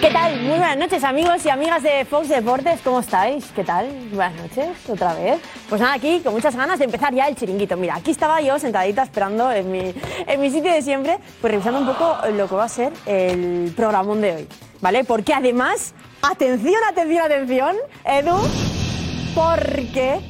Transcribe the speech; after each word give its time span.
¿Qué 0.00 0.10
tal? 0.12 0.40
Muy 0.42 0.58
buenas 0.58 0.76
noches 0.76 1.02
amigos 1.02 1.44
y 1.44 1.50
amigas 1.50 1.82
de 1.82 2.04
Fox 2.04 2.28
Deportes, 2.28 2.80
¿cómo 2.84 3.00
estáis? 3.00 3.46
¿Qué 3.54 3.64
tal? 3.64 3.88
Buenas 4.12 4.34
noches, 4.36 4.68
otra 4.88 5.12
vez. 5.14 5.40
Pues 5.68 5.80
nada, 5.80 5.94
aquí 5.94 6.20
con 6.20 6.34
muchas 6.34 6.54
ganas 6.54 6.78
de 6.78 6.84
empezar 6.84 7.12
ya 7.12 7.26
el 7.26 7.34
chiringuito. 7.34 7.76
Mira, 7.76 7.96
aquí 7.96 8.12
estaba 8.12 8.40
yo 8.40 8.60
sentadita 8.60 9.02
esperando 9.02 9.50
en 9.50 9.72
mi, 9.72 9.92
en 10.26 10.40
mi 10.40 10.50
sitio 10.50 10.72
de 10.72 10.82
siempre, 10.82 11.18
pues 11.40 11.52
revisando 11.52 11.80
un 11.80 11.86
poco 11.86 12.16
lo 12.32 12.48
que 12.48 12.54
va 12.54 12.64
a 12.64 12.68
ser 12.68 12.92
el 13.06 13.72
programón 13.76 14.20
de 14.20 14.36
hoy, 14.36 14.48
¿vale? 14.80 15.02
Porque 15.02 15.34
además, 15.34 15.94
atención, 16.22 16.80
atención, 16.88 17.24
atención, 17.24 17.76
Edu, 18.04 18.36
porque 19.34 20.20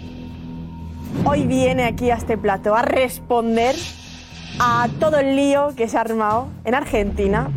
hoy 1.27 1.47
viene 1.47 1.85
aquí 1.85 2.11
a 2.11 2.15
este 2.15 2.39
plato 2.39 2.75
a 2.75 2.81
responder 2.81 3.77
a 4.61 4.89
todo 4.99 5.19
el 5.19 5.37
lío 5.37 5.75
que 5.77 5.89
se 5.89 5.99
ha 5.99 6.01
armado 6.01 6.49
en 6.65 6.75
Argentina 6.75 7.51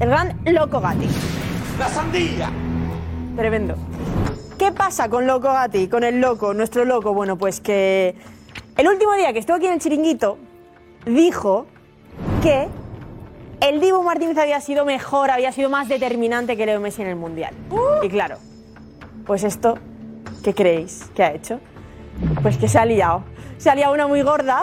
el 0.00 0.08
gran 0.08 0.40
Loco 0.46 0.80
Gatti. 0.80 1.08
¡La 1.78 1.88
sandía! 1.88 2.52
Tremendo. 3.36 3.74
¿Qué 4.56 4.70
pasa 4.70 5.08
con 5.08 5.26
Loco 5.26 5.48
Gatti, 5.48 5.88
con 5.88 6.04
el 6.04 6.20
loco, 6.20 6.54
nuestro 6.54 6.84
loco? 6.84 7.12
Bueno, 7.12 7.36
pues 7.36 7.60
que 7.60 8.14
el 8.76 8.86
último 8.86 9.12
día 9.14 9.32
que 9.32 9.40
estuvo 9.40 9.56
aquí 9.56 9.66
en 9.66 9.72
el 9.72 9.80
chiringuito 9.80 10.38
dijo 11.04 11.66
que 12.42 12.68
el 13.60 13.80
Dibu 13.80 14.02
Martínez 14.02 14.38
había 14.38 14.60
sido 14.60 14.84
mejor, 14.84 15.32
había 15.32 15.50
sido 15.50 15.68
más 15.68 15.88
determinante 15.88 16.56
que 16.56 16.64
Leo 16.64 16.78
Messi 16.78 17.02
en 17.02 17.08
el 17.08 17.16
Mundial. 17.16 17.52
Y 18.02 18.08
claro, 18.08 18.36
pues 19.26 19.42
esto, 19.42 19.76
¿qué 20.44 20.54
creéis 20.54 21.10
que 21.16 21.24
ha 21.24 21.32
hecho? 21.32 21.58
Pues 22.40 22.56
que 22.56 22.68
se 22.68 22.78
ha 22.78 22.84
liado. 22.84 23.24
Se 23.58 23.68
ha 23.68 23.74
liado 23.74 23.92
una 23.94 24.06
muy 24.06 24.22
gorda 24.22 24.62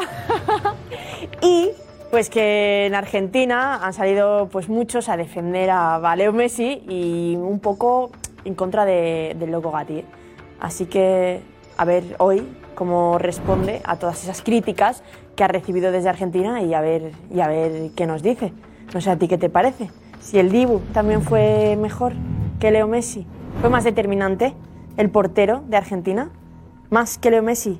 y 1.41 1.71
pues 2.11 2.29
que 2.29 2.85
en 2.87 2.93
Argentina 2.95 3.83
han 3.85 3.93
salido 3.93 4.49
pues 4.51 4.67
muchos 4.69 5.07
a 5.09 5.15
defender 5.17 5.69
a, 5.69 5.95
a 5.95 6.15
Leo 6.15 6.33
Messi 6.33 6.83
y 6.89 7.35
un 7.37 7.59
poco 7.59 8.11
en 8.43 8.53
contra 8.53 8.83
de- 8.85 9.35
del 9.39 9.51
loco 9.51 9.71
Gatti. 9.71 10.03
Así 10.59 10.85
que 10.87 11.41
a 11.77 11.85
ver 11.85 12.03
hoy 12.19 12.45
cómo 12.75 13.17
responde 13.17 13.81
a 13.85 13.95
todas 13.95 14.21
esas 14.23 14.41
críticas 14.41 15.03
que 15.35 15.43
ha 15.45 15.47
recibido 15.47 15.91
desde 15.91 16.09
Argentina 16.09 16.61
y 16.61 16.73
a 16.73 16.81
ver, 16.81 17.13
y 17.33 17.39
a 17.39 17.47
ver 17.47 17.91
qué 17.95 18.05
nos 18.05 18.21
dice. 18.21 18.51
No 18.93 18.99
sé 18.99 19.09
a 19.09 19.15
ti 19.17 19.27
qué 19.29 19.37
te 19.37 19.49
parece. 19.49 19.89
Si 20.19 20.37
el 20.37 20.51
Dibu 20.51 20.79
también 20.93 21.21
fue 21.21 21.77
mejor 21.77 22.13
que 22.59 22.71
Leo 22.71 22.87
Messi, 22.87 23.25
fue 23.61 23.69
más 23.69 23.83
determinante 23.85 24.53
el 24.97 25.09
portero 25.09 25.63
de 25.67 25.77
Argentina, 25.77 26.29
más 26.89 27.17
que 27.17 27.31
Leo 27.31 27.41
Messi. 27.41 27.79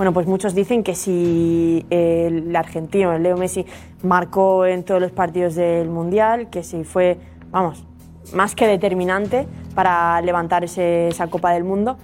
Bueno, 0.00 0.14
pues 0.14 0.26
muchos 0.26 0.54
dicen 0.54 0.82
que 0.82 0.94
si 0.94 1.84
el 1.90 2.56
argentino, 2.56 3.12
el 3.12 3.22
Leo 3.22 3.36
Messi, 3.36 3.66
marcó 4.02 4.64
en 4.64 4.82
todos 4.82 4.98
los 4.98 5.12
partidos 5.12 5.56
del 5.56 5.90
Mundial, 5.90 6.48
que 6.48 6.62
si 6.62 6.84
fue, 6.84 7.18
vamos, 7.50 7.84
más 8.32 8.54
que 8.54 8.66
determinante 8.66 9.46
para 9.74 10.18
levantar 10.22 10.64
esa 10.64 11.26
Copa 11.26 11.50
del 11.50 11.64
Mundo. 11.64 11.98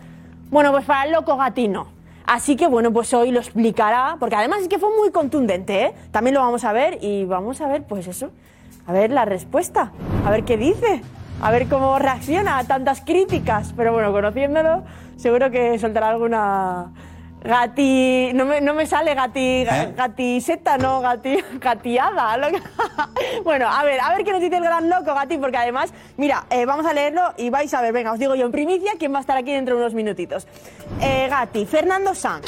Bueno, 0.50 0.72
pues 0.72 0.84
para 0.84 1.06
el 1.06 1.12
loco 1.12 1.38
gatino. 1.38 1.86
Así 2.26 2.54
que 2.54 2.66
bueno, 2.66 2.92
pues 2.92 3.14
hoy 3.14 3.30
lo 3.30 3.40
explicará, 3.40 4.18
porque 4.20 4.36
además 4.36 4.60
es 4.60 4.68
que 4.68 4.78
fue 4.78 4.90
muy 4.94 5.10
contundente, 5.10 5.84
¿eh? 5.86 5.94
También 6.10 6.34
lo 6.34 6.40
vamos 6.40 6.64
a 6.64 6.74
ver 6.74 6.98
y 7.00 7.24
vamos 7.24 7.62
a 7.62 7.66
ver, 7.66 7.84
pues 7.84 8.06
eso, 8.08 8.28
a 8.86 8.92
ver 8.92 9.10
la 9.10 9.24
respuesta, 9.24 9.92
a 10.26 10.30
ver 10.30 10.44
qué 10.44 10.58
dice, 10.58 11.00
a 11.40 11.50
ver 11.50 11.66
cómo 11.66 11.98
reacciona 11.98 12.58
a 12.58 12.64
tantas 12.64 13.00
críticas. 13.00 13.72
Pero 13.74 13.94
bueno, 13.94 14.12
conociéndolo, 14.12 14.82
seguro 15.16 15.50
que 15.50 15.78
soltará 15.78 16.10
alguna 16.10 16.92
gati... 17.46 18.32
No 18.34 18.44
me, 18.44 18.60
no 18.60 18.74
me 18.74 18.86
sale 18.86 19.14
gati... 19.14 19.64
gatiseta, 19.64 20.78
no, 20.78 21.00
gati... 21.00 21.42
gatiada. 21.60 22.36
bueno, 23.44 23.68
a 23.68 23.84
ver, 23.84 24.00
a 24.00 24.10
ver 24.10 24.24
qué 24.24 24.32
nos 24.32 24.40
dice 24.40 24.56
el 24.56 24.64
gran 24.64 24.88
loco, 24.88 25.14
Gati, 25.14 25.38
porque 25.38 25.56
además, 25.56 25.92
mira, 26.16 26.46
eh, 26.50 26.64
vamos 26.66 26.86
a 26.86 26.92
leerlo 26.92 27.34
y 27.36 27.50
vais 27.50 27.72
a 27.74 27.80
ver, 27.80 27.92
venga, 27.92 28.12
os 28.12 28.18
digo 28.18 28.34
yo 28.34 28.46
en 28.46 28.52
primicia 28.52 28.92
quién 28.98 29.12
va 29.12 29.18
a 29.18 29.20
estar 29.20 29.36
aquí 29.36 29.52
dentro 29.52 29.76
de 29.76 29.80
unos 29.82 29.94
minutitos. 29.94 30.46
Eh, 31.00 31.28
Gati, 31.28 31.66
Fernando 31.66 32.14
Sanz, 32.14 32.46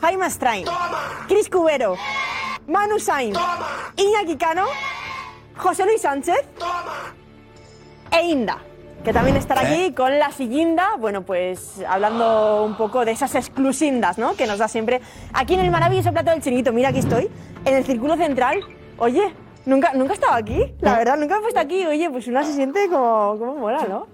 Jaime 0.00 0.26
Strain, 0.30 0.66
Cris 1.28 1.48
Cubero, 1.48 1.96
Manu 2.66 2.98
Sainz, 2.98 3.38
Iñaki 3.96 4.36
Cano, 4.36 4.66
José 5.56 5.84
Luis 5.84 6.00
Sánchez 6.00 6.44
e 8.10 8.22
Inda, 8.22 8.58
que 9.02 9.12
también 9.12 9.36
estará 9.36 9.62
aquí 9.62 9.92
con 9.92 10.18
la 10.18 10.30
Sillinda, 10.30 10.96
bueno, 10.98 11.22
pues 11.22 11.82
hablando 11.88 12.64
un 12.64 12.76
poco 12.76 13.04
de 13.04 13.10
esas 13.12 13.34
exclusindas, 13.34 14.16
¿no? 14.16 14.34
Que 14.34 14.46
nos 14.46 14.58
da 14.58 14.68
siempre 14.68 15.00
aquí 15.32 15.54
en 15.54 15.60
el 15.60 15.70
maravilloso 15.70 16.12
plato 16.12 16.30
del 16.30 16.40
chiringuito. 16.40 16.72
Mira, 16.72 16.90
aquí 16.90 17.00
estoy, 17.00 17.28
en 17.64 17.74
el 17.74 17.84
círculo 17.84 18.16
central. 18.16 18.60
Oye, 18.98 19.34
nunca, 19.66 19.92
nunca 19.94 20.12
he 20.12 20.14
estado 20.14 20.34
aquí, 20.34 20.74
la 20.80 20.96
verdad, 20.96 21.16
nunca 21.16 21.36
he 21.36 21.40
puesto 21.40 21.58
aquí. 21.58 21.84
Oye, 21.84 22.10
pues 22.10 22.28
una 22.28 22.44
se 22.44 22.52
siente 22.52 22.88
como, 22.88 23.36
como 23.38 23.54
mola, 23.56 23.84
¿no? 23.88 24.06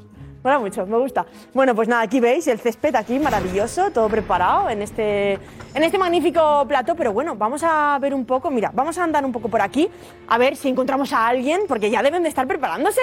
Mola 0.43 0.59
mucho, 0.59 0.87
me 0.87 0.97
gusta. 0.97 1.27
Bueno, 1.53 1.75
pues 1.75 1.89
nada, 1.89 2.03
aquí 2.03 2.21
veis 2.21 2.47
el 2.47 2.59
césped 2.59 2.95
aquí, 2.95 3.19
maravilloso, 3.19 3.91
todo 3.91 4.09
preparado 4.09 4.71
en 4.71 4.81
este, 4.81 5.33
en 5.75 5.83
este 5.83 5.99
magnífico 5.99 6.65
plato. 6.67 6.95
Pero 6.95 7.13
bueno, 7.13 7.35
vamos 7.35 7.63
a 7.63 7.99
ver 8.01 8.15
un 8.15 8.25
poco, 8.25 8.51
mira, 8.51 8.71
vamos 8.73 8.97
a 8.97 9.05
andar 9.05 9.25
un 9.25 9.33
poco 9.33 9.49
por 9.49 9.61
aquí, 9.61 9.91
a 10.29 10.39
ver 10.39 10.57
si 10.57 10.69
encontramos 10.69 11.13
a 11.13 11.27
alguien, 11.27 11.63
porque 11.69 11.91
ya 11.91 12.03
deben 12.03 12.23
de 12.23 12.31
estar 12.31 12.47
preparándose. 12.47 13.01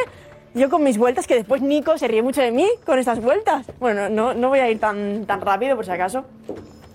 Yo 0.55 0.69
con 0.69 0.83
mis 0.83 0.97
vueltas, 0.97 1.27
que 1.27 1.35
después 1.35 1.61
Nico 1.61 1.97
se 1.97 2.07
ríe 2.07 2.21
mucho 2.23 2.41
de 2.41 2.51
mí 2.51 2.65
con 2.85 2.97
estas 2.97 3.21
vueltas. 3.21 3.65
Bueno, 3.77 4.09
no, 4.09 4.33
no 4.33 4.47
voy 4.47 4.59
a 4.59 4.71
ir 4.71 4.79
tan, 4.79 5.25
tan 5.25 5.41
rápido 5.41 5.75
por 5.75 5.83
si 5.83 5.91
acaso. 5.91 6.23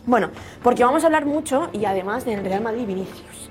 Bueno, 0.07 0.31
porque 0.63 0.83
vamos 0.83 1.03
a 1.05 1.07
hablar 1.09 1.27
mucho 1.27 1.69
y 1.75 1.85
además 1.85 2.25
del 2.25 2.43
Real 2.43 2.63
Madrid 2.63 2.87
Vinicius, 2.87 3.51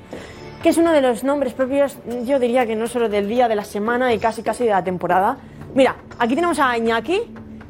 que 0.63 0.69
es 0.69 0.77
uno 0.79 0.93
de 0.93 1.01
los 1.01 1.23
nombres 1.23 1.53
propios, 1.53 1.95
yo 2.25 2.39
diría 2.39 2.65
que 2.65 2.75
no 2.75 2.87
solo 2.87 3.07
del 3.07 3.29
día, 3.29 3.47
de 3.47 3.55
la 3.55 3.63
semana 3.63 4.11
y 4.11 4.17
casi 4.17 4.41
casi 4.41 4.63
de 4.63 4.71
la 4.71 4.83
temporada. 4.83 5.37
Mira, 5.75 5.95
aquí 6.17 6.33
tenemos 6.33 6.57
a 6.57 6.75
Iñaki. 6.75 7.21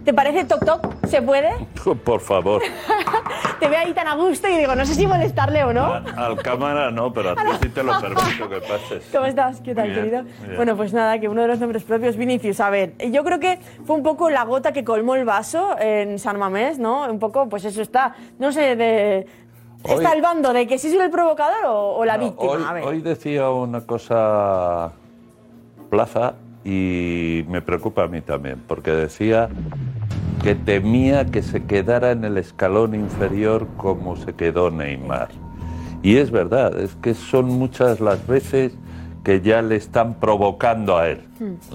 ¿Te 0.06 0.14
parece 0.14 0.46
toc 0.46 0.64
toc? 0.66 1.08
¿Se 1.08 1.22
puede? 1.22 1.52
Por 2.06 2.22
favor. 2.22 2.62
Te 3.60 3.68
veo 3.68 3.80
ahí 3.80 3.94
tan 3.94 4.08
a 4.08 4.16
gusto 4.16 4.48
y 4.48 4.58
digo, 4.58 4.74
no 4.76 4.86
sé 4.86 4.96
si 4.96 5.06
molestarle 5.06 5.64
o 5.64 5.74
no. 5.74 5.94
Al 6.16 6.38
cámara 6.42 6.92
no, 6.92 7.12
pero 7.12 7.32
a 7.32 7.36
ti 7.36 7.42
sí 7.62 7.70
te 7.70 7.84
lo 7.84 8.00
permito 8.02 8.50
que 8.50 8.62
pases. 8.62 9.10
¿Cómo 9.12 9.26
estás? 9.26 9.60
¿Qué 9.62 9.76
tal, 9.76 9.94
querido? 9.94 10.24
Bueno, 10.56 10.76
pues 10.78 10.94
nada, 10.94 11.20
que 11.20 11.28
uno 11.28 11.42
de 11.42 11.48
los 11.50 11.60
nombres 11.60 11.84
propios, 11.84 12.16
Vinicius. 12.16 12.60
A 12.60 12.70
ver, 12.70 12.94
yo 13.12 13.24
creo 13.24 13.40
que 13.40 13.60
fue 13.86 13.96
un 13.96 14.04
poco 14.04 14.30
la 14.30 14.44
gota 14.46 14.72
que 14.72 14.84
colmó 14.84 15.16
el 15.16 15.26
vaso 15.26 15.76
en 15.80 16.20
San 16.20 16.38
Mamés, 16.40 16.80
¿no? 16.80 17.10
Un 17.10 17.20
poco, 17.20 17.50
pues 17.50 17.66
eso 17.66 17.82
está, 17.82 18.16
no 18.40 18.52
sé, 18.52 18.76
de... 18.76 19.28
Hoy- 19.84 19.96
¿Está 20.04 20.12
el 20.14 20.22
bando 20.22 20.52
de 20.52 20.68
que 20.68 20.78
si 20.78 20.90
soy 20.92 21.00
el 21.00 21.10
provocador 21.10 21.66
o, 21.68 21.96
o 21.98 22.06
la 22.06 22.18
No, 22.18 22.26
víctima? 22.26 22.52
hoy, 22.52 22.64
a 22.68 22.74
ver. 22.74 22.84
hoy 22.84 23.02
decía 23.02 23.50
una 23.50 23.82
cosa 23.86 24.92
Plaza 25.90 26.34
y 26.66 27.46
me 27.48 27.62
preocupa 27.62 28.04
a 28.04 28.08
mí 28.08 28.20
también, 28.22 28.62
porque 28.68 28.92
decía 28.92 29.48
que 30.44 30.56
temía 30.56 31.26
que 31.26 31.42
se 31.42 31.64
quedara 31.64 32.12
en 32.12 32.24
el 32.24 32.38
escalón 32.38 32.96
inferior 32.96 33.68
como 33.78 34.16
se 34.16 34.34
quedó 34.34 34.72
Neymar. 34.72 35.30
Y 36.02 36.18
es 36.18 36.32
verdad, 36.32 36.80
es 36.80 36.96
que 36.96 37.14
son 37.14 37.48
muchas 37.48 38.00
las 38.00 38.26
veces 38.26 38.74
que 39.24 39.42
ya 39.42 39.62
le 39.62 39.76
están 39.76 40.14
provocando 40.14 40.98
a 40.98 41.10
él. 41.10 41.22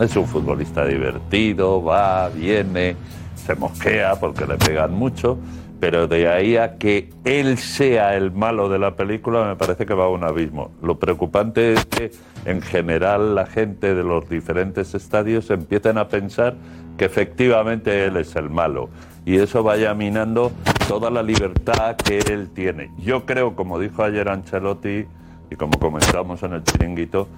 Es 0.01 0.17
un 0.17 0.27
futbolista 0.27 0.87
divertido, 0.87 1.83
va, 1.83 2.29
viene, 2.31 2.97
se 3.35 3.55
mosquea 3.55 4.17
porque 4.17 4.47
le 4.47 4.57
pegan 4.57 4.95
mucho, 4.95 5.37
pero 5.81 6.07
de 6.07 6.29
ahí 6.29 6.57
a 6.57 6.79
que 6.79 7.11
él 7.25 7.59
sea 7.59 8.17
el 8.17 8.31
malo 8.33 8.69
de 8.69 8.79
la 8.79 8.97
película 8.97 9.45
me 9.45 9.57
parece 9.57 9.87
que 9.87 9.95
va 9.95 10.05
a 10.05 10.09
un 10.09 10.25
abismo. 10.25 10.71
Lo 10.83 10.99
preocupante 10.99 11.75
es 11.75 11.85
que 11.87 12.11
en 12.45 12.63
general 12.63 13.35
la 13.35 13.47
gente 13.47 13.95
de 13.95 14.03
los 14.03 14.29
diferentes 14.29 14.95
estadios 14.95 15.51
empiezan 15.51 15.99
a 15.99 16.09
pensar 16.09 16.55
que 16.97 17.05
efectivamente 17.05 18.05
él 18.07 18.17
es 18.17 18.37
el 18.37 18.51
malo 18.51 18.89
y 19.25 19.37
eso 19.37 19.63
vaya 19.63 19.95
minando 19.95 20.53
toda 20.89 21.11
la 21.11 21.23
libertad 21.23 21.97
que 21.97 22.19
él 22.19 22.51
tiene. 22.55 22.91
Yo 22.99 23.25
creo, 23.25 23.57
como 23.57 23.79
dijo 23.79 24.03
ayer 24.03 24.29
Ancelotti 24.29 25.07
y 25.51 25.57
como 25.57 25.79
comentamos 25.79 26.43
en 26.43 26.55
el 26.55 26.65
chiringuito, 26.65 27.29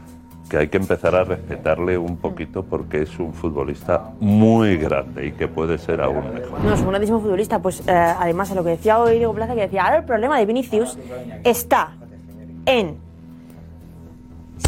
que 0.49 0.57
hay 0.59 0.69
que 0.69 0.77
empezar 0.77 1.15
a 1.16 1.25
respetarle 1.25 1.98
un 1.98 2.16
poquito 2.19 2.63
porque 2.63 3.03
es 3.03 3.19
un 3.19 3.33
futbolista 3.34 4.10
muy 4.21 4.77
grande 4.77 5.27
y 5.27 5.33
que 5.33 5.48
puede 5.48 5.77
ser 5.78 6.01
aún 6.01 6.22
mejor. 6.34 6.60
No, 6.63 6.72
es 6.75 6.81
un 6.81 6.89
grandísimo 6.89 7.21
futbolista. 7.21 7.59
Pues 7.60 7.81
eh, 7.87 7.91
además, 7.93 8.51
a 8.53 8.54
lo 8.54 8.63
que 8.63 8.71
decía 8.71 8.98
hoy 8.98 9.16
Diego 9.19 9.34
Plaza, 9.34 9.54
que 9.54 9.63
decía, 9.63 9.84
ahora 9.84 9.98
el 9.98 10.04
problema 10.04 10.39
de 10.39 10.47
Vinicius 10.47 10.97
está 11.45 11.93
en 12.66 12.97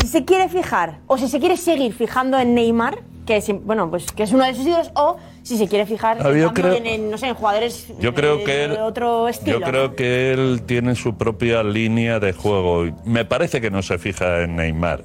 si 0.00 0.06
se 0.06 0.24
quiere 0.24 0.48
fijar 0.48 0.98
o 1.06 1.16
si 1.16 1.28
se 1.28 1.38
quiere 1.40 1.56
seguir 1.56 1.92
fijando 1.94 2.38
en 2.38 2.54
Neymar, 2.54 2.98
que 3.24 3.36
es, 3.36 3.50
bueno, 3.64 3.88
pues 3.90 4.10
que 4.12 4.22
es 4.24 4.32
uno 4.32 4.44
de 4.44 4.54
sus 4.54 4.66
ídolos, 4.66 4.90
o 4.94 5.16
si 5.42 5.56
se 5.58 5.68
quiere 5.68 5.86
fijar 5.86 6.18
Ah, 6.20 6.30
en, 6.30 6.38
yo 6.40 6.46
cambio, 6.46 6.64
creo- 6.64 6.74
en, 6.74 6.86
en, 6.86 7.10
no 7.10 7.18
sé, 7.18 7.28
en 7.28 7.34
jugadores 7.34 7.86
Yo 8.00 8.14
creo 8.14 8.38
de- 8.38 8.44
que 8.44 8.64
él, 8.64 8.70
de 8.72 8.80
otro 8.82 9.28
estilo. 9.28 9.60
yo 9.60 9.64
creo 9.66 9.94
que 9.96 10.32
él 10.32 10.62
tiene 10.66 10.94
su 10.94 11.14
propia 11.16 11.62
línea 11.62 12.20
de 12.20 12.32
juego. 12.32 12.84
Me 13.04 13.24
parece 13.24 13.60
que 13.60 13.70
no 13.70 13.82
se 13.82 13.98
fija 13.98 14.42
en 14.42 14.56
Neymar. 14.56 15.02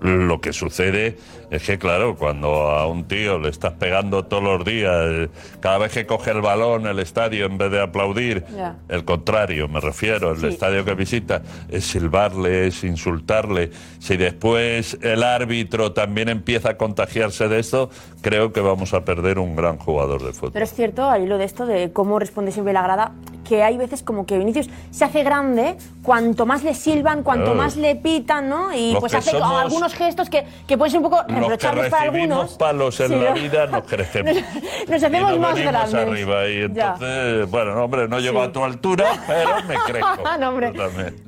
Lo 0.00 0.40
que 0.40 0.52
sucede 0.52 1.16
es 1.50 1.62
que, 1.64 1.78
claro, 1.78 2.16
cuando 2.16 2.70
a 2.70 2.86
un 2.86 3.04
tío 3.04 3.38
le 3.38 3.48
estás 3.50 3.72
pegando 3.74 4.24
todos 4.24 4.42
los 4.42 4.64
días, 4.64 4.92
eh, 5.10 5.28
cada 5.60 5.78
vez 5.78 5.92
que 5.92 6.06
coge 6.06 6.30
el 6.30 6.40
balón 6.40 6.86
el 6.86 6.98
estadio, 7.00 7.46
en 7.46 7.58
vez 7.58 7.70
de 7.70 7.80
aplaudir, 7.82 8.44
el 8.88 9.04
contrario, 9.04 9.68
me 9.68 9.80
refiero, 9.80 10.30
el 10.32 10.38
Sí. 10.40 10.46
estadio 10.46 10.84
que 10.84 10.94
visita, 10.94 11.42
es 11.68 11.84
silbarle, 11.84 12.68
es 12.68 12.84
insultarle. 12.84 13.70
Si 13.98 14.16
después 14.16 14.98
el 15.02 15.22
árbitro 15.22 15.92
también 15.92 16.28
empieza 16.28 16.70
a 16.70 16.76
contagiarse 16.76 17.48
de 17.48 17.58
esto, 17.58 17.90
creo 18.22 18.52
que 18.52 18.60
vamos 18.60 18.94
a 18.94 19.04
perder 19.04 19.38
un 19.38 19.56
gran 19.56 19.76
jugador 19.78 20.22
de 20.24 20.32
fútbol. 20.32 20.52
Pero 20.52 20.64
es 20.64 20.72
cierto, 20.72 21.08
al 21.10 21.22
hilo 21.24 21.38
de 21.38 21.44
esto, 21.44 21.66
de 21.66 21.92
cómo 21.92 22.18
responde 22.18 22.52
siempre 22.52 22.72
la 22.72 22.82
grada, 22.82 23.12
que 23.48 23.64
hay 23.64 23.76
veces 23.76 24.04
como 24.04 24.26
que 24.26 24.38
Vinicius 24.38 24.70
se 24.92 25.04
hace 25.04 25.24
grande 25.24 25.74
cuanto 26.04 26.46
más 26.46 26.62
le 26.62 26.72
silban, 26.74 27.24
cuanto 27.24 27.46
Claro. 27.46 27.58
más 27.58 27.76
le 27.76 27.96
pitan, 27.96 28.48
¿no? 28.48 28.72
Y 28.72 28.92
Los 28.92 29.00
pues 29.00 29.14
hace 29.14 29.32
somos- 29.32 29.60
algunos 29.60 29.92
gestos 29.94 30.30
que, 30.30 30.44
que 30.68 30.78
pueden 30.78 30.92
ser 30.92 30.98
un 31.02 31.10
poco 31.10 31.24
Los 31.40 31.48
que 31.58 31.66
reprochables 31.66 31.90
para 31.90 32.04
recibimos 32.10 32.38
algunos. 32.38 32.58
palos 32.58 33.00
en 33.00 33.08
Sí, 33.08 33.14
la 33.16 33.32
vida 33.32 33.66
nos 33.66 33.82
crecemos. 33.84 34.32
Nos 34.88 35.02
hacemos 35.04 35.30
y 35.32 35.38
nos 35.38 35.38
más 35.38 35.58
grandes. 35.60 35.94
arriba 35.94 36.48
y 36.48 36.60
Ya. 36.72 36.94
entonces, 36.94 37.50
bueno, 37.50 37.84
hombre, 37.84 38.08
no 38.08 38.18
llego 38.18 38.42
Sí. 38.42 38.48
a 38.48 38.52
tu 38.52 38.64
altura, 38.64 39.04
pero 39.26 39.50
me 39.68 39.74
crezco. 39.86 40.38
no, 40.40 40.48
hombre. 40.48 40.72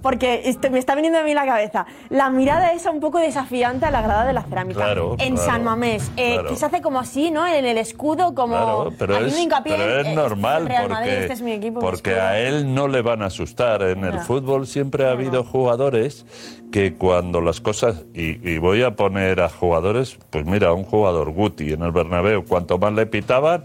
Porque 0.02 0.42
este- 0.46 0.70
me 0.70 0.78
está 0.78 0.94
viniendo 0.94 1.18
a 1.20 1.22
mí 1.22 1.32
la 1.34 1.44
cabeza 1.46 1.86
la 2.08 2.30
mirada 2.30 2.72
esa 2.72 2.90
un 2.90 3.00
poco 3.00 3.18
desafiante 3.18 3.86
a 3.86 3.90
la 3.90 4.02
grada 4.02 4.26
de 4.26 4.32
la 4.32 4.42
cerámica. 4.42 4.80
Claro, 4.84 5.16
en 5.18 5.34
claro, 5.36 5.50
San 5.50 5.64
Mamés, 5.64 6.10
eh, 6.16 6.32
claro. 6.34 6.48
que 6.48 6.56
se 6.56 6.66
hace 6.66 6.80
como 6.82 6.98
así, 6.98 7.30
¿no? 7.30 7.46
En 7.46 7.64
el 7.64 7.78
escudo, 7.78 8.34
como 8.34 8.88
pero 8.98 9.16
es, 9.18 9.38
hincapié 9.38 9.74
pero 9.76 10.00
es 10.00 10.06
eh, 10.08 10.14
normal 10.14 10.66
Real 10.66 10.82
porque, 10.88 10.94
Madrid, 10.94 11.12
este 11.12 11.32
es 11.34 11.42
mi 11.42 11.52
equipo. 11.52 11.80
porque 11.80 12.14
a 12.18 12.38
él 12.40 12.74
no 12.74 12.88
le 12.88 13.02
van 13.02 13.22
a 13.22 13.26
asustar. 13.26 13.82
En 13.82 14.04
el 14.04 14.18
fútbol 14.20 14.66
siempre 14.66 15.06
ha 15.06 15.10
habido 15.12 15.44
jugadores 15.44 16.26
que 16.72 16.94
cuando 16.94 17.40
las 17.42 17.60
cosas, 17.60 18.04
y, 18.14 18.48
y 18.50 18.56
voy 18.58 18.82
a 18.82 18.92
poner 18.96 19.40
a 19.42 19.48
jugadores, 19.50 20.01
pues 20.30 20.44
mira, 20.44 20.72
un 20.72 20.84
jugador 20.84 21.30
Guti 21.30 21.72
en 21.72 21.82
el 21.82 21.92
Bernabéu, 21.92 22.44
cuanto 22.44 22.78
más 22.78 22.92
le 22.92 23.06
pitaban, 23.06 23.64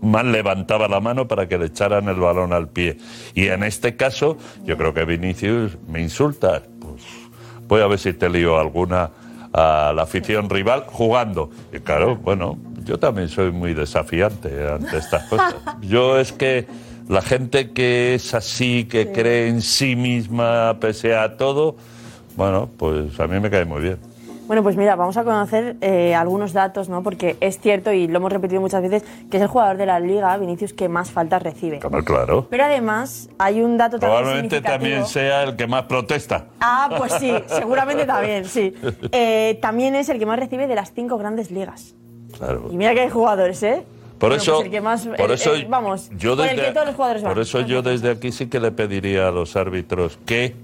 más 0.00 0.24
levantaba 0.24 0.88
la 0.88 1.00
mano 1.00 1.26
para 1.26 1.48
que 1.48 1.58
le 1.58 1.66
echaran 1.66 2.08
el 2.08 2.16
balón 2.16 2.52
al 2.52 2.68
pie. 2.68 2.98
Y 3.34 3.48
en 3.48 3.62
este 3.62 3.96
caso, 3.96 4.36
yo 4.64 4.76
creo 4.76 4.94
que 4.94 5.04
Vinicius 5.04 5.76
me 5.88 6.00
insulta. 6.00 6.62
Pues 6.80 7.02
voy 7.66 7.82
a 7.82 7.86
ver 7.86 7.98
si 7.98 8.12
te 8.12 8.28
lío 8.28 8.58
alguna 8.58 9.10
a 9.52 9.92
la 9.94 10.02
afición 10.02 10.48
rival 10.48 10.84
jugando. 10.86 11.50
Y 11.72 11.80
claro, 11.80 12.16
bueno, 12.16 12.58
yo 12.84 12.98
también 12.98 13.28
soy 13.28 13.50
muy 13.50 13.74
desafiante 13.74 14.68
ante 14.68 14.98
estas 14.98 15.24
cosas. 15.24 15.56
Yo 15.82 16.18
es 16.18 16.32
que 16.32 16.66
la 17.08 17.22
gente 17.22 17.70
que 17.70 18.14
es 18.14 18.34
así, 18.34 18.84
que 18.84 19.12
cree 19.12 19.48
en 19.48 19.62
sí 19.62 19.96
misma 19.96 20.78
pese 20.80 21.14
a 21.16 21.36
todo, 21.36 21.76
bueno, 22.36 22.70
pues 22.76 23.18
a 23.18 23.26
mí 23.26 23.40
me 23.40 23.50
cae 23.50 23.64
muy 23.64 23.82
bien. 23.82 23.98
Bueno, 24.48 24.62
pues 24.62 24.76
mira, 24.76 24.96
vamos 24.96 25.16
a 25.18 25.24
conocer 25.24 25.76
eh, 25.82 26.14
algunos 26.14 26.52
datos, 26.54 26.88
¿no? 26.88 27.02
Porque 27.02 27.36
es 27.40 27.60
cierto, 27.60 27.92
y 27.92 28.08
lo 28.08 28.16
hemos 28.16 28.32
repetido 28.32 28.60
muchas 28.62 28.80
veces, 28.82 29.04
que 29.30 29.36
es 29.36 29.42
el 29.42 29.48
jugador 29.48 29.76
de 29.76 29.84
la 29.86 30.00
liga, 30.00 30.34
Vinicius, 30.38 30.72
que 30.72 30.88
más 30.88 31.10
faltas 31.10 31.42
recibe. 31.42 31.78
Claro. 32.04 32.46
Pero 32.48 32.64
además 32.64 33.28
hay 33.38 33.60
un 33.60 33.76
dato 33.76 33.98
también 33.98 34.18
Probablemente 34.22 34.60
también 34.62 35.06
sea 35.06 35.42
el 35.44 35.54
que 35.56 35.66
más 35.66 35.82
protesta. 35.84 36.46
Ah, 36.60 36.88
pues 36.96 37.12
sí, 37.20 37.30
seguramente 37.46 38.06
también, 38.06 38.46
sí. 38.46 38.74
Eh, 39.12 39.58
también 39.60 39.94
es 39.94 40.08
el 40.08 40.18
que 40.18 40.24
más 40.24 40.38
recibe 40.38 40.66
de 40.66 40.74
las 40.74 40.92
cinco 40.94 41.18
grandes 41.18 41.50
ligas. 41.50 41.94
Claro. 42.38 42.68
Y 42.72 42.76
mira 42.78 42.94
que 42.94 43.00
hay 43.02 43.10
jugadores, 43.10 43.62
¿eh? 43.62 43.82
Por 44.18 44.30
Bueno, 44.30 44.42
eso, 44.42 44.54
pues 44.54 44.64
el 44.64 44.70
que 44.72 44.80
más, 44.80 45.06
por 45.06 45.20
el- 45.26 45.30
eso 45.32 45.54
el- 45.54 45.66
vamos, 45.66 46.10
yo 46.16 46.34
por 46.36 46.46
el 46.46 46.56
desde, 46.56 46.68
que 46.68 46.72
todos 46.72 46.86
los 46.86 46.96
jugadores 46.96 47.22
van. 47.22 47.34
por 47.34 47.42
eso 47.42 47.60
yo 47.60 47.82
desde 47.82 48.10
aquí 48.10 48.32
sí 48.32 48.46
que 48.48 48.58
le 48.60 48.72
pediría 48.72 49.28
a 49.28 49.30
los 49.30 49.54
árbitros 49.56 50.18
que 50.24 50.56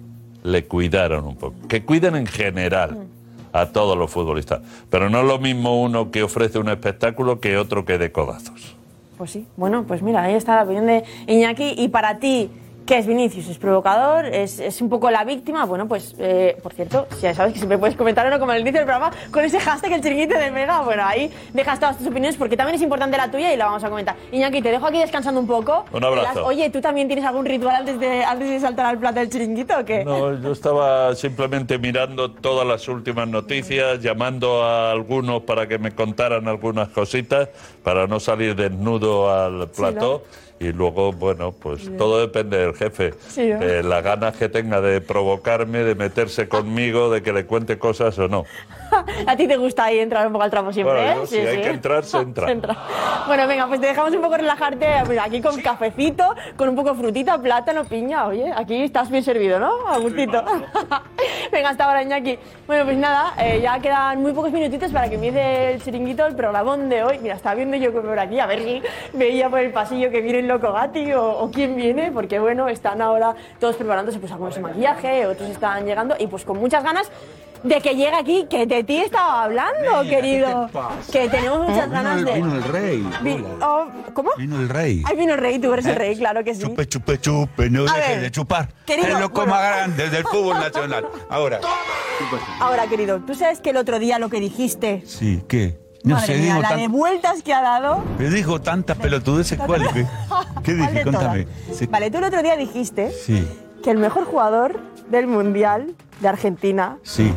le 0.43 0.65
cuidaran 0.65 1.23
un 1.25 1.37
poco, 1.37 1.55
que 1.69 1.85
cuiden 1.85 2.17
en 2.17 2.27
general 2.27 3.07
a 3.55 3.67
todos 3.67 3.97
los 3.97 4.11
futbolistas, 4.11 4.61
pero 4.91 5.09
no 5.09 5.21
es 5.21 5.27
lo 5.27 5.39
mismo 5.39 5.81
uno 5.81 6.11
que 6.11 6.25
ofrece 6.25 6.59
un 6.59 6.69
espectáculo 6.69 7.39
que 7.39 7.57
otro 7.57 7.85
que 7.85 7.99
de 7.99 8.11
codazos. 8.11 8.77
Pues 9.17 9.31
sí. 9.31 9.47
Bueno, 9.57 9.85
pues 9.87 10.03
mira, 10.03 10.25
ahí 10.25 10.35
está 10.35 10.57
la 10.57 10.65
opinión 10.65 10.87
de 10.87 11.05
Iñaki. 11.29 11.75
Y 11.79 11.89
para 11.89 12.19
ti, 12.19 12.51
¿qué 12.87 12.99
es 12.99 13.07
Vinicius? 13.07 13.49
¿Es 13.49 13.59
provocador? 13.59 14.27
¿Es, 14.27 14.59
es 14.59 14.81
un 14.81 14.89
poco 14.89 15.11
la 15.11 15.25
víctima? 15.25 15.65
Bueno, 15.65 15.89
pues, 15.89 16.15
eh, 16.19 16.57
por 16.63 16.73
cierto, 16.75 17.07
si 17.17 17.23
ya 17.23 17.35
sabes 17.35 17.53
que 17.53 17.59
siempre 17.59 17.79
puedes 17.79 17.97
comentar 17.97 18.27
uno 18.27 18.39
como 18.39 18.53
el 18.53 18.61
inicio 18.61 18.81
del 18.81 18.87
programa 18.87 19.15
con 19.31 19.45
ese 19.45 19.61
hashtag, 19.61 19.93
el 19.93 20.03
chiringuito 20.03 20.39
de 20.39 20.51
Mega. 20.51 20.83
Bueno, 20.83 21.03
ahí 21.05 21.31
dejas 21.53 21.81
todas 21.81 21.99
tus 21.99 22.07
opiniones 22.07 22.37
porque 22.37 22.57
también 22.57 22.77
es 22.77 22.83
importante 22.83 23.17
la 23.17 23.31
tuya 23.31 23.53
y 23.53 23.57
la 23.57 23.67
vamos 23.67 23.85
a 23.85 23.91
comentar. 23.91 24.17
Iñaki, 24.33 24.63
te 24.63 24.71
dejo 24.71 24.87
aquí 24.87 24.99
descansando 24.99 25.41
un 25.41 25.47
poco. 25.47 25.85
Un 25.93 26.05
abrazo. 26.05 26.45
Oye, 26.45 26.71
¿tú 26.71 26.81
también 26.81 27.07
tienes 27.07 27.25
algún 27.25 27.47
ritual 27.47 27.77
antes 27.77 27.99
de, 27.99 28.25
antes 28.25 28.51
de 28.51 28.61
saltar 28.61 28.87
al 28.87 28.99
plato 28.99 29.21
del 29.21 29.31
chiringuito 29.31 29.79
o 29.79 29.85
qué? 29.85 30.05
No, 30.05 30.41
yo 30.41 30.53
estaba 30.53 31.15
simplemente 31.15 31.79
mirando 31.79 32.31
todas 32.31 32.67
las 32.67 32.87
últimas 32.89 33.29
noticias, 33.29 34.01
llamando 34.01 34.63
a 34.63 34.93
algunos 34.93 35.43
para 35.43 35.67
que 35.67 35.79
me 35.79 35.93
contaran 35.93 36.49
algunas 36.49 36.89
cositas, 36.89 37.49
para 37.83 38.07
no 38.07 38.21
salir 38.21 38.55
desnudo 38.55 39.31
al 39.33 39.69
plató. 39.69 40.23
Y 40.65 40.73
luego, 40.73 41.13
bueno, 41.13 41.53
pues 41.53 41.95
todo 41.99 42.21
depende 42.21 42.57
del 42.57 42.75
jefe. 42.75 43.13
Sí, 43.29 43.49
¿no? 43.49 43.61
Eh, 43.61 43.83
las 43.83 44.03
ganas 44.03 44.35
que 44.35 44.49
tenga 44.49 44.81
de 44.81 45.03
provocarme, 45.03 45.81
de 45.81 45.95
meterse 45.95 46.49
conmigo, 46.49 47.11
de 47.11 47.23
que 47.23 47.35
le 47.35 47.45
cuente 47.45 47.79
cosas 47.79 48.19
o 48.19 48.29
no. 48.29 48.45
A 49.27 49.37
ti 49.37 49.47
te 49.47 49.57
gusta 49.57 49.85
ahí 49.85 49.99
entrar 49.99 50.27
un 50.27 50.33
poco 50.33 50.45
al 50.45 50.51
trapo 50.51 50.73
siempre, 50.73 50.95
Bueno, 50.95 51.11
¿eh? 51.11 51.17
yo, 51.17 51.27
si 51.27 51.39
hay 51.39 51.61
que 51.61 51.71
entrar, 51.71 52.05
se 52.05 52.19
entra. 52.19 52.47
Bueno, 53.27 53.47
venga, 53.47 53.67
pues 53.67 53.81
te 53.81 53.89
dejamos 53.89 54.15
un 54.15 54.23
poco 54.23 54.37
relajarte 54.37 54.87
mira, 55.09 55.25
aquí 55.25 55.41
con 55.41 55.61
cafecito, 55.61 56.35
con 56.57 56.69
un 56.69 56.77
poco 56.77 56.93
de 56.93 56.99
frutita, 56.99 57.39
plátano, 57.39 57.85
piña. 57.85 58.27
Oye, 58.27 58.53
aquí 58.55 58.83
estás 58.83 59.11
bien 59.11 59.23
servido, 59.23 59.59
¿no? 59.59 59.89
A 59.89 59.99
gustito. 59.99 60.43
venga, 61.53 61.71
hasta 61.71 61.85
ahora, 61.85 62.03
Iñaki. 62.03 62.39
Bueno, 62.67 62.85
pues 62.85 62.97
nada, 62.97 63.35
eh, 63.39 63.61
ya 63.63 63.79
quedan 63.81 64.23
muy 64.23 64.33
pocos 64.33 64.53
minutitos 64.53 64.91
para 64.93 65.09
que 65.09 65.17
empiece 65.17 65.73
el 65.73 65.83
chiringuito, 65.83 66.27
el 66.27 66.37
programón 66.37 66.89
de 66.89 67.03
hoy. 67.03 67.19
Mira, 67.21 67.35
estaba 67.35 67.55
viendo 67.55 67.77
yo 67.77 67.93
por 67.93 68.19
aquí, 68.19 68.39
a 68.41 68.47
ver 68.47 68.63
si 68.63 68.83
veía 69.13 69.49
por 69.51 69.61
el 69.61 69.73
pasillo 69.73 70.11
que 70.11 70.21
viene 70.21 70.41
el 70.41 70.49
loco 70.55 70.73
Gatti 70.73 71.13
o, 71.13 71.25
o 71.41 71.51
quién 71.51 71.77
viene, 71.77 72.11
porque 72.13 72.39
bueno, 72.39 72.69
están 72.69 73.01
ahora 73.03 73.35
todos 73.61 73.77
preparándose, 73.77 74.19
pues 74.19 74.33
algunos 74.33 74.55
su 74.55 74.61
maquillaje, 74.61 75.27
otros 75.27 75.51
están 75.51 75.85
llegando 75.85 76.15
y 76.19 76.27
pues 76.27 76.45
con 76.45 76.59
muchas 76.59 76.83
ganas 76.83 77.11
de 77.63 77.81
que 77.81 77.95
llegue 77.97 78.15
aquí, 78.15 78.47
que 78.51 78.67
de 78.67 78.85
ti 78.85 78.99
estaba 78.99 79.45
hablando, 79.45 80.03
querido. 80.03 80.69
Que 81.11 81.31
tenemos 81.31 81.61
muchas 81.67 81.89
Vino 81.89 81.93
ganas 82.03 82.19
el, 82.19 82.25
de. 82.27 82.33
vino 82.35 82.55
el 82.57 82.63
rey. 82.65 83.09
Vi- 83.23 83.45
oh, 83.63 83.87
¿Cómo? 84.13 84.31
Vino 84.37 84.61
el 84.61 84.69
rey. 84.69 85.03
Ay, 85.07 85.17
vino 85.17 85.33
el 85.33 85.39
rey, 85.41 85.59
tú 85.59 85.73
eres 85.73 85.87
el 85.87 85.97
rey, 85.97 86.15
claro 86.15 86.45
que 86.45 86.55
sí. 86.55 86.61
Chupe, 86.63 86.87
chupe, 86.87 87.19
chupe, 87.19 87.71
no 87.71 87.89
A 87.91 87.95
deje 87.97 88.11
ver, 88.13 88.21
de 88.21 88.31
chupar. 88.31 88.69
querido, 88.85 89.19
loco 89.19 89.37
bueno. 89.37 89.53
más 89.53 89.63
grande 89.63 90.11
del 90.11 90.25
fútbol 90.25 90.59
nacional. 90.61 91.07
Ahora. 91.31 91.61
Ahora, 92.61 92.87
querido, 92.87 93.21
¿tú 93.21 93.35
sabes 93.35 93.61
que 93.61 93.71
el 93.71 93.79
otro 93.79 93.99
día 93.99 94.19
lo 94.19 94.29
que 94.29 94.41
dijiste? 94.41 95.03
Sí, 95.07 95.43
¿qué? 95.49 95.79
No 96.05 96.15
Madre 96.17 96.27
sé, 96.27 96.39
mía, 96.41 96.51
digo 96.51 96.63
la 96.63 96.69
tan- 96.69 96.79
de 96.79 96.89
vueltas 96.89 97.43
que 97.43 97.53
ha 97.55 97.63
dado. 97.63 98.05
Me 98.19 98.29
dijo 98.31 98.61
tantas 98.61 98.97
pelotudeces. 98.99 99.59
¿Cuál? 99.59 99.83
¿Qué, 99.93 100.07
¿Qué 100.63 100.77
¿Cuál 100.77 100.93
dije? 100.93 101.03
Contame. 101.05 101.47
Sí. 101.73 101.87
Vale, 101.87 102.11
tú 102.11 102.19
el 102.19 102.25
otro 102.25 102.43
día 102.43 102.57
dijiste 102.57 103.11
Sí, 103.11 103.43
que 103.83 103.91
el 103.91 103.99
mejor 103.99 104.25
jugador 104.25 104.79
del 105.11 105.27
Mundial 105.27 105.95
de 106.21 106.29
Argentina 106.29 106.99
sí. 107.03 107.33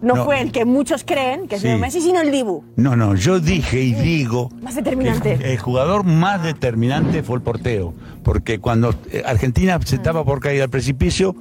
no, 0.00 0.14
No. 0.14 0.24
fue 0.24 0.40
el 0.40 0.50
que 0.50 0.64
muchos 0.64 1.04
creen, 1.04 1.46
que 1.46 1.56
es 1.56 1.62
Sí. 1.62 1.68
Messi, 1.68 2.00
sino 2.00 2.20
el 2.22 2.30
Dibu. 2.30 2.64
No, 2.76 2.96
no, 2.96 3.14
yo 3.14 3.38
dije 3.38 3.80
y 3.82 3.92
digo. 3.92 4.48
Más 4.62 4.74
determinante. 4.74 5.36
que 5.38 5.52
El 5.52 5.58
jugador 5.58 6.04
más 6.04 6.42
determinante 6.42 7.22
fue 7.22 7.36
el 7.36 7.42
portero. 7.42 7.92
Porque 8.24 8.60
cuando 8.60 8.94
eh, 9.10 9.22
Argentina 9.26 9.78
se 9.84 9.96
estaba 9.96 10.24
por 10.24 10.40
caer 10.40 10.62
al 10.62 10.70
precipicio, 10.70 11.34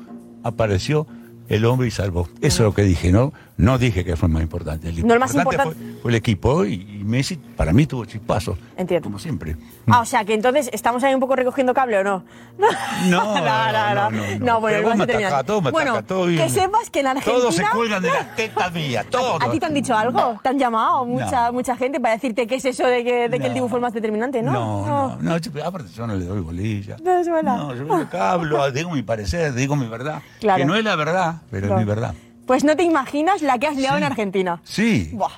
apareció 0.44 1.08
el 1.48 1.63
hombre 1.66 1.88
y 1.88 1.92
salvó. 1.92 2.28
Eso 2.42 2.63
es 2.63 2.68
lo 2.68 2.74
que 2.74 2.82
dije, 2.84 3.12
¿no? 3.13 3.32
No 3.58 3.80
dije 3.80 4.06
que 4.06 4.16
fue 4.16 4.28
el 4.28 4.34
más 4.34 4.44
importante. 4.44 4.94
No, 5.04 5.16
el 5.16 5.20
más 5.20 5.34
importante- 5.34 5.76
fue 6.02 6.12
el 6.12 6.16
equipo 6.16 6.64
y, 6.64 6.74
y 6.74 7.04
Messi, 7.04 7.38
para 7.38 7.74
mí, 7.74 7.88
tuvo 7.88 8.06
chispazos. 8.06 8.56
Entiendo. 8.78 9.06
Como 9.06 9.18
siempre. 9.18 9.56
Ah, 9.88 10.02
o 10.02 10.06
sea, 10.06 10.24
que 10.26 10.36
entonces 10.36 10.70
estamos 10.72 11.04
ahí 11.04 11.14
un 11.16 11.20
poco 11.20 11.36
recogiendo 11.36 11.74
cable 11.74 11.98
o 11.98 12.04
no. 12.04 12.24
No, 13.08 13.36
No, 13.36 13.42
no, 13.42 13.94
no, 13.96 14.12
no, 14.12 14.40
no. 14.40 14.62
bueno, 14.62 14.92
el 14.92 14.98
me 14.98 15.04
atacás, 15.06 15.46
todo 15.46 15.62
me 15.62 15.72
Bueno, 15.72 16.04
todo 16.04 16.26
bien. 16.28 16.44
que 16.44 16.50
sepas 16.50 16.90
que 16.92 17.00
en 17.00 17.08
Argentina. 17.08 17.36
Todos 17.40 17.56
se 17.56 17.64
cuelgan 17.74 18.04
de 18.04 18.10
las 18.10 18.36
tetas 18.36 18.72
mías, 18.74 19.06
todos. 19.10 19.42
¿A 19.42 19.50
ti 19.50 19.60
te 19.60 19.66
han 19.66 19.74
dicho 19.74 19.96
algo? 19.96 20.40
¿Te 20.44 20.50
han 20.50 20.60
llamado 20.60 21.06
mucha, 21.06 21.52
mucha 21.52 21.76
gente 21.76 22.00
para 22.00 22.14
decirte 22.14 22.46
qué 22.46 22.56
es 22.56 22.66
eso 22.66 22.86
de 22.86 23.04
que, 23.04 23.28
de 23.30 23.40
que 23.40 23.46
el 23.46 23.52
No. 23.52 23.56
Dibu 23.56 23.70
fue 23.70 23.78
el 23.80 23.82
más 23.84 23.94
determinante, 23.94 24.42
no? 24.44 24.52
No, 24.54 24.86
no, 24.86 25.18
no, 25.20 25.40
chico, 25.40 25.58
aparte 25.64 25.90
yo 25.94 26.06
no 26.06 26.16
le 26.16 26.26
doy 26.26 26.42
bolilla. 26.42 26.98
No, 27.04 27.18
es 27.20 27.28
verdad. 27.28 27.58
No, 27.58 27.74
yo 27.76 27.84
nunca 27.86 28.32
hablo, 28.32 28.72
digo 28.72 28.92
mi 28.92 29.02
parecer, 29.02 29.54
digo 29.54 29.76
mi 29.76 29.88
verdad. 29.88 30.22
Claro. 30.40 30.60
Que 30.60 30.66
no 30.66 30.76
es 30.76 30.84
la 30.84 30.96
verdad, 30.96 31.42
pero 31.50 31.68
es 31.74 31.80
mi 31.80 31.84
verdad. 31.86 32.14
Pues 32.48 32.63
no 32.63 32.75
te 32.75 32.84
imaginas 32.84 33.42
la 33.44 33.60
que 33.60 33.68
has 33.68 33.75
liado 33.75 33.98
Sí. 33.98 34.04
en 34.04 34.12
Argentina. 34.12 34.62
Sí. 34.63 35.10
Buah. 35.13 35.32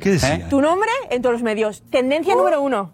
¿Qué 0.00 0.10
decía? 0.10 0.48
Tu 0.50 0.60
nombre 0.60 0.90
en 1.10 1.22
todos 1.22 1.32
los 1.34 1.42
medios. 1.42 1.82
Tendencia 1.90 2.34
número 2.34 2.60
uno. 2.60 2.92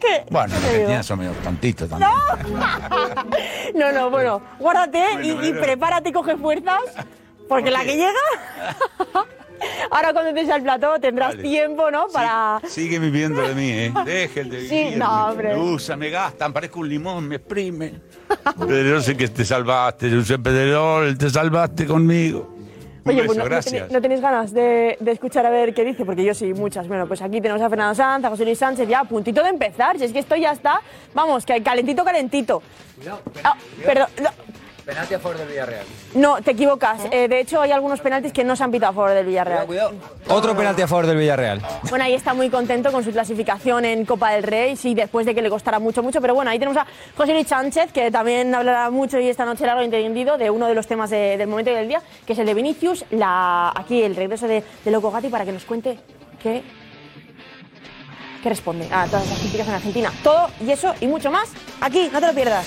¿Qué? 0.00 0.24
Bueno, 0.30 0.54
¿Qué 0.54 0.60
te 0.60 0.60
digo? 0.60 0.72
Argentina 0.72 1.02
son 1.02 1.18
medio 1.18 1.32
tontitos 1.44 1.88
también. 1.90 2.10
No, 3.74 3.90
no, 3.92 4.10
bueno, 4.10 4.40
guárdate 4.58 4.98
y, 5.22 5.32
Bueno, 5.32 5.44
y 5.48 5.52
prepárate 5.54 6.08
y 6.10 6.12
coge 6.12 6.36
fuerzas, 6.36 6.78
porque 7.48 7.70
la 7.70 7.80
que 7.84 7.96
llega. 7.96 8.12
Ahora 9.90 10.12
cuando 10.12 10.30
estés 10.30 10.50
al 10.50 10.62
plató 10.62 10.98
tendrás 11.00 11.30
Vale. 11.36 11.42
tiempo, 11.42 11.90
¿no? 11.90 12.06
Para. 12.12 12.60
Sigue 12.68 12.98
viviendo 12.98 13.42
de 13.42 13.54
mí, 13.54 13.70
¿eh? 13.70 13.92
Dejen 14.04 14.48
de 14.50 14.68
Sí, 14.68 14.74
vivir. 14.84 14.98
no, 14.98 15.26
me- 15.26 15.30
hombre. 15.32 15.54
Me 15.54 15.60
usan, 15.60 15.98
me 15.98 16.10
gastan, 16.10 16.52
parezco 16.52 16.80
un 16.80 16.88
limón, 16.88 17.28
me 17.28 17.36
exprimen. 17.36 18.02
Pero 18.58 18.82
yo 18.82 19.00
sé 19.00 19.16
que 19.16 19.28
te 19.28 19.44
salvaste, 19.44 20.08
Giuseppe 20.08 20.44
Pedrerol, 20.44 21.16
te 21.18 21.28
salvaste 21.30 21.86
conmigo. 21.86 22.50
Oye, 23.04 23.16
pues 23.24 23.28
beso, 23.30 23.34
no, 23.34 23.44
no 23.44 23.50
gracias. 23.50 23.74
tenéis- 23.88 23.92
no 23.92 24.00
tenéis 24.00 24.20
ganas 24.20 24.52
de, 24.52 24.96
de 25.00 25.10
escuchar 25.10 25.44
a 25.44 25.50
ver 25.50 25.74
qué 25.74 25.84
dice, 25.84 26.04
porque 26.04 26.22
yo 26.24 26.34
sí, 26.34 26.54
muchas. 26.54 26.86
Bueno, 26.86 27.08
pues 27.08 27.20
aquí 27.20 27.40
tenemos 27.40 27.60
a 27.60 27.68
Fernando 27.68 27.96
Sanz, 27.96 28.24
a 28.24 28.30
José 28.30 28.44
Luis 28.44 28.58
Sánchez, 28.58 28.88
ya 28.88 29.00
a 29.00 29.04
puntito 29.04 29.42
de 29.42 29.48
empezar. 29.48 29.98
Si 29.98 30.04
es 30.04 30.12
que 30.12 30.20
esto 30.20 30.36
ya 30.36 30.52
está, 30.52 30.80
vamos, 31.12 31.44
que 31.44 31.60
calentito, 31.64 32.04
calentito. 32.04 32.62
Ah, 33.42 33.56
perdón, 33.84 34.06
no, 34.22 34.28
Penalti 34.84 35.14
a 35.14 35.20
favor 35.20 35.38
del 35.38 35.46
Villarreal. 35.48 35.84
no, 36.14 36.42
te 36.42 36.50
equivocas. 36.50 37.02
Eh, 37.12 37.28
de 37.28 37.38
hecho, 37.40 37.60
hay 37.60 37.70
algunos 37.70 38.00
penaltis 38.00 38.32
que 38.32 38.42
no 38.42 38.56
se 38.56 38.64
han 38.64 38.72
pitado 38.72 38.90
a 38.90 38.94
favor 38.94 39.10
del 39.12 39.24
Villarreal. 39.26 39.66
Otro 40.28 40.56
penalti 40.56 40.82
a 40.82 40.88
favor 40.88 41.06
del 41.06 41.16
Villarreal. 41.18 41.62
Bueno, 41.88 42.04
ahí 42.04 42.14
está 42.14 42.34
muy 42.34 42.50
contento 42.50 42.90
con 42.90 43.04
su 43.04 43.12
clasificación 43.12 43.84
en 43.84 44.04
Copa 44.04 44.32
del 44.32 44.42
Rey, 44.42 44.74
sí, 44.76 44.94
después 44.94 45.24
de 45.24 45.36
que 45.36 45.42
le 45.42 45.50
costara 45.50 45.78
mucho, 45.78 46.02
mucho. 46.02 46.20
Pero 46.20 46.34
bueno, 46.34 46.50
ahí 46.50 46.58
tenemos 46.58 46.76
a 46.78 46.86
José 47.16 47.32
Luis 47.32 47.46
Sánchez, 47.46 47.92
que 47.92 48.10
también 48.10 48.52
hablará 48.54 48.90
mucho 48.90 49.20
y 49.20 49.28
esta 49.28 49.44
noche 49.44 49.64
largo 49.66 49.82
entendido 49.82 50.36
de 50.36 50.50
uno 50.50 50.66
de 50.66 50.74
los 50.74 50.88
temas 50.88 51.10
de- 51.10 51.36
del 51.36 51.46
momento 51.46 51.70
y 51.70 51.74
del 51.74 51.86
día, 51.86 52.02
que 52.26 52.32
es 52.32 52.38
el 52.40 52.46
de 52.46 52.54
Vinicius, 52.54 53.04
la, 53.10 53.72
aquí 53.76 54.02
el 54.02 54.16
regreso 54.16 54.48
de, 54.48 54.64
de 54.84 54.90
Loco 54.90 55.12
Gatti 55.12 55.28
para 55.28 55.44
que 55.44 55.52
nos 55.52 55.64
cuente 55.64 55.96
qué, 56.42 56.62
qué 58.42 58.48
responde 58.48 58.88
a 58.92 59.06
todas 59.06 59.28
las 59.30 59.38
críticas 59.38 59.68
en 59.68 59.74
Argentina. 59.74 60.12
Todo 60.24 60.48
y 60.60 60.72
eso 60.72 60.92
y 61.00 61.06
mucho 61.06 61.30
más, 61.30 61.50
aquí, 61.80 62.10
no 62.12 62.18
te 62.20 62.26
lo 62.26 62.32
pierdas. 62.34 62.66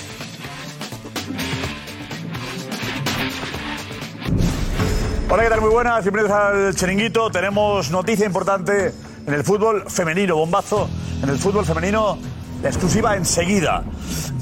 Hola, 5.28 5.42
¿qué 5.42 5.48
tal? 5.48 5.60
Muy 5.60 5.70
buenas, 5.70 6.04
bienvenidos 6.04 6.30
al 6.30 6.74
Chiringuito. 6.76 7.28
Tenemos 7.30 7.90
noticia 7.90 8.24
importante 8.24 8.94
en 9.26 9.34
el 9.34 9.42
fútbol 9.42 9.82
femenino, 9.90 10.36
bombazo 10.36 10.88
en 11.20 11.28
el 11.28 11.36
fútbol 11.36 11.64
femenino, 11.64 12.16
la 12.62 12.68
exclusiva 12.68 13.16
enseguida. 13.16 13.82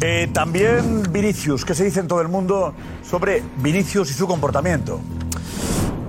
Eh, 0.03 0.29
también 0.35 1.11
Vinicius, 1.11 1.65
¿qué 1.65 1.75
se 1.75 1.85
dice 1.85 2.01
en 2.01 2.07
todo 2.07 2.21
el 2.21 2.29
mundo 2.29 2.75
sobre 3.03 3.43
Vinicius 3.57 4.11
y 4.11 4.13
su 4.13 4.27
comportamiento? 4.27 5.01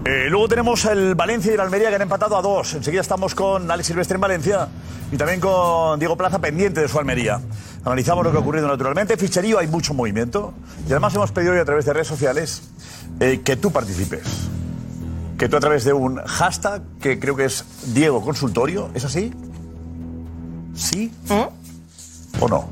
Eh, 0.04 0.28
luego 0.30 0.50
tenemos 0.50 0.84
el 0.84 1.16
Valencia 1.16 1.52
y 1.52 1.54
el 1.54 1.62
Almería 1.62 1.88
que 1.88 1.96
han 1.96 2.02
empatado 2.02 2.38
a 2.38 2.42
dos. 2.42 2.74
Enseguida 2.74 3.00
estamos 3.00 3.34
con 3.34 3.72
Alex 3.72 3.88
Silvestre 3.88 4.16
en 4.16 4.22
Valencia 4.22 4.68
y 5.10 5.16
también 5.16 5.40
con 5.40 5.98
Diego 6.00 6.18
Plaza 6.18 6.40
pendiente 6.40 6.82
de 6.82 6.90
su 6.90 7.00
Almería. 7.00 7.40
Analizamos 7.86 8.26
lo 8.26 8.32
que 8.32 8.38
ha 8.38 8.42
ocurrido 8.42 8.68
naturalmente. 8.68 9.16
Ficherío 9.16 9.58
hay 9.58 9.68
mucho 9.68 9.94
movimiento 9.94 10.54
y 10.86 10.92
además 10.92 11.16
hemos 11.16 11.32
pedido 11.32 11.54
hoy 11.54 11.60
a 11.60 11.66
través 11.66 11.86
de 11.86 11.94
redes 11.94 12.08
sociales 12.08 12.64
eh, 13.22 13.40
que 13.42 13.56
tú 13.56 13.72
participes. 13.72 14.50
Que 15.38 15.50
tú 15.50 15.58
a 15.58 15.60
través 15.60 15.84
de 15.84 15.94
un 15.94 16.18
hashtag 16.18 16.82
que 17.02 17.20
creo 17.20 17.36
que 17.36 17.46
es 17.46 17.66
Diego 17.94 18.22
Consultorio, 18.22 18.90
¿es 18.94 19.04
así? 19.04 19.34
¿Sí? 20.74 21.12
¿O 22.40 22.48
no? 22.48 22.70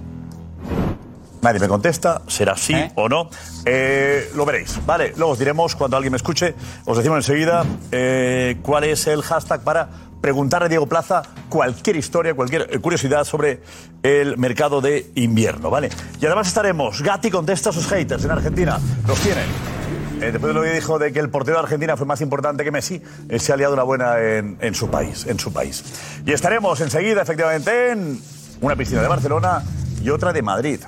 Nadie 1.44 1.60
me 1.60 1.68
contesta, 1.68 2.22
será 2.28 2.56
sí 2.56 2.74
o 2.96 3.10
no. 3.10 3.30
Eh, 3.66 4.32
lo 4.34 4.46
veréis, 4.46 4.80
¿vale? 4.86 5.14
Luego 5.18 5.34
os 5.34 5.40
diremos 5.40 5.76
cuando 5.76 5.98
alguien 5.98 6.12
me 6.12 6.18
escuche, 6.18 6.56
os 6.86 6.96
decimos 6.96 7.18
enseguida 7.18 7.66
eh, 7.92 8.58
cuál 8.62 8.86
es 8.86 9.08
el 9.08 9.22
hashtag 9.22 9.62
para 9.62 9.90
preguntar 10.22 10.64
a 10.64 10.70
Diego 10.70 10.88
Plaza 10.88 11.22
cualquier 11.50 11.98
historia, 11.98 12.34
cualquier 12.34 12.70
eh, 12.72 12.80
curiosidad 12.80 13.26
sobre 13.26 13.62
el 14.04 14.38
mercado 14.38 14.80
de 14.80 15.12
invierno, 15.16 15.70
¿vale? 15.70 15.90
Y 16.22 16.26
además 16.26 16.48
estaremos, 16.48 17.02
Gatti 17.02 17.30
contesta 17.30 17.72
a 17.72 17.74
sus 17.74 17.88
haters 17.88 18.24
en 18.24 18.32
Argentina, 18.32 18.80
los 19.06 19.20
tienen. 19.20 19.83
Eh, 20.22 20.32
después 20.32 20.44
de 20.44 20.54
lo 20.54 20.62
que 20.62 20.74
dijo 20.74 21.00
de 21.00 21.12
que 21.12 21.20
el 21.20 21.30
portero 21.30 21.58
de 21.58 21.64
Argentina 21.64 21.98
fue 21.98 22.06
más 22.06 22.22
importante 22.22 22.64
que 22.64 22.72
Messi, 22.72 23.02
él 23.30 23.40
se 23.42 23.52
ha 23.52 23.58
liado 23.58 23.74
una 23.74 23.84
buena 23.84 24.20
en, 24.20 24.58
en 24.62 24.74
su 24.76 24.90
país, 24.90 25.26
en 25.26 25.38
su 25.40 25.52
país. 25.52 25.84
Y 26.26 26.32
estaremos 26.32 26.80
enseguida, 26.82 27.22
efectivamente, 27.22 27.92
en 27.92 28.22
una 28.62 28.76
piscina 28.76 29.02
de 29.02 29.08
Barcelona 29.08 29.64
y 30.02 30.10
otra 30.10 30.32
de 30.32 30.42
Madrid. 30.42 30.80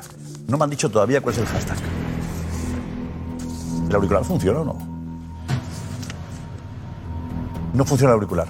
No 0.47 0.57
me 0.57 0.63
han 0.63 0.69
dicho 0.69 0.89
todavía 0.89 1.21
cuál 1.21 1.35
es 1.35 1.41
el 1.41 1.47
hashtag. 1.47 1.77
¿El 3.89 3.95
auricular 3.95 4.23
funciona 4.23 4.59
o 4.59 4.65
no? 4.65 4.95
No 7.73 7.85
funciona 7.85 8.11
el 8.13 8.15
auricular. 8.15 8.47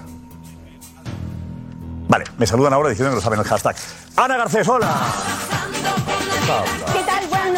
Vale, 2.08 2.24
me 2.38 2.46
saludan 2.46 2.72
ahora 2.72 2.90
diciendo 2.90 3.10
que 3.10 3.16
lo 3.16 3.20
saben 3.20 3.40
el 3.40 3.44
hashtag. 3.44 3.74
Ana 4.16 4.36
Garcés, 4.36 4.68
hola. 4.68 4.94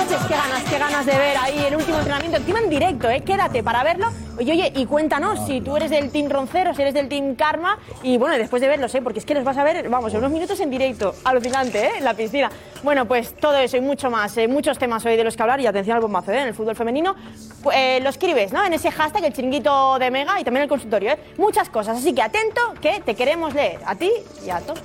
¿Qué 0.09 0.35
ganas, 0.35 0.65
qué 0.65 0.79
ganas 0.79 1.05
de 1.07 1.13
ver 1.13 1.37
ahí 1.37 1.65
el 1.67 1.77
último 1.77 1.99
entrenamiento. 1.99 2.39
Encima 2.39 2.61
en 2.61 2.71
directo, 2.71 3.11
¿eh? 3.11 3.21
Quédate 3.21 3.63
para 3.63 3.83
verlo. 3.85 4.09
Oye, 4.39 4.53
oye, 4.53 4.73
y 4.75 4.87
cuéntanos 4.87 5.47
si 5.47 5.61
tú 5.61 5.77
eres 5.77 5.91
del 5.91 6.11
Team 6.11 6.31
Roncero, 6.31 6.73
si 6.75 6.81
eres 6.83 6.95
del 6.95 7.09
Team 7.09 7.35
Karma. 7.35 7.79
Y 8.03 8.17
bueno, 8.17 8.37
después 8.39 8.63
de 8.63 8.69
verlos, 8.69 8.95
¿eh? 8.95 9.03
Porque 9.03 9.19
es 9.19 9.25
que 9.27 9.35
los 9.35 9.45
vas 9.45 9.59
a 9.59 9.65
ver, 9.65 9.89
vamos, 9.89 10.13
en 10.13 10.19
unos 10.21 10.31
minutos 10.31 10.59
en 10.61 10.71
directo. 10.71 11.15
Alucinante, 11.25 11.87
¿eh? 11.87 11.91
En 11.99 12.05
la 12.05 12.15
piscina. 12.15 12.51
Bueno, 12.83 13.07
pues 13.07 13.35
todo 13.37 13.57
eso 13.59 13.77
y 13.77 13.81
mucho 13.81 14.11
más. 14.11 14.37
eh, 14.39 14.49
muchos 14.49 14.79
temas 14.79 15.05
hoy 15.05 15.17
de 15.17 15.25
los 15.25 15.37
que 15.37 15.43
hablar. 15.43 15.61
Y 15.61 15.67
atención 15.67 15.97
al 15.97 16.03
bombazo, 16.03 16.33
¿eh? 16.33 16.41
En 16.41 16.49
el 16.49 16.55
fútbol 16.55 16.75
femenino. 16.75 17.15
Pu- 17.63 17.73
eh, 17.75 18.01
lo 18.03 18.09
escribes, 18.09 18.53
¿no? 18.53 18.65
En 18.65 18.73
ese 18.73 18.91
hashtag, 18.91 19.25
el 19.25 19.33
chiringuito 19.33 19.99
de 19.99 20.11
Mega 20.11 20.41
y 20.41 20.45
también 20.45 20.63
el 20.63 20.69
consultorio, 20.69 21.13
¿eh? 21.13 21.19
Muchas 21.37 21.69
cosas. 21.69 21.99
Así 21.99 22.15
que 22.15 22.23
atento, 22.23 22.61
que 22.81 23.01
te 23.05 23.15
queremos 23.15 23.53
leer. 23.55 23.81
A 23.85 23.95
ti 23.95 24.11
y 24.47 24.51
a 24.51 24.61
todos. 24.61 24.81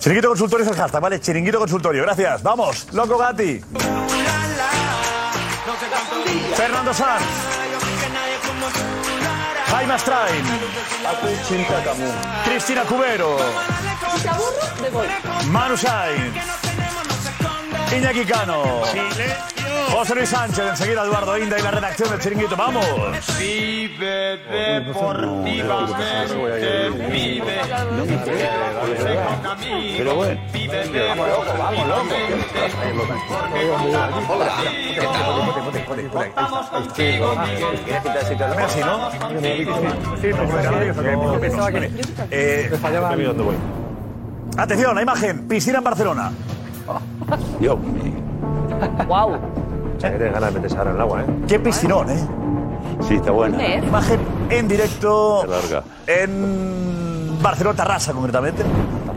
Chiringuito 0.00 0.28
Consultorio 0.28 0.64
es 0.64 0.72
el 0.72 0.78
hashtag, 0.78 1.02
¿vale? 1.02 1.20
Chiringuito 1.20 1.58
Consultorio, 1.58 2.02
gracias. 2.02 2.42
Vamos, 2.42 2.86
Loco 2.92 3.18
Gatti. 3.18 3.62
Fernando 6.56 6.94
Sanz. 6.94 7.22
Jaime 9.70 9.92
Astrain. 9.92 10.44
Cristina 12.44 12.82
Cubero. 12.84 13.36
Manu 15.48 15.76
Sainz. 15.76 16.34
Iñaki 17.92 18.24
Cano. 18.24 18.82
José 19.92 20.14
Luis 20.14 20.28
Sánchez, 20.28 20.64
enseguida 20.70 21.04
Eduardo 21.04 21.38
Inda 21.38 21.58
y 21.58 21.62
la 21.62 21.70
redacción 21.70 22.10
del 22.10 22.20
Chiringuito. 22.20 22.56
¡Vamos! 22.56 22.84
Vive 23.38 24.38
deportivamente, 24.50 26.90
vive. 27.10 27.60
Pero 29.96 30.14
bueno. 30.14 30.40
También 38.38 38.62
así, 38.62 38.80
¿no? 38.80 39.10
Sí, 40.20 40.28
pensaba 41.40 41.72
que... 41.72 41.90
Eh, 42.30 42.70
Atención, 44.56 44.94
la 44.94 45.02
imagen. 45.02 45.48
Piscina 45.48 45.78
en 45.78 45.84
Barcelona. 45.84 46.30
Dios 47.60 47.78
mío. 47.78 48.12
¡Wow! 49.06 49.38
Tienes 50.00 50.32
ganas 50.32 50.52
de 50.52 50.60
meterse 50.60 50.78
ahora 50.78 50.90
en 50.90 50.96
el 50.96 51.02
agua, 51.02 51.20
¿eh? 51.22 51.26
Qué 51.46 51.60
piscinón, 51.60 52.10
¿eh? 52.10 52.18
Sí, 53.06 53.14
está 53.14 53.30
buena. 53.30 53.76
Imagen 53.76 54.20
en 54.48 54.68
directo 54.68 55.40
Qué 55.42 55.48
larga. 55.50 55.82
en 56.06 57.42
Barcelona, 57.42 57.76
Tarrasa 57.76 58.12
concretamente. 58.12 58.62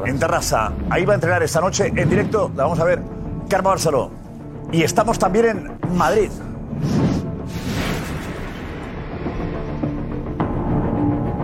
En 0.06 0.20
Tarrasa. 0.20 0.72
Ahí 0.90 1.06
va 1.06 1.14
a 1.14 1.16
entrenar 1.16 1.42
esta 1.44 1.62
noche 1.62 1.92
en 1.96 2.10
directo. 2.10 2.52
La 2.56 2.64
vamos 2.64 2.80
a 2.80 2.84
ver. 2.84 3.02
Carmo 3.50 3.70
Barceló. 3.70 4.12
Y 4.72 4.84
estamos 4.84 5.18
también 5.20 5.46
en 5.82 5.98
Madrid. 5.98 6.30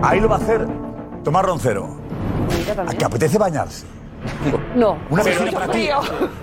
Ahí 0.02 0.20
lo 0.20 0.28
va 0.28 0.36
a 0.36 0.38
hacer 0.38 0.66
Tomás 1.22 1.44
Roncero. 1.44 1.96
¿A 2.86 2.92
qué 2.94 3.04
apetece 3.04 3.38
bañarse? 3.38 3.86
No. 4.74 4.98
Una 5.10 5.22
piscina 5.22 5.50
para 5.52 5.68
ti. 5.72 5.88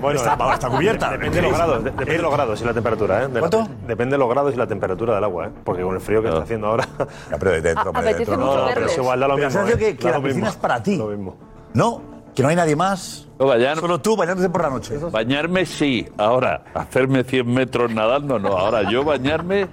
Bueno, 0.01 0.19
está, 0.19 0.35
va- 0.35 0.53
está 0.53 0.69
cubierta. 0.69 1.11
Depende 1.11 1.37
de 1.37 1.41
los 1.43 1.53
grados, 1.57 1.83
de- 1.83 1.91
depende 1.91 2.13
de 2.13 2.21
los 2.21 2.31
grados 2.33 2.61
y 2.61 2.65
la 2.65 2.73
temperatura, 2.73 3.23
¿eh? 3.23 3.27
De 3.27 3.33
la- 3.35 3.39
¿Cuánto? 3.49 3.67
depende 3.87 4.13
de 4.15 4.17
los 4.19 4.29
grados 4.29 4.53
y 4.53 4.57
la 4.57 4.67
temperatura 4.67 5.15
del 5.15 5.23
agua, 5.23 5.47
¿eh? 5.47 5.51
Porque 5.63 5.81
con 5.83 5.95
el 5.95 6.01
frío 6.01 6.21
que 6.21 6.27
está 6.29 6.41
haciendo 6.43 6.67
ahora. 6.67 6.87
Ya, 7.31 7.37
pero 7.37 7.51
de 7.51 7.61
dentro, 7.61 7.89
hombre, 7.89 8.03
de 8.05 8.13
dentro, 8.15 8.37
no. 8.37 8.55
No, 8.57 8.65
pero 8.73 8.85
es 8.85 8.97
igual, 8.97 9.19
da 9.19 9.27
lo 9.27 9.35
Pero 9.35 9.47
mismo. 9.47 9.61
¿sabes 9.61 9.75
¿eh? 9.81 9.95
que, 9.97 10.07
la 10.09 10.17
piscina 10.17 10.19
mismo. 10.19 10.47
es 10.47 10.55
para 10.55 10.81
ti? 10.83 10.97
Lo 10.97 11.07
mismo. 11.07 11.35
No, 11.73 12.01
que 12.35 12.43
no 12.43 12.49
hay 12.49 12.55
nadie 12.55 12.75
más. 12.75 13.27
No, 13.39 13.45
bañar- 13.47 13.79
Solo 13.79 13.99
tú 14.01 14.15
bañándote 14.15 14.49
por 14.49 14.61
la 14.63 14.69
noche. 14.69 14.97
bañarme 14.97 15.65
sí, 15.65 16.07
ahora 16.17 16.63
hacerme 16.73 17.23
100 17.23 17.51
metros 17.53 17.91
nadando 17.93 18.39
no, 18.39 18.49
ahora 18.57 18.89
yo 18.89 19.03
bañarme, 19.03 19.67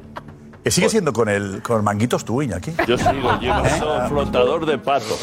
Que 0.65 0.71
sigue 0.71 0.89
siendo 0.89 1.13
con 1.13 1.29
el, 1.29 1.61
con 1.61 1.77
el 1.77 1.83
manguitos 1.83 2.25
tú, 2.25 2.41
Iñaki. 2.41 2.75
yo 2.89 2.97
sigo 2.97 3.39
llevando 3.41 4.09
flotador 4.09 4.65
de 4.65 4.79
pato. 4.79 5.19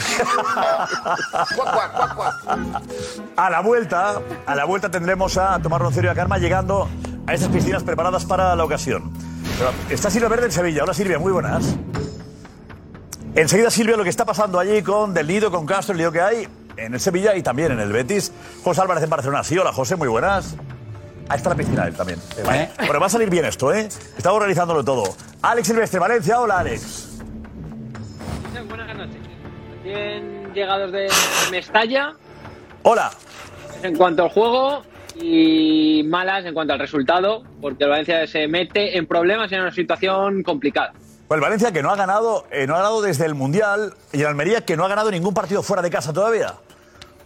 A 3.35 3.49
la 3.49 3.61
vuelta, 3.61 4.21
a 4.45 4.55
la 4.55 4.65
vuelta 4.65 4.91
tendremos 4.91 5.37
a 5.37 5.59
Tomás 5.59 5.81
Roncero 5.81 6.07
y 6.07 6.11
a 6.11 6.13
Karma 6.13 6.37
llegando 6.37 6.87
a 7.25 7.33
esas 7.33 7.49
piscinas 7.49 7.81
preparadas 7.81 8.23
para 8.25 8.55
la 8.55 8.63
ocasión. 8.63 9.11
Pero 9.57 9.71
está 9.89 10.11
Silvia 10.11 10.29
Verde 10.29 10.45
en 10.45 10.51
Sevilla. 10.51 10.83
Hola 10.83 10.93
Silvia, 10.93 11.17
muy 11.17 11.31
buenas. 11.31 11.75
Enseguida 13.33 13.71
Silvia 13.71 13.97
lo 13.97 14.03
que 14.03 14.09
está 14.11 14.25
pasando 14.25 14.59
allí 14.59 14.83
con 14.83 15.11
Del 15.15 15.25
Nido, 15.25 15.49
con 15.49 15.65
Castro, 15.65 15.93
el 15.93 15.97
lío 15.97 16.11
que 16.11 16.21
hay 16.21 16.47
en 16.77 16.93
el 16.93 16.99
Sevilla 16.99 17.35
y 17.35 17.41
también 17.41 17.71
en 17.71 17.79
el 17.79 17.91
Betis. 17.91 18.31
José 18.63 18.81
Álvarez 18.81 19.03
en 19.03 19.09
Barcelona. 19.09 19.43
Sí, 19.43 19.57
hola 19.57 19.73
José, 19.73 19.95
muy 19.95 20.07
buenas. 20.07 20.55
Ahí 21.31 21.37
está 21.37 21.51
la 21.51 21.55
piscina 21.55 21.87
él 21.87 21.95
también. 21.95 22.19
Vale. 22.45 22.71
Bueno, 22.79 22.99
va 22.99 23.05
a 23.05 23.09
salir 23.09 23.29
bien 23.29 23.45
esto, 23.45 23.73
¿eh? 23.73 23.87
Estamos 24.17 24.35
organizándolo 24.35 24.83
todo. 24.83 25.15
Alex 25.41 25.65
Silvestre, 25.65 25.97
Valencia. 25.97 26.41
Hola 26.41 26.59
Alex. 26.59 27.19
Buenas 28.67 28.97
noches. 28.97 29.15
Recién 29.81 30.53
llegados 30.53 30.91
de 30.91 31.07
Mestalla 31.49 32.15
Hola. 32.83 33.11
en 33.81 33.95
cuanto 33.95 34.23
al 34.23 34.29
juego 34.29 34.83
y 35.21 36.03
malas 36.05 36.43
en 36.43 36.53
cuanto 36.53 36.73
al 36.73 36.79
resultado, 36.79 37.43
porque 37.61 37.85
el 37.85 37.91
Valencia 37.91 38.27
se 38.27 38.49
mete 38.49 38.97
en 38.97 39.07
problemas 39.07 39.49
y 39.53 39.55
en 39.55 39.61
una 39.61 39.71
situación 39.71 40.43
complicada. 40.43 40.91
Pues 41.29 41.37
el 41.37 41.41
Valencia 41.41 41.71
que 41.71 41.81
no 41.81 41.91
ha 41.91 41.95
ganado, 41.95 42.45
eh, 42.51 42.67
no 42.67 42.73
ha 42.73 42.79
ganado 42.79 43.01
desde 43.01 43.25
el 43.25 43.35
Mundial 43.35 43.93
y 44.11 44.19
el 44.19 44.27
Almería 44.27 44.65
que 44.65 44.75
no 44.75 44.83
ha 44.83 44.89
ganado 44.89 45.09
ningún 45.09 45.33
partido 45.33 45.63
fuera 45.63 45.81
de 45.81 45.89
casa 45.89 46.11
todavía. 46.11 46.55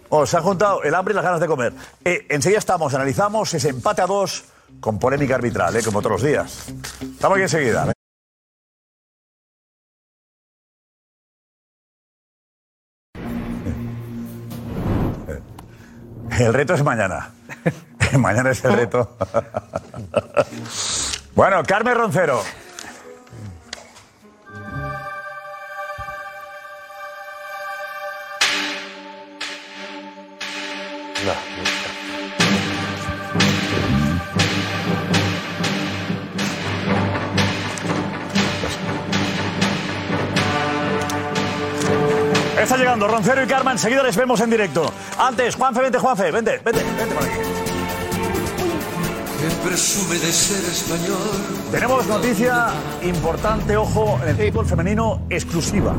O 0.09 0.25
se 0.25 0.37
han 0.37 0.43
juntado 0.43 0.83
el 0.83 0.93
hambre 0.93 1.13
y 1.13 1.15
las 1.15 1.23
ganas 1.23 1.39
de 1.39 1.47
comer. 1.47 1.73
Eh, 2.03 2.25
enseguida 2.29 2.59
estamos, 2.59 2.93
analizamos 2.93 3.53
ese 3.53 3.69
empate 3.69 4.01
a 4.01 4.07
dos 4.07 4.45
con 4.79 4.99
polémica 4.99 5.35
arbitral, 5.35 5.75
eh, 5.75 5.83
como 5.83 6.01
todos 6.01 6.21
los 6.21 6.23
días. 6.23 6.67
Estamos 7.01 7.35
aquí 7.35 7.43
enseguida. 7.43 7.91
El 16.39 16.53
reto 16.53 16.73
es 16.73 16.83
mañana. 16.83 17.31
mañana 18.19 18.51
es 18.51 18.63
el 18.65 18.73
reto. 18.73 19.17
bueno, 21.35 21.63
Carmen 21.63 21.95
Roncero. 21.95 22.41
Está 42.65 42.77
llegando 42.77 43.07
Roncero 43.07 43.43
y 43.43 43.45
Carmen, 43.45 43.73
enseguida 43.73 44.01
les 44.01 44.17
vemos 44.17 44.41
en 44.41 44.49
directo. 44.49 44.91
Antes, 45.19 45.53
Juanfe, 45.53 45.81
vente, 45.83 45.99
Juanfe, 45.99 46.31
vente, 46.31 46.59
vente, 46.65 46.83
vente 46.83 47.13
por 47.13 47.23
aquí. 47.23 47.35
presume 49.63 50.15
de 50.15 50.33
ser 50.33 50.65
español. 50.71 51.69
Tenemos 51.69 52.07
noticia 52.07 52.69
importante, 53.03 53.77
ojo, 53.77 54.19
en 54.23 54.29
el 54.29 54.51
fútbol 54.51 54.65
femenino 54.65 55.21
exclusiva. 55.29 55.93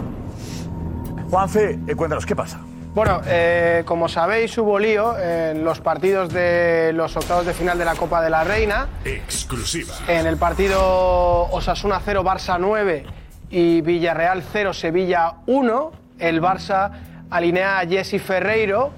Juanfe, 1.30 1.78
eh, 1.86 1.94
cuéntanos, 1.94 2.26
¿qué 2.26 2.34
pasa? 2.34 2.58
Bueno, 2.96 3.20
eh, 3.26 3.84
como 3.86 4.08
sabéis, 4.08 4.58
hubo 4.58 4.76
lío 4.80 5.16
en 5.16 5.62
los 5.62 5.78
partidos 5.78 6.32
de 6.32 6.90
los 6.92 7.16
octavos 7.16 7.46
de 7.46 7.54
final 7.54 7.78
de 7.78 7.84
la 7.84 7.94
Copa 7.94 8.20
de 8.20 8.30
la 8.30 8.42
Reina. 8.42 8.88
Exclusiva. 9.04 9.94
En 10.08 10.26
el 10.26 10.36
partido 10.36 11.48
Osasuna 11.52 12.00
0, 12.04 12.24
Barça 12.24 12.56
9 12.58 13.06
y 13.50 13.82
Villarreal 13.82 14.42
0, 14.52 14.74
Sevilla 14.74 15.34
1, 15.46 16.05
el 16.18 16.40
Barça 16.40 16.90
alinea 17.30 17.78
a 17.78 17.86
Jesse 17.86 18.20
Ferreiro 18.20 18.92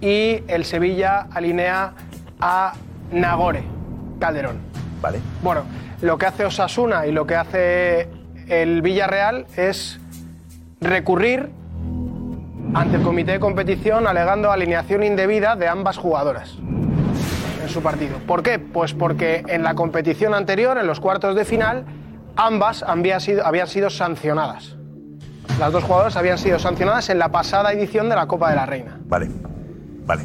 y 0.00 0.42
el 0.48 0.64
Sevilla 0.64 1.26
alinea 1.32 1.92
a 2.40 2.72
Nagore 3.12 3.62
Calderón. 4.18 4.58
Vale. 5.00 5.20
Bueno, 5.42 5.64
lo 6.02 6.18
que 6.18 6.26
hace 6.26 6.44
Osasuna 6.44 7.06
y 7.06 7.12
lo 7.12 7.26
que 7.26 7.36
hace 7.36 8.08
el 8.48 8.82
Villarreal 8.82 9.46
es 9.56 10.00
recurrir 10.80 11.50
ante 12.74 12.96
el 12.96 13.02
comité 13.02 13.32
de 13.32 13.40
competición 13.40 14.06
alegando 14.06 14.50
alineación 14.50 15.02
indebida 15.02 15.56
de 15.56 15.68
ambas 15.68 15.98
jugadoras 15.98 16.56
en 17.62 17.68
su 17.68 17.82
partido. 17.82 18.18
¿Por 18.26 18.42
qué? 18.42 18.58
Pues 18.58 18.94
porque 18.94 19.42
en 19.48 19.62
la 19.62 19.74
competición 19.74 20.34
anterior, 20.34 20.78
en 20.78 20.86
los 20.86 21.00
cuartos 21.00 21.34
de 21.34 21.44
final, 21.44 21.84
ambas 22.36 22.82
habían 22.82 23.20
sido, 23.20 23.44
habían 23.44 23.66
sido 23.66 23.90
sancionadas. 23.90 24.76
Las 25.58 25.72
dos 25.72 25.84
jugadoras 25.84 26.16
habían 26.16 26.38
sido 26.38 26.58
sancionadas 26.58 27.10
en 27.10 27.18
la 27.18 27.30
pasada 27.30 27.72
edición 27.72 28.08
de 28.08 28.16
la 28.16 28.26
Copa 28.26 28.50
de 28.50 28.56
la 28.56 28.66
Reina. 28.66 28.98
Vale, 29.04 29.28
vale. 30.06 30.22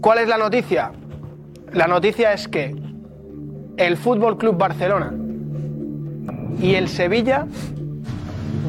¿Cuál 0.00 0.18
es 0.18 0.28
la 0.28 0.36
noticia? 0.36 0.92
La 1.72 1.86
noticia 1.86 2.32
es 2.32 2.46
que 2.46 2.74
el 3.76 3.96
Fútbol 3.96 4.36
Club 4.36 4.56
Barcelona 4.56 5.12
y 6.60 6.74
el 6.74 6.88
Sevilla 6.88 7.46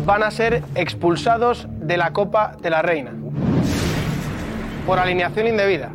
van 0.06 0.24
a 0.24 0.32
ser 0.32 0.64
expulsados 0.76 1.68
de 1.70 1.98
la 1.98 2.14
Copa 2.14 2.56
de 2.62 2.70
la 2.70 2.82
Reina 2.82 3.12
por 4.86 5.00
alineación 5.00 5.48
indebida. 5.48 5.92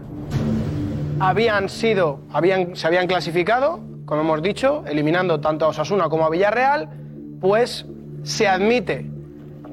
Habían 1.21 1.69
sido, 1.69 2.21
habían, 2.33 2.77
se 2.77 2.87
habían 2.87 3.07
clasificado, 3.07 3.81
como 4.05 4.23
hemos 4.23 4.43
dicho, 4.43 4.85
eliminando 4.87 5.41
tanto 5.41 5.65
a 5.65 5.69
Osasuna 5.69 6.09
como 6.09 6.25
a 6.25 6.31
Villarreal, 6.31 6.89
pues 7.41 7.87
se 8.23 8.49
admite 8.49 9.11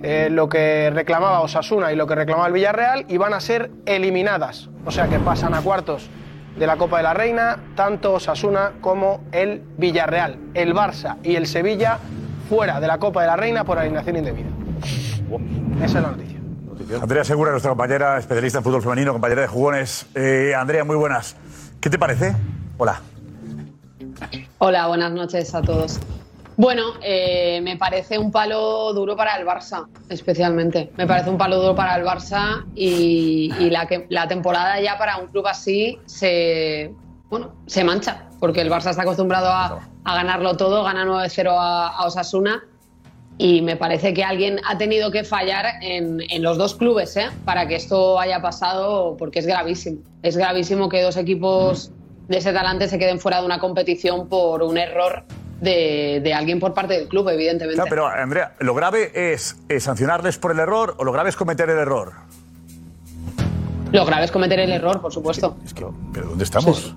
eh, 0.04 0.30
lo 0.30 0.48
que 0.50 0.90
reclamaba 0.94 1.42
Osasuna 1.42 1.92
y 1.92 1.96
lo 1.96 2.08
que 2.08 2.16
reclamaba 2.16 2.48
el 2.48 2.54
Villarreal 2.54 3.06
y 3.08 3.18
van 3.18 3.34
a 3.34 3.40
ser 3.40 3.72
eliminadas. 3.86 4.70
O 4.86 4.92
sea 4.92 5.08
que 5.08 5.20
pasan 5.20 5.54
a 5.54 5.62
cuartos 5.62 6.10
de 6.58 6.68
la 6.68 6.78
Copa 6.78 6.98
de 6.98 7.04
la 7.04 7.14
Reina 7.14 7.58
tanto 7.76 8.14
Osasuna 8.14 8.74
como 8.82 9.24
el 9.32 9.64
Villarreal. 9.78 10.38
El 10.54 10.74
Barça 10.74 11.18
y 11.24 11.36
el 11.36 11.48
Sevilla 11.48 12.00
fuera 12.50 12.80
de 12.80 12.88
la 12.88 12.98
Copa 12.98 13.22
de 13.22 13.28
la 13.28 13.36
Reina 13.36 13.64
por 13.64 13.78
alineación 13.78 14.18
indebida. 14.18 14.50
Esa 15.84 15.86
es 15.86 16.04
la 16.04 16.12
noticia. 16.12 16.38
Andrea 17.02 17.24
Segura, 17.24 17.52
nuestra 17.52 17.70
compañera 17.70 18.18
especialista 18.18 18.60
en 18.60 18.64
fútbol 18.64 18.82
femenino, 18.82 19.12
compañera 19.12 19.42
de 19.42 19.48
jugones. 19.48 20.06
Eh, 20.16 20.54
Andrea, 20.56 20.84
muy 20.84 20.96
buenas. 20.96 21.36
¿Qué 21.82 21.90
te 21.90 22.00
parece? 22.00 22.36
Hola. 22.78 23.02
Hola, 24.60 24.88
buenas 24.88 25.12
noches 25.12 25.54
a 25.54 25.62
todos. 25.62 26.00
Bueno, 26.58 26.94
eh, 27.04 27.62
me 27.62 27.78
parece 27.78 28.18
un 28.18 28.32
palo 28.32 28.92
duro 28.92 29.16
para 29.16 29.36
el 29.38 29.46
Barça, 29.46 29.86
especialmente. 30.10 30.92
Me 30.98 31.06
parece 31.06 31.30
un 31.30 31.38
palo 31.38 31.58
duro 31.62 31.76
para 31.76 31.96
el 31.96 32.04
Barça 32.04 32.66
y, 32.76 33.52
la, 33.70 33.86
que- 33.86 34.08
la 34.10 34.28
temporada 34.28 34.82
ya 34.82 34.98
para 34.98 35.18
un 35.18 35.28
club 35.28 35.46
así 35.46 36.00
se, 36.08 36.92
bueno, 37.30 37.54
se 37.68 37.84
mancha, 37.84 38.28
porque 38.40 38.62
el 38.62 38.72
Barça 38.72 38.90
está 38.90 39.04
acostumbrado 39.04 39.50
a, 39.50 39.80
ganarlo 40.04 40.58
todo, 40.58 40.84
gana 40.84 41.06
9-0 41.06 41.48
a, 41.52 41.90
a 41.90 42.06
Osasuna 42.08 42.64
y 43.38 43.62
me 43.62 43.76
parece 43.76 44.16
que 44.16 44.24
alguien 44.24 44.60
ha 44.68 44.80
tenido 44.80 45.12
que 45.12 45.24
fallar 45.24 45.66
en, 45.84 46.22
en 46.28 46.42
los 46.42 46.58
dos 46.58 46.74
clubes 46.74 47.16
¿eh? 47.18 47.28
para 47.46 47.68
que 47.68 47.76
esto 47.76 48.20
haya 48.20 48.42
pasado, 48.42 49.16
porque 49.16 49.40
es 49.40 49.46
gravísimo. 49.46 50.00
Es 50.24 50.36
gravísimo 50.36 50.90
que 50.90 51.04
dos 51.04 51.18
equipos 51.18 51.92
de 52.30 52.38
ese 52.38 52.52
talante 52.52 52.88
se 52.88 52.98
queden 52.98 53.20
fuera 53.20 53.42
de 53.42 53.46
una 53.46 53.60
competición 53.60 54.28
por 54.28 54.64
un 54.64 54.80
error 54.80 55.24
de, 55.62 56.22
de 56.24 56.34
alguien 56.34 56.60
por 56.60 56.74
parte 56.74 56.94
del 56.94 57.08
club, 57.08 57.30
evidentemente. 57.30 57.76
Claro, 57.76 57.90
pero 57.90 58.08
Andrea, 58.08 58.54
¿lo 58.60 58.74
grave 58.74 59.34
es, 59.34 59.58
eh, 59.70 59.80
sancionarles 59.80 60.38
por 60.38 60.52
el 60.52 60.60
error 60.60 60.96
o 60.98 61.04
lo 61.04 61.12
grave 61.12 61.30
es 61.30 61.36
cometer 61.36 61.70
el 61.70 61.78
error? 61.78 62.14
Lo 63.92 64.06
grave 64.06 64.26
es 64.26 64.32
cometer 64.32 64.60
el 64.60 64.72
error, 64.72 65.00
por 65.02 65.14
supuesto. 65.14 65.56
¿Pero 66.14 66.28
dónde 66.28 66.44
estamos? 66.44 66.96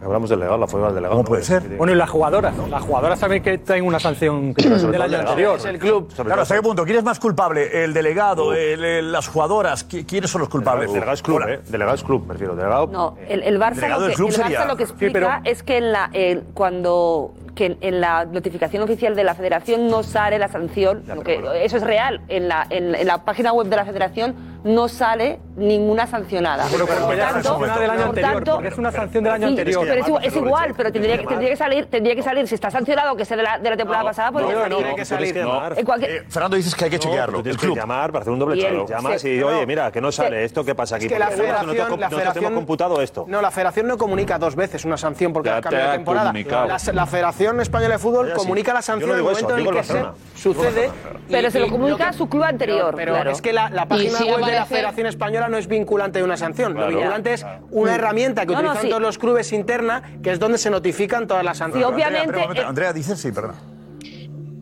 Hablamos 0.00 0.30
del 0.30 0.38
legal, 0.38 0.60
la 0.60 0.68
fue 0.68 0.80
al 0.86 0.94
delegado. 0.94 1.16
¿Cómo 1.16 1.28
puede 1.28 1.42
ser? 1.42 1.76
Bueno, 1.76 1.92
y 1.92 1.96
las 1.96 2.08
jugadoras, 2.08 2.54
¿no? 2.54 2.68
Las 2.68 2.84
jugadoras 2.84 3.18
saben 3.18 3.42
que 3.42 3.58
tienen 3.58 3.84
una 3.84 3.98
sanción 3.98 4.54
del 4.54 5.02
año 5.02 5.18
anterior. 5.18 5.58
club. 5.80 6.12
Claro, 6.14 6.42
¿hasta 6.42 6.54
qué 6.54 6.62
punto? 6.62 6.84
¿Quién 6.84 6.98
es 6.98 7.02
más 7.04 7.18
culpable? 7.18 7.82
¿El 7.82 7.92
delegado? 7.92 8.54
el- 8.54 8.84
el- 8.84 9.10
¿Las 9.12 9.26
jugadoras? 9.26 9.88
¿Qui- 9.88 10.06
¿Quiénes 10.06 10.30
son 10.30 10.42
los 10.42 10.48
culpables? 10.48 10.92
Delegado 10.92 11.14
es 11.14 11.22
club. 11.22 11.42
¿eh? 11.48 11.60
Delegado 11.68 11.96
es 11.96 12.04
club, 12.04 12.24
me 12.28 12.34
refiero. 12.34 12.54
Delegado. 12.54 12.86
No, 12.86 13.16
el, 13.28 13.42
el 13.42 13.58
Barça, 13.58 13.74
Delegado 13.74 14.00
lo 14.02 14.06
del 14.06 14.10
que, 14.12 14.16
club 14.16 14.28
el 14.28 14.34
Barça 14.36 14.42
sería- 14.44 14.64
lo 14.66 14.76
que 14.76 14.86
Sí, 14.86 14.92
explica 14.92 15.12
pero- 15.12 15.30
es 15.42 15.62
que 15.64 15.76
en 15.78 15.92
la, 15.92 16.10
eh, 16.12 16.42
cuando 16.54 17.34
que 17.58 17.76
en 17.80 18.00
la 18.00 18.24
notificación 18.24 18.84
oficial 18.84 19.16
de 19.16 19.24
la 19.24 19.34
Federación 19.34 19.88
no 19.88 20.04
sale 20.04 20.38
la 20.38 20.46
sanción, 20.46 21.02
lo 21.08 21.22
que, 21.22 21.42
eso 21.64 21.78
es 21.78 21.82
real, 21.82 22.20
en 22.28 22.46
la, 22.46 22.64
en, 22.70 22.94
en 22.94 23.04
la 23.04 23.24
página 23.24 23.52
web 23.52 23.66
de 23.66 23.74
la 23.74 23.84
Federación 23.84 24.36
no 24.64 24.88
sale 24.88 25.38
ninguna 25.56 26.06
sancionada. 26.06 26.66
Pero 26.70 26.86
por 26.86 26.94
es 27.14 27.18
tanto, 27.20 27.42
sanción 27.48 27.80
del 27.80 27.90
año 27.90 27.98
por 28.00 28.08
anterior, 28.08 28.32
tanto- 28.34 28.52
porque 28.54 28.68
es 28.68 28.78
una 28.78 28.92
sanción 28.92 29.24
del 29.24 29.32
año 29.32 29.46
Sí, 29.48 29.52
anterior. 29.52 29.84
pero 29.88 30.00
es, 30.00 30.06
igual- 30.08 30.24
es 30.24 30.36
igual, 30.36 30.74
pero 30.76 30.92
tendría, 30.92 31.18
que- 31.18 31.26
tendría 31.26 31.50
que 31.50 31.56
salir, 31.56 31.86
tendría 31.86 32.14
que 32.14 32.22
salir, 32.22 32.48
si 32.48 32.54
está 32.54 32.70
sancionado, 32.70 33.16
que 33.16 33.24
sea 33.24 33.36
de 33.36 33.42
la, 33.42 33.58
de 33.58 33.70
la 33.70 33.76
temporada 33.76 34.04
pasada, 34.04 34.32
podría 34.32 34.52
no, 34.52 34.54
no, 34.56 34.62
salir. 34.62 34.86
no, 34.86 34.94
que 34.96 35.84
cualquier- 35.84 36.10
Eh, 36.10 36.24
Fernando, 36.28 36.56
dices 36.56 36.74
que 36.74 36.84
hay 36.84 36.90
que 36.90 36.98
chequearlo. 36.98 37.42
Tienes 37.42 37.54
el 37.56 37.60
que 37.60 37.66
club. 37.66 37.76
llamar 37.76 38.12
para 38.12 38.22
hacer 38.22 38.32
un 38.32 38.38
doble 38.38 38.66
el- 38.66 38.86
Llamas 38.86 39.20
sí, 39.20 39.30
y, 39.30 39.42
oye, 39.42 39.66
mira, 39.66 39.90
que 39.90 40.00
no 40.00 40.10
sale 40.12 40.44
esto, 40.44 40.64
¿qué 40.64 40.74
pasa 40.74 40.96
aquí? 40.96 41.06
Es 41.06 41.12
que 41.12 41.18
la 41.18 41.26
no 41.26 41.30
te 41.32 41.36
federación, 41.38 41.66
com- 41.88 42.00
la 42.00 42.06
nosotros 42.06 42.18
federación 42.20 42.44
hemos 42.44 42.56
computado 42.58 43.02
esto. 43.02 43.24
No, 43.28 43.40
la 43.42 43.50
federación 43.50 43.86
no 43.86 43.98
comunica 43.98 44.38
dos 44.38 44.54
veces 44.56 44.84
una 44.84 44.96
sanción 44.96 45.32
porque 45.32 45.50
cambiado 45.60 45.90
de 45.92 45.96
temporada. 45.98 46.32
La, 46.32 46.78
la 46.92 47.06
Federación 47.06 47.60
Española 47.60 47.94
de 47.94 47.98
Fútbol 47.98 48.32
comunica 48.34 48.72
la 48.74 48.82
sanción 48.82 49.10
en 49.10 49.16
el 49.16 49.22
digo 49.22 49.30
eso, 49.30 49.42
momento 49.42 49.58
en 49.58 49.64
digo 49.64 49.70
el 49.70 49.86
que 50.34 50.38
sucede. 50.38 50.90
Pero 51.28 51.50
se 51.50 51.60
lo 51.60 51.68
comunica 51.68 52.08
a 52.08 52.12
su 52.12 52.28
club 52.28 52.42
anterior, 52.44 52.94
Pero 52.96 53.30
es 53.30 53.40
que 53.42 53.52
la, 53.52 53.68
página 53.86 54.18
web 54.20 54.47
de 54.50 54.58
la 54.58 54.66
Federación 54.66 55.06
Española 55.06 55.48
no 55.48 55.56
es 55.58 55.66
vinculante 55.66 56.18
de 56.18 56.24
una 56.24 56.36
sanción. 56.36 56.72
Claro. 56.74 56.90
Lo 56.90 56.96
vinculante 56.98 57.32
es 57.34 57.46
una 57.70 57.94
herramienta 57.94 58.42
que 58.46 58.52
No, 58.52 58.62
no, 58.62 58.68
utilizan 58.68 58.82
sí. 58.82 58.88
todos 58.88 59.02
los 59.02 59.18
clubes 59.18 59.52
interna, 59.52 60.02
que 60.22 60.30
es 60.32 60.38
donde 60.38 60.58
se 60.58 60.70
notifican 60.70 61.26
todas 61.26 61.44
las 61.44 61.56
Sí, 61.56 61.64
sanciones. 61.64 61.88
Andrea, 61.88 62.08
obviamente, 62.26 62.60
eh, 62.60 62.64
Andrea, 62.64 62.92
dices 62.92 63.20
sí, 63.20 63.32
perdona. 63.32 63.54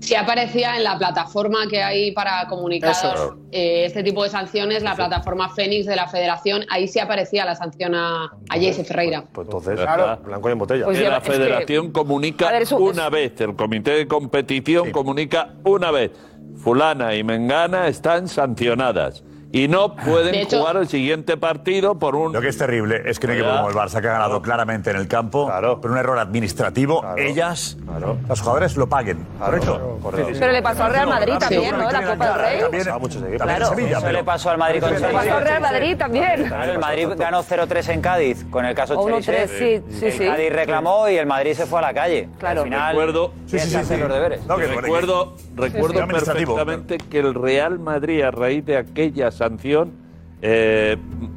Si 0.01 0.14
aparecía 0.14 0.77
en 0.77 0.85
la 0.85 0.96
plataforma 0.99 1.66
que 1.68 1.83
hay 1.83 2.12
para 2.12 2.46
comunicados 2.46 3.33
eh, 3.51 3.87
este 3.87 4.05
tipo 4.05 4.22
de 4.22 4.31
sanciones, 4.31 4.85
la 4.85 4.94
plataforma 4.94 5.49
Fénix 5.49 5.85
de 5.87 5.96
la 5.96 6.07
Federación, 6.07 6.64
ahí 6.70 6.87
sí 6.87 7.01
aparecía 7.01 7.44
la 7.44 7.57
sanción 7.57 7.92
a, 7.96 8.27
a 8.49 8.55
Jesse 8.55 8.87
Ferreira. 8.87 9.25
Pues 9.33 9.46
entonces, 9.49 9.81
Claro. 9.81 10.18
blanco 10.22 10.49
y 10.49 10.53
en 10.53 10.59
botella. 10.59 10.85
Pues 10.85 11.01
ya- 11.01 11.09
la 11.11 11.16
es 11.16 11.22
que- 11.25 11.33
federación 11.33 11.90
comunica 11.90 12.49
A 12.49 12.53
ver, 12.53 12.62
eso- 12.62 12.77
una 12.77 13.07
es- 13.07 13.11
vez, 13.11 13.40
el 13.40 13.57
comité 13.57 13.92
de 13.92 14.07
competición 14.07 14.92
comunica 14.92 15.55
una 15.64 15.90
vez. 15.90 16.12
Fulana 16.62 17.14
y 17.16 17.25
Mengana 17.25 17.88
están 17.88 18.29
sancionadas. 18.29 19.25
Y 19.56 19.68
no 19.68 19.94
pueden 19.96 20.32
De 20.32 20.42
hecho- 20.42 20.58
jugar 20.58 20.76
el 20.76 20.86
siguiente 20.88 21.36
partido 21.38 21.98
por 21.98 22.14
un. 22.14 22.32
Lo 22.32 22.40
que 22.42 22.48
es 22.48 22.58
terrible 22.58 23.02
es 23.06 23.18
que 23.18 23.26
Ya. 23.38 23.56
como 23.56 23.70
el 23.70 23.74
Barça, 23.74 24.00
que 24.02 24.08
ha 24.08 24.12
ganado 24.12 24.42
claramente 24.42 24.90
en 24.90 24.96
el 24.96 25.08
campo, 25.08 25.50
por 25.80 25.90
un 25.90 25.96
error 25.96 26.18
administrativo, 26.18 27.02
ellas, 27.16 27.76
los 28.28 28.40
jugadores 28.40 28.76
lo 28.76 28.86
paguen. 28.88 29.26
¿Correcto? 29.38 29.98
Pero 30.38 30.52
le 30.52 30.62
pasó 30.62 30.84
al 30.84 30.92
Real 30.92 31.08
Madrid 31.08 31.32
Sí, 31.34 31.38
también, 31.38 31.78
¿no? 31.78 31.90
La 31.90 32.02
Copa 32.02 32.26
del 32.26 32.34
Rey. 32.34 32.60
también- 32.60 32.88
A 32.88 32.98
muchos 32.98 33.22
equipos. 33.22 33.38
también 33.38 33.56
en 33.56 33.56
Claro, 33.62 33.66
Sevilla, 33.76 33.98
eso 33.98 34.12
le 34.12 34.24
pasó 34.24 34.50
al 34.50 34.58
Madrid 34.58 34.80
con 34.80 34.92
Le 34.92 35.00
pasó 35.00 35.34
al 35.34 35.42
Real 35.42 35.60
Madrid 35.62 35.96
también. 35.96 36.44
Claro, 36.46 36.72
el 36.72 36.78
Madrid 36.78 37.08
ganó 37.16 37.42
0-3 37.42 37.88
en 37.88 38.00
Cádiz 38.02 38.44
con 38.50 38.64
el 38.66 38.74
caso 38.74 38.98
O 38.98 39.04
1-3, 39.04 39.50
Cherisev. 39.50 39.82
sí, 39.88 39.98
sí, 39.98 40.06
el 40.06 40.12
sí. 40.12 40.24
Cádiz 40.26 40.52
reclamó 40.52 41.08
y 41.08 41.16
el 41.16 41.26
Madrid 41.26 41.54
se 41.54 41.66
fue 41.66 41.78
a 41.78 41.82
la 41.82 41.94
calle. 41.94 42.28
Claro. 42.38 42.60
Al 42.60 42.64
final, 42.64 42.90
Recuerdo- 42.94 43.32
tienes 43.48 43.70
que 43.70 43.76
hacer 43.78 43.98
los 44.00 44.12
deberes. 44.12 44.46
No, 44.46 44.56
que- 44.56 44.66
recuerdo 44.66 45.34
recuerdo 45.56 46.00
sí. 46.00 46.06
Perfectamente 46.06 46.98
que 46.98 47.18
el 47.20 47.34
Real 47.34 47.78
Madrid, 47.78 48.22
a 48.22 48.30
raíz 48.30 48.64
de 48.66 48.76
aquella 48.76 49.30
sanción, 49.48 49.92
eh, 50.42 50.96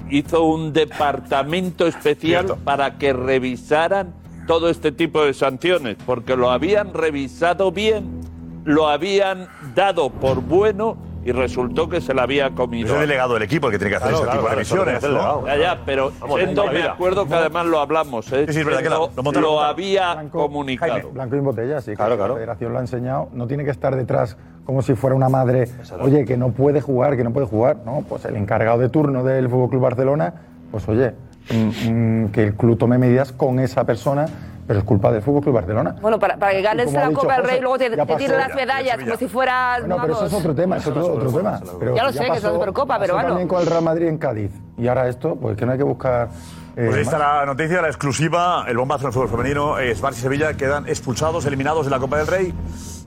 hizo 0.10 0.44
un 0.44 0.74
departamento 0.74 1.88
especial 1.88 2.46
Cierto. 2.46 2.64
para 2.64 2.98
que 2.98 3.14
revisaran 3.14 4.14
todo 4.48 4.70
este 4.70 4.92
tipo 4.92 5.24
de 5.24 5.34
sanciones, 5.34 5.96
porque 6.06 6.36
lo 6.36 6.50
habían 6.52 6.94
revisado 6.94 7.72
bien, 7.72 8.22
lo 8.66 8.88
habían 8.88 9.48
dado 9.76 10.10
por 10.10 10.42
bueno 10.42 10.98
y 11.24 11.32
resultó 11.34 11.88
que 11.90 12.02
se 12.02 12.14
lo 12.14 12.22
había 12.22 12.48
Es 12.48 12.54
comido. 12.54 12.94
el 12.96 13.02
delegado 13.02 13.34
del 13.36 13.44
equipo 13.44 13.68
el 13.68 13.74
que 13.74 13.78
tiene 13.78 13.92
que 13.92 13.98
hacer 13.98 14.10
Claro, 14.10 14.24
ese 14.24 14.32
claro, 14.32 14.40
tipo 14.40 14.56
de 14.56 14.66
claro, 14.66 14.86
revisiones. 14.86 15.24
¿no? 15.24 15.48
Ya, 15.48 15.58
ya, 15.58 15.82
pero 15.86 16.12
Vamos, 16.20 16.42
la 16.42 16.72
me 16.72 16.82
acuerdo 16.84 17.28
que 17.28 17.34
además 17.36 17.66
lo 17.68 17.80
hablamos, 17.80 18.32
¿eh? 18.34 18.46
Sí, 18.48 18.54
sí, 18.54 18.60
es 18.62 18.66
verdad 18.66 18.82
que 18.82 18.90
lo- 18.90 19.12
lo 19.34 19.42
lo 19.42 19.62
había 19.62 20.14
Blanco- 20.16 20.40
comunicado. 20.40 20.94
Jaime, 20.94 21.10
Blanco 21.12 21.36
y 21.36 21.40
botella, 21.40 21.82
sí. 21.82 21.96
Claro, 21.96 22.16
claro. 22.16 22.34
La 22.34 22.40
federación 22.40 22.72
lo 22.74 22.80
ha 22.80 22.82
enseñado. 22.82 23.30
No 23.34 23.48
tiene 23.48 23.66
que 23.66 23.72
estar 23.72 23.96
detrás 23.96 24.38
como 24.70 24.84
si 24.84 24.94
fuera 24.94 25.16
una 25.16 25.30
madre. 25.30 25.68
Oye, 26.00 26.26
que 26.26 26.38
no 26.38 26.50
puede 26.52 26.80
jugar, 26.80 27.18
que 27.18 27.24
no 27.24 27.32
puede 27.34 27.48
jugar. 27.48 27.78
No, 27.88 28.04
pues 28.08 28.24
el 28.26 28.36
encargado 28.36 28.78
de 28.78 28.88
turno 28.90 29.24
del 29.24 29.50
Fútbol 29.50 29.68
Club 29.72 29.82
Barcelona, 29.82 30.32
pues 30.70 30.88
oye, 30.88 31.16
mm, 31.50 31.90
mm, 32.26 32.32
que 32.32 32.44
el 32.44 32.54
club 32.54 32.78
tome 32.78 33.00
medidas 33.00 33.32
con 33.32 33.60
esa 33.60 33.84
persona, 33.84 34.28
pero 34.68 34.78
es 34.78 34.86
culpa 34.86 35.12
del 35.12 35.24
Fútbol 35.24 35.42
Club 35.42 35.56
Barcelona. 35.56 35.96
Bueno, 36.00 36.20
para, 36.20 36.38
para 36.38 36.52
que 36.52 36.62
ganes 36.62 36.94
la 36.94 37.10
Copa 37.10 37.38
del 37.38 37.46
Rey, 37.46 37.62
luego 37.62 37.80
te, 37.80 37.86
ya 37.90 37.96
te 37.96 38.06
pasó, 38.06 38.18
tiren 38.20 38.38
las 38.38 38.50
ya, 38.50 38.56
medallas 38.56 38.98
ya, 39.00 39.04
como 39.06 39.18
si 39.18 39.28
fueras. 39.28 39.88
No, 39.88 39.98
pero 40.00 40.14
eso 40.14 40.26
es 40.28 40.34
otro 40.36 40.54
tema, 40.54 40.78
es 40.78 40.86
otro, 40.86 41.14
otro 41.16 41.32
tema. 41.32 41.60
Pero 41.80 41.96
Ya 41.96 42.04
lo 42.04 42.12
sé, 42.14 42.26
que 42.26 42.38
es 42.38 42.44
la 42.44 42.52
Supercopa, 42.52 43.00
pero 43.00 43.14
pasó 43.16 43.16
bueno. 43.16 43.30
también 43.30 43.48
con 43.48 43.62
el 43.62 43.66
Real 43.66 43.84
Madrid 43.84 44.06
en 44.08 44.20
Cádiz. 44.20 44.52
Y 44.78 44.88
ahora 44.88 45.08
esto, 45.10 45.36
pues 45.36 45.58
que 45.58 45.66
no 45.66 45.72
hay 45.72 45.80
que 45.80 45.84
buscar. 45.84 46.28
eh, 46.76 46.84
Pues 46.86 46.96
ahí 46.98 47.02
está 47.02 47.18
la 47.18 47.44
noticia, 47.48 47.82
la 47.82 47.88
exclusiva, 47.88 48.66
el 48.68 48.78
bombazo 48.78 49.06
en 49.06 49.08
el 49.08 49.14
fútbol 49.14 49.30
femenino, 49.30 49.80
es 49.80 50.00
Barça 50.04 50.12
y 50.12 50.22
Sevilla 50.22 50.54
quedan 50.54 50.88
expulsados, 50.88 51.44
eliminados 51.48 51.86
de 51.86 51.90
la 51.90 51.98
Copa 51.98 52.20
del 52.20 52.28
Rey, 52.28 52.54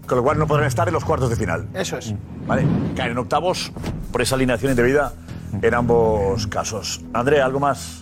con 0.06 0.18
lo 0.18 0.24
cual 0.24 0.38
no 0.38 0.46
podrán 0.46 0.66
estar 0.66 0.86
en 0.88 0.94
los 0.94 1.04
cuartos 1.04 1.30
de 1.30 1.36
final. 1.36 1.68
Eso 1.74 1.96
es. 1.98 2.14
¿Vale? 2.46 2.64
Caen 2.96 3.12
en 3.12 3.18
octavos 3.18 3.72
por 4.10 4.22
esa 4.22 4.34
alineación 4.34 4.72
indebida 4.72 5.12
en 5.60 5.74
ambos 5.74 6.46
casos. 6.46 7.00
Andrea, 7.12 7.44
¿algo 7.44 7.60
más? 7.60 7.98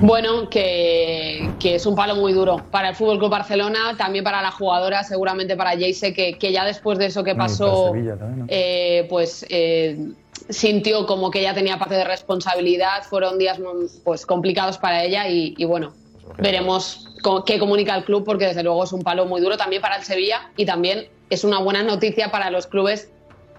Bueno, 0.00 0.48
que, 0.48 1.50
que 1.58 1.74
es 1.74 1.84
un 1.84 1.94
palo 1.94 2.14
muy 2.14 2.32
duro 2.32 2.62
para 2.70 2.90
el 2.90 2.94
Fútbol 2.94 3.18
Club 3.18 3.30
Barcelona, 3.30 3.96
también 3.98 4.24
para 4.24 4.40
la 4.40 4.50
jugadora, 4.50 5.02
seguramente 5.04 5.56
para 5.56 5.70
Jayce, 5.72 6.14
que, 6.14 6.38
que 6.38 6.52
ya 6.52 6.64
después 6.64 6.98
de 6.98 7.06
eso 7.06 7.22
que 7.22 7.34
No, 7.34 7.38
pasó, 7.38 7.88
Sevilla 7.92 8.16
también, 8.16 8.40
¿no? 8.40 8.46
eh, 8.48 9.06
pues 9.10 9.44
eh, 9.50 10.12
sintió 10.48 11.06
como 11.06 11.30
que 11.30 11.40
ella 11.40 11.52
tenía 11.54 11.78
parte 11.78 11.96
de 11.96 12.04
responsabilidad. 12.04 13.02
Fueron 13.08 13.36
días 13.38 13.58
pues 14.04 14.24
complicados 14.24 14.78
para 14.78 15.04
ella 15.04 15.28
y, 15.28 15.54
y 15.58 15.64
bueno, 15.66 15.92
veremos 16.38 17.08
co- 17.22 17.44
qué 17.44 17.58
comunica 17.58 17.94
el 17.96 18.04
club, 18.04 18.24
porque 18.24 18.46
desde 18.46 18.62
luego 18.62 18.84
es 18.84 18.92
un 18.92 19.02
palo 19.02 19.26
muy 19.26 19.40
duro 19.40 19.56
también 19.56 19.82
para 19.82 19.96
el 19.96 20.04
Sevilla 20.04 20.50
y 20.56 20.64
también 20.66 21.08
es 21.30 21.44
una 21.44 21.58
buena 21.60 21.82
noticia 21.82 22.30
para 22.30 22.50
los 22.50 22.66
clubes 22.66 23.10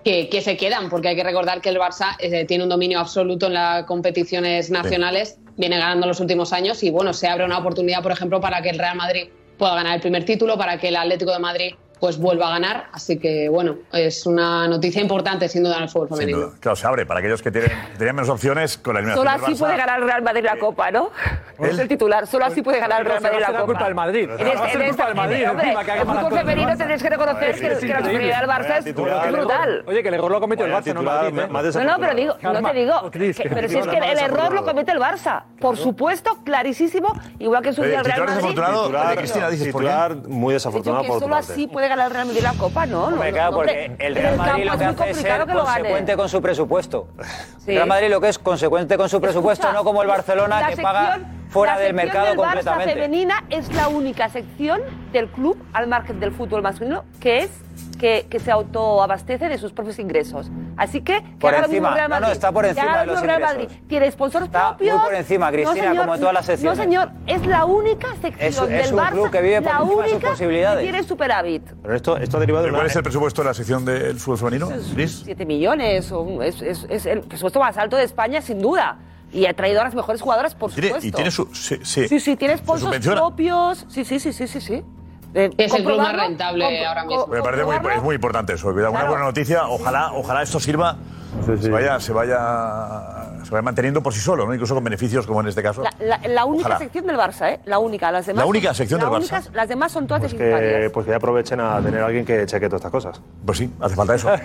que, 0.03 0.29
que 0.29 0.41
se 0.41 0.57
quedan, 0.57 0.89
porque 0.89 1.09
hay 1.09 1.15
que 1.15 1.23
recordar 1.23 1.61
que 1.61 1.69
el 1.69 1.77
Barça 1.77 2.15
eh, 2.19 2.45
tiene 2.45 2.63
un 2.63 2.69
dominio 2.69 2.99
absoluto 2.99 3.47
en 3.47 3.53
las 3.53 3.85
competiciones 3.85 4.71
nacionales, 4.71 5.37
viene 5.57 5.77
ganando 5.77 6.07
los 6.07 6.19
últimos 6.19 6.53
años 6.53 6.81
y 6.83 6.89
bueno, 6.89 7.13
se 7.13 7.27
abre 7.27 7.45
una 7.45 7.59
oportunidad, 7.59 8.01
por 8.01 8.11
ejemplo, 8.11 8.41
para 8.41 8.61
que 8.61 8.69
el 8.71 8.79
Real 8.79 8.95
Madrid 8.97 9.29
pueda 9.59 9.75
ganar 9.75 9.95
el 9.95 10.01
primer 10.01 10.25
título, 10.25 10.57
para 10.57 10.79
que 10.79 10.87
el 10.87 10.95
Atlético 10.95 11.31
de 11.31 11.39
Madrid 11.39 11.75
pues 12.01 12.17
vuelva 12.17 12.47
a 12.47 12.49
ganar, 12.53 12.87
así 12.93 13.19
que 13.19 13.47
bueno, 13.47 13.75
es 13.93 14.25
una 14.25 14.67
noticia 14.67 14.99
importante 15.01 15.47
sin 15.47 15.63
duda 15.63 15.77
en 15.77 15.83
el 15.83 15.89
fútbol 15.89 16.09
femenino. 16.09 16.51
Claro, 16.59 16.75
se 16.75 16.87
abre 16.87 17.05
para 17.05 17.19
aquellos 17.19 17.43
que 17.43 17.51
tienen, 17.51 17.71
tenían 17.95 18.15
menos 18.15 18.27
opciones 18.29 18.79
con 18.79 18.95
la 18.95 19.01
eliminación 19.01 19.27
Solo 19.27 19.43
así 19.45 19.53
Barça. 19.53 19.59
puede 19.59 19.77
ganar 19.77 19.99
el 19.99 20.05
Real 20.07 20.21
Madrid 20.23 20.43
la 20.43 20.57
Copa, 20.57 20.89
¿no? 20.89 21.11
Es 21.59 21.77
el 21.77 21.87
titular. 21.87 22.25
Solo 22.25 22.45
así 22.45 22.63
puede 22.63 22.79
ganar 22.79 23.01
el 23.01 23.05
Real 23.05 23.21
Madrid 23.21 23.39
la 23.39 23.47
Copa. 23.47 23.65
culpa 23.65 23.85
del 23.85 23.93
Madrid. 23.95 24.29
En 24.31 24.87
culpa 24.87 25.05
del 25.05 25.15
Madrid, 25.15 25.43
el 25.43 26.05
fútbol 26.07 26.33
femenino 26.39 26.77
tenéis 26.77 27.03
que 27.03 27.09
reconocer 27.09 27.49
Es 27.51 27.61
que, 27.61 27.67
es 27.67 27.83
la 27.83 27.97
superioridad 27.99 28.39
del 28.39 28.49
Barça 28.49 28.77
es 28.79 28.85
es 28.87 28.95
brutal. 29.31 29.83
Oye, 29.85 30.01
que 30.01 30.07
el 30.09 30.15
error 30.15 30.31
lo 30.31 30.39
cometió 30.39 30.65
el 30.65 30.71
Barça, 30.71 30.93
no 30.93 31.01
titular, 31.01 31.31
Madrid. 31.31 31.39
¿eh? 31.39 31.47
más 31.49 31.75
No, 31.75 31.83
no, 31.83 31.99
pero 31.99 32.15
digo, 32.15 32.35
no 32.41 32.61
te 32.63 32.73
digo. 32.73 33.11
Pero 33.11 33.69
si 33.69 33.77
es 33.77 33.87
que 33.87 33.97
el 33.97 34.17
error 34.17 34.51
lo 34.51 34.63
desafortunado. 34.63 34.65
comete 34.65 34.91
el 34.91 34.99
Barça. 34.99 35.43
Por 35.59 35.77
supuesto, 35.77 36.39
clarísimo. 36.43 37.13
Igual 37.37 37.61
que 37.61 37.73
su 37.73 37.83
Eh, 37.83 37.93
el 37.95 38.03
Real 38.03 38.03
titular 38.03 38.19
Madrid. 38.19 38.35
desafortunado, 38.35 38.81
Titular, 38.85 39.09
de 39.09 39.15
Cristina, 39.17 39.49
dices, 39.51 39.67
titular 39.67 40.15
muy 40.15 40.53
desafortunado 40.55 41.03
por 41.03 41.13
tu 41.17 41.19
solo 41.19 41.35
así 41.35 41.67
puede 41.67 41.90
ganar 41.91 42.07
el 42.07 42.13
Real 42.13 42.25
Madrid 42.27 42.41
la 42.41 42.53
Copa, 42.53 42.85
¿no? 42.85 43.05
Hombre, 43.05 43.31
no, 43.31 43.35
claro, 43.35 43.51
no, 43.51 43.57
porque 43.57 43.85
hombre, 43.89 44.07
el 44.07 44.15
Real 44.15 44.37
Madrid 44.37 44.65
lo 44.65 44.77
que 44.77 44.85
hace 44.85 45.11
es 45.11 45.17
ser 45.17 45.45
que 45.45 45.53
consecuente 45.53 46.15
con 46.15 46.29
su 46.29 46.41
presupuesto. 46.41 47.07
Sí. 47.59 47.71
El 47.71 47.75
Real 47.75 47.87
Madrid 47.87 48.09
lo 48.09 48.21
que 48.21 48.29
es 48.29 48.39
consecuente 48.39 48.97
con 48.97 49.09
su 49.09 49.21
presupuesto, 49.21 49.67
Escucha, 49.67 49.77
no 49.77 49.83
como 49.83 50.01
el 50.01 50.07
Barcelona 50.07 50.61
la 50.61 50.69
que 50.69 50.81
paga 50.81 51.19
fuera 51.49 51.75
la 51.75 51.81
del 51.81 51.93
mercado 51.93 52.27
del 52.27 52.37
Barça 52.37 52.43
completamente. 52.43 52.93
femenina 52.93 53.43
es 53.49 53.73
la 53.73 53.89
única 53.89 54.29
sección 54.29 54.81
del 55.11 55.27
club, 55.27 55.57
al 55.73 55.87
margen 55.87 56.19
del 56.19 56.31
fútbol 56.31 56.61
masculino, 56.61 57.03
que 57.19 57.39
es 57.39 57.51
que, 58.01 58.25
que 58.31 58.39
se 58.39 58.49
autoabastece 58.49 59.47
de 59.47 59.59
sus 59.59 59.71
propios 59.73 59.99
ingresos. 59.99 60.49
Así 60.75 61.01
que, 61.01 61.21
que 61.21 61.29
Por 61.39 61.53
haga 61.53 61.67
lo 61.67 61.67
mismo 61.67 61.87
encima. 61.87 61.93
Real 61.95 62.09
No, 62.09 62.15
no, 62.15 62.21
Madrid. 62.21 62.33
está 62.33 62.51
por 62.51 62.65
encima 62.65 62.97
de 63.01 63.05
lo 63.05 63.13
los 63.13 63.21
Real. 63.21 63.41
Madrid. 63.41 63.67
Tiene 63.87 64.11
sponsors 64.11 64.45
Está 64.45 64.69
muy 64.69 64.77
propios. 64.77 65.01
por 65.03 65.13
encima, 65.13 65.51
Cristina, 65.51 65.95
como 65.95 66.15
en 66.15 66.19
todas 66.19 66.33
las 66.33 66.45
secciones. 66.47 66.77
No, 66.79 66.83
señor, 66.83 67.11
es 67.27 67.45
la 67.45 67.65
única 67.65 68.07
sección 68.19 68.39
Es- 68.41 68.57
es 68.57 68.85
del 68.89 68.93
un 68.95 68.99
Barça, 68.99 69.11
club 69.11 69.29
que 69.31 69.41
vive 69.41 69.61
por 69.61 69.71
la 69.71 69.77
encima 69.79 70.01
de 70.01 70.03
sus 70.07 70.13
única 70.13 70.29
posibilidades. 70.31 70.77
que 70.79 70.91
tiene 70.91 71.07
superávit. 71.07 71.63
Pero 71.83 71.95
esto, 71.95 72.17
esto 72.17 72.37
ha 72.37 72.39
derivado 72.39 72.63
de 72.63 72.67
¿Pero 72.69 72.73
una... 72.73 72.79
¿Cuál 72.79 72.89
es 72.89 72.95
el 72.95 73.03
presupuesto 73.03 73.41
de 73.43 73.47
la 73.49 73.53
sección 73.53 73.85
del 73.85 74.17
fútbol 74.19 74.37
femenino, 74.39 74.69
Cris? 74.95 75.21
7 75.23 75.45
millones, 75.45 76.11
o 76.11 76.21
un- 76.21 76.41
es, 76.43 76.59
es- 76.63 76.87
es 76.89 77.05
el 77.05 77.21
presupuesto 77.21 77.59
más 77.59 77.77
alto 77.77 77.97
de 77.97 78.03
España, 78.05 78.41
sin 78.41 78.59
duda. 78.59 78.97
Y 79.31 79.45
ha 79.45 79.53
traído 79.53 79.79
a 79.79 79.83
las 79.83 79.93
mejores 79.93 80.19
jugadoras, 80.21 80.55
por 80.55 80.71
Tiene- 80.71 80.87
supuesto. 80.89 81.07
y 81.07 81.11
tiene 81.11 81.29
su... 81.31 81.45
Sí, 81.53 81.77
sí. 81.83 82.07
Sí, 82.07 82.19
sí, 82.19 82.35
tiene 82.35 82.57
¿Se 82.57 82.63
sponsors 82.63 83.07
propios. 83.07 83.85
Sí, 83.89 84.03
sí, 84.03 84.19
sí, 84.19 84.33
sí, 84.33 84.47
sí, 84.47 84.59
sí. 84.59 84.83
Eh, 85.33 85.49
Es 85.57 85.73
el 85.73 85.83
club 85.85 85.97
más 85.97 86.13
rentable 86.15 86.85
ahora 86.85 87.05
mismo. 87.05 87.27
Me 87.27 87.41
parece 87.41 87.63
muy, 87.63 87.75
es 87.95 88.03
muy 88.03 88.15
importante 88.15 88.53
eso. 88.53 88.69
Una 88.69 88.89
Claro. 88.89 89.07
buena 89.09 89.23
noticia. 89.25 89.67
Ojalá, 89.67 90.11
ojalá 90.13 90.41
esto 90.41 90.59
sirva, 90.59 90.95
Sí, 91.45 91.53
sí. 91.57 91.63
se 91.63 91.69
vaya, 91.71 91.99
se 91.99 92.11
vaya, 92.11 93.30
se 93.43 93.51
vaya 93.51 93.61
manteniendo 93.61 94.01
por 94.03 94.13
sí 94.13 94.19
solo, 94.19 94.45
¿no? 94.45 94.53
incluso 94.53 94.73
con 94.75 94.83
beneficios 94.83 95.25
como 95.27 95.41
en 95.41 95.47
este 95.47 95.61
caso. 95.63 95.81
La, 95.83 95.91
la- 95.99 96.19
la 96.27 96.45
única 96.45 96.65
Ojalá. 96.67 96.79
sección 96.79 97.05
del 97.07 97.17
Barça, 97.17 97.53
¿eh? 97.53 97.59
La 97.65 97.79
única. 97.79 98.11
Las 98.11 98.25
demás 98.25 98.43
La 98.43 98.45
única 98.49 98.73
sección 98.73 98.99
la 99.01 99.09
del 99.09 99.21
Barça. 99.23 99.49
Las 99.53 99.67
demás 99.69 99.91
son 99.91 100.07
todas 100.07 100.21
Pues 100.21 100.33
que, 100.33 100.89
pues 100.93 101.05
que 101.05 101.09
ya 101.11 101.17
aprovechen 101.17 101.59
a 101.59 101.81
tener 101.81 102.01
a 102.01 102.05
alguien 102.05 102.25
que 102.25 102.45
cheque 102.45 102.67
todas 102.67 102.79
estas 102.81 102.91
cosas. 102.91 103.21
Pues 103.45 103.57
sí, 103.57 103.71
hace 103.79 103.95
falta 103.95 104.15
eso. 104.15 104.29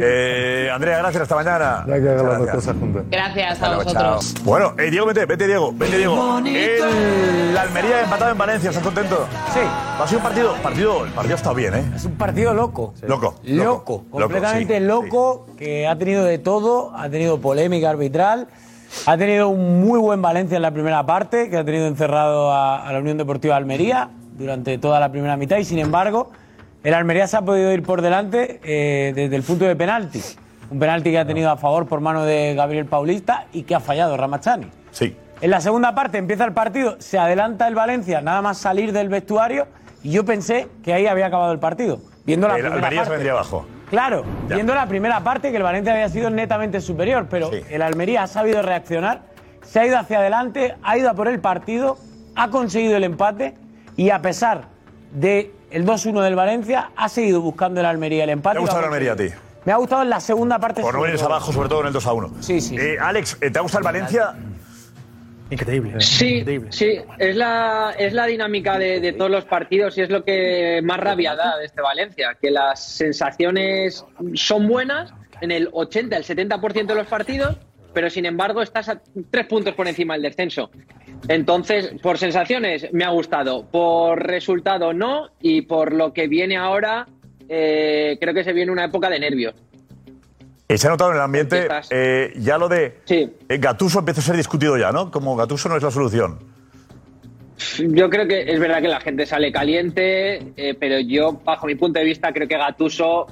Eh, 0.00 0.70
Andrea, 0.72 0.98
gracias, 0.98 1.22
hasta 1.22 1.34
mañana. 1.34 1.84
Ya 1.86 2.00
que 2.00 2.08
hagan 2.08 2.28
las 2.28 2.64
dos 2.64 2.74
Gracias. 3.10 3.62
a 3.62 3.66
luego, 3.68 3.84
vosotros. 3.84 4.34
chao. 4.34 4.44
Bueno, 4.44 4.74
eh, 4.78 4.90
Diego, 4.90 5.06
vete, 5.06 5.26
vete, 5.26 5.46
Diego, 5.46 5.72
vete, 5.74 5.96
Diego. 5.98 6.38
El 6.44 7.56
Almería 7.56 8.02
empatado 8.02 8.32
en 8.32 8.38
Valencia, 8.38 8.70
¿estás 8.70 8.84
contento? 8.84 9.26
Sí. 9.52 9.60
Ha 10.00 10.06
sido 10.06 10.18
un 10.18 10.24
partido, 10.24 10.54
partido, 10.62 11.04
el 11.04 11.10
partido 11.12 11.34
ha 11.34 11.36
estado 11.36 11.54
bien, 11.54 11.74
¿eh? 11.74 11.92
Es 11.96 12.04
un 12.04 12.12
partido 12.16 12.54
loco. 12.54 12.94
Loco. 13.06 13.34
Loco, 13.42 14.04
completamente 14.10 14.78
sí, 14.78 14.84
loco, 14.84 15.46
que 15.58 15.86
ha 15.88 15.96
tenido 15.98 16.24
de 16.24 16.38
todo, 16.38 16.92
ha 16.96 17.08
tenido 17.08 17.40
polémica 17.40 17.90
arbitral, 17.90 18.37
ha 19.06 19.16
tenido 19.16 19.48
un 19.48 19.80
muy 19.80 19.98
buen 19.98 20.22
Valencia 20.22 20.56
en 20.56 20.62
la 20.62 20.70
primera 20.70 21.04
parte, 21.04 21.50
que 21.50 21.56
ha 21.56 21.64
tenido 21.64 21.86
encerrado 21.86 22.52
a, 22.52 22.86
a 22.86 22.92
la 22.92 22.98
Unión 22.98 23.18
Deportiva 23.18 23.56
Almería 23.56 24.10
durante 24.36 24.78
toda 24.78 25.00
la 25.00 25.10
primera 25.10 25.36
mitad 25.36 25.56
y 25.56 25.64
sin 25.64 25.78
embargo 25.78 26.30
el 26.84 26.94
Almería 26.94 27.26
se 27.26 27.36
ha 27.36 27.42
podido 27.42 27.72
ir 27.72 27.82
por 27.82 28.02
delante 28.02 28.60
eh, 28.62 29.12
desde 29.14 29.34
el 29.34 29.42
punto 29.42 29.64
de 29.64 29.74
penalti. 29.74 30.22
Un 30.70 30.78
penalti 30.78 31.10
que 31.10 31.18
ha 31.18 31.26
tenido 31.26 31.50
a 31.50 31.56
favor 31.56 31.86
por 31.86 32.00
mano 32.00 32.24
de 32.24 32.54
Gabriel 32.54 32.86
Paulista 32.86 33.46
y 33.52 33.64
que 33.64 33.74
ha 33.74 33.80
fallado 33.80 34.16
Ramachani. 34.16 34.68
Sí. 34.92 35.16
En 35.40 35.50
la 35.50 35.60
segunda 35.60 35.94
parte 35.94 36.18
empieza 36.18 36.44
el 36.44 36.52
partido, 36.52 36.96
se 37.00 37.18
adelanta 37.18 37.66
el 37.68 37.74
Valencia, 37.74 38.20
nada 38.20 38.42
más 38.42 38.58
salir 38.58 38.92
del 38.92 39.08
vestuario, 39.08 39.66
y 40.02 40.10
yo 40.10 40.24
pensé 40.24 40.68
que 40.82 40.92
ahí 40.92 41.06
había 41.06 41.26
acabado 41.26 41.52
el 41.52 41.58
partido. 41.58 42.00
Viendo 42.24 42.48
la 42.48 42.58
El 42.58 42.66
Almería 42.66 43.04
se 43.04 43.10
vendría 43.10 43.32
abajo. 43.32 43.66
Claro, 43.90 44.24
Ya. 44.48 44.56
viendo 44.56 44.74
la 44.74 44.86
primera 44.86 45.20
parte 45.20 45.50
que 45.50 45.56
el 45.56 45.62
Valencia 45.62 45.92
había 45.92 46.08
sido 46.08 46.30
netamente 46.30 46.80
superior, 46.80 47.26
pero 47.30 47.50
el 47.52 47.82
Almería 47.82 48.24
ha 48.24 48.26
sabido 48.26 48.60
reaccionar, 48.62 49.22
se 49.62 49.80
ha 49.80 49.86
ido 49.86 49.98
hacia 49.98 50.18
adelante, 50.18 50.74
ha 50.82 50.98
ido 50.98 51.10
a 51.10 51.14
por 51.14 51.28
el 51.28 51.40
partido, 51.40 51.98
ha 52.36 52.48
conseguido 52.50 52.96
el 52.96 53.04
empate 53.04 53.54
y 53.96 54.10
a 54.10 54.20
pesar 54.20 54.64
de 55.12 55.52
el 55.70 55.84
2-1 55.86 56.22
del 56.22 56.34
Valencia, 56.34 56.90
ha 56.96 57.08
seguido 57.08 57.40
buscando 57.40 57.80
el 57.80 57.86
Almería 57.86 58.24
el 58.24 58.30
empate. 58.30 58.54
¿Te 58.54 58.60
gustado 58.60 58.80
el 58.80 58.86
Almería 58.86 59.12
a 59.12 59.16
ti? 59.16 59.28
Me 59.64 59.72
ha 59.72 59.76
gustado 59.76 60.02
en 60.02 60.10
la 60.10 60.20
segunda 60.20 60.58
parte. 60.58 60.80
Por 60.80 60.94
no 60.94 61.02
venir 61.02 61.20
abajo, 61.20 61.52
sobre 61.52 61.68
todo 61.68 61.80
en 61.82 61.88
el 61.88 61.92
2 61.92 62.06
a 62.06 62.12
1. 62.12 62.30
Sí, 62.40 62.60
sí. 62.60 62.76
Eh, 62.78 62.96
Alex, 63.00 63.36
¿eh, 63.40 63.50
¿te 63.50 63.58
ha 63.58 63.62
gustado 63.62 63.80
el 63.80 63.84
Valencia? 63.84 64.34
Increíble. 65.50 66.00
Sí, 66.00 66.44
sí, 66.70 66.98
es 67.18 67.36
la, 67.36 67.94
es 67.98 68.12
la 68.12 68.26
dinámica 68.26 68.78
de, 68.78 69.00
de 69.00 69.12
todos 69.12 69.30
los 69.30 69.44
partidos 69.44 69.96
y 69.96 70.02
es 70.02 70.10
lo 70.10 70.24
que 70.24 70.80
más 70.82 71.00
rabia 71.00 71.34
da 71.34 71.56
de 71.56 71.64
este 71.64 71.80
Valencia, 71.80 72.36
que 72.40 72.50
las 72.50 72.84
sensaciones 72.84 74.04
son 74.34 74.68
buenas 74.68 75.12
en 75.40 75.50
el 75.50 75.68
80, 75.72 76.16
el 76.16 76.24
70% 76.24 76.86
de 76.86 76.94
los 76.94 77.06
partidos, 77.06 77.56
pero 77.94 78.10
sin 78.10 78.26
embargo 78.26 78.62
estás 78.62 78.88
a 78.88 79.00
tres 79.30 79.46
puntos 79.46 79.74
por 79.74 79.88
encima 79.88 80.14
del 80.14 80.22
descenso. 80.22 80.70
Entonces, 81.28 81.94
por 82.02 82.18
sensaciones 82.18 82.92
me 82.92 83.04
ha 83.04 83.10
gustado, 83.10 83.66
por 83.70 84.24
resultado 84.24 84.92
no 84.92 85.30
y 85.40 85.62
por 85.62 85.92
lo 85.92 86.12
que 86.12 86.28
viene 86.28 86.56
ahora, 86.56 87.08
eh, 87.48 88.16
creo 88.20 88.34
que 88.34 88.44
se 88.44 88.52
viene 88.52 88.70
una 88.70 88.84
época 88.84 89.08
de 89.08 89.18
nervios. 89.18 89.54
Eh, 90.68 90.76
se 90.76 90.86
ha 90.86 90.90
notado 90.90 91.10
en 91.10 91.16
el 91.16 91.22
ambiente 91.22 91.66
eh, 91.90 92.32
ya 92.36 92.58
lo 92.58 92.68
de 92.68 92.98
eh, 93.08 93.30
Gatuso 93.58 94.00
empieza 94.00 94.20
a 94.20 94.24
ser 94.24 94.36
discutido 94.36 94.76
ya, 94.76 94.92
¿no? 94.92 95.10
Como 95.10 95.34
Gatuso 95.34 95.68
no 95.70 95.76
es 95.76 95.82
la 95.82 95.90
solución. 95.90 96.38
Yo 97.78 98.08
creo 98.10 98.28
que 98.28 98.52
es 98.52 98.60
verdad 98.60 98.80
que 98.82 98.88
la 98.88 99.00
gente 99.00 99.26
sale 99.26 99.50
caliente, 99.50 100.52
eh, 100.56 100.74
pero 100.78 101.00
yo, 101.00 101.40
bajo 101.44 101.66
mi 101.66 101.74
punto 101.74 101.98
de 101.98 102.04
vista, 102.04 102.32
creo 102.32 102.46
que 102.46 102.56
Gatuso 102.56 103.26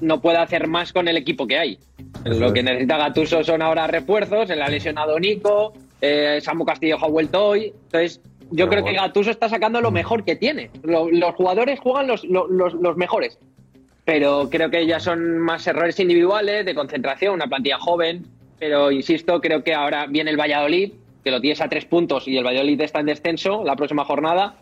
no 0.00 0.20
puede 0.20 0.38
hacer 0.38 0.66
más 0.66 0.92
con 0.92 1.06
el 1.08 1.16
equipo 1.16 1.46
que 1.46 1.58
hay. 1.58 1.78
Eso 2.24 2.40
Lo 2.40 2.46
es. 2.48 2.52
que 2.54 2.62
necesita 2.62 2.96
Gatuso 2.96 3.44
son 3.44 3.62
ahora 3.62 3.86
refuerzos, 3.86 4.48
se 4.48 4.56
le 4.56 4.62
ha 4.62 4.68
lesionado 4.68 5.18
Nico, 5.20 5.74
eh, 6.00 6.40
Samu 6.42 6.64
Castillo 6.64 6.96
ha 7.00 7.06
vuelto 7.08 7.44
hoy. 7.48 7.72
Entonces, 7.84 8.20
yo 8.50 8.68
Pero 8.68 8.82
creo 8.82 8.84
que. 8.84 8.92
Gatuso 8.94 9.30
está 9.30 9.48
sacando 9.48 9.80
lo 9.80 9.90
mejor 9.90 10.24
que 10.24 10.36
tiene. 10.36 10.70
Lo- 10.82 11.10
los 11.10 11.34
jugadores 11.34 11.78
juegan 11.80 12.06
los, 12.08 12.24
lo- 12.24 12.48
los- 12.48 12.74
los 12.74 12.96
mejores. 12.96 13.38
Pero 14.08 14.48
creo 14.48 14.70
que 14.70 14.86
ya 14.86 15.00
son 15.00 15.38
más 15.38 15.66
errores 15.66 16.00
individuales, 16.00 16.64
de 16.64 16.74
concentración, 16.74 17.34
una 17.34 17.46
plantilla 17.46 17.78
joven. 17.78 18.24
Pero 18.58 18.90
insisto, 18.90 19.38
creo 19.38 19.62
que 19.62 19.74
ahora 19.74 20.06
viene 20.06 20.30
el 20.30 20.40
Valladolid, 20.40 20.94
que 21.22 21.30
lo 21.30 21.42
tienes 21.42 21.60
a 21.60 21.68
tres 21.68 21.84
puntos 21.84 22.26
y 22.26 22.38
el 22.38 22.42
Valladolid 22.42 22.80
está 22.80 23.00
en 23.00 23.06
descenso 23.06 23.62
la 23.64 23.76
próxima 23.76 24.06
jornada. 24.06 24.54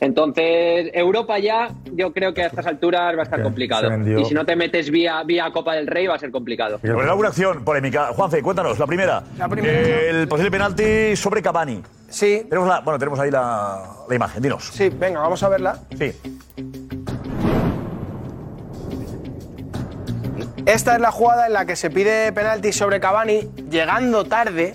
Entonces, 0.00 0.92
Europa 0.94 1.36
ya, 1.40 1.70
yo 1.94 2.12
creo 2.12 2.32
que 2.32 2.44
a 2.44 2.46
estas 2.46 2.64
alturas 2.64 3.16
va 3.16 3.22
a 3.22 3.24
estar 3.24 3.42
complicado. 3.42 3.88
se 3.88 3.88
vendió. 3.88 4.20
Y 4.20 4.24
si 4.24 4.34
no 4.34 4.46
te 4.46 4.54
metes 4.54 4.88
vía, 4.88 5.20
vía 5.24 5.50
Copa 5.50 5.74
del 5.74 5.88
Rey, 5.88 6.06
va 6.06 6.14
a 6.14 6.18
ser 6.20 6.30
complicado. 6.30 6.78
Bueno, 6.80 7.10
alguna 7.10 7.30
acción 7.30 7.64
polémica. 7.64 8.12
Juanfe, 8.14 8.40
cuéntanos, 8.40 8.78
la 8.78 8.86
primera. 8.86 9.24
La 9.36 9.48
primera. 9.48 10.00
El 10.10 10.28
posible 10.28 10.52
penalti 10.52 11.16
sobre 11.16 11.42
Cavani. 11.42 11.82
Sí. 12.08 12.46
Tenemos 12.48 12.68
la, 12.68 12.78
bueno, 12.82 13.00
tenemos 13.00 13.18
ahí 13.18 13.32
la, 13.32 13.82
la 14.08 14.14
imagen, 14.14 14.40
dinos. 14.40 14.62
Sí, 14.72 14.90
venga, 14.90 15.18
vamos 15.22 15.42
a 15.42 15.48
verla. 15.48 15.80
Sí. 15.98 16.12
Esta 20.66 20.96
es 20.96 21.00
la 21.00 21.12
jugada 21.12 21.46
en 21.46 21.52
la 21.52 21.64
que 21.64 21.76
se 21.76 21.90
pide 21.90 22.32
penalti 22.32 22.72
sobre 22.72 22.98
Cavani 22.98 23.48
llegando 23.70 24.24
tarde. 24.24 24.74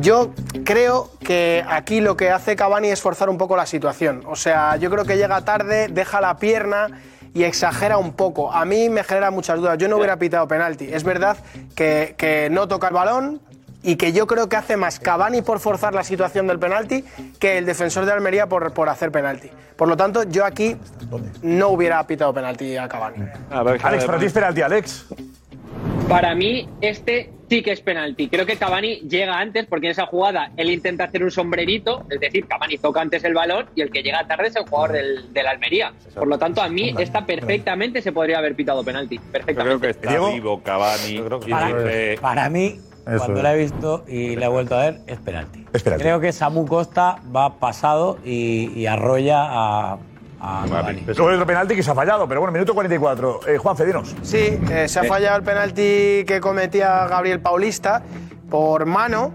Yo 0.00 0.32
creo 0.64 1.10
que 1.22 1.62
aquí 1.68 2.00
lo 2.00 2.16
que 2.16 2.30
hace 2.30 2.56
Cavani 2.56 2.88
es 2.88 3.02
forzar 3.02 3.28
un 3.28 3.36
poco 3.36 3.58
la 3.58 3.66
situación. 3.66 4.22
O 4.26 4.36
sea, 4.36 4.76
yo 4.76 4.88
creo 4.90 5.04
que 5.04 5.18
llega 5.18 5.42
tarde, 5.42 5.88
deja 5.88 6.22
la 6.22 6.38
pierna 6.38 6.88
y 7.34 7.44
exagera 7.44 7.98
un 7.98 8.14
poco. 8.14 8.50
A 8.50 8.64
mí 8.64 8.88
me 8.88 9.04
genera 9.04 9.30
muchas 9.30 9.58
dudas. 9.58 9.76
Yo 9.76 9.86
no 9.86 9.98
hubiera 9.98 10.16
pitado 10.16 10.48
penalti. 10.48 10.88
Es 10.90 11.04
verdad 11.04 11.36
que, 11.74 12.14
que 12.16 12.48
no 12.50 12.66
toca 12.66 12.88
el 12.88 12.94
balón 12.94 13.42
y 13.82 13.96
que 13.96 14.12
yo 14.12 14.26
creo 14.26 14.48
que 14.48 14.56
hace 14.56 14.76
más 14.76 14.98
Cavani 14.98 15.42
por 15.42 15.60
forzar 15.60 15.94
la 15.94 16.04
situación 16.04 16.46
del 16.46 16.58
penalti 16.58 17.04
que 17.38 17.58
el 17.58 17.66
defensor 17.66 18.04
de 18.04 18.12
Almería 18.12 18.46
por, 18.46 18.72
por 18.72 18.88
hacer 18.88 19.10
penalti. 19.10 19.50
Por 19.76 19.88
lo 19.88 19.96
tanto, 19.96 20.22
yo 20.24 20.44
aquí 20.44 20.76
no 21.42 21.68
hubiera 21.68 22.04
pitado 22.06 22.32
penalti 22.32 22.76
a 22.76 22.88
Cavani. 22.88 23.24
Alex, 23.50 24.04
para 24.04 24.18
ti 24.18 24.26
es 24.26 24.32
penalti, 24.32 24.62
Alex. 24.62 25.06
Para 26.08 26.34
mí, 26.34 26.68
este 26.80 27.32
sí 27.48 27.62
que 27.62 27.72
es 27.72 27.80
penalti. 27.80 28.28
Creo 28.28 28.46
que 28.46 28.56
Cavani 28.56 29.00
llega 29.00 29.38
antes 29.38 29.66
porque 29.66 29.86
en 29.86 29.92
esa 29.92 30.06
jugada 30.06 30.50
él 30.56 30.70
intenta 30.70 31.04
hacer 31.04 31.22
un 31.22 31.30
sombrerito, 31.30 32.06
es 32.10 32.20
decir, 32.20 32.46
Cavani 32.46 32.78
toca 32.78 33.00
antes 33.00 33.24
el 33.24 33.34
balón 33.34 33.66
y 33.74 33.82
el 33.82 33.90
que 33.90 34.02
llega 34.02 34.26
tarde 34.26 34.48
es 34.48 34.56
el 34.56 34.68
jugador 34.68 34.92
del, 34.92 35.32
del 35.32 35.46
Almería. 35.46 35.92
Por 36.14 36.28
lo 36.28 36.38
tanto, 36.38 36.62
a 36.62 36.68
mí 36.68 36.94
esta 36.98 37.26
perfectamente 37.26 38.02
se 38.02 38.12
podría 38.12 38.38
haber 38.38 38.54
pitado 38.54 38.84
penalti. 38.84 39.18
Perfectamente. 39.18 39.78
Creo 39.78 39.80
que 39.80 39.90
está 39.90 40.30
vivo 40.30 40.62
Cavani. 40.62 41.22
Para, 41.50 42.20
para 42.20 42.50
mí, 42.50 42.80
Eso 43.06 43.18
cuando 43.18 43.36
es. 43.38 43.42
la 43.44 43.54
he 43.54 43.58
visto 43.58 44.04
y 44.08 44.36
la 44.36 44.46
he 44.46 44.48
vuelto 44.48 44.74
a 44.76 44.80
ver, 44.80 45.00
es 45.06 45.18
penalti. 45.18 45.64
Es 45.72 45.82
penalti. 45.82 46.02
Creo 46.02 46.20
que 46.20 46.32
Samu 46.32 46.66
Costa 46.66 47.16
va 47.34 47.54
pasado 47.58 48.18
y, 48.24 48.72
y 48.74 48.86
arrolla 48.86 49.44
a, 49.44 49.98
a 50.40 50.64
Cavani. 50.68 51.02
Luego 51.06 51.28
hay 51.28 51.34
otro 51.34 51.46
penalti 51.46 51.76
que 51.76 51.82
se 51.82 51.90
ha 51.90 51.94
fallado, 51.94 52.26
pero 52.26 52.40
bueno, 52.40 52.52
minuto 52.52 52.74
44. 52.74 53.40
Eh, 53.48 53.58
Juanfe, 53.58 53.86
dinos. 53.86 54.14
Sí, 54.22 54.58
eh, 54.70 54.86
se 54.88 54.98
ha 55.00 55.04
fallado 55.04 55.36
el 55.36 55.42
penalti 55.44 56.24
que 56.26 56.40
cometía 56.40 57.06
Gabriel 57.06 57.40
Paulista 57.40 58.02
por 58.50 58.86
mano, 58.86 59.32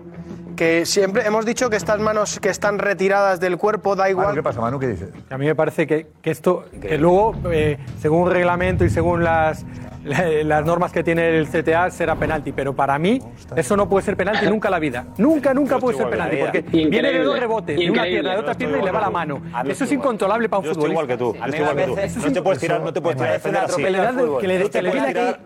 que 0.55 0.85
siempre 0.85 1.25
hemos 1.25 1.45
dicho 1.45 1.69
que 1.69 1.75
estas 1.77 1.99
manos 1.99 2.39
que 2.39 2.49
están 2.49 2.77
retiradas 2.77 3.39
del 3.39 3.57
cuerpo 3.57 3.95
da 3.95 4.09
igual. 4.09 4.35
¿Qué 4.35 4.43
pasa, 4.43 4.59
Manu? 4.61 4.79
¿Qué 4.79 4.87
dices? 4.87 5.09
A 5.29 5.37
mí 5.37 5.45
me 5.45 5.55
parece 5.55 5.87
que, 5.87 6.07
que 6.21 6.29
esto, 6.29 6.65
que 6.81 6.97
luego, 6.97 7.35
eh, 7.51 7.77
según 8.01 8.29
reglamento 8.29 8.83
y 8.85 8.89
según 8.89 9.23
las, 9.23 9.63
la- 9.63 9.90
las 10.03 10.65
normas 10.65 10.91
que 10.91 11.03
tiene 11.03 11.37
el 11.37 11.47
CTA, 11.47 11.89
será 11.91 12.15
penalti. 12.15 12.51
Pero 12.51 12.73
para 12.73 12.97
mí, 12.99 13.21
eso 13.55 13.77
no 13.77 13.87
puede 13.87 14.05
ser 14.05 14.17
penalti 14.17 14.45
nunca 14.47 14.67
en 14.67 14.71
la 14.71 14.79
vida. 14.79 15.05
Nunca, 15.17 15.53
nunca 15.53 15.77
puede 15.79 15.97
ser 15.97 16.09
penalti. 16.09 16.37
Porque 16.37 16.61
viene 16.61 17.11
de 17.11 17.23
dos 17.23 17.39
rebotes, 17.39 17.77
de 17.77 17.89
una 17.89 17.97
Increíble. 17.99 18.21
pierna, 18.21 18.31
de 18.33 18.39
otra 18.39 18.53
pierna 18.55 18.77
y 18.77 18.81
le 18.83 18.91
va 18.91 19.01
la 19.01 19.09
mano. 19.09 19.41
Eso 19.67 19.83
es 19.83 19.91
incontrolable 19.91 20.49
para 20.49 20.59
un 20.59 20.65
Yo 20.65 20.73
futbolista. 20.73 20.91
igual 20.93 21.07
que 21.07 21.17
tú. 21.17 21.33
Yo 21.35 21.45
estoy 21.45 21.59
igual 21.59 21.75
que 21.75 21.83
tú. 21.85 21.97
Eso 21.97 22.19
es 22.19 22.25
No 22.25 22.31
te 22.33 22.41
puedes 22.41 22.59
tirar, 22.59 22.81
no 22.81 22.93
te 22.93 23.01
puedes 23.01 23.17
tirar 23.17 23.41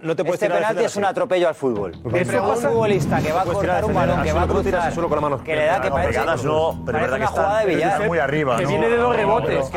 No 0.01 0.15
te 0.15 0.23
puedes 0.23 0.39
tirar- 0.39 0.45
Este 0.45 0.47
penalti 0.47 0.83
es 0.83 0.95
un 0.95 1.05
atropello 1.05 1.47
al 1.47 1.55
fútbol. 1.55 1.91
Un 2.03 2.11
pregunto- 2.11 2.55
futbolista 2.55 3.19
que 3.21 3.31
va 3.31 3.41
a 3.41 3.45
cortar 3.45 3.85
un 3.85 3.93
balón, 3.93 4.23
que 4.23 4.31
va 4.33 4.41
a 4.43 4.47
cruzar, 4.47 4.93
solo 4.93 5.07
con 5.09 5.17
la 5.17 5.21
mano. 5.21 5.43
que 5.43 5.55
le 5.55 5.65
da 5.65 5.81
que 5.81 5.89
parece, 5.89 6.19
una 6.21 6.33
está, 6.35 7.27
jugada 7.27 7.59
de 7.59 7.65
billar. 7.75 8.07
muy 8.07 8.17
arriba. 8.19 8.57
Que 8.57 8.65
viene 8.65 8.89
de 8.89 8.97
dos 8.97 9.15
rebotes, 9.15 9.71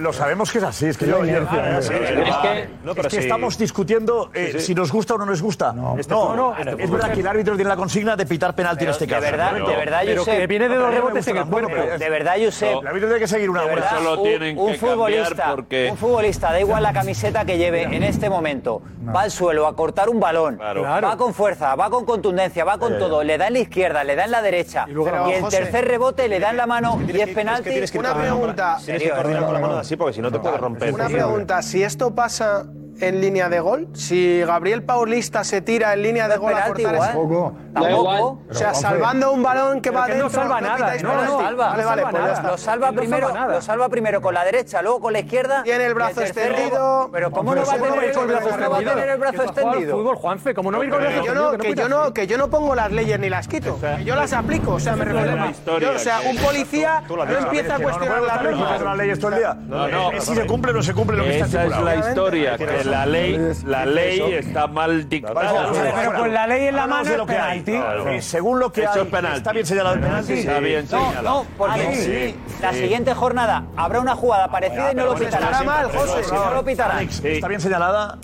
Lo 0.00 0.12
sabemos 0.12 0.50
que 0.52 0.58
es 0.58 0.64
así, 0.64 0.86
es 0.86 0.96
que 0.98 1.06
yo 1.06 1.22
Es 1.24 3.08
que- 3.08 3.18
estamos 3.18 3.56
discutiendo 3.58 4.23
eh, 4.32 4.50
Sí, 4.52 4.58
sí. 4.60 4.66
si 4.66 4.74
nos 4.74 4.90
gusta 4.92 5.14
o 5.14 5.18
no 5.18 5.26
nos 5.26 5.42
gusta. 5.42 5.72
No, 5.72 5.96
no, 5.96 6.34
no, 6.34 6.56
este 6.56 6.84
es 6.84 6.90
verdad 6.90 7.12
que 7.12 7.20
el 7.20 7.26
árbitro 7.26 7.54
tiene 7.56 7.68
la 7.68 7.76
consigna 7.76 8.16
de 8.16 8.26
pitar 8.26 8.54
penalti 8.54 8.84
en 8.84 8.90
este 8.90 9.06
de 9.06 9.10
caso. 9.12 9.22
verdad, 9.22 9.50
Pero- 9.52 9.66
de 9.68 9.76
verdad, 9.76 10.00
pero 10.04 10.20
Josep. 10.24 10.38
que 10.38 10.46
viene 10.46 10.68
de 10.68 10.76
dos 10.76 10.94
rebotes 10.94 11.28
en 11.28 11.36
el 11.36 11.44
cuerpo. 11.46 11.70
pero- 11.72 11.98
De 11.98 12.10
verdad, 12.10 12.34
Josep. 12.42 12.80
El 12.80 12.86
árbitro 12.86 13.08
tiene 13.08 13.20
que 13.20 13.26
seguir 13.28 13.50
una 13.50 13.62
De 13.62 13.68
verdad, 13.68 13.90
Eso 13.94 14.02
lo 14.04 14.20
un- 14.20 14.28
tienen 14.28 14.58
un 14.58 14.72
que 14.72 14.78
futbolista, 14.78 15.50
porque- 15.54 15.88
un 15.90 15.96
futbolista, 15.96 16.52
da 16.52 16.60
igual 16.60 16.82
la 16.82 16.92
camiseta 16.92 17.44
que 17.44 17.58
lleve 17.58 17.82
en 17.84 18.02
este 18.02 18.28
momento, 18.30 18.82
va 19.14 19.22
al 19.22 19.30
suelo 19.30 19.66
a 19.66 19.74
cortar 19.76 20.08
un 20.08 20.20
balón, 20.20 20.58
va 20.60 21.16
con 21.16 21.34
fuerza, 21.34 21.74
va 21.74 21.90
con 21.90 22.04
contundencia, 22.04 22.64
va 22.64 22.78
con 22.78 22.98
todo, 22.98 23.22
le 23.24 23.38
da 23.38 23.48
en 23.48 23.54
la 23.54 23.58
izquierda, 23.60 24.04
le 24.04 24.16
da 24.16 24.24
en 24.24 24.30
la 24.30 24.42
derecha 24.42 24.84
y, 24.88 24.92
luego- 24.92 25.30
el 25.30 25.40
José. 25.42 25.58
tercer 25.58 25.86
rebote 25.86 26.28
le 26.28 26.38
da 26.40 26.50
en 26.50 26.56
la 26.56 26.66
mano 26.66 26.98
y 27.06 27.20
es 27.20 27.28
penalti. 27.34 27.70
Tienes 27.70 27.90
que 27.90 27.98
ir 27.98 28.04
Una 28.04 28.14
pregunta. 28.14 28.78
Tienes 28.84 29.02
que 29.02 29.10
coordinar 29.10 29.44
con 29.44 29.54
la 29.54 29.60
mano 29.60 29.76
así 29.78 29.96
porque 29.96 30.12
si 30.14 30.20
no 30.20 30.30
te 30.30 30.38
puedes 30.38 30.60
romper. 30.60 30.92
Una 30.92 31.08
pregunta, 31.08 31.62
si 31.62 31.82
esto 31.82 32.14
pasa 32.14 32.64
en 33.00 33.20
línea 33.20 33.48
de 33.48 33.60
gol, 33.60 33.88
si 33.94 34.40
Gabriel 34.42 34.82
Paulista 34.82 35.42
se 35.44 35.60
tira 35.60 35.92
en 35.94 36.02
línea 36.02 36.28
de 36.28 36.36
gol 36.36 36.52
a 36.54 36.66
cortar 36.66 36.94
igual. 36.94 36.94
ese- 37.10 37.18
Tampoco. 37.18 37.54
Tampoco. 37.74 38.40
O 38.50 38.54
sea, 38.54 38.72
salvando 38.74 39.32
un 39.32 39.42
balón 39.42 39.80
que 39.80 39.90
va 39.90 40.06
que 40.06 40.14
no 40.14 40.24
dentro, 40.24 40.40
salva 40.42 40.60
nada, 40.60 40.76
pitáis 40.76 41.02
no, 41.02 41.10
salva, 41.10 41.34
Vale, 41.34 41.56
no 41.56 41.56
vale, 41.66 41.82
salva 41.82 42.02
pues 42.02 42.12
ya 42.14 42.20
nada. 42.20 42.32
está. 42.34 42.50
Lo 42.50 42.58
salva 42.58 42.90
No 42.92 43.00
primero, 43.00 43.26
salva 43.26 43.40
nada. 43.40 43.54
lo 43.54 43.62
salva 43.62 43.88
primero 43.88 44.20
con 44.22 44.34
la 44.34 44.44
derecha, 44.44 44.80
luego 44.82 45.00
con 45.00 45.12
la 45.12 45.18
izquierda. 45.20 45.62
Tiene 45.64 45.86
el 45.86 45.94
brazo 45.94 46.20
extendido. 46.22 47.08
Pero 47.12 47.30
cómo 47.32 47.54
no 47.54 47.64
va 47.64 47.72
a 47.72 47.76
tener 47.76 47.88
¿cómo 47.90 48.00
el 48.00 48.28
brazo 48.30 48.48
va 48.48 48.54
a 48.54 48.58
¿Cómo 48.58 48.70
va 48.70 49.44
extendido? 49.44 49.96
fútbol, 49.96 50.16
Juanfe, 50.16 50.54
como 50.54 50.70
no 50.70 50.84
ir 50.84 50.90
con 50.90 51.00
el 51.02 51.08
Que 51.08 51.14
brazo 51.14 51.26
yo 51.26 51.34
no, 51.34 51.52
extendido, 51.52 51.74
que 51.74 51.80
yo 51.82 51.88
no, 51.88 52.14
que 52.14 52.26
yo 52.28 52.38
no 52.38 52.48
pongo 52.50 52.74
las 52.76 52.92
leyes 52.92 53.18
ni 53.18 53.28
las 53.28 53.48
quito, 53.48 53.78
que 53.80 54.04
yo 54.04 54.14
las 54.14 54.32
aplico, 54.32 54.74
o 54.74 54.80
sea, 54.80 54.94
me 54.94 55.04
refiero. 55.04 55.92
o 55.94 55.98
sea, 55.98 56.20
un 56.30 56.36
policía 56.36 57.02
no 57.08 57.22
empieza 57.38 57.74
a 57.76 57.78
cuestionar 57.80 58.22
las 58.22 58.42
leyes. 58.42 58.58
repitiendo 58.58 58.84
las 58.84 58.98
leyes 58.98 59.18
todo 59.18 59.32
el 59.32 59.38
día. 59.38 59.54
No, 59.66 59.88
no. 59.88 60.12
Es 60.12 60.24
si 60.24 60.34
se 60.34 60.46
cumple 60.46 60.70
o 60.70 60.74
no 60.74 60.82
se 60.82 60.94
cumple 60.94 61.16
lo 61.16 61.24
que 61.24 61.30
está 61.40 61.46
Esa 61.46 61.58
es 61.64 61.70
estipulado. 61.72 61.84
la 62.00 62.08
historia, 62.08 62.56
la 62.84 63.06
ley, 63.06 63.38
la 63.64 63.86
ley 63.86 64.20
está 64.34 64.66
mal 64.66 65.08
dictada. 65.08 65.70
Pero 65.72 66.14
con 66.18 66.32
la 66.32 66.46
ley 66.46 66.66
en 66.68 66.76
la 66.76 66.86
mano 66.86 67.10
es 67.10 67.20
penalti. 67.22 67.72
Eh, 67.74 68.22
Según 68.22 68.58
lo 68.60 68.72
que 68.72 68.86
hay, 68.86 69.00
está 69.36 69.52
bien 69.52 69.66
señalado 69.66 69.94
el 69.96 70.00
penalti. 70.00 70.32
Está 70.34 70.58
bien 70.60 70.86
No, 70.90 70.98
señalado. 71.10 71.22
no, 71.42 71.46
porque 71.58 71.94
Sí, 71.94 72.36
la 72.60 72.72
siguiente 72.72 73.14
jornada 73.14 73.64
habrá 73.76 74.00
una 74.00 74.14
jugada 74.14 74.48
parecida 74.48 74.92
y 74.92 74.94
no 74.94 75.06
lo 75.06 75.14
pitarán. 75.14 75.42
estará 75.52 75.62
mal, 75.64 75.90
José. 75.90 76.22
No 76.32 76.54
lo 76.54 76.64
pitarán. 76.64 77.08
¿está 77.08 77.48
bien 77.48 77.60
señalada? 77.60 78.18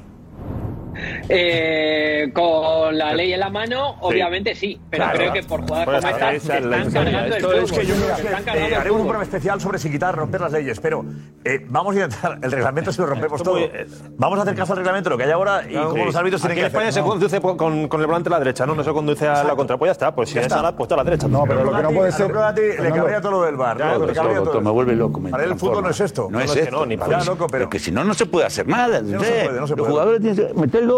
Eh, 1.28 2.30
con 2.34 2.96
la 2.98 3.14
ley 3.14 3.32
en 3.32 3.40
la 3.40 3.50
mano, 3.50 3.96
obviamente 4.00 4.54
sí, 4.54 4.78
pero 4.90 5.04
Claro. 5.04 5.18
creo 5.18 5.32
que 5.32 5.42
por 5.44 5.60
jugadas 5.62 5.84
Pues 5.84 5.96
como 6.04 6.08
esa 6.16 6.32
esta 6.32 6.32
es 6.34 6.42
se 6.42 6.48
la 6.60 6.76
están 6.76 6.86
historia. 6.86 7.04
cargando 7.12 7.26
el 7.26 7.32
Esto 7.42 7.48
fútbol. 7.50 7.64
es 7.64 7.72
que 7.72 7.86
yo 7.86 7.94
creo 7.94 8.16
Se 8.16 8.22
que, 8.22 8.28
están 8.28 8.40
eh, 8.42 8.44
cargando 8.44 8.66
el 8.68 8.74
haremos 8.74 8.84
un 8.84 8.84
fútbol. 8.90 9.00
programa 9.06 9.22
especial 9.24 9.60
sobre 9.60 9.78
si 9.78 9.90
quitar 9.90 10.14
romper 10.16 10.40
las 10.40 10.52
leyes, 10.52 10.80
pero 10.80 11.04
eh, 11.44 11.66
vamos 11.68 11.96
a 11.96 12.00
intentar 12.00 12.38
el 12.42 12.52
reglamento 12.52 12.92
si 12.92 13.00
lo 13.00 13.06
rompemos 13.06 13.42
todo. 13.42 13.58
Vamos 14.16 14.38
a 14.38 14.42
hacer 14.42 14.54
caso 14.54 14.72
al 14.72 14.78
reglamento, 14.78 15.10
lo 15.10 15.16
que 15.18 15.24
hay 15.24 15.30
ahora 15.30 15.62
y 15.68 15.74
cómo 15.74 16.04
los 16.04 16.16
árbitros 16.16 16.40
tienen 16.42 16.52
Aquí 16.58 16.60
que 16.60 16.66
en 16.66 16.66
España 16.66 16.88
hacer. 16.88 17.02
se 17.02 17.08
conduce 17.08 17.40
po- 17.40 17.56
con, 17.56 17.88
con 17.88 18.00
el 18.00 18.06
volante 18.06 18.28
a 18.28 18.32
la 18.32 18.38
derecha, 18.38 18.66
¿no? 18.66 18.74
No 18.74 18.84
se 18.84 18.92
conduce 18.92 19.26
a 19.28 19.44
la 19.44 19.54
contra. 19.54 19.76
Pues 19.78 19.88
ya 19.88 19.92
está, 19.92 20.14
pues 20.14 20.28
si 20.28 20.34
Ya 20.36 20.40
es 20.42 20.46
está. 20.48 20.60
a 20.60 20.62
la, 20.62 20.76
pues 20.76 20.90
a 20.92 20.96
la 20.96 21.04
derecha. 21.04 21.28
No, 21.28 21.44
pero 21.46 21.64
lo 21.64 21.74
que 21.76 21.82
no 21.82 21.90
puede 21.90 22.12
ser. 22.12 22.36
A 22.36 22.54
ti 22.54 22.60
le 22.62 22.72
Fernando, 22.74 22.96
cabría 22.96 23.20
todo 23.20 23.32
lo 23.32 23.42
del 23.42 23.56
bar. 23.56 23.78
Ya, 23.78 23.84
¿no? 23.86 23.92
Le 23.92 23.98
doctor, 23.98 24.14
cabría 24.16 24.36
doctor, 24.36 24.52
todo. 24.54 24.62
me 24.62 24.70
vuelve 24.70 24.94
loco. 24.96 25.20
me 25.20 25.30
Para 25.30 25.44
él 25.44 25.52
el 25.52 25.58
fútbol 25.58 25.82
transforma. 25.82 25.88
no 25.88 25.90
es 25.90 26.00
esto. 26.00 26.28
No 26.30 26.40
es 26.40 26.46
No, 26.56 26.62
esto. 26.62 26.76
no, 26.76 26.86
ni 26.86 26.96
para 26.96 27.12
Ya, 27.12 27.18
eso. 27.18 27.30
loco, 27.32 27.46
pero. 27.50 27.64
Porque 27.64 27.78
si 27.78 27.92
no, 27.92 28.04
no 28.04 28.14
se 28.14 28.26
puede 28.26 28.46
hacer 28.46 28.66
nada. 28.66 29.00
no 29.02 29.20
se 29.22 29.30
puede, 29.46 29.60
no 29.60 29.66
se 29.66 29.76
Los 29.76 29.78
puede. 29.80 29.90
jugadores 29.90 30.20
tienen 30.20 30.46
que 30.48 30.54
meter 30.54 30.82
el 30.82 30.89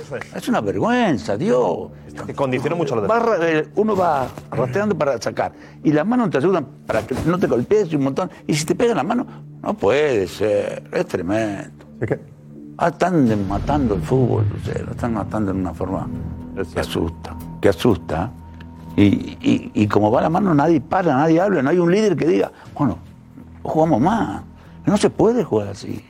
Eso 0.00 0.16
es. 0.16 0.34
Es 0.34 0.48
una 0.48 0.60
vergüenza, 0.60 1.36
Dios. 1.36 1.88
Que 2.26 2.34
condiciona 2.34 2.74
mucho 2.76 2.96
lo 2.96 3.06
ra- 3.06 3.36
eh, 3.40 3.68
uno 3.76 3.94
va 3.96 4.26
rastreando 4.50 4.96
para 4.98 5.20
sacar. 5.20 5.52
Y 5.84 5.92
las 5.92 6.06
manos 6.06 6.30
te 6.30 6.38
ayudan 6.38 6.66
para 6.86 7.06
que 7.06 7.14
no 7.26 7.38
te 7.38 7.46
golpees 7.46 7.92
un 7.94 8.02
montón. 8.02 8.30
Y 8.46 8.54
si 8.54 8.64
te 8.66 8.74
pegan 8.74 8.96
la 8.96 9.02
mano, 9.04 9.26
no 9.62 9.74
puede 9.74 10.26
ser. 10.26 10.82
Es 10.92 11.06
tremendo. 11.06 11.84
Ah, 12.78 12.88
están 12.88 13.26
de- 13.28 13.36
matando 13.36 13.94
el 13.94 14.02
fútbol, 14.02 14.44
lo 14.86 14.92
están 14.92 15.14
matando 15.14 15.50
en 15.52 15.58
una 15.58 15.74
forma 15.74 16.08
que 16.74 16.80
asusta, 16.80 17.36
que 17.60 17.68
asusta. 17.68 18.30
Y, 18.96 19.02
y- 19.40 19.70
y 19.74 19.86
como 19.86 20.10
va 20.10 20.20
la 20.22 20.30
mano, 20.30 20.52
nadie 20.54 20.80
para, 20.80 21.14
nadie 21.14 21.40
habla, 21.40 21.62
no 21.62 21.70
hay 21.70 21.78
un 21.78 21.90
líder 21.92 22.16
que 22.16 22.26
diga, 22.26 22.50
bueno, 22.76 22.98
jugamos 23.62 24.00
más. 24.00 24.42
No 24.84 24.96
se 24.96 25.10
puede 25.10 25.44
jugar 25.44 25.68
así. 25.68 26.04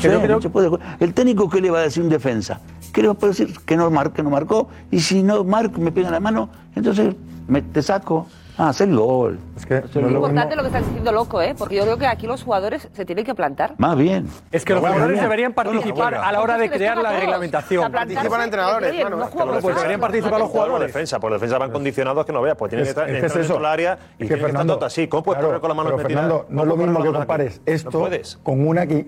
Creo- 0.00 0.40
puede. 0.50 0.70
El 1.00 1.14
técnico, 1.14 1.48
¿qué 1.48 1.60
le 1.60 1.70
va 1.70 1.78
a 1.78 1.82
decir 1.82 2.02
un 2.02 2.08
defensa? 2.08 2.60
¿Qué 2.92 3.02
le 3.02 3.08
va 3.08 3.14
a 3.14 3.16
poder 3.16 3.36
decir? 3.36 3.56
Que 3.64 3.76
no, 3.76 3.90
mar- 3.90 4.12
que 4.12 4.22
no 4.22 4.30
marcó. 4.30 4.68
Y 4.90 5.00
si 5.00 5.22
no 5.22 5.44
marco, 5.44 5.80
me 5.80 5.92
pega 5.92 6.10
la 6.10 6.20
mano, 6.20 6.48
entonces 6.74 7.14
me, 7.46 7.62
te 7.62 7.82
saco. 7.82 8.26
Ah, 8.58 8.70
haz 8.70 8.80
el 8.80 8.96
gol. 8.96 9.38
Es 9.54 9.66
que 9.66 9.76
Es 9.76 9.94
importante 9.94 10.56
lo 10.56 10.62
que 10.62 10.68
estás 10.68 10.82
diciendo, 10.86 11.12
loco, 11.12 11.42
¿eh? 11.42 11.54
Porque 11.58 11.76
yo 11.76 11.82
creo 11.82 11.98
que 11.98 12.06
aquí 12.06 12.26
los 12.26 12.42
jugadores 12.42 12.88
se 12.94 13.04
tienen 13.04 13.22
que 13.26 13.34
plantar. 13.34 13.74
Más 13.76 13.98
bien. 13.98 14.28
Es 14.50 14.64
que 14.64 14.72
los 14.72 14.80
Bueno, 14.80 14.94
jugadores 14.94 15.16
bien. 15.18 15.24
deberían 15.24 15.52
participar 15.52 16.14
a 16.14 16.32
la 16.32 16.40
hora 16.40 16.56
de 16.56 16.70
crear 16.70 16.96
la 16.96 17.12
reglamentación. 17.20 17.92
Participan 17.92 18.40
entrenadores, 18.40 18.90
Oye, 18.92 19.00
claro. 19.02 19.16
no 19.18 19.24
Es 19.24 19.28
que 19.28 19.34
juegan, 19.36 19.54
los 19.56 19.62
pues 19.62 19.76
deberían 19.76 20.00
participar 20.00 20.32
los 20.40 20.48
Por 20.48 20.50
jugadores. 20.62 20.86
defensa, 20.86 21.20
por 21.20 21.32
defensa 21.34 21.58
van 21.58 21.70
condicionados 21.70 22.24
que 22.24 22.32
no 22.32 22.40
veas, 22.40 22.56
pues 22.56 22.70
tienen 22.70 22.84
que 22.84 22.90
Es- 22.92 22.96
estar 22.96 23.04
es 23.04 23.10
que 23.12 23.18
es 23.18 23.24
entrar 23.24 23.44
eso. 23.44 23.52
dentro 23.52 23.56
del 23.56 23.66
área 23.66 23.92
y 23.92 23.98
Es 23.98 24.00
que, 24.30 24.34
tienen 24.36 24.56
que 24.56 24.72
estar 24.72 24.84
así. 24.84 25.06
¿Cómo 25.06 25.22
puedes 25.22 25.38
claro, 25.38 25.60
correr 25.60 25.76
con 25.76 25.84
pero, 25.84 25.96
metidas? 25.98 26.22
Fernando, 26.22 26.46
no 26.48 26.62
es 26.62 26.66
lo 26.68 26.74
¿Cómo 26.76 26.86
mismo 26.86 27.02
que 27.04 27.12
compares 27.12 27.60
esto 27.66 28.08
con 28.42 28.66
una 28.66 28.86
que 28.86 29.06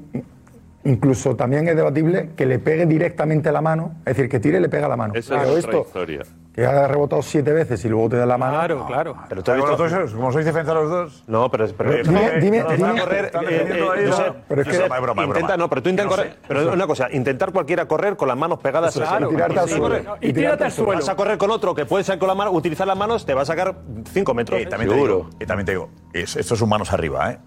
incluso 0.88 1.36
también 1.36 1.68
es 1.68 1.76
debatible 1.76 2.30
que 2.36 2.46
le 2.46 2.58
pegue 2.58 2.86
directamente 2.86 3.48
a 3.48 3.52
la 3.52 3.60
mano, 3.60 3.92
es 4.00 4.16
decir, 4.16 4.28
que 4.28 4.40
tire 4.40 4.58
y 4.58 4.60
le 4.60 4.68
pega 4.68 4.86
a 4.86 4.88
la 4.88 4.96
mano. 4.96 5.14
Esa 5.14 5.36
Pero 5.38 5.42
es 5.56 5.64
otra 5.64 5.78
esto, 5.78 5.86
historia. 5.86 6.22
que 6.52 6.66
haya 6.66 6.88
rebotado 6.88 7.22
siete 7.22 7.52
veces 7.52 7.84
y 7.84 7.88
luego 7.88 8.08
te 8.08 8.16
da 8.16 8.26
la 8.26 8.38
mano. 8.38 8.54
Claro, 8.58 8.86
claro. 8.86 9.16
Pero 9.28 9.42
tú 9.42 9.50
has 9.52 9.56
visto... 9.58 10.16
como 10.16 10.32
sois 10.32 10.44
defensa 10.46 10.74
los 10.74 10.90
dos. 10.90 11.24
No, 11.26 11.50
pero... 11.50 11.66
pero 11.76 11.90
Dime, 12.02 12.40
dime, 12.40 12.64
Pero 12.66 12.76
dime. 12.76 13.00
correr, 13.00 13.24
eh, 13.26 13.30
defendiendo 13.32 13.94
eh, 13.94 13.98
ahí, 13.98 14.06
Josep, 14.10 14.26
no. 14.28 14.34
Pero 14.48 14.62
es 14.62 14.68
que- 14.68 14.78
broma, 14.88 15.22
intenta, 15.24 15.40
broma. 15.48 15.56
no, 15.56 15.68
pero 15.68 15.82
tú 15.82 15.88
intentas 15.90 16.16
No 16.16 16.22
sé, 16.22 16.28
correr, 16.30 16.38
pero 16.48 16.72
una 16.72 16.86
cosa, 16.86 17.08
intentar 17.12 17.52
cualquiera 17.52 17.86
correr 17.86 18.16
con 18.16 18.28
las 18.28 18.36
manos 18.36 18.58
pegadas 18.58 18.94
Eso 18.96 19.04
es, 19.04 19.10
así. 19.10 19.24
y 19.24 19.28
tirarte 19.28 19.58
al 19.60 19.68
suelo. 19.68 20.16
Y 20.20 20.32
tirarte 20.32 20.64
al 20.64 20.72
suelo. 20.72 20.92
Vas 20.94 21.08
a 21.08 21.16
correr 21.16 21.38
con 21.38 21.50
otro 21.50 21.74
que 21.74 21.84
puede 21.86 22.02
ser 22.04 22.18
con 22.18 22.28
la 22.28 22.34
mano, 22.34 22.50
utilizar 22.50 22.86
las 22.86 22.96
manos, 22.96 23.24
te 23.26 23.34
va 23.34 23.42
a 23.42 23.44
sacar 23.44 23.76
5 24.12 24.34
metros. 24.34 24.60
Y 24.60 24.66
también 24.66 24.90
te 24.90 24.96
digo, 24.96 25.28
y 25.38 25.46
también 25.46 25.66
te 25.66 25.72
digo, 25.72 25.90
es- 26.12 26.36
esto 26.36 26.54
es 26.54 26.60
un 26.62 26.68
manos 26.70 26.92
arriba, 26.92 27.30
¿eh? 27.32 27.38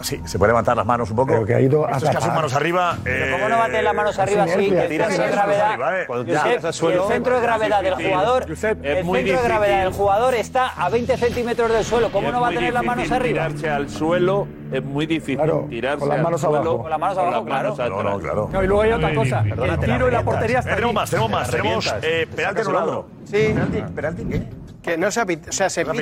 Sí, 0.00 0.20
se 0.24 0.38
puede 0.38 0.50
levantar 0.50 0.76
las 0.76 0.86
manos 0.86 1.10
un 1.10 1.16
poco. 1.16 1.32
Pero 1.32 1.46
que 1.46 1.54
ha 1.54 1.60
ido 1.60 1.86
a 1.86 1.92
Esto 1.92 2.06
es 2.08 2.14
casi 2.14 2.28
manos 2.28 2.54
arriba. 2.54 2.96
eh, 3.04 3.30
¿Cómo 3.32 3.48
no 3.48 3.58
bates 3.58 3.82
las 3.82 3.94
manos 3.94 4.18
arriba 4.18 4.44
así? 4.44 4.70
Que 4.70 4.88
centro 4.88 5.08
de 5.08 5.30
gravedad, 5.30 6.00
¿eh? 6.00 6.04
Cuando 6.06 6.40
al 6.40 6.50
el 6.52 6.62
centro 7.08 7.34
de 7.34 7.40
gravedad 7.40 7.82
del 7.82 7.94
jugador, 7.94 8.48
Josep, 8.48 8.84
el 8.84 9.04
centro 9.04 9.36
de 9.36 9.42
gravedad 9.42 9.84
del 9.84 9.92
jugador 9.92 10.34
está 10.34 10.68
a 10.68 10.88
20 10.90 11.16
centímetros 11.16 11.72
del 11.72 11.84
suelo. 11.84 12.12
¿Cómo 12.12 12.30
no 12.30 12.40
va 12.40 12.48
a 12.48 12.50
tener 12.50 12.72
las 12.72 12.84
manos 12.84 13.10
arriba? 13.10 13.46
Tirarse 13.46 13.70
al 13.70 13.88
suelo 13.88 14.46
es 14.70 14.84
muy 14.84 15.06
difícil. 15.06 15.50
tirarse 15.68 15.98
con 16.00 16.08
las 16.08 16.18
al 16.18 16.24
manos 16.24 16.40
suelo 16.40 16.56
abajo. 16.56 16.78
Con 16.82 16.90
las 16.90 16.98
manos 17.00 17.18
abajo, 17.18 17.44
claro. 17.44 17.76
No, 17.76 18.02
no, 18.02 18.18
claro. 18.20 18.48
No, 18.52 18.62
y 18.62 18.66
luego 18.66 18.82
hay 18.82 18.92
otra 18.92 19.14
cosa. 19.14 19.42
Perdona, 19.42 19.74
el 19.74 19.80
tiro 19.80 20.08
y 20.08 20.10
la 20.12 20.22
portería 20.22 20.58
Eh, 20.58 20.60
está 20.60 20.74
Tenemos 20.74 20.94
más, 20.94 21.10
tenemos 21.10 21.30
más. 21.30 21.50
Tenemos 21.50 21.94
eh, 22.02 22.28
penalti 22.34 22.60
anulado. 22.60 23.06
Sí. 23.24 23.38
¿Penalti? 23.48 23.82
¿Penalti 23.94 24.24
qué? 24.24 24.42
Que 24.82 24.96
no 24.98 25.10
se 25.10 25.20
ha 25.20 25.26
pitado. 25.26 25.50
O 25.50 25.52
sea, 25.52 25.70
se, 25.70 25.84
No 25.84 25.92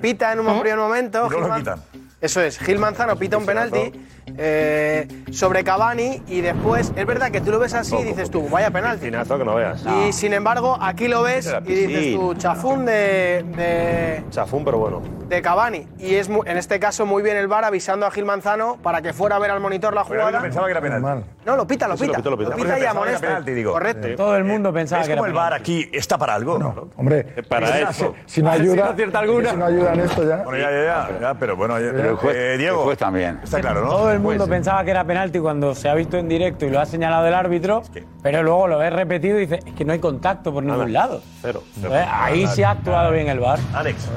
pita 0.00 0.32
en 0.32 0.40
un 0.40 0.46
¿No? 0.46 0.60
primer 0.60 0.78
momento. 0.78 1.30
Gil 1.30 1.40
lo 1.40 1.54
quitan. 1.54 1.80
Eso 2.26 2.40
es, 2.40 2.58
Gil 2.58 2.80
Manzano 2.80 3.16
pita 3.16 3.36
un 3.36 3.46
penalti 3.46 3.92
eh, 4.38 5.06
sobre 5.30 5.62
Cavani 5.64 6.22
y 6.28 6.40
después, 6.40 6.92
es 6.96 7.06
verdad 7.06 7.30
que 7.30 7.40
tú 7.40 7.50
lo 7.50 7.58
ves 7.58 7.74
así 7.74 7.96
y 7.96 8.04
dices 8.04 8.30
tú, 8.30 8.48
vaya 8.48 8.70
penalti. 8.70 9.10
Que 9.10 9.44
no 9.44 9.54
veas. 9.54 9.84
Y 10.06 10.12
sin 10.12 10.32
embargo, 10.32 10.76
aquí 10.80 11.08
lo 11.08 11.22
ves 11.22 11.54
y 11.66 11.72
dices 11.74 12.14
tú, 12.14 12.34
chafún 12.34 12.84
de, 12.86 13.44
de, 13.56 14.22
Chafún, 14.30 14.64
pero 14.64 14.78
bueno. 14.78 15.02
de 15.28 15.42
Cavani. 15.42 15.86
Y 15.98 16.14
es 16.16 16.28
mu- 16.28 16.42
en 16.44 16.56
este 16.56 16.78
caso 16.80 17.06
muy 17.06 17.22
bien 17.22 17.36
el 17.36 17.48
VAR 17.48 17.64
avisando 17.64 18.06
a 18.06 18.10
Gil 18.10 18.24
Manzano 18.24 18.76
para 18.82 19.02
que 19.02 19.12
fuera 19.12 19.36
a 19.36 19.38
ver 19.38 19.50
al 19.50 19.60
monitor 19.60 19.94
la 19.94 20.04
Pero 20.04 20.20
yo 20.20 20.26
jugada. 20.26 20.42
pensaba 20.42 20.66
que 20.66 20.70
era 20.72 20.80
penalti. 20.80 21.28
No, 21.44 21.56
lo 21.56 21.66
pita, 21.66 21.86
lo 21.88 21.96
Sí, 21.96 22.06
lo 22.06 22.12
pita. 22.14 22.18
pita, 22.18 22.30
lo 22.30 22.56
pita. 22.56 22.78
Y 22.78 22.84
amonesta. 22.84 23.26
penalti, 23.26 23.52
digo. 23.52 23.72
Correcto. 23.72 24.08
Todo 24.16 24.36
el 24.36 24.44
mundo 24.44 24.72
pensaba 24.72 25.02
Es 25.02 25.06
que 25.08 25.12
era 25.12 25.20
como 25.20 25.26
el 25.28 25.32
VAR 25.32 25.52
aquí 25.54 25.88
está 25.92 26.18
para 26.18 26.34
algo. 26.34 26.58
¿no? 26.58 26.88
Hombre, 26.96 27.24
Para 27.48 27.68
si- 27.68 27.82
eso. 28.02 28.14
Si 28.26 28.42
no 28.42 28.50
ayuda, 28.52 28.84
no 28.86 28.90
acierta 28.90 29.18
alguna. 29.20 29.50
si 29.50 29.56
no 29.56 29.64
ayuda 29.66 29.92
en 29.94 30.00
esto 30.00 30.22
ya. 30.28 30.36
Bueno, 30.38 30.58
ya, 30.58 30.70
ya, 30.70 30.84
ya, 31.10 31.20
ya, 31.20 31.34
pero 31.34 31.56
bueno, 31.56 31.78
ya- 31.78 31.92
Pero 31.92 32.10
el 32.10 32.16
juez, 32.16 32.36
eh, 32.36 32.56
Diego, 32.58 32.78
el 32.80 32.84
juez 32.84 32.98
también. 32.98 33.40
está 33.42 33.60
claro, 33.60 33.82
¿no? 33.82 33.88
Todo 33.90 34.10
el 34.12 34.15
mundo 34.20 34.46
pensaba 34.48 34.84
que 34.84 34.90
era 34.90 35.04
penalti 35.04 35.38
cuando 35.38 35.74
se 35.74 35.88
ha 35.88 35.94
visto 35.94 36.16
en 36.18 36.28
directo 36.28 36.66
y 36.66 36.70
lo 36.70 36.80
ha 36.80 36.86
señalado 36.86 37.26
el 37.26 37.34
árbitro, 37.34 37.82
pero 38.22 38.42
luego 38.42 38.68
lo 38.68 38.78
ves 38.78 38.92
repetido 38.92 39.36
y 39.38 39.46
dices, 39.46 39.60
es 39.64 39.74
que 39.74 39.84
no 39.84 39.92
hay 39.92 39.98
contacto 39.98 40.52
por 40.52 40.62
ningún 40.64 40.92
lado. 40.92 41.22
Cero. 41.42 41.62
Entonces, 41.76 42.06
ahí 42.10 42.46
sí 42.48 42.62
ha 42.62 42.70
actuado 42.70 43.12
bien 43.12 43.28
el 43.28 43.40
VAR. 43.40 43.58
Alex. 43.74 44.08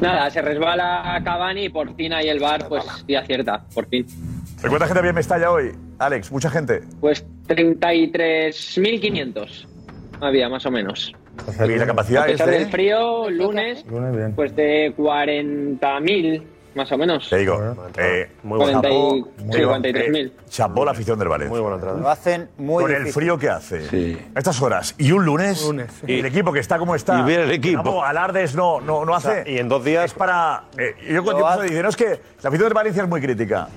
Nada, 0.00 0.30
se 0.30 0.40
resbala 0.42 1.20
Cavani 1.24 1.64
y 1.64 1.68
por 1.70 1.92
fin 1.96 2.12
ahí 2.12 2.28
el 2.28 2.38
bar, 2.38 2.68
pues 2.68 2.84
sí 3.06 3.16
acierta, 3.16 3.64
por 3.74 3.88
fin. 3.88 4.06
¿De 4.62 4.68
cuánta 4.68 4.86
gente 4.86 4.98
había 5.00 5.10
en 5.10 5.16
Mestalla 5.16 5.50
hoy? 5.50 5.72
Alex, 5.98 6.30
mucha 6.30 6.50
gente. 6.50 6.82
Pues 7.00 7.26
33.500 7.48 9.66
había, 10.20 10.48
más 10.48 10.64
o 10.66 10.70
menos. 10.70 11.12
Y 11.64 11.76
la 11.76 11.86
capacidad 11.86 12.24
A 12.24 12.26
es 12.26 12.32
pesar 12.32 12.50
del 12.50 12.64
de... 12.64 12.70
frío, 12.70 13.30
lunes, 13.30 13.86
Lunes 13.86 14.16
bien. 14.16 14.34
pues 14.34 14.54
de 14.56 14.92
40.000, 14.96 16.42
más 16.78 16.90
o 16.92 16.96
menos. 16.96 17.28
Te 17.28 17.36
digo, 17.36 17.76
eh, 17.98 18.30
Muy 18.42 18.56
buena. 18.58 18.80
40 18.80 18.88
y- 18.88 18.92
chapó, 19.22 19.30
sí, 19.36 19.58
digo, 19.58 19.70
43.000. 19.70 20.26
eh, 20.26 20.32
chapó 20.48 20.84
la 20.86 20.90
afición 20.92 21.18
del 21.18 21.28
Valencia. 21.28 21.50
Muy 21.50 21.60
buena 21.60 21.76
entrada. 21.76 22.00
Lo 22.00 22.08
hacen 22.08 22.48
muy 22.56 22.82
Con 22.84 22.90
el 22.92 22.98
difícil. 23.00 23.12
frío 23.22 23.38
que 23.38 23.50
hace. 23.50 23.88
Sí. 23.88 24.18
A 24.34 24.38
estas 24.38 24.62
horas. 24.62 24.94
Y 24.96 25.12
un 25.12 25.24
lunes. 25.26 25.62
Lunes, 25.66 25.90
sí. 26.00 26.12
Y 26.12 26.20
el 26.20 26.26
equipo 26.26 26.52
que 26.52 26.60
está 26.60 26.78
como 26.78 26.94
está. 26.94 27.18
Y 27.20 27.22
viene 27.24 27.42
el 27.44 27.50
equipo. 27.50 27.82
Como 27.82 28.02
alardes 28.04 28.54
no, 28.54 28.80
no, 28.80 29.04
no 29.04 29.14
hace. 29.14 29.42
sea, 29.44 29.48
y 29.52 29.58
en 29.58 29.68
dos 29.68 29.84
días- 29.84 30.06
Es 30.06 30.14
para. 30.14 30.64
eh, 30.78 30.94
yo 31.12 31.22
cuando 31.22 31.40
Lo 31.42 31.46
empiezo 31.46 31.46
a 31.46 31.52
hace- 31.54 31.62
decir, 31.64 31.82
no 31.82 31.88
es 31.90 31.96
que 31.96 32.06
la 32.42 32.48
afición 32.48 32.60
del 32.68 32.74
Valencia 32.74 33.02
es 33.02 33.08
muy 33.08 33.20
crítica. 33.20 33.68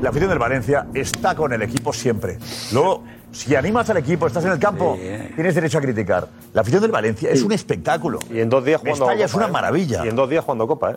La 0.00 0.08
afición 0.10 0.30
del 0.30 0.38
Valencia 0.38 0.86
está 0.94 1.34
con 1.34 1.52
el 1.52 1.62
equipo 1.62 1.92
siempre. 1.92 2.36
Luego, 2.72 3.04
si 3.30 3.54
animas 3.54 3.88
al 3.88 3.98
equipo, 3.98 4.26
estás 4.26 4.44
en 4.44 4.50
el 4.50 4.58
campo, 4.58 4.98
tienes 5.36 5.54
derecho 5.54 5.78
a 5.78 5.80
criticar. 5.80 6.26
La 6.52 6.62
afición 6.62 6.82
del 6.82 6.90
Valencia 6.90 7.30
es 7.30 7.42
un 7.42 7.52
espectáculo. 7.52 8.18
Y 8.28 8.40
en 8.40 8.48
dos 8.48 8.64
días 8.64 8.80
jugando 8.80 9.06
Mestalla 9.06 9.24
es 9.26 9.30
Copa, 9.32 9.44
una 9.44 9.48
¿eh? 9.48 9.52
maravilla. 9.52 10.04
Y 10.04 10.08
en 10.08 10.16
dos 10.16 10.28
días 10.28 10.44
jugando 10.44 10.66
Copa, 10.66 10.90
¿eh? 10.92 10.96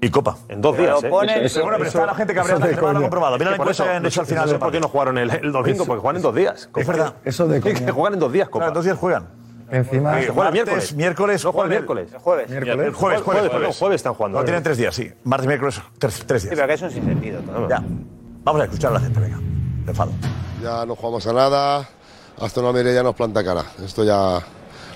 Y 0.00 0.10
Copa. 0.10 0.36
En 0.48 0.60
dos 0.60 0.76
Pero 0.76 1.00
días, 1.00 1.04
¿eh? 1.04 1.08
ponen- 1.10 1.42
Eso- 1.44 1.62
Bueno, 1.62 1.76
pero 1.78 1.88
está 1.88 2.06
la 2.06 2.14
gente 2.14 2.32
que 2.32 2.40
eso 2.40 2.80
coña. 2.80 3.00
comprobado. 3.00 3.36
Mira 3.38 3.50
la 3.50 3.56
por 3.56 3.64
encuesta 3.66 3.82
eso, 3.82 3.90
que 3.90 3.96
han 3.96 4.06
hecho 4.06 4.20
al 4.20 4.26
no 4.26 4.28
final. 4.28 4.48
sé 4.48 4.58
por 4.58 4.70
qué 4.70 4.80
no 4.80 4.88
jugaron 4.88 5.18
el, 5.18 5.30
el 5.30 5.50
domingo, 5.52 5.84
porque 5.86 6.00
juegan 6.00 6.16
en 6.16 6.22
dos 6.22 6.34
días. 6.34 6.66
Copa. 6.68 6.80
Es 6.80 6.86
verdad. 6.86 7.14
Eso 7.24 7.48
de 7.48 7.60
Que 7.60 7.74
coña. 7.74 7.92
juegan 7.92 8.14
en 8.14 8.20
dos 8.20 8.32
días, 8.32 8.48
Copa. 8.48 8.66
Claro, 8.66 8.74
dos 8.74 8.84
días 8.84 8.96
juegan. 8.96 9.28
Encima, 9.70 10.20
Eh, 10.20 10.28
juegan 10.28 10.52
miércoles. 10.52 10.94
miércoles, 10.94 11.44
No 11.44 11.52
juegan 11.52 11.72
el- 11.72 11.78
miércoles. 11.78 12.12
El 12.12 12.18
jueves. 12.20 12.48
miércoles. 12.48 12.76
Jueves, 12.76 12.94
jueves, 12.96 13.22
jueves. 13.22 13.50
perdón, 13.50 13.72
jueves 13.72 13.96
están 13.96 14.14
jugando. 14.14 14.38
No, 14.38 14.44
tienen 14.44 14.62
tres 14.62 14.78
días, 14.78 14.94
sí. 14.94 15.10
Martes, 15.24 15.46
miércoles, 15.48 15.82
tres, 15.98 16.24
tres 16.26 16.42
Sí, 16.42 16.48
días. 16.48 16.56
pero 16.56 16.68
que 16.68 16.74
es 16.74 16.82
un 16.82 16.90
sinsentido. 16.90 17.40
todo. 17.40 17.68
Ya. 17.68 17.82
Vamos 18.44 18.60
a 18.62 18.64
escuchar 18.64 18.92
a 18.92 18.94
la 18.94 19.00
gente, 19.00 19.20
venga. 19.20 19.38
Te 19.84 19.90
enfado. 19.90 20.12
Ya 20.62 20.86
no 20.86 20.94
jugamos 20.94 21.26
a 21.26 21.32
nada, 21.32 21.88
hasta 22.40 22.60
una 22.60 22.72
media 22.72 22.92
ya 22.94 23.02
nos 23.02 23.14
planta 23.16 23.44
cara. 23.44 23.64
Esto 23.84 24.04
ya 24.04 24.40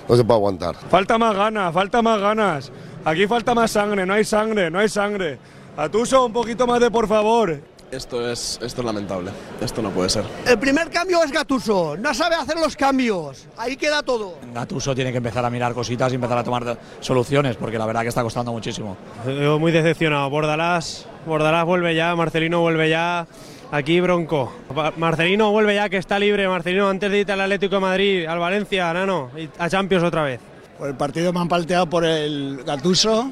no 0.09 0.15
se 0.15 0.23
puede 0.23 0.37
aguantar. 0.39 0.75
Falta 0.89 1.17
más 1.19 1.35
ganas, 1.35 1.73
falta 1.73 2.01
más 2.01 2.19
ganas. 2.19 2.71
Aquí 3.05 3.27
falta 3.27 3.53
más 3.53 3.71
sangre, 3.71 4.05
no 4.05 4.13
hay 4.13 4.23
sangre, 4.23 4.71
no 4.71 4.79
hay 4.79 4.87
sangre. 4.87 5.37
Atuso, 5.75 6.25
un 6.25 6.33
poquito 6.33 6.65
más 6.65 6.79
de 6.79 6.89
por 6.89 7.07
favor. 7.07 7.59
Esto 7.91 8.27
es, 8.27 8.59
esto 8.63 8.81
es 8.81 8.85
lamentable. 8.85 9.29
Esto 9.61 9.81
no 9.81 9.91
puede 9.91 10.09
ser. 10.09 10.23
El 10.47 10.57
primer 10.57 10.89
cambio 10.89 11.21
es 11.23 11.31
Gatuso, 11.31 11.95
no 11.97 12.13
sabe 12.13 12.35
hacer 12.35 12.55
los 12.57 12.75
cambios, 12.75 13.47
ahí 13.55 13.75
queda 13.75 14.01
todo. 14.01 14.37
Gatuso 14.53 14.95
tiene 14.95 15.11
que 15.11 15.17
empezar 15.17 15.45
a 15.45 15.49
mirar 15.49 15.73
cositas 15.73 16.11
y 16.11 16.15
empezar 16.15 16.37
a 16.39 16.43
tomar 16.43 16.77
soluciones, 17.01 17.55
porque 17.55 17.77
la 17.77 17.85
verdad 17.85 18.01
que 18.01 18.07
está 18.07 18.23
costando 18.23 18.51
muchísimo. 18.51 18.97
Yo 19.27 19.59
muy 19.59 19.71
decepcionado. 19.71 20.29
Bordalás, 20.29 21.05
Bordalás 21.27 21.65
vuelve 21.65 21.93
ya, 21.93 22.15
Marcelino 22.15 22.61
vuelve 22.61 22.89
ya. 22.89 23.27
Aquí 23.71 23.99
Bronco. 24.01 24.53
Marcelino 24.97 25.51
vuelve 25.51 25.75
ya, 25.75 25.89
que 25.89 25.97
está 25.97 26.17
libre. 26.17 26.47
Marcelino, 26.47 26.89
antes 26.89 27.11
de 27.11 27.19
irte 27.19 27.31
al 27.31 27.41
Atlético 27.41 27.75
de 27.75 27.81
Madrid, 27.81 28.25
al 28.25 28.39
Valencia, 28.39 28.91
Nano, 28.93 29.29
y 29.37 29.49
a 29.59 29.69
Champions 29.69 30.03
otra 30.03 30.23
vez. 30.23 30.39
Por 30.83 30.89
el 30.89 30.97
partido 30.97 31.31
me 31.31 31.39
han 31.39 31.47
palteado 31.47 31.87
por 31.89 32.03
el 32.03 32.61
Gatuso, 32.65 33.31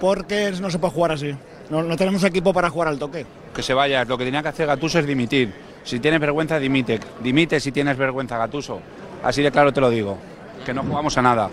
porque 0.00 0.50
no 0.62 0.70
se 0.70 0.78
puede 0.78 0.94
jugar 0.94 1.12
así. 1.12 1.36
No, 1.68 1.82
no 1.82 1.94
tenemos 1.94 2.24
equipo 2.24 2.54
para 2.54 2.70
jugar 2.70 2.88
al 2.88 2.98
toque. 2.98 3.26
Que 3.54 3.62
se 3.62 3.74
vaya, 3.74 4.02
lo 4.06 4.16
que 4.16 4.24
tenía 4.24 4.40
que 4.42 4.48
hacer 4.48 4.66
Gatuso 4.66 4.98
es 5.00 5.06
dimitir. 5.06 5.52
Si 5.84 6.00
tienes 6.00 6.18
vergüenza, 6.20 6.58
dimite. 6.58 6.98
Dimite 7.22 7.60
si 7.60 7.70
tienes 7.70 7.98
vergüenza, 7.98 8.38
Gatuso. 8.38 8.80
Así 9.22 9.42
de 9.42 9.50
claro 9.52 9.74
te 9.74 9.82
lo 9.82 9.90
digo. 9.90 10.16
Que 10.64 10.72
no 10.72 10.84
jugamos 10.84 11.18
a 11.18 11.20
nada. 11.20 11.50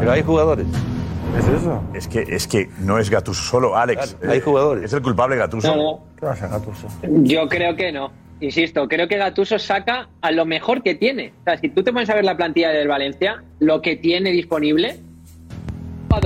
Pero 0.00 0.10
hay 0.10 0.22
jugadores. 0.22 0.66
¿Es 1.38 1.46
eso? 1.46 1.82
Es 1.92 2.08
que, 2.08 2.20
es 2.22 2.48
que 2.48 2.70
no 2.78 2.98
es 2.98 3.10
Gatuso 3.10 3.42
solo, 3.42 3.76
Alex. 3.76 4.16
Hay 4.26 4.38
Eh, 4.38 4.40
jugadores. 4.40 4.84
Es 4.84 4.92
el 4.94 5.02
culpable 5.02 5.36
Gatuso. 5.36 5.68
No, 5.68 5.76
no. 5.76 6.00
¿Qué 6.18 6.24
va 6.24 6.32
a 6.32 6.36
ser 6.36 6.48
Gattuso? 6.48 6.88
Yo 7.02 7.46
creo 7.46 7.76
que 7.76 7.92
no. 7.92 8.10
Insisto, 8.40 8.86
creo 8.86 9.08
que 9.08 9.16
Gatuso 9.16 9.58
saca 9.58 10.08
a 10.20 10.30
lo 10.30 10.44
mejor 10.44 10.82
que 10.82 10.94
tiene. 10.94 11.32
O 11.40 11.44
sea, 11.44 11.56
si 11.56 11.68
tú 11.68 11.82
te 11.82 11.92
pones 11.92 12.10
a 12.10 12.14
ver 12.14 12.24
la 12.24 12.36
plantilla 12.36 12.70
del 12.70 12.88
Valencia, 12.88 13.42
lo 13.60 13.80
que 13.80 13.96
tiene 13.96 14.30
disponible, 14.30 14.96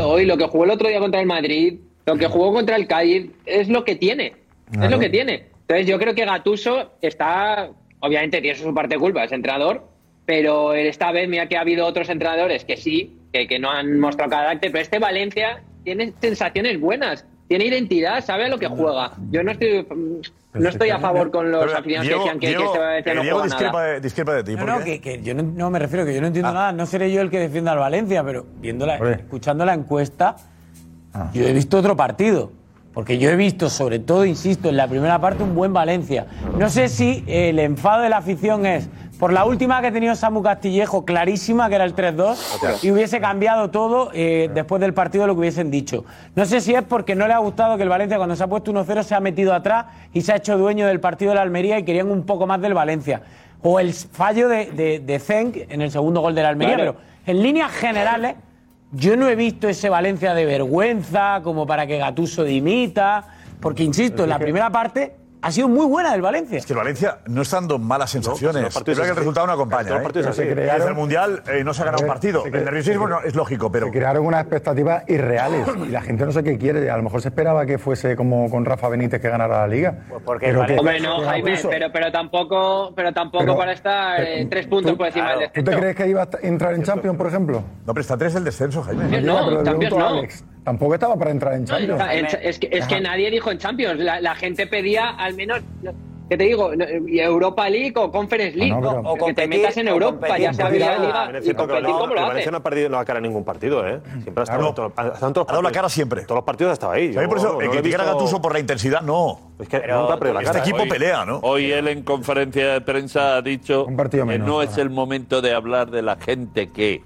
hoy, 0.02 0.26
lo 0.26 0.36
que 0.36 0.44
jugó 0.44 0.64
el 0.64 0.70
otro 0.70 0.88
día 0.88 0.98
contra 0.98 1.20
el 1.20 1.26
Madrid, 1.26 1.74
lo 2.06 2.16
que 2.16 2.26
jugó 2.26 2.52
contra 2.52 2.76
el 2.76 2.86
Cádiz, 2.86 3.30
es 3.46 3.68
lo 3.68 3.84
que 3.84 3.96
tiene. 3.96 4.34
Es 4.72 4.90
lo 4.90 4.98
que 4.98 5.08
tiene. 5.08 5.46
Entonces 5.62 5.86
yo 5.86 5.98
creo 5.98 6.14
que 6.14 6.24
Gatuso 6.24 6.92
está, 7.00 7.70
obviamente 8.00 8.40
tiene 8.40 8.56
su 8.56 8.72
parte 8.74 8.96
culpa, 8.98 9.24
es 9.24 9.32
entrenador, 9.32 9.86
pero 10.26 10.74
esta 10.74 11.10
vez 11.12 11.28
mira 11.28 11.48
que 11.48 11.56
ha 11.56 11.60
habido 11.60 11.86
otros 11.86 12.08
entrenadores 12.08 12.64
que 12.64 12.76
sí, 12.76 13.16
que, 13.32 13.46
que 13.46 13.58
no 13.58 13.70
han 13.70 13.98
mostrado 13.98 14.30
carácter, 14.30 14.70
pero 14.70 14.82
este 14.82 14.98
Valencia 14.98 15.62
tiene 15.84 16.12
sensaciones 16.20 16.78
buenas, 16.78 17.26
tiene 17.50 17.64
identidad, 17.64 18.24
sabe 18.24 18.44
a 18.44 18.48
lo 18.48 18.58
que 18.60 18.68
juega. 18.68 19.10
Yo 19.32 19.42
no 19.42 19.50
estoy, 19.50 19.84
no 20.54 20.68
estoy 20.68 20.90
a 20.90 21.00
favor 21.00 21.32
con 21.32 21.50
los 21.50 21.74
aficionados 21.74 22.08
que 22.08 22.14
decían 22.16 22.38
que, 22.38 22.46
que 22.46 22.46
Diego- 22.56 22.64
este 22.66 22.78
Valencia 22.78 23.14
no 23.16 23.22
Diego 23.22 23.38
juega 23.40 23.46
discrepa 23.56 23.72
nada. 23.72 23.86
de, 23.94 24.00
discrepa 24.00 24.34
de 24.34 24.44
ti. 24.44 24.52
No, 24.52 24.58
¿por 24.58 24.68
no, 24.68 24.78
qué? 24.84 24.84
que, 24.84 25.00
que 25.18 25.22
yo 25.24 25.34
no, 25.34 25.42
no 25.42 25.68
me 25.68 25.80
refiero, 25.80 26.06
que 26.06 26.14
yo 26.14 26.20
no 26.20 26.28
entiendo 26.28 26.52
nada. 26.52 26.70
No 26.70 26.86
seré 26.86 27.10
yo 27.10 27.20
el 27.20 27.28
que 27.28 27.40
defienda 27.40 27.72
al 27.72 27.78
Valencia, 27.80 28.22
pero 28.22 28.46
viendo 28.60 28.86
la- 28.86 28.98
escuchando 29.14 29.64
la 29.64 29.74
encuesta, 29.74 30.36
yo 31.34 31.44
he 31.44 31.52
visto 31.52 31.76
otro 31.78 31.96
partido. 31.96 32.52
Porque 32.94 33.18
yo 33.18 33.30
he 33.30 33.36
visto, 33.36 33.68
sobre 33.68 33.98
todo, 33.98 34.24
insisto, 34.24 34.68
en 34.68 34.76
la 34.76 34.86
primera 34.86 35.20
parte 35.20 35.42
un 35.42 35.56
buen 35.56 35.72
Valencia. 35.72 36.26
No 36.56 36.68
sé 36.70 36.88
si 36.88 37.24
el 37.26 37.58
enfado 37.58 38.02
de 38.02 38.10
la 38.10 38.18
afición 38.18 38.64
es 38.64 38.88
por 39.20 39.32
la 39.32 39.44
última 39.44 39.80
que 39.80 39.88
ha 39.88 39.92
tenido 39.92 40.14
Samu 40.16 40.42
Castillejo, 40.42 41.04
clarísima, 41.04 41.68
que 41.68 41.74
era 41.76 41.84
el 41.84 41.94
3-2, 41.94 42.82
y 42.82 42.90
hubiese 42.90 43.20
cambiado 43.20 43.70
todo 43.70 44.10
eh, 44.14 44.50
después 44.52 44.80
del 44.80 44.94
partido 44.94 45.26
lo 45.26 45.34
que 45.34 45.40
hubiesen 45.40 45.70
dicho. 45.70 46.04
No 46.34 46.46
sé 46.46 46.60
si 46.62 46.74
es 46.74 46.82
porque 46.82 47.14
no 47.14 47.28
le 47.28 47.34
ha 47.34 47.38
gustado 47.38 47.76
que 47.76 47.82
el 47.82 47.88
Valencia, 47.90 48.16
cuando 48.16 48.34
se 48.34 48.42
ha 48.42 48.46
puesto 48.48 48.72
1-0, 48.72 49.02
se 49.02 49.14
ha 49.14 49.20
metido 49.20 49.52
atrás 49.54 49.86
y 50.14 50.22
se 50.22 50.32
ha 50.32 50.36
hecho 50.36 50.56
dueño 50.56 50.86
del 50.86 50.98
partido 51.00 51.32
de 51.32 51.34
la 51.36 51.42
Almería 51.42 51.78
y 51.78 51.84
querían 51.84 52.10
un 52.10 52.24
poco 52.24 52.46
más 52.46 52.60
del 52.62 52.72
Valencia. 52.74 53.20
O 53.62 53.78
el 53.78 53.92
fallo 53.92 54.48
de, 54.48 54.70
de, 54.72 55.00
de 55.00 55.18
Zenk 55.18 55.56
en 55.68 55.82
el 55.82 55.90
segundo 55.90 56.22
gol 56.22 56.34
de 56.34 56.42
la 56.42 56.48
Almería, 56.48 56.76
Claro. 56.76 56.94
pero 56.96 57.10
en 57.38 57.42
líneas 57.42 57.70
generales, 57.72 58.36
yo 58.92 59.16
no 59.16 59.28
he 59.28 59.36
visto 59.36 59.68
ese 59.68 59.90
Valencia 59.90 60.32
de 60.32 60.46
vergüenza 60.46 61.40
como 61.44 61.66
para 61.66 61.86
que 61.86 61.98
Gatuso 61.98 62.42
dimita, 62.42 63.22
porque 63.60 63.82
insisto, 63.82 64.24
en 64.24 64.30
la 64.30 64.38
primera 64.38 64.70
parte 64.70 65.19
ha 65.42 65.50
sido 65.52 65.68
muy 65.68 65.86
buena 65.86 66.12
del 66.12 66.22
Valencia. 66.22 66.58
Es 66.58 66.66
que 66.66 66.72
el 66.72 66.78
Valencia 66.78 67.18
no 67.26 67.42
está 67.42 67.56
dando 67.56 67.78
malas 67.78 68.10
sensaciones. 68.10 68.62
No, 68.62 68.68
es 68.68 68.84
que 68.84 68.90
el 68.92 69.16
resultado 69.16 69.46
no 69.46 69.52
acompaña. 69.54 69.98
Los 69.98 70.16
¿eh? 70.16 70.22
se 70.24 70.32
Se 70.32 70.52
crearon- 70.54 70.76
Desde 70.78 70.88
el 70.90 70.94
Mundial 70.94 71.42
eh, 71.48 71.64
no 71.64 71.72
se 71.74 71.82
ha 71.82 71.86
ganado 71.86 72.02
un 72.04 72.08
partido. 72.08 72.44
El 72.44 72.64
nerviosismo 72.64 73.08
no- 73.08 73.20
es 73.22 73.34
lógico, 73.34 73.70
pero... 73.72 73.86
Se 73.86 73.92
crearon 73.92 74.26
unas 74.26 74.40
expectativas 74.42 75.04
irreales 75.08 75.66
y 75.86 75.88
la 75.88 76.00
gente 76.02 76.24
no 76.26 76.32
sé 76.32 76.42
qué 76.42 76.58
quiere. 76.58 76.90
A 76.90 76.96
lo 76.96 77.02
mejor 77.02 77.22
se 77.22 77.28
esperaba 77.28 77.64
que 77.66 77.78
fuese 77.78 78.16
como 78.16 78.50
con 78.50 78.64
Rafa 78.64 78.88
Benítez 78.88 79.20
que 79.20 79.28
ganara 79.28 79.60
la 79.60 79.66
liga. 79.68 79.94
Porque 80.24 80.46
Pero 80.46 80.66
que- 80.66 80.78
Hombre, 80.78 81.00
no, 81.00 81.20
Jaime, 81.24 81.58
pero, 81.70 81.86
pero 81.92 82.12
tampoco, 82.12 82.92
pero 82.94 83.12
tampoco 83.12 83.44
Pero- 83.44 83.56
para 83.56 83.72
estar 83.72 84.20
eh, 84.20 84.46
tres 84.50 84.66
puntos 84.66 84.94
por 84.96 85.06
encima 85.06 85.30
del 85.36 85.46
¿Tú 85.48 85.52
te 85.54 85.60
descenso. 85.62 85.80
crees 85.80 85.96
que 85.96 86.08
iba 86.08 86.22
a 86.22 86.28
entrar 86.42 86.74
en 86.74 86.82
Champions, 86.82 87.16
por 87.16 87.26
ejemplo? 87.26 87.62
No, 87.86 87.94
pero 87.94 88.00
está 88.02 88.16
tres 88.16 88.34
el 88.34 88.44
descenso, 88.44 88.82
Jaime. 88.82 89.20
No, 89.22 89.44
pero 89.46 89.58
le 89.62 89.64
Champions 89.64 89.96
no. 89.96 90.22
Tampoco 90.64 90.94
estaba 90.94 91.16
para 91.16 91.30
entrar 91.30 91.54
en 91.54 91.64
Champions. 91.64 92.02
En- 92.12 92.26
es, 92.42 92.58
que, 92.58 92.68
es 92.70 92.86
que 92.86 93.00
nadie 93.00 93.30
dijo 93.30 93.50
en 93.50 93.58
Champions. 93.58 93.98
La, 94.00 94.20
la 94.20 94.34
gente 94.34 94.66
pedía 94.66 95.10
al 95.10 95.34
menos, 95.34 95.60
¿qué 96.28 96.36
te 96.36 96.44
digo? 96.44 96.70
Europa 96.74 97.68
League 97.70 97.94
o 97.96 98.12
Conference 98.12 98.56
League. 98.58 98.70
No, 98.72 98.80
pero- 98.80 99.00
o, 99.00 99.12
O 99.14 99.26
que 99.26 99.34
te 99.34 99.48
metas 99.48 99.76
en 99.78 99.88
Europa, 99.88 100.26
competir 100.28 100.42
ya 100.42 100.52
sea 100.52 100.66
por 100.66 100.74
Liga, 100.74 101.30
y 101.40 101.44
que 101.46 101.54
competir 101.54 101.82
no, 101.84 101.92
como 101.98 102.04
el 102.04 102.10
lo 102.10 102.14
Valencia 102.26 102.40
hace. 102.42 102.50
no 102.50 102.56
ha 102.58 102.62
perdido 102.62 102.88
la 102.90 103.04
cara 103.06 103.18
en 103.18 103.22
ningún 103.24 103.44
partido, 103.44 103.86
¿eh? 103.88 104.00
Siempre 104.22 104.34
ha 104.36 104.42
estado, 104.42 104.74
Claro. 104.74 104.92
en 105.26 105.32
todo- 105.32 105.44
ha 105.48 105.50
dado 105.52 105.62
la 105.62 105.72
cara 105.72 105.88
siempre. 105.88 106.22
Todos 106.24 106.36
los 106.36 106.44
partidos 106.44 106.70
ha 106.70 106.74
estado 106.74 106.92
ahí. 106.92 107.06
También 107.08 107.30
por 107.30 107.38
Yo 107.40 107.48
eso, 107.48 107.62
eh, 107.62 107.78
a 107.78 107.80
visto- 107.80 108.04
Gattuso 108.04 108.42
por 108.42 108.52
la 108.52 108.60
intensidad, 108.60 109.00
no. 109.00 109.40
Es 109.58 109.68
que 109.68 109.78
nunca 109.78 110.14
ha 110.14 110.18
perdido 110.18 110.34
la 110.34 110.42
Este 110.42 110.58
equipo 110.58 110.82
Hoy- 110.82 110.88
pelea, 110.90 111.24
¿no? 111.24 111.38
Hoy 111.42 111.72
él 111.72 111.88
en 111.88 112.02
conferencia 112.02 112.74
de 112.74 112.80
prensa 112.82 113.36
ha 113.36 113.42
dicho 113.42 113.86
que 113.86 114.24
menos, 114.24 114.46
no 114.46 114.62
es 114.62 114.76
el 114.78 114.90
momento 114.90 115.40
de 115.40 115.54
hablar 115.54 115.90
de 115.90 116.02
la 116.02 116.16
gente 116.16 116.68
que 116.70 117.02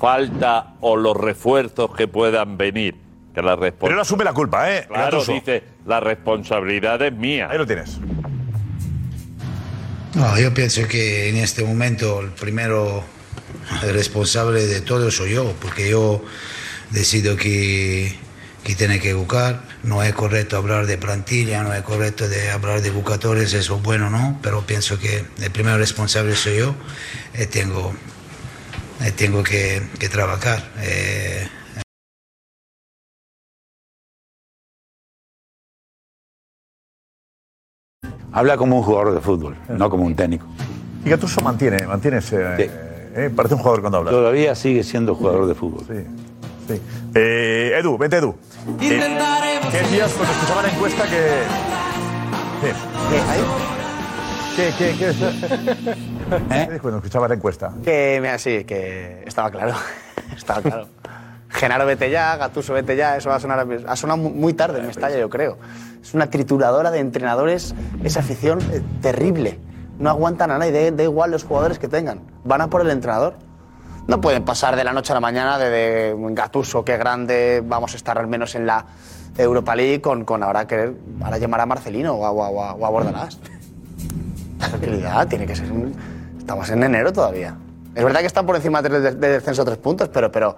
falta 0.00 0.74
o 0.80 0.96
los 0.96 1.16
refuerzos 1.16 1.94
que 1.94 2.08
puedan 2.08 2.56
venir. 2.56 2.96
Que 3.34 3.42
la 3.42 3.54
respons- 3.56 3.76
Pero 3.82 3.94
él 3.94 4.00
asume 4.00 4.24
la 4.24 4.32
culpa, 4.32 4.74
¿eh? 4.74 4.86
Claro, 4.88 5.18
Gattuso. 5.18 5.32
dice, 5.32 5.62
la 5.86 6.00
responsabilidad 6.00 7.00
es 7.02 7.12
mía. 7.12 7.48
Ahí 7.50 7.58
lo 7.58 7.66
tienes. 7.66 7.98
No, 10.14 10.36
yo 10.38 10.52
pienso 10.52 10.86
que 10.88 11.28
en 11.28 11.36
este 11.36 11.62
momento 11.64 12.20
el 12.20 12.30
primero 12.30 13.04
responsable 13.82 14.66
de 14.66 14.80
todo 14.80 15.10
soy 15.10 15.34
yo, 15.34 15.52
porque 15.60 15.88
yo 15.90 16.22
decido 16.90 17.36
que, 17.36 18.16
que 18.64 18.74
tiene 18.74 18.98
que 18.98 19.10
educar. 19.10 19.62
No 19.84 20.02
es 20.02 20.12
correcto 20.12 20.56
hablar 20.56 20.86
de 20.86 20.98
plantilla, 20.98 21.62
no 21.62 21.72
es 21.72 21.82
correcto 21.82 22.28
de 22.28 22.50
hablar 22.50 22.82
de 22.82 22.90
bucadores, 22.90 23.54
eso 23.54 23.76
es 23.76 23.82
bueno, 23.82 24.10
¿no? 24.10 24.38
Pero 24.42 24.62
pienso 24.66 24.98
que 24.98 25.24
el 25.40 25.50
primero 25.52 25.78
responsable 25.78 26.34
soy 26.34 26.58
yo 26.58 26.74
y 27.40 27.46
tengo, 27.46 27.94
tengo 29.16 29.42
que, 29.42 29.82
que 29.98 30.08
trabajar. 30.08 30.62
Eh, 30.78 31.48
Habla 38.32 38.56
como 38.56 38.76
un 38.76 38.82
jugador 38.84 39.12
de 39.14 39.20
fútbol, 39.20 39.56
no 39.68 39.90
como 39.90 40.04
un 40.04 40.14
técnico. 40.14 40.46
Y 41.04 41.10
Gattuso 41.10 41.40
mantiene, 41.40 41.84
mantiene 41.86 42.18
ese... 42.18 42.38
eh, 43.16 43.30
parece 43.34 43.54
un 43.54 43.60
jugador 43.60 43.80
cuando 43.80 43.98
habla. 43.98 44.10
Todavía 44.12 44.54
sigue 44.54 44.84
siendo 44.84 45.16
jugador 45.16 45.46
de 45.46 45.54
fútbol. 45.56 45.84
Sí, 45.88 46.04
sí. 46.68 46.80
Eh, 47.14 47.76
Edu, 47.80 47.98
vente 47.98 48.18
Edu. 48.18 48.36
Eh, 48.80 49.00
¿Qué 49.72 49.78
decías 49.78 50.12
cuando 50.12 50.32
escuchaba 50.32 50.62
la 50.62 50.68
encuesta 50.68 51.04
que... 51.10 51.42
¿Qué? 54.60 54.74
¿Qué, 54.76 54.94
qué, 54.98 55.14
qué, 55.14 55.94
¿Qué 56.48 56.60
dices 56.60 56.80
cuando 56.82 56.98
escuchaba 56.98 57.28
la 57.28 57.34
encuesta? 57.34 57.72
Que, 57.82 58.18
mira, 58.20 58.38
sí, 58.38 58.64
que 58.64 59.24
estaba 59.26 59.50
claro. 59.50 59.74
estaba 60.36 60.60
claro. 60.60 60.88
Genaro 61.48 61.86
vete 61.86 62.10
ya, 62.10 62.36
Gatuso 62.36 62.74
vete 62.74 62.94
ya, 62.94 63.16
eso 63.16 63.30
va 63.30 63.36
a 63.36 63.40
sonar, 63.40 63.66
ha 63.86 63.96
sonado 63.96 64.18
mu- 64.18 64.30
muy 64.30 64.52
tarde 64.52 64.80
en 64.80 64.86
Mestalla, 64.86 65.18
yo 65.18 65.30
creo. 65.30 65.56
Es 66.02 66.12
una 66.14 66.28
trituradora 66.28 66.90
de 66.90 66.98
entrenadores, 67.00 67.74
esa 68.04 68.20
afición 68.20 68.60
eh, 68.72 68.82
terrible. 69.00 69.58
No 69.98 70.10
aguantan 70.10 70.50
a 70.50 70.58
nadie, 70.58 70.90
da, 70.92 71.02
igual 71.02 71.30
los 71.30 71.44
jugadores 71.44 71.78
que 71.78 71.88
tengan. 71.88 72.20
Van 72.44 72.60
a 72.60 72.68
por 72.70 72.82
el 72.82 72.90
entrenador. 72.90 73.34
No 74.06 74.20
pueden 74.20 74.44
pasar 74.44 74.76
de 74.76 74.84
la 74.84 74.92
noche 74.92 75.12
a 75.12 75.14
la 75.14 75.20
mañana 75.20 75.58
de, 75.58 75.70
de 75.70 76.16
Gatuso, 76.34 76.84
qué 76.84 76.96
grande, 76.98 77.62
vamos 77.64 77.94
a 77.94 77.96
estar 77.96 78.18
al 78.18 78.26
menos 78.28 78.54
en 78.54 78.66
la 78.66 78.84
Europa 79.38 79.74
League 79.74 80.00
con, 80.00 80.24
con 80.24 80.42
ahora 80.42 80.66
querer 80.66 80.94
ahora 81.22 81.38
llamar 81.38 81.60
a 81.60 81.66
Marcelino 81.66 82.14
o 82.14 82.26
a, 82.26 82.30
o 82.30 82.42
a- 82.44 82.48
o 82.50 82.62
a- 82.62 82.74
o 82.74 82.86
a 82.86 82.90
Bordalás. 82.90 83.38
Tranquilidad, 84.60 85.26
tiene 85.28 85.46
que 85.46 85.56
ser 85.56 85.70
un- 85.72 85.94
Estamos 86.38 86.68
en 86.70 86.82
enero 86.82 87.12
todavía. 87.12 87.56
Es 87.94 88.04
verdad 88.04 88.20
que 88.20 88.26
están 88.26 88.46
por 88.46 88.56
encima 88.56 88.82
de, 88.82 89.00
de 89.12 89.28
descenso 89.28 89.64
tres 89.64 89.78
puntos, 89.78 90.08
pero, 90.08 90.30
pero 90.30 90.56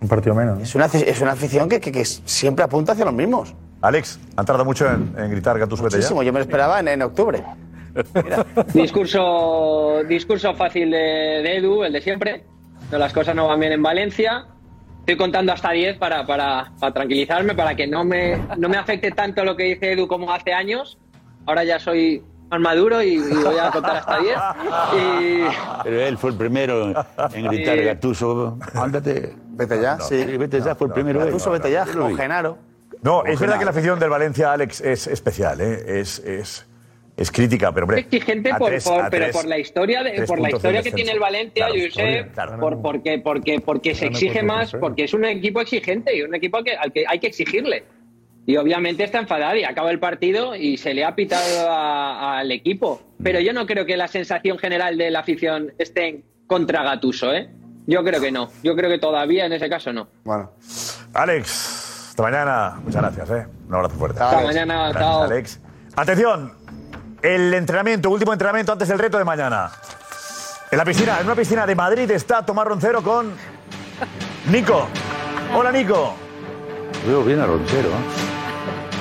Un 0.00 0.08
partido 0.08 0.34
menos. 0.34 0.58
¿no? 0.58 0.64
es, 0.64 0.74
una, 0.74 0.86
es 0.86 1.20
una 1.20 1.32
afición 1.32 1.68
que, 1.68 1.80
que- 1.80 1.92
que 1.92 2.04
siempre 2.04 2.64
apunta 2.64 2.92
hacia 2.92 3.04
los 3.04 3.14
mismos. 3.14 3.54
Alex, 3.82 4.18
¿han 4.36 4.44
tardado 4.44 4.64
mucho 4.64 4.86
en, 4.90 5.14
en 5.16 5.30
gritar 5.30 5.58
Gattuso 5.58 5.82
vete 5.84 5.94
ya? 5.94 5.98
Muchísimo, 5.98 6.22
yo 6.22 6.32
me 6.32 6.38
lo 6.40 6.42
esperaba 6.44 6.80
en, 6.80 6.88
en 6.88 7.02
octubre. 7.02 7.42
Discurso, 8.74 10.02
discurso 10.08 10.54
fácil 10.54 10.90
de, 10.90 10.96
de 11.42 11.56
Edu, 11.56 11.84
el 11.84 11.92
de 11.92 12.00
siempre. 12.00 12.44
No, 12.90 12.98
las 12.98 13.12
cosas 13.12 13.34
no 13.34 13.46
van 13.48 13.60
bien 13.60 13.72
en 13.72 13.82
Valencia. 13.82 14.46
Estoy 15.00 15.16
contando 15.16 15.52
hasta 15.52 15.70
10 15.70 15.98
para, 15.98 16.26
para, 16.26 16.72
para 16.78 16.92
tranquilizarme, 16.92 17.54
para 17.54 17.74
que 17.74 17.86
no 17.86 18.04
me, 18.04 18.36
no 18.58 18.68
me 18.68 18.76
afecte 18.76 19.10
tanto 19.10 19.44
lo 19.44 19.56
que 19.56 19.64
dice 19.64 19.92
Edu 19.92 20.06
como 20.08 20.32
hace 20.32 20.52
años. 20.52 20.98
Ahora 21.46 21.64
ya 21.64 21.78
soy 21.78 22.22
más 22.50 22.60
maduro 22.60 23.02
y, 23.02 23.14
y 23.14 23.18
voy 23.20 23.58
a 23.58 23.70
contar 23.70 23.96
hasta 23.96 24.18
10. 24.18 24.34
Y, 25.00 25.42
Pero 25.84 26.00
él 26.00 26.18
fue 26.18 26.30
el 26.30 26.36
primero 26.36 26.86
en 27.32 27.46
gritar 27.48 27.78
Sí. 27.78 27.84
Gattuso, 27.84 28.58
ándate. 28.74 29.34
Vete 29.50 29.80
ya, 29.80 29.98
sí. 30.00 30.24
Vete 30.36 30.60
ya, 30.60 30.74
fue 30.74 30.88
el 30.88 30.92
primero. 30.92 31.20
él. 31.20 31.26
Gattuso, 31.26 31.50
vete 31.50 31.70
ya, 31.70 31.84
vi. 31.84 32.14
Genaro. 32.16 32.58
No, 33.02 33.24
es 33.24 33.38
verdad 33.40 33.58
que 33.58 33.64
la 33.64 33.70
afición 33.70 33.98
del 33.98 34.10
Valencia, 34.10 34.52
Alex, 34.52 34.80
es 34.82 35.06
especial, 35.06 35.60
¿eh? 35.60 36.00
Es, 36.00 36.18
es, 36.18 36.66
es 37.16 37.30
crítica, 37.30 37.72
pero 37.72 37.84
hombre... 37.84 38.00
exigente 38.00 38.50
a 38.52 38.58
por, 38.58 38.68
tres- 38.70 38.84
por- 38.84 39.08
pero 39.10 39.24
tres- 39.26 39.36
por 39.36 39.46
la 39.46 39.58
historia 39.58 40.02
de- 40.02 40.22
por 40.26 40.38
la 40.40 40.50
historia 40.50 40.82
que 40.82 40.92
tiene 40.92 41.12
el 41.12 41.18
Valencia 41.20 41.66
Claro, 41.68 41.90
sé 41.94 42.26
claro. 42.34 42.58
por, 42.60 42.82
porque 42.82 43.18
porque 43.22 43.60
porque 43.64 43.94
se 43.94 44.06
exige 44.06 44.42
más 44.42 44.72
porque 44.72 45.04
es 45.04 45.14
un 45.14 45.24
equipo 45.24 45.60
exigente 45.62 46.14
y 46.14 46.22
un 46.22 46.34
equipo 46.34 46.62
que, 46.62 46.76
al 46.76 46.92
que 46.92 47.04
hay 47.08 47.18
que 47.18 47.28
exigirle 47.28 47.84
y 48.46 48.56
obviamente 48.56 49.04
está 49.04 49.18
enfadado 49.18 49.56
y 49.56 49.64
acaba 49.64 49.90
el 49.90 49.98
partido 49.98 50.56
y 50.56 50.76
se 50.76 50.94
le 50.94 51.04
ha 51.04 51.14
pitado 51.14 51.70
al 51.70 52.50
equipo 52.50 53.00
pero 53.22 53.40
yo 53.40 53.52
no 53.52 53.66
creo 53.66 53.86
que 53.86 53.96
la 53.96 54.08
sensación 54.08 54.58
general 54.58 54.96
de 54.96 55.10
la 55.10 55.20
afición 55.20 55.72
esté 55.78 56.08
en 56.08 56.24
contra 56.46 56.82
Gatuso 56.82 57.32
eh 57.32 57.50
yo 57.86 58.02
creo 58.02 58.20
que 58.20 58.32
no 58.32 58.50
yo 58.62 58.74
creo 58.76 58.90
que 58.90 58.98
todavía 58.98 59.46
en 59.46 59.52
ese 59.52 59.68
caso 59.68 59.92
no 59.92 60.08
Bueno. 60.24 60.52
Alex, 61.12 62.10
hasta 62.10 62.22
mañana. 62.22 62.80
Muchas 62.84 63.02
gracias, 63.02 63.30
¿eh? 63.30 63.46
Un 63.68 63.74
abrazo 63.74 63.96
fuerte. 63.96 64.22
Hasta 64.22 64.42
mañana, 64.42 64.74
Gracias, 64.90 65.02
chao. 65.02 65.22
Alex. 65.24 65.60
Atención, 65.96 66.52
el 67.22 67.54
entrenamiento, 67.54 68.10
último 68.10 68.32
entrenamiento 68.32 68.72
antes 68.72 68.88
del 68.88 68.98
reto 68.98 69.18
de 69.18 69.24
mañana. 69.24 69.70
En 70.70 70.78
la 70.78 70.84
piscina, 70.84 71.18
en 71.18 71.26
una 71.26 71.34
piscina 71.34 71.66
de 71.66 71.74
Madrid 71.74 72.10
está 72.10 72.46
Tomás 72.46 72.66
Roncero 72.66 73.02
con 73.02 73.32
Nico. 74.50 74.86
Hola, 75.54 75.72
Nico. 75.72 76.14
Veo 77.06 77.24
bien 77.24 77.40
a 77.40 77.46
Roncero, 77.46 77.88
¿eh? 77.88 78.29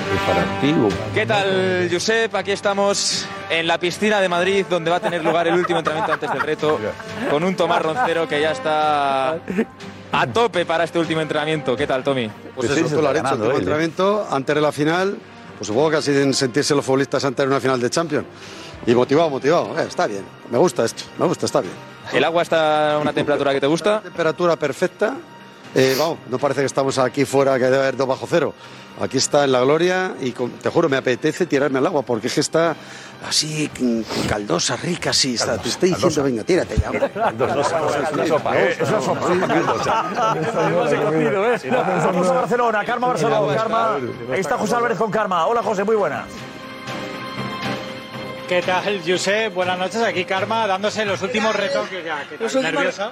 Preparativo. 0.10 0.90
¿Qué 1.14 1.26
tal, 1.26 1.88
Josep? 1.92 2.34
Aquí 2.34 2.52
estamos 2.52 3.28
en 3.50 3.68
la 3.68 3.78
piscina 3.78 4.20
de 4.20 4.28
Madrid, 4.28 4.66
donde 4.68 4.90
va 4.90 4.98
a 4.98 5.00
tener 5.00 5.24
lugar 5.24 5.48
el 5.48 5.54
último 5.54 5.80
entrenamiento 5.80 6.14
antes 6.14 6.32
del 6.32 6.42
reto, 6.42 6.80
con 7.30 7.44
un 7.44 7.56
Tomás 7.56 7.82
Roncero 7.82 8.28
que 8.28 8.42
ya 8.42 8.52
está 8.52 9.38
a 10.12 10.28
tope 10.34 10.66
para 10.66 10.86
este 10.86 10.98
último 10.98 11.22
entrenamiento. 11.22 11.76
¿Qué 11.76 11.86
tal, 11.86 12.04
Tommy? 12.04 12.30
Pues 12.56 12.72
eso, 12.72 12.96
tú 12.96 13.02
lo 13.02 13.10
has 13.10 13.18
el 13.18 13.24
último 13.26 13.58
entrenamiento, 13.58 14.28
antes 14.30 14.56
de 14.56 14.62
la 14.62 14.72
final, 14.72 15.18
pues 15.58 15.68
supongo 15.68 15.92
que 15.92 15.98
así 15.98 16.12
deben 16.12 16.34
sentirse 16.34 16.74
los 16.74 16.84
futbolistas 16.84 17.24
antes 17.24 17.46
de 17.46 17.48
una 17.48 17.60
final 17.60 17.80
de 17.80 17.90
Champions. 17.92 18.26
Y 18.88 18.96
motivado, 18.96 19.30
motivado. 19.30 19.78
Eh, 19.80 19.86
está 19.88 20.08
bien. 20.08 20.24
Me 20.50 20.58
gusta 20.58 20.86
esto. 20.86 21.04
Me 21.20 21.26
gusta, 21.26 21.46
está 21.46 21.62
bien. 21.62 21.74
¿El 22.14 22.24
agua 22.24 22.42
está 22.42 22.96
a 22.96 22.98
una 22.98 23.14
temperatura 23.14 23.54
que 23.54 23.62
te 23.62 23.68
gusta? 23.68 24.02
Temperatura 24.02 24.56
perfecta. 24.56 25.16
Eh, 25.76 25.96
vamos, 25.98 26.18
no 26.30 26.38
parece 26.40 26.62
que 26.62 26.66
estamos 26.66 26.98
aquí 26.98 27.26
fuera, 27.26 27.58
que 27.58 27.66
debe 27.66 27.78
haber 27.78 27.96
dos 27.98 28.08
bajo 28.08 28.26
cero. 28.30 28.54
Aquí 29.02 29.18
está 29.18 29.46
en 29.46 29.52
la 29.54 29.62
gloria 29.62 30.14
y 30.20 30.32
con- 30.32 30.52
te 30.52 30.70
juro, 30.70 30.90
me 30.90 30.98
apetece 30.98 31.46
tirarme 31.46 31.78
al 31.80 31.86
agua 31.86 32.02
porque 32.02 32.28
es 32.28 32.34
que 32.34 32.42
está 32.42 32.76
así 33.28 33.70
mm, 33.80 34.02
caldosa, 34.28 34.76
rica, 34.76 35.12
así. 35.12 35.36
Está, 35.36 35.58
te 35.58 35.70
estoy 35.70 35.94
diciendo, 35.94 36.24
venga, 36.24 36.44
tírate 36.44 36.76
ya. 36.78 36.90
Eh, 36.92 37.12
es 37.14 38.12
una 38.12 38.28
sopa. 38.28 38.58
¿eh? 38.58 38.78
Vamos 41.72 42.28
a 42.28 42.34
Barcelona, 42.34 42.84
Karma 42.86 43.08
Barcelona, 43.08 43.56
Karma. 43.56 43.96
Ahí 44.34 44.40
está 44.40 44.58
José 44.58 44.76
Álvarez 44.76 44.98
con 44.98 45.12
Karma. 45.12 45.46
Hola 45.48 45.64
José, 45.64 45.84
muy 45.84 45.96
buenas. 45.96 46.26
¿Qué 48.48 48.62
tal, 48.64 49.02
Josep? 49.06 49.54
Buenas 49.54 49.78
noches. 49.78 50.02
Aquí 50.02 50.26
Karma 50.26 50.66
dándose 50.68 51.06
los 51.06 51.22
últimos 51.22 51.56
retoques 51.56 52.04
ya. 52.04 52.26
¿Qué 52.28 52.38
tal? 52.38 52.64
¿Nerviosa? 52.64 53.12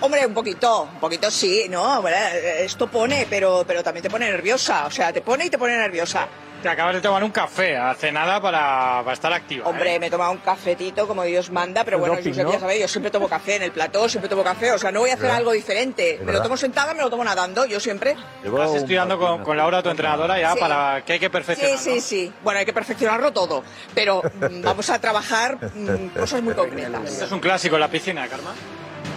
Hombre, 0.00 0.26
un 0.26 0.34
poquito, 0.34 0.82
un 0.92 1.00
poquito 1.00 1.30
sí, 1.30 1.66
¿no? 1.70 2.02
Bueno, 2.02 2.16
esto 2.58 2.86
pone, 2.86 3.26
pero, 3.30 3.64
pero 3.66 3.82
también 3.82 4.02
te 4.02 4.10
pone 4.10 4.28
nerviosa. 4.30 4.86
O 4.86 4.90
sea, 4.90 5.12
te 5.12 5.22
pone 5.22 5.46
y 5.46 5.50
te 5.50 5.56
pone 5.58 5.76
nerviosa. 5.76 6.26
Te 6.62 6.70
acabas 6.70 6.94
de 6.94 7.00
tomar 7.00 7.22
un 7.22 7.30
café 7.30 7.76
hace 7.76 8.10
nada 8.10 8.40
para, 8.40 9.00
para 9.04 9.12
estar 9.12 9.32
activa. 9.32 9.64
¿eh? 9.66 9.68
Hombre, 9.70 9.98
me 10.00 10.06
he 10.06 10.10
tomado 10.10 10.32
un 10.32 10.38
cafetito 10.38 11.06
como 11.06 11.22
Dios 11.22 11.50
manda, 11.50 11.84
pero 11.84 11.98
bueno, 11.98 12.16
Doping, 12.16 12.32
¿no? 12.42 12.52
ya 12.52 12.58
sabéis, 12.58 12.80
yo 12.80 12.88
siempre 12.88 13.10
tomo 13.10 13.28
café 13.28 13.56
en 13.56 13.62
el 13.62 13.72
plató, 13.72 14.08
siempre 14.08 14.28
tomo 14.28 14.42
café, 14.42 14.72
o 14.72 14.78
sea, 14.78 14.90
no 14.90 15.00
voy 15.00 15.10
a 15.10 15.12
hacer 15.14 15.24
¿Verdad? 15.24 15.38
algo 15.38 15.52
diferente. 15.52 16.18
Me 16.24 16.32
lo 16.32 16.42
tomo 16.42 16.56
sentada, 16.56 16.92
me 16.94 17.02
lo 17.02 17.10
tomo 17.10 17.22
nadando, 17.24 17.66
yo 17.66 17.78
siempre. 17.78 18.16
Estás 18.42 18.74
estudiando 18.74 19.18
con, 19.18 19.44
con 19.44 19.56
Laura, 19.56 19.82
tu 19.82 19.90
entrenadora, 19.90 20.38
ya 20.40 20.54
Sí. 20.54 20.58
para 20.60 21.04
que 21.04 21.12
hay 21.14 21.18
que 21.20 21.26
Sí, 21.26 21.30
perfeccionar. 21.30 21.78
sí, 21.78 22.00
sí. 22.00 22.32
Bueno, 22.42 22.58
hay 22.58 22.66
que 22.66 22.72
perfeccionarlo 22.72 23.32
todo, 23.32 23.62
pero 23.94 24.22
mm, 24.22 24.62
vamos 24.62 24.90
a 24.90 24.98
trabajar 24.98 25.58
mm, 25.74 26.18
cosas 26.18 26.42
muy 26.42 26.54
concretas. 26.54 27.04
Esto 27.12 27.24
es 27.26 27.32
un 27.32 27.40
clásico 27.40 27.76
en 27.76 27.80
la 27.82 27.88
piscina, 27.88 28.26
Karma. 28.28 28.54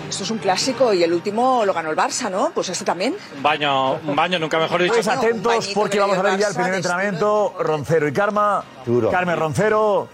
Esto 0.10 0.24
es 0.24 0.32
un 0.32 0.40
clásico 0.40 0.92
y 0.92 1.04
el 1.04 1.14
último 1.14 1.64
lo 1.66 1.74
ganó 1.74 1.92
el 1.92 1.96
Barça, 1.96 2.32
¿no? 2.32 2.50
Pues 2.50 2.70
este 2.70 2.84
también. 2.84 3.16
Un 3.38 3.44
baño, 3.44 3.94
un 3.94 4.16
baño, 4.16 4.40
nunca 4.40 4.58
mejor 4.58 4.82
dicho. 4.82 4.96
Pues 4.96 5.08
atentos 5.08 5.70
porque 5.76 6.00
vamos 6.00 6.18
a 6.18 6.24
ver 6.24 6.40
ya 6.40 6.48
el 6.48 6.56
primer 6.56 6.74
entrenamiento. 6.74 7.54
Roncero 7.60 8.08
y 8.08 8.12
Karma. 8.12 8.64
Carmen 9.12 9.38
Roncero. 9.38 10.10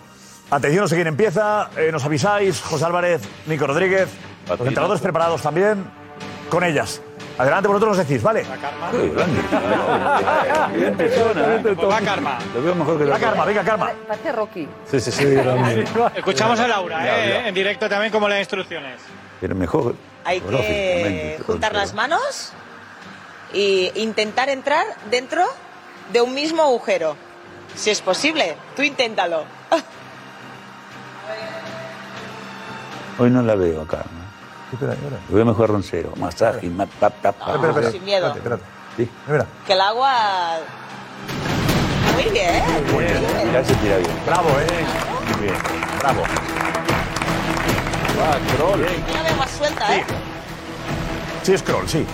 Atención, 0.52 0.84
no 0.84 0.88
sé 0.90 0.96
quién 0.96 1.08
empieza. 1.08 1.70
Eh, 1.78 1.92
nos 1.94 2.04
avisáis. 2.04 2.62
José 2.62 2.84
Álvarez, 2.84 3.22
Nico 3.48 3.66
Rodríguez. 3.68 4.10
Los 4.50 4.60
entrenadores 4.60 5.02
preparados 5.02 5.42
también. 5.42 5.86
Con 6.50 6.66
ellas. 6.66 7.02
Adelante, 7.38 7.68
vosotros 7.70 7.98
nos 7.98 8.08
decís, 8.08 8.22
¿vale? 8.22 8.44
Va 8.44 8.58
Karma. 12.02 12.38
Lo 12.54 12.62
veo 12.62 12.76
mejor 12.76 12.98
que 12.98 13.06
La 13.06 13.20
Karma, 13.20 13.46
venga, 13.46 13.64
Karma. 13.64 13.92
Parece 14.08 14.32
Rocky. 14.34 14.68
Sí, 14.92 15.00
sí, 15.00 15.12
sí. 15.12 15.26
Escuchamos 16.16 16.60
a 16.60 16.68
Laura, 16.68 17.06
¿eh? 17.08 17.48
En 17.48 17.56
directo 17.56 17.88
también 17.88 18.12
como 18.12 18.28
da 18.28 18.38
instrucciones. 18.40 19.00
Pero 19.42 19.56
mejor. 19.56 19.96
Hay 20.24 20.40
que 20.42 21.40
juntar 21.46 21.74
las 21.74 21.94
manos 21.94 22.52
e 23.54 23.92
intentar 23.96 24.50
entrar 24.50 24.86
dentro 25.12 25.44
de 26.12 26.22
un 26.22 26.34
mismo 26.34 26.64
agujero. 26.64 27.16
Si 27.76 27.90
es 27.90 28.02
posible, 28.02 28.56
tú 28.76 28.82
inténtalo. 28.84 29.44
Hoy 33.20 33.30
no 33.30 33.42
la 33.42 33.56
veo, 33.56 33.86
Karma. 33.88 34.06
Lo 35.30 35.36
veo 35.36 35.46
mejor 35.46 35.70
Roncero. 35.70 36.12
Masaje, 36.18 36.68
ma- 36.70 36.86
pa, 36.86 37.10
pa, 37.10 37.32
pa. 37.32 37.54
Espera, 37.54 37.70
espera, 37.70 37.92
Sin 37.92 38.04
miedo. 38.06 38.34
espérate, 38.34 38.64
Sí. 38.98 39.10
Que 39.66 39.74
el 39.74 39.82
agua... 39.82 40.58
Muy 42.14 42.24
bien. 42.32 42.64
Ya 43.54 43.64
se 43.64 43.74
tira 43.76 43.98
bien. 43.98 44.12
Bravo, 44.26 44.50
¿eh? 44.50 44.86
Muy 45.38 45.42
bien. 45.48 45.56
Bravo. 46.00 46.24
Yo 48.58 48.76
la 49.14 49.24
veo 49.24 49.36
más 49.38 49.52
suelta, 49.52 49.96
¿eh? 49.96 50.04
Sí, 51.44 51.58
scroll, 51.58 51.88
sí. 51.88 52.06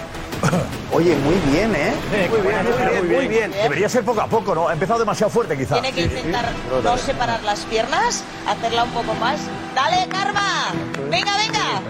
Oye, 0.91 1.15
muy 1.15 1.35
bien, 1.51 1.73
¿eh? 1.75 1.93
Muy 2.29 2.41
bien, 2.41 2.63
muy 2.63 2.73
bien, 2.77 3.15
muy 3.15 3.27
bien. 3.27 3.51
Debería 3.51 3.89
ser 3.89 4.03
poco 4.03 4.21
a 4.21 4.27
poco, 4.27 4.53
¿no? 4.53 4.67
Ha 4.67 4.73
empezado 4.73 4.99
demasiado 4.99 5.29
fuerte, 5.29 5.57
quizá. 5.57 5.81
Tiene 5.81 5.93
que 5.93 6.01
intentar 6.03 6.51
no 6.83 6.97
separar 6.97 7.41
las 7.43 7.61
piernas, 7.61 8.23
hacerla 8.47 8.83
un 8.83 8.91
poco 8.91 9.13
más. 9.15 9.39
¡Dale, 9.75 10.07
Karma! 10.09 10.73
¡Venga, 11.09 11.37
venga! 11.37 11.81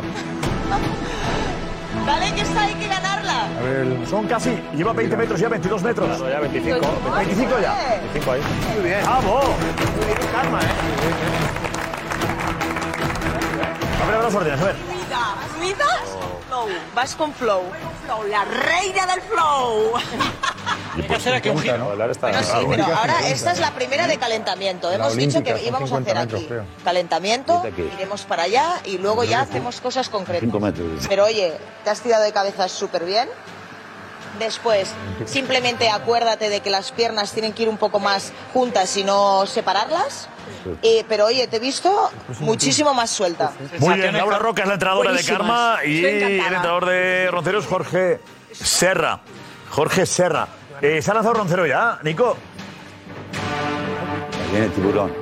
¡Dale, 2.06 2.34
que 2.34 2.42
esta 2.42 2.62
hay 2.62 2.74
que 2.76 2.88
ganarla! 2.88 3.48
A 3.60 3.64
ver, 3.64 4.08
son 4.10 4.28
casi, 4.28 4.52
lleva 4.76 4.94
20 4.94 5.18
metros 5.18 5.40
ya, 5.40 5.50
22 5.50 5.84
metros. 5.84 6.20
ya 6.20 6.40
25. 6.40 6.80
25 7.16 7.60
ya. 7.62 8.00
25 8.14 8.32
ahí. 8.32 8.42
Muy 8.76 8.84
bien. 8.84 9.06
¡Vamos! 9.06 9.46
Karma, 10.32 10.60
¿eh? 10.60 11.71
A 14.12 14.16
ver 14.16 14.24
las 14.24 14.36
órdenes, 14.36 14.60
a 14.62 14.64
ver. 14.66 14.76
¿Fluidas? 15.56 16.00
Flow. 16.48 16.68
Vas 16.94 17.16
con 17.16 17.34
flow. 17.34 17.64
Flow, 18.06 18.24
la 18.28 18.44
reina 18.44 19.06
del 19.08 19.22
flow. 19.22 19.94
Hay 20.96 21.04
que 21.04 21.16
hacer 21.16 21.34
aquí 21.34 21.48
un 21.50 21.60
giro. 21.60 21.96
Bueno, 21.96 22.44
sí, 22.44 22.66
pero 22.70 22.86
ahora 22.86 23.28
esta 23.30 23.54
es 23.54 23.60
la 23.60 23.72
primera 23.72 24.08
de 24.08 24.18
calentamiento. 24.18 24.90
La 24.90 24.96
Hemos 24.96 25.16
dicho 25.16 25.42
que 25.42 25.64
íbamos 25.64 25.92
a 25.92 25.96
50 25.96 26.12
hacer 26.12 26.22
metros, 26.22 26.40
aquí 26.42 26.48
creo. 26.50 26.66
calentamiento, 26.84 27.64
iremos 27.96 28.24
para 28.24 28.44
allá 28.44 28.82
y 28.84 28.98
luego 28.98 29.24
ya 29.24 29.42
hacemos 29.42 29.80
cosas 29.80 30.10
concretas. 30.10 30.42
5 30.42 30.60
metros. 30.60 30.88
Pero 31.08 31.26
oye, 31.26 31.54
te 31.86 31.90
has 31.90 32.02
tirado 32.02 32.24
de 32.24 32.34
cabeza 32.34 32.68
súper 32.68 33.06
bien. 33.06 33.30
Después, 34.42 34.92
simplemente 35.26 35.88
acuérdate 35.90 36.50
de 36.50 36.62
que 36.62 36.72
las 36.72 36.92
piernas 36.92 37.32
tienen 37.32 37.54
que 37.54 37.62
ir 37.62 37.70
un 37.70 37.78
poco 37.78 38.00
más 38.00 38.34
juntas 38.54 38.98
y 38.98 39.04
no 39.04 39.46
separarlas. 39.46 40.30
Eh, 40.82 41.06
pero 41.08 41.28
oye, 41.28 41.46
te 41.46 41.58
he 41.58 41.60
visto 41.60 42.10
muchísimo 42.40 42.92
más 42.96 43.12
suelta. 43.12 43.52
Muy 43.78 43.94
bien, 43.94 44.18
Laura 44.18 44.40
Roca 44.40 44.64
es 44.64 44.68
la 44.68 44.74
entrenadora 44.74 45.12
de 45.12 45.18
Buenísimas. 45.18 45.40
Karma 45.40 45.86
y 45.86 46.04
el 46.04 46.24
entrenador 46.24 46.86
de 46.88 47.30
Roncero 47.30 47.60
es 47.60 47.68
Jorge 47.68 48.20
Serra. 48.52 49.20
Jorge 49.70 50.08
Serra. 50.08 50.48
Eh, 50.82 51.04
¿Se 51.04 51.12
ha 51.12 51.14
lanzado 51.14 51.36
Roncero 51.36 51.68
ya, 51.68 52.00
Nico? 52.02 52.36
Viene 54.50 54.66
el 54.66 54.72
tiburón. 54.72 55.14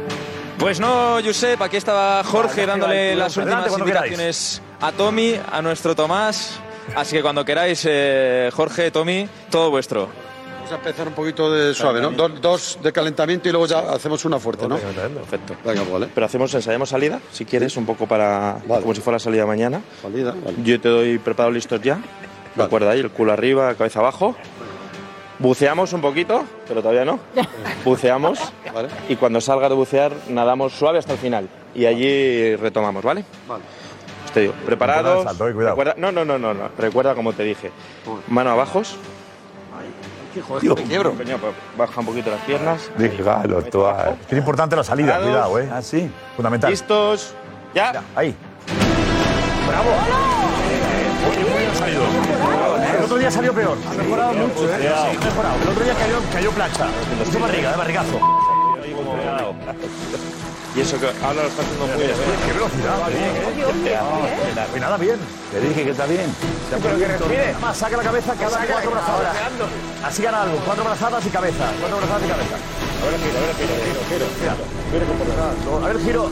Pues 0.58 0.80
no, 0.80 1.18
Josep, 1.24 1.62
aquí 1.62 1.76
estaba 1.76 2.24
Jorge 2.24 2.66
dándole 2.66 3.16
las 3.16 3.36
últimas 3.36 3.78
indicaciones 3.78 4.62
a 4.80 4.94
Tommy, 4.94 5.38
a 5.52 5.62
nuestro 5.62 5.94
Tomás. 5.94 6.62
Así 6.96 7.16
que 7.16 7.22
cuando 7.22 7.46
queráis, 7.46 7.86
eh, 7.90 8.50
Jorge, 8.54 8.92
Tommy, 8.92 9.28
todo 9.50 9.70
vuestro. 9.70 10.10
Vamos 10.56 10.72
a 10.72 10.76
empezar 10.76 11.08
un 11.08 11.14
poquito 11.14 11.52
de 11.52 11.74
suave, 11.74 12.00
¿no? 12.00 12.12
Dos, 12.12 12.42
dos 12.42 12.80
de 12.84 12.92
calentamiento 12.92 13.50
y 13.50 13.52
luego 13.52 13.66
ya 13.66 13.80
hacemos 13.92 14.24
una 14.26 14.38
fuerte, 14.40 14.68
¿no? 14.68 14.78
Perfecto. 14.78 15.56
Venga, 15.66 15.82
vale. 15.92 16.10
Pero 16.14 16.26
hacemos, 16.26 16.54
ensayamos 16.54 16.90
salida, 16.90 17.20
si 17.32 17.46
quieres, 17.46 17.76
un 17.78 17.86
poco 17.86 18.06
para. 18.08 18.58
como 18.68 18.94
si 18.94 19.02
fuera 19.02 19.18
salida 19.18 19.46
mañana. 19.46 19.82
Salida, 20.02 20.36
vale. 20.44 20.58
Yo 20.64 20.80
te 20.80 20.90
doy 20.90 21.18
preparado 21.18 21.52
listos 21.52 21.82
ya. 21.82 22.00
Recuerda 22.56 22.92
ahí, 22.92 23.00
el 23.00 23.10
culo 23.10 23.34
arriba, 23.34 23.74
cabeza 23.76 24.00
abajo. 24.00 24.36
Buceamos 25.40 25.94
un 25.94 26.02
poquito, 26.02 26.44
pero 26.68 26.82
todavía 26.82 27.06
no. 27.06 27.20
Buceamos. 27.86 28.40
Y 29.08 29.16
cuando 29.16 29.40
salga 29.40 29.70
de 29.70 29.76
bucear, 29.76 30.12
nadamos 30.28 30.74
suave 30.74 31.00
hasta 31.00 31.14
el 31.14 31.20
final. 31.20 31.48
Y 31.74 31.86
allí 31.86 32.56
retomamos, 32.58 33.04
¿vale? 33.04 33.24
Vale. 33.48 33.64
Pues 34.30 34.34
te 34.36 34.40
digo, 34.42 34.54
preparados. 34.64 35.24
salto, 35.24 35.48
eh. 35.48 35.54
Recuerda, 35.54 35.96
no, 35.98 36.12
no, 36.12 36.24
no, 36.24 36.38
no, 36.38 36.54
no. 36.54 36.70
Recuerda 36.78 37.16
como 37.16 37.34
te 37.34 37.42
dije. 37.44 37.72
Mano 38.28 38.52
abajo. 38.52 38.84
Dios. 40.62 40.78
Me 40.78 40.84
quiebro. 40.84 41.14
Coño, 41.16 41.38
pues 41.40 41.54
baja 41.76 42.00
un 42.00 42.06
poquito 42.06 42.30
las 42.30 42.42
piernas. 42.42 42.92
Déjalo, 42.96 43.64
toal. 43.64 44.18
Es 44.30 44.38
importante 44.38 44.76
la 44.76 44.84
salida, 44.84 45.18
Preparados. 45.18 45.50
cuidado, 45.50 45.60
¿eh? 45.60 45.70
Ah, 45.74 45.82
sí. 45.82 46.12
Fundamental. 46.36 46.70
¿Listos? 46.70 47.34
Ya. 47.74 48.04
Ahí. 48.16 48.36
Bravo. 49.68 49.90
Oye, 51.32 51.50
muy 51.50 51.60
bien 51.60 51.76
salido. 51.76 52.04
El 53.00 53.04
otro 53.06 53.18
día 53.18 53.32
salió 53.32 53.54
peor. 53.54 53.78
Ha 53.90 53.94
mejorado 53.96 54.34
mucho, 54.34 54.70
¿eh? 54.70 54.78
Sí, 54.80 54.88
ha 54.88 55.26
mejorado. 55.26 55.56
El 55.64 55.70
otro 55.70 55.84
día 55.84 55.94
cayó, 55.96 56.18
cayó 56.32 56.52
plancha. 56.52 56.88
Mucho 57.26 57.40
barriga, 57.40 57.72
de 57.72 57.78
barrigazo. 57.78 58.20
Y 60.80 60.82
eso 60.82 60.98
que 60.98 61.08
ahora 61.08 61.44
lo 61.44 61.50
está 61.50 61.62
haciendo 61.62 61.88
muy 61.88 61.98
bien. 61.98 62.12
¿eh? 62.12 62.40
¡Qué 62.46 62.54
velocidad! 62.54 62.96
Ah, 64.00 64.80
nada 64.80 64.96
bien. 64.96 65.18
Te 65.52 65.60
dije 65.60 65.84
que 65.84 65.90
está 65.90 66.06
bien. 66.06 66.34
Pero 66.82 66.98
que 66.98 67.06
respire. 67.06 67.54
Más, 67.60 67.76
saca 67.76 67.98
la 67.98 68.04
cabeza 68.04 68.34
cada 68.34 68.66
cuatro 68.66 68.92
brazadas. 68.92 69.36
Así 70.06 70.24
gana 70.24 70.44
algo. 70.44 70.56
Cuatro 70.66 70.86
brazadas 70.86 71.26
y 71.26 71.30
cabeza. 71.30 71.66
Cuatro 71.82 71.98
brazadas 71.98 72.24
y 72.24 72.28
cabeza. 72.30 72.56
A 72.56 73.04
Ahora 73.04 73.18
giro, 73.18 73.40
ahora 73.40 73.54
giro, 73.54 73.74
giro, 74.10 74.26
giro. 74.40 74.80
A 74.90 75.88
ver, 75.88 76.00
giro. 76.00 76.30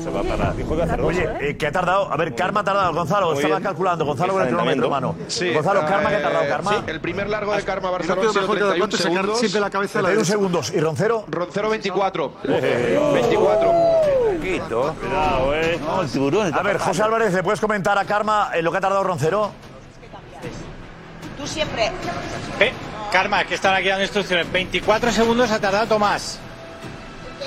Se 0.00 0.10
va 0.10 0.20
a 0.20 0.22
parar. 0.24 0.56
Dijo 0.56 0.76
que 0.76 0.82
hacer 0.82 1.00
Oye, 1.00 1.28
eh, 1.40 1.56
que 1.56 1.66
ha 1.66 1.72
tardado. 1.72 2.12
A 2.12 2.16
ver, 2.16 2.34
Karma 2.34 2.60
ha 2.60 2.64
tardado. 2.64 2.92
Gonzalo, 2.92 3.32
estaba 3.34 3.60
calculando. 3.60 4.04
Gonzalo 4.04 4.32
con 4.32 4.42
el 4.42 4.48
cronómetro, 4.48 4.84
hermano. 4.84 5.14
Gonzalo, 5.54 5.80
Karma, 5.86 6.10
que 6.10 6.16
ha 6.16 6.22
tardado? 6.22 6.48
Karma. 6.48 6.84
El 6.86 7.00
primer 7.00 7.28
largo 7.28 7.54
de 7.54 7.62
Karma 7.62 7.90
Barcelona 7.90 8.28
ha 8.28 8.32
sido 8.32 8.46
31 8.46 8.96
segundos. 8.96 9.38
Siempre 9.38 9.60
la 9.60 9.70
cabeza 9.70 9.98
de 9.98 10.02
la 10.02 10.08
31 10.08 10.24
segundos. 10.24 10.72
¿Y 10.74 10.80
Roncero? 10.80 11.24
Roncero 11.28 11.70
24. 11.70 12.32
24. 12.44 12.66
Eh, 12.66 13.49
cuatro. 13.50 14.94
Cuidado, 15.00 15.54
eh. 15.54 15.78
No, 15.80 16.02
el 16.02 16.10
tiburón. 16.10 16.54
A 16.54 16.62
ver, 16.62 16.78
José 16.78 17.02
Álvarez, 17.02 17.32
¿le 17.32 17.42
puedes 17.42 17.60
comentar 17.60 17.96
a 17.98 18.04
Karma 18.04 18.50
en 18.54 18.64
lo 18.64 18.70
que 18.70 18.78
ha 18.78 18.80
tardado 18.80 19.04
Roncero? 19.04 19.52
Tú 21.36 21.46
siempre. 21.46 21.86
¿Eh? 22.58 22.72
Karma, 23.12 23.44
que 23.44 23.54
están 23.54 23.74
aquí 23.74 23.88
dando 23.88 24.02
instrucciones. 24.02 24.50
24 24.50 25.12
segundos 25.12 25.50
ha 25.50 25.60
tardado 25.60 25.86
Tomás. 25.86 26.38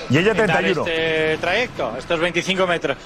Y 0.10 0.18
ella 0.18 0.34
31. 0.34 0.82
Este 0.82 1.38
trayecto, 1.38 1.95
estos 1.97 2.20
25 2.20 2.68
metros. 2.68 2.97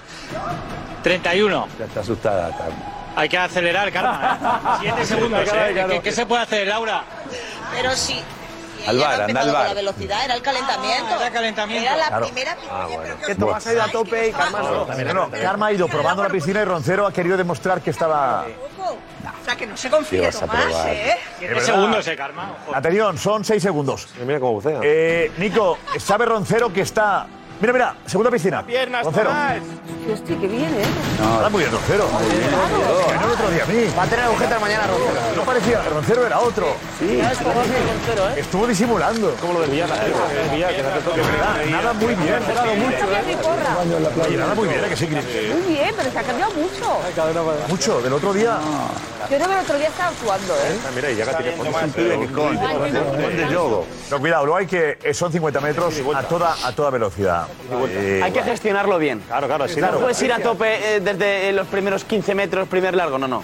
31. 1.04 1.68
Ya 1.80 1.86
está 1.86 2.00
asustada, 2.00 2.50
Karma. 2.58 2.76
Hay 3.16 3.30
que 3.30 3.38
acelerar, 3.38 3.92
Karma. 3.92 4.78
7 4.82 5.02
¿eh? 5.02 5.06
segundos, 5.06 5.42
¿eh? 5.54 5.86
¿Qué, 5.90 6.00
¿Qué, 6.02 6.12
se 6.12 6.26
puede 6.26 6.44
hacer, 6.44 6.68
Laura? 6.68 7.04
Pero 7.74 7.96
sí. 7.96 8.22
Al 8.86 8.96
ella 8.98 9.06
bar, 9.08 9.18
no 9.18 9.22
ha 9.22 9.26
anda 9.26 9.26
al 9.26 9.30
empezado 9.30 9.46
con 9.46 9.54
bar. 9.54 9.68
la 9.68 9.74
velocidad, 9.74 10.26
era 10.26 10.34
el 10.36 10.42
calentamiento. 10.42 11.16
era 11.16 11.32
calentamiento. 11.32 11.86
Era 11.88 11.98
la 11.98 12.08
Claro. 12.08 12.26
primera 12.26 12.58
Que 13.26 13.36
Tomás 13.36 13.68
ha 13.68 13.74
ido 13.74 13.84
a 13.84 13.88
tope 13.88 14.28
y 14.28 14.32
Karma 14.32 14.60
no. 14.60 14.86
No, 14.86 15.14
no, 15.14 15.32
Karma 15.32 15.68
ha 15.68 15.72
ido 15.74 15.88
probando 15.88 16.24
la 16.24 16.30
piscina 16.30 16.62
y 16.62 16.66
Roncero 16.66 17.08
ha 17.08 17.14
querido 17.14 17.38
demostrar 17.38 17.82
que 17.82 17.90
estaba... 17.90 18.46
O 18.78 19.46
sea, 19.50 19.56
que 19.56 19.66
no 19.68 19.78
se 19.78 19.90
confíe, 19.90 20.20
Sí, 20.20 20.26
vas 20.26 20.36
a 20.36 20.40
Tomás. 20.42 20.86
¿eh? 20.88 21.18
Es 21.42 21.50
verdad. 21.68 22.16
Karma. 22.18 22.56
Atención, 22.74 23.18
son 23.18 23.46
seis 23.46 23.64
segundos. 23.64 24.08
Mira 24.26 24.40
cómo 24.40 24.54
bucea. 24.54 24.80
Eh, 24.84 25.32
Nico, 25.38 25.78
sabe 26.00 26.26
Roncero 26.26 26.72
que 26.72 26.82
está... 26.82 27.28
Mira, 27.60 27.74
mira, 27.74 27.96
segunda 28.06 28.30
piscina. 28.30 28.64
Roncero. 29.04 29.32
Hostia, 30.14 30.38
qué 30.40 30.48
bien, 30.48 30.74
¿eh? 30.74 30.84
Está 31.36 31.50
muy 31.50 31.60
bien, 31.62 31.72
Roncero. 31.72 32.08
Me 32.08 33.14
ganó 33.14 33.26
el 33.26 33.32
otro 33.34 33.50
día 33.50 33.64
a 33.64 33.66
mí. 33.66 33.94
Va 33.98 34.04
a 34.04 34.08
tener 34.08 34.26
agujetas 34.26 34.62
mañana, 34.62 34.88
Roncero. 34.88 35.36
No 35.36 35.42
parecía, 35.44 35.82
Roncero 35.90 36.26
era 36.26 36.40
otro. 36.40 36.68
Sí, 37.00 37.20
estuvo 38.38 38.68
disimulando. 38.68 39.36
¿Cómo 39.42 39.54
lo 39.54 39.62
desvía? 39.62 39.88
Nada 39.88 41.94
muy 41.94 42.16
bien. 42.16 42.40
Oye, 44.26 44.38
nada 44.38 44.56
muy 44.56 44.68
bien, 44.68 44.84
¿eh? 44.84 44.90
que 44.90 44.96
sí, 44.96 45.08
Cris? 45.08 45.24
Muy 45.54 45.74
bien, 45.74 45.94
pero 45.98 46.12
se 46.12 46.20
ha 46.20 46.24
cambiado 46.24 46.52
mucho. 46.54 47.00
Mucho, 47.68 48.02
del 48.02 48.14
otro 48.14 48.34
día. 48.34 48.58
Yo 49.30 49.36
creo 49.36 49.48
que 49.50 49.54
el 49.56 49.60
otro 49.60 49.78
día 49.78 49.88
estaba 49.88 50.10
actuando, 50.10 50.54
¿eh? 50.56 50.78
Mira, 50.96 51.12
y 51.12 51.16
ya 51.18 51.26
tiene 51.38 51.52
de 53.36 53.50
yodo. 53.52 53.86
No, 54.10 54.20
cuidado, 54.20 54.46
luego 54.46 54.58
hay 54.58 54.68
que. 54.68 54.98
eh, 55.04 55.14
Son 55.14 55.32
50 55.32 55.60
metros 55.60 55.96
a 56.16 56.24
toda, 56.24 56.56
a 56.64 56.72
toda 56.72 56.90
velocidad. 56.92 57.47
Eh, 57.90 58.22
Hay 58.24 58.32
que 58.32 58.42
gestionarlo 58.44 58.98
bien. 58.98 59.22
Claro, 59.28 59.48
claro, 59.48 59.68
sí, 59.68 59.80
No 59.82 60.00
puedes 60.00 60.22
ir 60.22 60.32
a 60.34 60.40
tope 60.40 60.96
eh, 60.96 61.00
desde 61.00 61.52
los 61.52 61.68
primeros 61.68 62.04
15 62.04 62.36
metros, 62.36 62.68
primer 62.68 62.96
largo, 62.96 63.18
no, 63.18 63.28
no. 63.28 63.44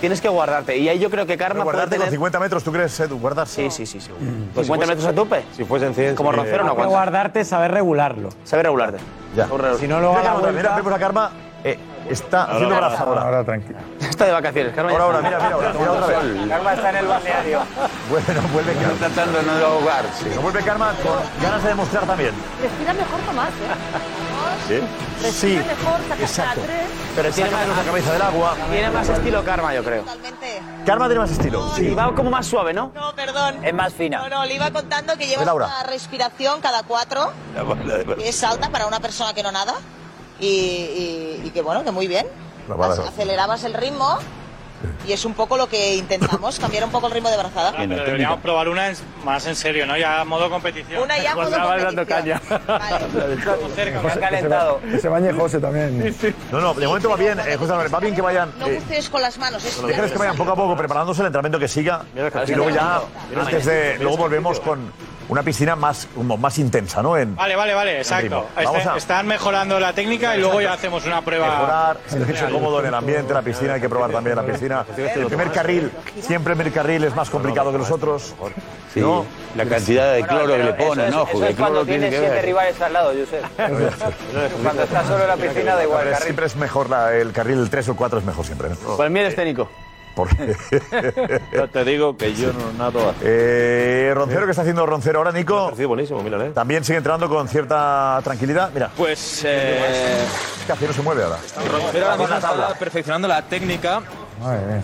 Tienes 0.00 0.20
que 0.20 0.28
guardarte. 0.28 0.76
Y 0.76 0.88
ahí 0.88 0.98
yo 0.98 1.10
creo 1.10 1.24
que 1.26 1.36
Karma 1.36 1.64
puede 1.64 1.76
guardarte 1.76 1.96
con 1.96 2.04
tener... 2.04 2.12
50 2.12 2.40
metros, 2.40 2.64
¿tú 2.64 2.72
crees, 2.72 2.98
Edu? 3.00 3.18
¿Guardarse? 3.18 3.70
Sí, 3.70 3.86
sí, 3.86 3.86
sí. 3.86 4.00
sí. 4.00 4.10
50 4.54 4.86
metros 4.86 5.06
a 5.06 5.12
tope. 5.14 5.44
Si 5.56 5.64
fuesen 5.64 5.94
100. 5.94 6.14
Como 6.14 6.32
Roncero 6.32 6.64
no 6.64 6.70
Hay 6.70 6.76
que 6.76 6.82
aguanta. 6.82 6.96
guardarte, 6.96 7.44
saber 7.44 7.70
regularlo. 7.72 8.28
Saber 8.44 8.66
regularte. 8.66 8.98
Ya. 9.36 9.48
Si 9.78 9.88
no, 9.88 10.00
luego 10.00 10.16
a 10.16 10.52
Mira, 10.52 10.76
vemos 10.76 10.92
a 10.92 10.98
Karma. 10.98 11.30
Eh, 11.64 11.78
está 12.10 12.44
haciendo 12.44 12.76
brazo 12.76 13.02
ahora. 13.04 13.22
Ahora 13.22 13.44
tranquilo. 13.44 13.78
Está 14.00 14.26
de 14.26 14.32
vacaciones, 14.32 14.74
Karma. 14.74 14.90
Ahora, 14.92 15.04
ahora, 15.04 15.18
mira, 15.22 15.38
mira, 15.38 15.54
ahora, 15.54 15.72
mira 15.72 15.92
otra 15.92 16.06
vez. 16.18 16.48
Karma 16.48 16.72
está 16.74 16.90
en 16.90 16.96
el 16.96 17.06
balneario. 17.06 17.60
Bueno, 18.10 18.42
vuelve 18.52 18.74
Karma. 18.74 18.92
tratando 18.98 19.38
de 19.38 19.44
no 19.44 19.66
ahogarse. 19.66 20.34
No 20.34 20.40
vuelve 20.42 20.62
Karma 20.62 20.92
con 21.02 21.42
ganas 21.42 21.62
de 21.62 21.68
demostrar 21.70 22.04
también. 22.04 22.32
Respira 22.60 22.92
mejor, 22.92 23.20
Tomás, 23.20 23.48
¿eh? 23.48 23.54
¿Sí? 24.68 24.80
Respira 25.22 25.64
mejor, 25.64 26.00
saca 26.08 26.22
exacto. 26.22 26.60
tres. 26.64 26.82
Pero 27.16 27.30
tiene 27.30 27.50
menos 27.50 27.68
la 27.68 27.74
más, 27.74 27.84
cabeza 27.86 28.12
del 28.12 28.22
agua. 28.22 28.56
tiene 28.70 28.90
más 28.90 29.08
estilo 29.08 29.44
Karma, 29.44 29.74
yo 29.74 29.84
creo. 29.84 30.04
Karma 30.84 31.06
tiene 31.06 31.20
más 31.20 31.30
estilo. 31.30 31.72
Y 31.78 31.94
va 31.94 32.14
como 32.14 32.30
más 32.30 32.46
suave, 32.46 32.74
¿no? 32.74 32.92
No, 32.94 33.14
perdón. 33.14 33.64
Es 33.64 33.72
más 33.72 33.92
fina. 33.94 34.18
No, 34.18 34.28
no, 34.28 34.44
le 34.44 34.54
iba 34.54 34.70
contando 34.70 35.16
que 35.16 35.26
llevas 35.26 35.46
Laura. 35.46 35.66
una 35.66 35.82
respiración 35.84 36.60
cada 36.60 36.82
cuatro, 36.82 37.32
que 38.18 38.28
es 38.28 38.44
alta 38.44 38.68
para 38.68 38.86
una 38.86 39.00
persona 39.00 39.32
que 39.32 39.42
no 39.42 39.50
nada, 39.50 39.74
y, 40.44 41.40
y- 41.42 41.42
y 41.46 41.50
que 41.50 41.62
bueno, 41.62 41.84
que 41.84 41.90
muy 41.90 42.06
bien. 42.06 42.26
Acelerabas 43.08 43.64
el 43.64 43.74
ritmo 43.74 44.18
y 45.06 45.12
es 45.12 45.24
un 45.24 45.32
poco 45.32 45.56
lo 45.56 45.66
que 45.66 45.94
intentamos, 45.96 46.58
cambiar 46.58 46.84
un 46.84 46.90
poco 46.90 47.06
el 47.06 47.12
ritmo 47.14 47.30
de 47.30 47.36
brazada. 47.38 47.70
Ah, 47.70 47.84
pero 47.88 48.04
deberíamos 48.04 48.40
probar 48.40 48.68
una 48.68 48.88
en- 48.90 48.96
más 49.24 49.46
en 49.46 49.56
serio, 49.56 49.86
¿no? 49.86 49.96
Ya 49.96 50.20
a 50.20 50.24
modo 50.24 50.50
competición. 50.50 51.02
Una 51.02 51.16
ya 51.18 51.34
modo 51.34 51.50
competición. 51.50 52.40
cerca. 53.74 54.00
José, 54.00 54.20
que 54.20 54.40
se 54.40 54.48
ba- 54.48 54.76
Que 54.90 54.98
se 54.98 55.08
bañe 55.08 55.32
José 55.32 55.58
también. 55.60 56.14
No, 56.52 56.60
no, 56.60 56.74
de 56.74 56.86
momento 56.86 57.08
va 57.08 57.16
bien. 57.16 57.38
Eh, 57.40 57.56
José 57.56 57.70
Manuel, 57.72 57.94
va 57.94 58.00
bien 58.00 58.14
que 58.14 58.20
vayan. 58.22 58.52
No 58.58 58.66
eh, 58.66 58.78
bucees 58.80 59.08
con 59.08 59.22
las 59.22 59.38
manos, 59.38 59.64
es 59.64 59.82
Déjales 59.86 60.12
que 60.12 60.18
vayan 60.18 60.36
poco 60.36 60.52
a 60.52 60.56
poco 60.56 60.76
preparándose 60.76 61.20
el 61.22 61.26
entrenamiento 61.28 61.58
que 61.58 61.68
siga. 61.68 62.04
Y 62.46 62.52
luego 62.54 62.70
ya, 62.70 63.00
antes 63.40 63.64
de. 63.64 63.98
Luego 63.98 64.16
volvemos 64.18 64.60
con 64.60 64.92
una 65.28 65.42
piscina 65.42 65.74
más, 65.76 66.06
como 66.14 66.36
más 66.36 66.58
intensa, 66.58 67.02
¿no? 67.02 67.16
En, 67.16 67.34
Vale, 67.36 67.56
vale, 67.56 67.74
vale, 67.74 67.98
exacto. 67.98 68.22
ritmo. 68.22 68.46
Vamos 68.56 68.76
Este- 68.78 68.88
a- 68.90 68.96
Están 68.96 69.26
mejorando 69.26 69.80
la 69.80 69.92
técnica 69.92 70.36
y 70.36 70.40
luego 70.40 70.60
ya 70.60 70.72
hacemos 70.74 71.04
una 71.06 71.22
prueba. 71.22 71.48
mejorar, 71.48 71.98
sentirse 72.06 72.44
cómodo 72.50 72.80
en 72.80 72.86
el 72.86 72.94
ambiente, 72.94 73.32
la 73.34 73.42
piscina, 73.42 73.74
hay 73.74 73.80
que 73.80 73.88
probar 73.88 74.10
también 74.10 74.36
la 74.36 74.42
piscina. 74.44 74.84
El 74.96 75.26
primer 75.26 75.50
carril, 75.52 75.90
siempre 76.20 76.52
el 76.52 76.58
primer 76.58 76.72
carril 76.72 77.04
es 77.04 77.14
más 77.14 77.30
complicado 77.30 77.72
que 77.72 77.78
los 77.78 77.90
otros. 77.90 78.34
Sí, 78.92 79.00
¿no? 79.00 79.24
la 79.56 79.64
cantidad 79.66 80.12
de 80.14 80.24
cloro 80.24 80.56
que 80.56 80.62
le 80.62 80.74
ponen, 80.74 81.06
eso, 81.08 81.16
¿no? 81.16 81.22
es- 81.24 81.30
Porque 81.30 81.36
eso 81.46 81.46
es 81.52 81.56
cuando 81.56 81.84
tiene 81.84 82.08
tienes 82.10 82.20
siete 82.30 82.42
rivales 82.42 82.80
al 82.80 82.92
lado, 82.92 83.12
Josep. 83.12 83.44
cuando 84.62 84.82
estás 84.82 85.06
solo 85.06 85.22
en 85.22 85.28
la 85.28 85.36
piscina, 85.36 85.74
da 85.74 85.82
igual. 85.84 86.16
Siempre 86.16 86.46
es 86.46 86.56
mejor 86.56 86.90
la- 86.90 87.14
el 87.14 87.32
carril, 87.32 87.58
el 87.58 87.70
3 87.70 87.88
o 87.88 87.90
el 87.92 87.96
4 87.96 88.18
es 88.20 88.24
mejor 88.24 88.44
siempre. 88.44 88.68
¿no? 88.70 88.96
Pues 88.96 89.10
mira 89.10 89.26
este 89.28 89.44
Nico. 89.44 89.68
Porque- 90.14 90.56
Yo 91.52 91.68
te 91.68 91.84
digo 91.84 92.16
que 92.16 92.34
yo 92.34 92.52
no 92.52 92.72
nado 92.78 93.10
así. 93.10 93.18
Eh, 93.22 94.12
Roncero, 94.14 94.44
¿qué 94.44 94.50
está 94.50 94.62
haciendo 94.62 94.86
Roncero 94.86 95.18
ahora, 95.18 95.32
Nico? 95.32 95.72
Sí, 95.76 95.84
buenísimo, 95.84 96.22
mírale. 96.22 96.50
También 96.50 96.84
sigue 96.84 96.98
entrando 96.98 97.28
con 97.28 97.48
cierta 97.48 98.20
tranquilidad. 98.22 98.70
Mira, 98.72 98.90
Pues 98.96 99.42
eh, 99.44 100.24
¿qué 100.66 100.72
hace? 100.72 100.86
No 100.86 100.92
se 100.92 101.02
mueve 101.02 101.24
ahora. 101.24 101.38
Roncero 101.70 102.06
ahora 102.10 102.16
mismo 102.18 102.34
está 102.36 102.78
perfeccionando 102.78 103.26
la 103.28 103.42
técnica. 103.42 104.02
Madre 104.40 104.66
mía. 104.66 104.82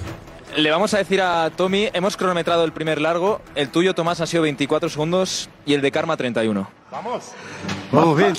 Le 0.56 0.70
vamos 0.70 0.92
a 0.94 0.98
decir 0.98 1.22
a 1.22 1.50
Tommy, 1.50 1.88
hemos 1.92 2.16
cronometrado 2.16 2.64
el 2.64 2.72
primer 2.72 3.00
largo, 3.00 3.40
el 3.54 3.68
tuyo 3.70 3.94
Tomás 3.94 4.20
ha 4.20 4.26
sido 4.26 4.42
24 4.42 4.88
segundos 4.88 5.48
y 5.64 5.74
el 5.74 5.80
de 5.80 5.92
Karma 5.92 6.16
31. 6.16 6.68
Vamos 7.92 8.16
bien. 8.16 8.34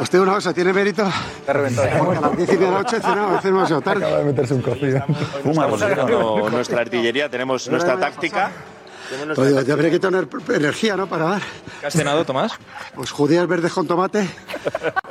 Os 0.00 0.10
digo 0.10 0.24
una 0.24 0.34
cosa, 0.34 0.52
tiene 0.52 0.72
mérito. 0.72 1.10
Porque 1.46 2.18
a 2.18 2.20
las 2.20 2.36
10 2.36 2.48
y 2.48 2.52
media 2.52 2.66
de 2.66 2.72
la 2.72 2.78
noche 2.82 2.96
he 2.96 3.00
cenado, 3.00 3.28
a 3.28 3.32
veces 3.32 3.44
demasiado 3.44 3.80
tarde. 3.80 4.04
Acaba 4.04 4.18
de 4.18 4.24
meterse 4.24 4.54
un 4.54 4.62
cocido. 4.62 5.04
No, 5.44 6.50
nuestra 6.50 6.80
artillería, 6.80 7.28
tenemos 7.28 7.68
nuestra 7.68 7.98
táctica. 7.98 8.52
Oye, 9.36 9.64
ya 9.64 9.74
habría 9.74 9.90
que 9.90 9.98
tener 9.98 10.26
energía, 10.54 10.96
¿no? 10.96 11.06
Para 11.06 11.24
dar. 11.24 11.42
¿Qué 11.80 11.86
has 11.86 11.92
cenado, 11.92 12.24
Tomás? 12.24 12.52
Pues 12.94 13.10
judías 13.10 13.46
verdes 13.46 13.72
con 13.72 13.86
tomate, 13.86 14.26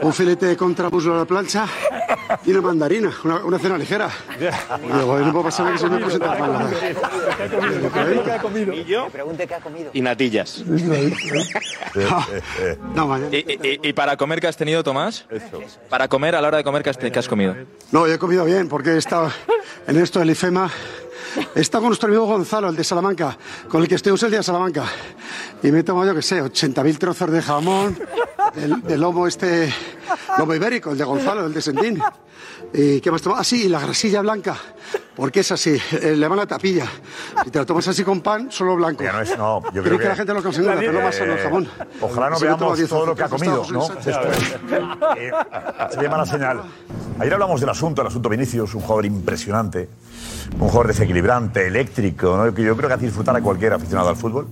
un 0.01 0.13
filete 0.13 0.47
de 0.47 0.57
contramuslo 0.57 1.15
a 1.15 1.19
la 1.19 1.25
plancha 1.25 1.67
y 2.45 2.51
una 2.51 2.61
mandarina, 2.61 3.11
una, 3.23 3.35
una 3.45 3.59
cena 3.59 3.77
ligera. 3.77 4.09
Y 4.39 4.91
digo, 4.97 5.19
no 5.19 5.31
puedo 5.31 5.43
pasar 5.45 5.71
que 5.73 5.79
se 5.79 5.87
me 5.89 5.97
presenta. 5.99 6.37
Y 8.73 8.83
yo, 8.85 9.07
Pregunte 9.09 9.47
qué 9.47 9.55
ha 9.55 9.59
comido. 9.59 9.89
y 9.93 10.01
natillas. 10.01 10.63
No, 12.95 13.07
mañana. 13.07 13.35
¿Y, 13.35 13.37
y- 13.39 13.79
y 13.89 13.93
para 13.93 14.15
comer 14.17 14.39
qué 14.39 14.47
has 14.47 14.55
tenido, 14.57 14.83
Tomás? 14.83 15.25
Para 15.89 16.07
comer, 16.07 16.35
a 16.35 16.41
la 16.41 16.47
hora 16.47 16.57
de 16.57 16.63
comer, 16.63 16.83
¿qué 16.83 16.89
has, 16.89 16.97
qué 16.97 17.17
has 17.19 17.27
comido? 17.27 17.55
No, 17.91 18.07
yo 18.07 18.13
he 18.13 18.19
comido 18.19 18.45
bien 18.45 18.69
porque 18.69 18.91
he 18.91 18.97
estado 18.97 19.31
en 19.87 19.97
esto 19.97 20.19
del 20.19 20.29
IFEMA. 20.31 20.71
Estado 21.55 21.81
con 21.81 21.89
nuestro 21.89 22.07
amigo 22.07 22.25
Gonzalo, 22.25 22.69
el 22.69 22.75
de 22.75 22.83
Salamanca, 22.83 23.37
con 23.69 23.81
el 23.81 23.87
que 23.87 23.95
estuvimos 23.95 24.21
el 24.23 24.31
día 24.31 24.39
de 24.39 24.43
Salamanca. 24.43 24.85
Y 25.63 25.71
me 25.71 25.79
he 25.79 25.83
tomado, 25.83 26.07
yo 26.07 26.15
qué 26.15 26.21
sé, 26.21 26.41
80.000 26.41 26.97
trozos 26.97 27.31
de 27.31 27.41
jamón, 27.41 27.97
del, 28.55 28.81
del 28.81 29.01
lomo 29.01 29.27
este, 29.27 29.73
lomo 30.37 30.53
ibérico, 30.55 30.91
el 30.91 30.97
de 30.97 31.03
Gonzalo, 31.03 31.45
el 31.45 31.53
de 31.53 31.61
Sendín. 31.61 32.01
¿Y 32.73 33.01
qué 33.01 33.11
más 33.11 33.21
tomado? 33.21 33.41
Ah, 33.41 33.43
sí, 33.43 33.65
y 33.65 33.69
la 33.69 33.79
grasilla 33.79 34.21
blanca, 34.21 34.55
porque 35.15 35.41
es 35.41 35.51
así, 35.51 35.71
eh, 35.71 36.11
le 36.11 36.17
llaman 36.17 36.37
la 36.37 36.47
tapilla. 36.47 36.85
Si 37.43 37.51
te 37.51 37.59
lo 37.59 37.65
tomas 37.65 37.87
así 37.87 38.03
con 38.03 38.21
pan, 38.21 38.51
solo 38.51 38.75
blanco. 38.75 39.03
Ya 39.03 39.11
no 39.11 39.21
es, 39.21 39.37
no, 39.37 39.61
yo 39.61 39.69
Creo 39.71 39.83
creo 39.83 39.97
que, 39.97 40.03
que, 40.03 40.09
la 40.09 40.15
gente 40.15 40.33
lo 40.33 40.43
considera, 40.43 40.75
pero 40.77 40.93
no 40.93 41.01
más 41.01 41.15
sano 41.15 41.33
el 41.33 41.39
jamón. 41.39 41.67
Ojalá 41.99 42.29
no 42.29 42.37
toma 42.37 42.55
veamos 42.57 42.77
10 42.77 42.89
todo 42.89 43.05
lo 43.07 43.15
que 43.15 43.23
ha 43.23 43.29
comido, 43.29 43.65
¿no? 43.71 43.87
Eh, 45.17 45.31
sería 45.91 46.09
mala 46.09 46.25
señal. 46.25 46.61
Ayer 47.19 47.33
hablamos 47.33 47.59
del 47.59 47.69
asunto, 47.69 48.01
el 48.01 48.07
asunto 48.07 48.29
Vinicius, 48.29 48.73
un 48.73 48.81
jugador 48.81 49.05
impresionante, 49.05 49.89
un 50.59 50.67
jugador 50.67 50.87
desequilibrante, 50.87 51.67
eléctrico, 51.67 52.37
¿no? 52.37 52.53
que 52.53 52.63
yo 52.63 52.75
creo 52.75 52.87
que 52.87 52.95
hace 52.95 53.05
disfrutar 53.05 53.35
a 53.35 53.41
cualquier 53.41 53.73
aficionado 53.73 54.09
al 54.09 54.15
fútbol, 54.15 54.47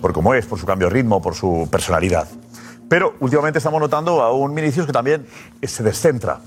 por 0.00 0.12
cómo 0.12 0.34
es, 0.34 0.46
por 0.46 0.58
su 0.58 0.66
cambio 0.66 0.88
de 0.88 0.94
ritmo, 0.94 1.20
por 1.20 1.34
su 1.34 1.68
personalidad. 1.70 2.28
Pero 2.88 3.14
últimamente 3.20 3.58
estamos 3.58 3.80
notando 3.80 4.22
a 4.22 4.32
un 4.32 4.54
Vinicius 4.54 4.86
que 4.86 4.92
también 4.92 5.26
se 5.62 5.82
descentra. 5.82 6.40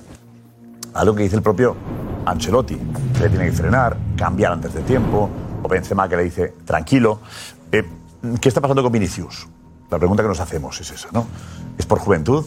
Algo 0.93 1.16
que 1.16 1.24
dice 1.24 1.36
el 1.36 1.41
propio 1.41 1.76
Ancelotti, 2.26 2.76
que 2.76 3.20
le 3.20 3.30
tiene 3.30 3.45
que 3.45 3.52
frenar, 3.52 3.97
cambiar 4.16 4.54
antes 4.54 4.74
de 4.74 4.82
tiempo, 4.82 5.30
o 5.62 5.68
Benzema 5.68 6.10
que 6.10 6.18
le 6.18 6.24
dice 6.24 6.54
tranquilo. 6.66 7.20
Eh, 7.72 7.84
¿Qué 8.39 8.49
está 8.49 8.62
pasando 8.62 8.82
con 8.82 8.91
Vinicius? 8.91 9.47
La 9.89 9.99
pregunta 9.99 10.24
que 10.24 10.30
nos 10.30 10.39
hacemos 10.39 10.80
es 10.80 10.91
esa, 10.91 11.10
¿no? 11.12 11.28
¿Es 11.78 11.86
por 11.86 11.99
juventud? 11.99 12.45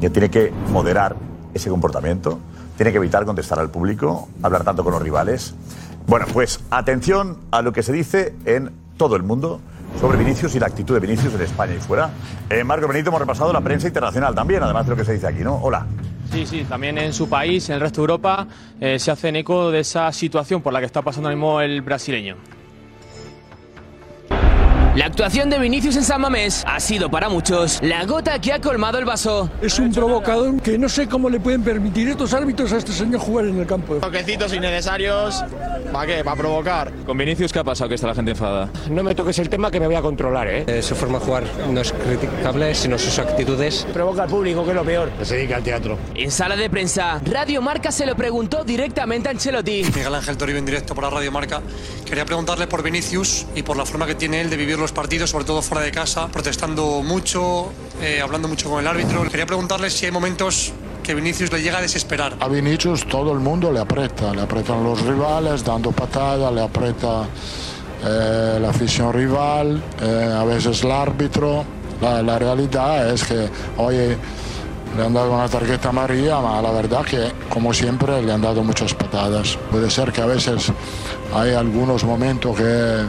Ya 0.00 0.10
tiene 0.10 0.30
que 0.30 0.52
moderar 0.70 1.16
ese 1.54 1.70
comportamiento, 1.70 2.40
tiene 2.82 2.90
que 2.90 2.98
evitar 2.98 3.24
contestar 3.24 3.60
al 3.60 3.70
público, 3.70 4.28
hablar 4.42 4.64
tanto 4.64 4.82
con 4.82 4.92
los 4.92 5.00
rivales. 5.00 5.54
Bueno, 6.08 6.26
pues 6.32 6.58
atención 6.68 7.38
a 7.52 7.62
lo 7.62 7.72
que 7.72 7.84
se 7.84 7.92
dice 7.92 8.34
en 8.44 8.72
todo 8.96 9.14
el 9.14 9.22
mundo 9.22 9.60
sobre 10.00 10.18
Vinicius 10.18 10.56
y 10.56 10.58
la 10.58 10.66
actitud 10.66 10.94
de 10.94 10.98
Vinicius 10.98 11.32
en 11.34 11.42
España 11.42 11.76
y 11.76 11.78
fuera. 11.78 12.10
Eh, 12.50 12.64
Marco 12.64 12.88
Benito, 12.88 13.10
hemos 13.10 13.20
repasado 13.20 13.52
la 13.52 13.60
prensa 13.60 13.86
internacional 13.86 14.34
también, 14.34 14.64
además 14.64 14.84
de 14.84 14.90
lo 14.90 14.96
que 14.96 15.04
se 15.04 15.12
dice 15.12 15.28
aquí, 15.28 15.44
¿no? 15.44 15.60
Hola. 15.62 15.86
Sí, 16.32 16.44
sí, 16.44 16.64
también 16.68 16.98
en 16.98 17.12
su 17.12 17.28
país, 17.28 17.68
en 17.68 17.76
el 17.76 17.82
resto 17.82 18.00
de 18.00 18.02
Europa, 18.02 18.48
eh, 18.80 18.98
se 18.98 19.12
hacen 19.12 19.36
eco 19.36 19.70
de 19.70 19.78
esa 19.78 20.10
situación 20.10 20.60
por 20.60 20.72
la 20.72 20.80
que 20.80 20.86
está 20.86 21.02
pasando 21.02 21.30
el 21.60 21.82
brasileño. 21.82 22.34
La 24.94 25.06
actuación 25.06 25.48
de 25.48 25.58
Vinicius 25.58 25.96
en 25.96 26.04
San 26.04 26.20
Mamés 26.20 26.62
ha 26.66 26.78
sido 26.78 27.10
para 27.10 27.30
muchos 27.30 27.78
la 27.82 28.04
gota 28.04 28.38
que 28.38 28.52
ha 28.52 28.60
colmado 28.60 28.98
el 28.98 29.06
vaso. 29.06 29.48
Es 29.62 29.78
un 29.78 29.90
provocador 29.90 30.60
que 30.60 30.76
no 30.76 30.86
sé 30.86 31.08
cómo 31.08 31.30
le 31.30 31.40
pueden 31.40 31.62
permitir 31.62 32.08
estos 32.08 32.34
árbitros 32.34 32.74
a 32.74 32.76
este 32.76 32.92
señor 32.92 33.18
jugar 33.18 33.46
en 33.46 33.58
el 33.58 33.66
campo. 33.66 33.94
Toquecitos 33.94 34.52
innecesarios. 34.52 35.42
¿Para 35.90 36.06
qué? 36.06 36.22
Para 36.22 36.36
provocar. 36.36 36.92
¿Con 37.06 37.16
Vinicius 37.16 37.54
qué 37.54 37.60
ha 37.60 37.64
pasado 37.64 37.88
que 37.88 37.94
está 37.94 38.06
la 38.06 38.14
gente 38.14 38.32
enfadada? 38.32 38.68
No 38.90 39.02
me 39.02 39.14
toques 39.14 39.38
el 39.38 39.48
tema 39.48 39.70
que 39.70 39.80
me 39.80 39.86
voy 39.86 39.96
a 39.96 40.02
controlar, 40.02 40.48
¿eh? 40.48 40.82
su 40.82 40.94
forma 40.94 41.18
de 41.18 41.24
jugar 41.24 41.44
no 41.70 41.80
es 41.80 41.90
criticable, 41.90 42.74
sino 42.74 42.98
sus 42.98 43.18
actitudes. 43.18 43.86
Provoca 43.94 44.24
al 44.24 44.28
público, 44.28 44.62
que 44.62 44.70
es 44.70 44.76
lo 44.76 44.84
peor. 44.84 45.10
Se 45.22 45.36
dedica 45.36 45.56
al 45.56 45.62
teatro. 45.62 45.96
En 46.14 46.30
sala 46.30 46.54
de 46.54 46.68
prensa, 46.68 47.18
Radio 47.24 47.62
Marca 47.62 47.90
se 47.90 48.04
lo 48.04 48.14
preguntó 48.14 48.62
directamente 48.62 49.28
a 49.28 49.32
Ancelotti. 49.32 49.84
Miguel 49.84 50.14
Ángel 50.14 50.36
Toribio 50.36 50.58
en 50.58 50.66
directo 50.66 50.94
para 50.94 51.08
Radio 51.08 51.32
Marca. 51.32 51.62
Quería 52.04 52.26
preguntarle 52.26 52.66
por 52.66 52.82
Vinicius 52.82 53.46
y 53.54 53.62
por 53.62 53.78
la 53.78 53.86
forma 53.86 54.06
que 54.06 54.14
tiene 54.14 54.42
él 54.42 54.50
de 54.50 54.56
vivir 54.58 54.81
los 54.82 54.92
partidos, 54.92 55.30
sobre 55.30 55.44
todo 55.44 55.62
fuera 55.62 55.82
de 55.84 55.90
casa, 55.90 56.28
protestando 56.28 57.02
mucho, 57.02 57.72
eh, 58.02 58.20
hablando 58.20 58.48
mucho 58.48 58.68
con 58.68 58.80
el 58.80 58.86
árbitro. 58.86 59.22
Quería 59.30 59.46
preguntarle 59.46 59.88
si 59.90 60.06
hay 60.06 60.12
momentos 60.12 60.72
que 61.02 61.14
Vinicius 61.14 61.50
le 61.52 61.62
llega 61.62 61.78
a 61.78 61.80
desesperar. 61.80 62.36
A 62.40 62.48
Vinicius 62.48 63.06
todo 63.06 63.32
el 63.32 63.40
mundo 63.40 63.72
le 63.72 63.80
aprieta, 63.80 64.34
le 64.34 64.42
aprietan 64.42 64.84
los 64.84 65.00
rivales 65.02 65.64
dando 65.64 65.92
patadas, 65.92 66.52
le 66.52 66.62
aprieta 66.62 67.24
eh, 68.04 68.58
la 68.60 68.70
afición 68.70 69.12
rival, 69.12 69.82
eh, 70.00 70.34
a 70.36 70.44
veces 70.44 70.82
el 70.84 70.90
árbitro. 70.90 71.64
La, 72.00 72.20
la 72.22 72.38
realidad 72.38 73.10
es 73.10 73.24
que 73.24 73.48
hoy 73.76 74.16
le 74.96 75.04
han 75.04 75.14
dado 75.14 75.32
una 75.32 75.48
tarjeta 75.48 75.88
amarilla, 75.88 76.38
pero 76.40 76.62
la 76.62 76.70
verdad 76.72 77.04
que 77.04 77.32
como 77.48 77.72
siempre 77.72 78.20
le 78.22 78.32
han 78.32 78.42
dado 78.42 78.62
muchas 78.62 78.92
patadas. 78.94 79.56
Puede 79.70 79.90
ser 79.90 80.12
que 80.12 80.20
a 80.20 80.26
veces 80.26 80.72
hay 81.34 81.52
algunos 81.52 82.04
momentos 82.04 82.56
que 82.56 83.04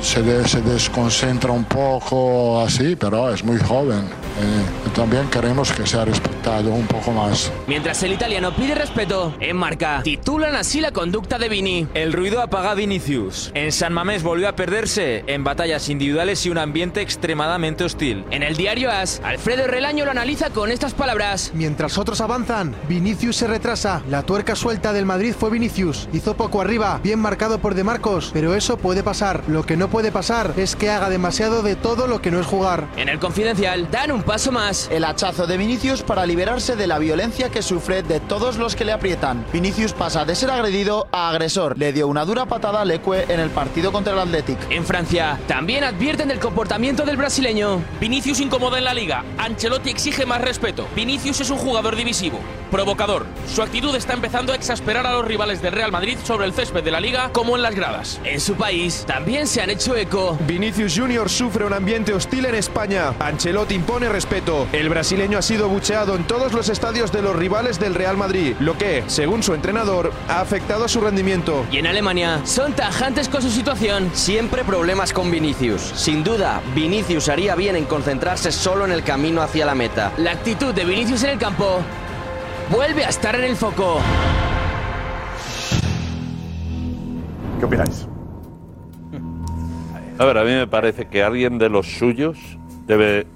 se, 0.00 0.22
de- 0.22 0.46
se 0.48 0.60
desconcentra 0.62 1.52
un 1.52 1.64
poco 1.64 2.60
así, 2.60 2.96
pero 2.96 3.32
es 3.32 3.44
muy 3.44 3.58
joven. 3.58 4.08
Eh, 4.40 4.90
también 4.94 5.28
queremos 5.28 5.72
que 5.72 5.86
sea 5.86 6.04
respetado 6.04 6.70
un 6.70 6.86
poco 6.86 7.10
más. 7.12 7.52
Mientras 7.66 8.02
el 8.02 8.12
italiano 8.12 8.54
pide 8.54 8.74
respeto, 8.74 9.34
en 9.40 9.56
Marca 9.56 10.00
titulan 10.02 10.54
así 10.54 10.80
la 10.80 10.92
conducta 10.92 11.38
de 11.38 11.48
Vini. 11.48 11.88
El 11.94 12.12
ruido 12.12 12.40
apaga 12.40 12.72
a 12.72 12.74
Vinicius. 12.74 13.50
En 13.54 13.72
San 13.72 13.92
Mamés 13.92 14.22
volvió 14.22 14.48
a 14.48 14.56
perderse 14.56 15.24
en 15.26 15.44
batallas 15.44 15.88
individuales 15.88 16.44
y 16.46 16.50
un 16.50 16.58
ambiente 16.58 17.00
extremadamente 17.00 17.84
hostil. 17.84 18.24
En 18.30 18.42
el 18.42 18.56
diario 18.56 18.90
As, 18.90 19.20
Alfredo 19.24 19.66
Relaño 19.66 20.04
lo 20.04 20.12
analiza 20.12 20.50
con 20.50 20.70
estas 20.70 20.94
palabras. 20.94 21.52
Mientras 21.54 21.98
otros 21.98 22.20
avanzan, 22.20 22.74
Vinicius 22.88 23.36
se 23.36 23.46
retrasa. 23.46 24.02
La 24.08 24.22
tuerca 24.22 24.54
suelta 24.54 24.92
del 24.92 25.04
Madrid 25.04 25.34
fue 25.38 25.50
Vinicius. 25.50 26.08
Hizo 26.12 26.36
poco 26.36 26.60
arriba, 26.60 27.00
bien 27.02 27.18
marcado 27.18 27.58
por 27.58 27.74
De 27.74 27.84
Marcos, 27.84 28.30
pero 28.32 28.54
eso 28.54 28.76
puede 28.76 29.02
pasar. 29.02 29.42
Lo 29.48 29.64
que 29.64 29.76
no 29.76 29.88
puede 29.88 30.12
pasar 30.12 30.54
es 30.56 30.76
que 30.76 30.90
haga 30.90 31.10
demasiado 31.10 31.62
de 31.62 31.76
todo 31.76 32.06
lo 32.06 32.20
que 32.20 32.30
no 32.30 32.40
es 32.40 32.46
jugar. 32.46 32.86
En 32.96 33.08
el 33.08 33.18
Confidencial, 33.18 33.90
dan 33.90 34.12
un 34.12 34.22
paso 34.28 34.52
más. 34.52 34.88
El 34.92 35.06
hachazo 35.06 35.46
de 35.46 35.56
Vinicius 35.56 36.02
para 36.02 36.26
liberarse 36.26 36.76
de 36.76 36.86
la 36.86 36.98
violencia 36.98 37.48
que 37.48 37.62
sufre 37.62 38.02
de 38.02 38.20
todos 38.20 38.58
los 38.58 38.76
que 38.76 38.84
le 38.84 38.92
aprietan. 38.92 39.46
Vinicius 39.54 39.94
pasa 39.94 40.26
de 40.26 40.34
ser 40.34 40.50
agredido 40.50 41.08
a 41.12 41.30
agresor. 41.30 41.78
Le 41.78 41.94
dio 41.94 42.06
una 42.08 42.26
dura 42.26 42.44
patada 42.44 42.82
a 42.82 42.84
Leque 42.84 43.24
en 43.26 43.40
el 43.40 43.48
partido 43.48 43.90
contra 43.90 44.12
el 44.12 44.18
Athletic. 44.18 44.58
En 44.68 44.84
Francia, 44.84 45.40
también 45.48 45.82
advierten 45.82 46.28
del 46.28 46.40
comportamiento 46.40 47.06
del 47.06 47.16
brasileño. 47.16 47.82
Vinicius 48.00 48.40
incomoda 48.40 48.76
en 48.76 48.84
la 48.84 48.92
liga. 48.92 49.24
Ancelotti 49.38 49.88
exige 49.88 50.26
más 50.26 50.42
respeto. 50.42 50.86
Vinicius 50.94 51.40
es 51.40 51.48
un 51.48 51.56
jugador 51.56 51.96
divisivo, 51.96 52.38
provocador. 52.70 53.24
Su 53.50 53.62
actitud 53.62 53.96
está 53.96 54.12
empezando 54.12 54.52
a 54.52 54.56
exasperar 54.56 55.06
a 55.06 55.14
los 55.14 55.24
rivales 55.24 55.62
del 55.62 55.72
Real 55.72 55.90
Madrid 55.90 56.18
sobre 56.22 56.44
el 56.44 56.52
césped 56.52 56.84
de 56.84 56.90
la 56.90 57.00
liga 57.00 57.30
como 57.32 57.56
en 57.56 57.62
las 57.62 57.74
gradas. 57.74 58.20
En 58.24 58.40
su 58.40 58.56
país, 58.56 59.04
también 59.06 59.46
se 59.46 59.62
han 59.62 59.70
hecho 59.70 59.96
eco. 59.96 60.36
Vinicius 60.46 60.98
Junior 60.98 61.30
sufre 61.30 61.64
un 61.64 61.72
ambiente 61.72 62.12
hostil 62.12 62.44
en 62.44 62.56
España. 62.56 63.14
Ancelotti 63.20 63.74
impone 63.74 64.17
respeto. 64.18 64.66
El 64.72 64.88
brasileño 64.88 65.38
ha 65.38 65.42
sido 65.42 65.68
bucheado 65.68 66.16
en 66.16 66.24
todos 66.24 66.52
los 66.52 66.68
estadios 66.68 67.12
de 67.12 67.22
los 67.22 67.36
rivales 67.36 67.78
del 67.78 67.94
Real 67.94 68.16
Madrid, 68.16 68.56
lo 68.58 68.76
que, 68.76 69.04
según 69.06 69.44
su 69.44 69.54
entrenador, 69.54 70.12
ha 70.26 70.40
afectado 70.40 70.84
a 70.84 70.88
su 70.88 71.00
rendimiento. 71.00 71.64
Y 71.70 71.76
en 71.78 71.86
Alemania, 71.86 72.40
son 72.44 72.72
tajantes 72.72 73.28
con 73.28 73.42
su 73.42 73.48
situación. 73.48 74.10
Siempre 74.14 74.64
problemas 74.64 75.12
con 75.12 75.30
Vinicius. 75.30 75.80
Sin 75.94 76.24
duda, 76.24 76.60
Vinicius 76.74 77.28
haría 77.28 77.54
bien 77.54 77.76
en 77.76 77.84
concentrarse 77.84 78.50
solo 78.50 78.86
en 78.86 78.90
el 78.90 79.04
camino 79.04 79.40
hacia 79.40 79.64
la 79.64 79.76
meta. 79.76 80.12
La 80.16 80.32
actitud 80.32 80.74
de 80.74 80.84
Vinicius 80.84 81.22
en 81.22 81.30
el 81.30 81.38
campo 81.38 81.78
vuelve 82.68 83.04
a 83.04 83.10
estar 83.10 83.36
en 83.36 83.44
el 83.44 83.54
foco. 83.54 84.00
¿Qué 87.60 87.64
opináis? 87.64 88.08
A 90.18 90.24
ver, 90.24 90.38
a 90.38 90.42
mí 90.42 90.50
me 90.50 90.66
parece 90.66 91.06
que 91.06 91.22
alguien 91.22 91.58
de 91.58 91.68
los 91.68 91.86
suyos 91.86 92.36
debe 92.88 93.28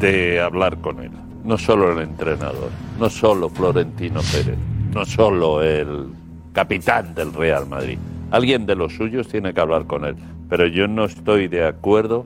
de 0.00 0.40
hablar 0.40 0.78
con 0.78 1.00
él. 1.00 1.12
No 1.44 1.56
solo 1.56 1.92
el 1.92 1.98
entrenador, 1.98 2.70
no 2.98 3.08
solo 3.08 3.48
Florentino 3.48 4.20
Pérez, 4.32 4.58
no 4.92 5.04
solo 5.04 5.62
el 5.62 6.08
capitán 6.52 7.14
del 7.14 7.32
Real 7.32 7.66
Madrid. 7.66 7.98
Alguien 8.30 8.66
de 8.66 8.74
los 8.74 8.94
suyos 8.94 9.28
tiene 9.28 9.54
que 9.54 9.60
hablar 9.60 9.86
con 9.86 10.04
él. 10.04 10.16
Pero 10.48 10.66
yo 10.66 10.88
no 10.88 11.04
estoy 11.04 11.48
de 11.48 11.64
acuerdo 11.64 12.24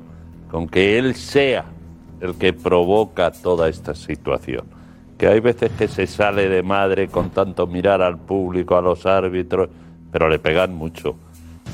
con 0.51 0.66
que 0.66 0.99
él 0.99 1.14
sea 1.14 1.66
el 2.20 2.35
que 2.37 2.53
provoca 2.53 3.31
toda 3.31 3.68
esta 3.68 3.95
situación. 3.95 4.64
Que 5.18 5.29
hay 5.29 5.41
veces 5.41 5.70
que 5.72 5.89
se 5.89 6.07
sale 6.07 6.49
de 6.49 6.62
madre 6.62 7.09
con 7.09 7.31
tanto 7.31 7.66
mirar 7.66 8.03
al 8.03 8.18
público, 8.18 8.77
a 8.77 8.83
los 8.83 9.05
árbitros, 9.05 9.68
pero 10.11 10.29
le 10.29 10.39
pegan 10.39 10.75
mucho. 10.75 11.16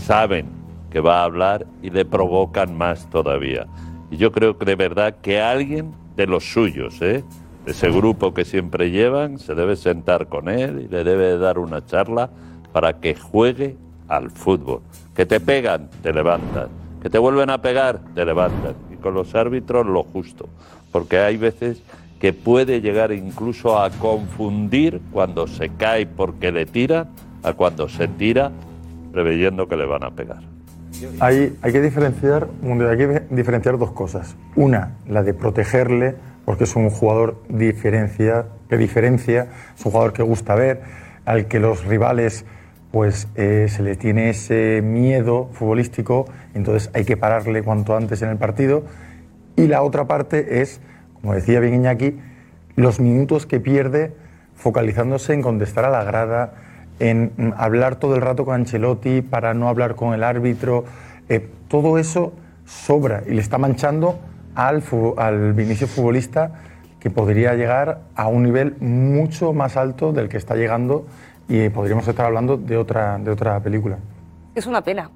Saben 0.05 0.47
que 0.91 1.01
va 1.01 1.21
a 1.21 1.25
hablar 1.25 1.67
y 1.83 1.91
le 1.91 2.05
provocan 2.05 2.77
más 2.77 3.09
todavía. 3.11 3.67
Y 4.11 4.17
yo 4.17 4.33
creo 4.33 4.59
que 4.59 4.65
de 4.65 4.75
verdad 4.75 5.17
que 5.23 5.41
alguien 5.41 5.93
de 6.17 6.27
los 6.27 6.53
suyos, 6.53 7.01
¿eh? 7.01 7.25
de 7.65 7.73
ese 7.73 7.91
grupo 7.91 8.35
que 8.35 8.45
siempre 8.45 8.91
llevan, 8.91 9.39
se 9.39 9.55
debe 9.55 9.77
sentar 9.77 10.29
con 10.29 10.49
él 10.49 10.83
y 10.87 10.89
le 10.89 11.05
debe 11.05 11.39
dar 11.39 11.59
una 11.59 11.85
charla 11.85 12.31
para 12.73 13.01
que 13.01 13.15
juegue 13.15 13.77
al 14.09 14.31
fútbol. 14.31 14.81
Que 15.15 15.27
te 15.27 15.41
pegan, 15.41 15.89
te 16.03 16.13
levantan. 16.13 16.69
Que 17.03 17.09
te 17.09 17.19
vuelven 17.19 17.51
a 17.51 17.63
pegar, 17.63 18.01
te 18.15 18.25
levantan. 18.25 18.75
Y 18.93 18.97
con 18.97 19.15
los 19.15 19.35
árbitros 19.35 19.87
lo 19.87 20.03
justo. 20.03 20.49
Porque 20.93 21.19
hay 21.19 21.37
veces 21.37 21.83
que 22.21 22.33
puede 22.33 22.81
llegar 22.81 23.13
incluso 23.13 23.81
a 23.81 23.91
confundir 23.91 25.01
cuando 25.13 25.47
se 25.47 25.71
cae 25.71 26.07
porque 26.07 26.53
le 26.53 26.67
tiran 26.67 27.09
a 27.43 27.55
cuando 27.55 27.89
se 27.89 28.09
tira 28.09 28.53
preveyendo 29.13 29.67
que 29.67 29.77
le 29.77 29.87
van 29.87 30.05
a 30.05 30.11
pegar. 30.11 30.43
Hay, 31.21 31.57
que 31.63 31.81
diferenciar 31.81 33.79
dos 33.79 33.93
cosas. 33.93 34.37
Una, 34.57 34.97
la 35.09 35.23
de 35.23 35.35
protegerle, 35.35 36.15
porque 36.45 36.65
es 36.65 36.77
un 36.77 36.91
jugador 36.91 37.43
diferencia, 37.49 38.47
que 38.69 38.77
diferencia, 38.77 39.49
es 39.77 39.85
un 39.85 39.93
jugador 39.93 40.13
que 40.13 40.23
gusta 40.23 40.55
ver, 40.55 40.83
al 41.25 41.47
que 41.47 41.61
los 41.61 41.85
rivales 41.85 42.45
pues 42.91 43.29
eh, 43.37 43.67
se 43.69 43.83
le 43.83 43.95
tiene 43.95 44.31
ese 44.31 44.83
miedo 44.83 45.49
futbolístico, 45.53 46.27
entonces 46.55 46.91
hay 46.93 47.05
que 47.05 47.17
pararle 47.17 47.63
cuanto 47.63 47.97
antes 47.97 48.21
en 48.23 48.31
el 48.31 48.37
partido. 48.37 48.85
Y 49.57 49.69
la 49.69 49.83
otra 49.83 50.07
parte 50.07 50.61
es, 50.61 50.81
como 51.21 51.35
decía 51.35 51.61
bien 51.61 51.75
Iñaki, 51.75 52.19
los 52.75 52.99
minutos 52.99 53.47
que 53.47 53.61
pierde 53.61 54.13
focalizándose 54.57 55.35
en 55.35 55.43
contestar 55.43 55.85
a 55.85 55.91
la 55.91 56.03
grada, 56.05 56.55
en 57.01 57.55
hablar 57.57 57.97
todo 57.97 58.15
el 58.15 58.21
rato 58.21 58.45
con 58.45 58.55
Ancelotti 58.55 59.23
para 59.23 59.55
no 59.55 59.69
hablar 59.69 59.97
con 59.97 60.15
el 60.15 60.23
árbitro. 60.23 60.85
Eh, 61.29 61.49
todo 61.69 61.99
eso 61.99 62.33
sobra 62.65 63.23
y 63.27 63.35
le 63.35 63.41
está 63.41 63.59
manchando 63.59 64.19
al, 64.55 64.83
al 65.17 65.53
Vinicius 65.55 65.91
futbolista 65.91 66.53
que 67.01 67.11
podría 67.11 67.55
llegar 67.55 68.03
a 68.15 68.29
un 68.29 68.43
nivel 68.43 68.77
mucho 68.81 69.53
más 69.53 69.77
alto 69.77 70.13
del 70.13 70.29
que 70.29 70.37
está 70.37 70.55
llegando 70.55 71.07
y 71.49 71.69
podríamos 71.71 72.07
estar 72.07 72.27
hablando 72.27 72.57
de 72.57 72.77
otra, 72.77 73.19
de 73.19 73.31
otra 73.31 73.59
película. 73.61 73.99
Es 74.55 74.67
una 74.67 74.83
pena. 74.83 75.11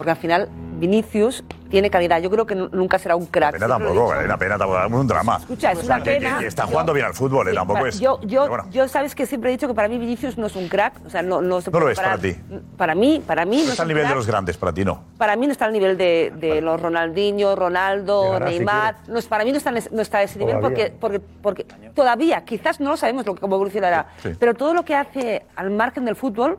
Porque 0.00 0.12
al 0.12 0.16
final 0.16 0.48
Vinicius 0.78 1.44
tiene 1.68 1.90
calidad. 1.90 2.22
Yo 2.22 2.30
creo 2.30 2.46
que 2.46 2.54
nu- 2.54 2.70
nunca 2.72 2.98
será 2.98 3.16
un 3.16 3.26
crack. 3.26 3.52
Pena 3.52 3.68
lo 3.68 3.74
he 3.76 3.78
tampoco, 3.78 4.14
la 4.14 4.38
pena 4.38 4.56
tampoco, 4.56 4.80
es 4.82 4.90
un 4.92 5.06
drama. 5.06 5.36
Escucha, 5.36 5.72
es 5.72 5.78
O 5.80 5.82
sea, 5.82 5.96
una 5.96 6.04
que- 6.04 6.10
pena. 6.12 6.34
que- 6.36 6.40
que 6.40 6.46
está 6.46 6.66
jugando 6.66 6.94
bien 6.94 7.04
al 7.04 7.12
fútbol, 7.12 7.46
eh, 7.48 7.52
tampoco 7.52 7.84
es. 7.84 8.00
Yo, 8.00 8.18
yo, 8.22 8.48
bueno. 8.48 8.64
yo 8.70 8.88
sabes 8.88 9.14
que 9.14 9.26
siempre 9.26 9.50
he 9.50 9.52
dicho 9.52 9.68
que 9.68 9.74
para 9.74 9.88
mí 9.88 9.98
Vinicius 9.98 10.38
no 10.38 10.46
es 10.46 10.56
un 10.56 10.68
crack. 10.70 10.94
O 11.04 11.10
sea, 11.10 11.20
no, 11.20 11.42
no 11.42 11.60
se 11.60 11.70
No 11.70 11.80
lo 11.80 11.84
puede 11.84 11.92
es 11.92 12.00
para 12.00 12.16
ti. 12.16 12.34
Para 12.78 12.94
mí, 12.94 13.22
para 13.26 13.44
mí 13.44 13.58
No 13.58 13.64
no, 13.64 13.70
está 13.72 13.74
es 13.74 13.80
al 13.80 13.88
nivel 13.88 14.08
de 14.08 14.14
los 14.14 14.26
grandes, 14.26 14.56
para 14.56 14.72
ti 14.72 14.86
no. 14.86 15.02
Para 15.18 15.36
mí 15.36 15.44
no 15.46 15.52
está 15.52 15.66
al 15.66 15.72
nivel 15.74 15.98
de, 15.98 16.32
de 16.34 16.62
los 16.62 16.80
Ronaldinho, 16.80 17.54
Ronaldo, 17.54 18.24
Llegará, 18.24 18.46
si 18.48 18.52
Neymar. 18.56 18.96
No, 19.06 19.18
es- 19.18 19.26
para 19.26 19.44
mí 19.44 19.52
no 19.52 19.58
está, 19.58 19.68
en 19.68 19.76
ese- 19.76 19.90
no 19.94 20.00
está 20.00 20.16
a 20.18 20.22
ese 20.22 20.38
nivel 20.38 20.56
Todavía. 20.56 20.92
porque, 20.98 21.20
porque, 21.42 21.64
porque 21.66 21.90
todavía, 21.94 22.42
quizás 22.46 22.80
no 22.80 22.88
lo 22.88 22.96
sabemos 22.96 23.26
lo 23.26 23.34
que, 23.34 23.40
cómo 23.42 23.56
evolucionará, 23.56 24.06
Sí, 24.22 24.30
sí. 24.30 24.36
pero 24.40 24.54
todo 24.54 24.72
lo 24.72 24.82
que 24.82 24.94
hace 24.94 25.44
al 25.56 25.68
margen 25.70 26.06
del 26.06 26.16
fútbol 26.16 26.56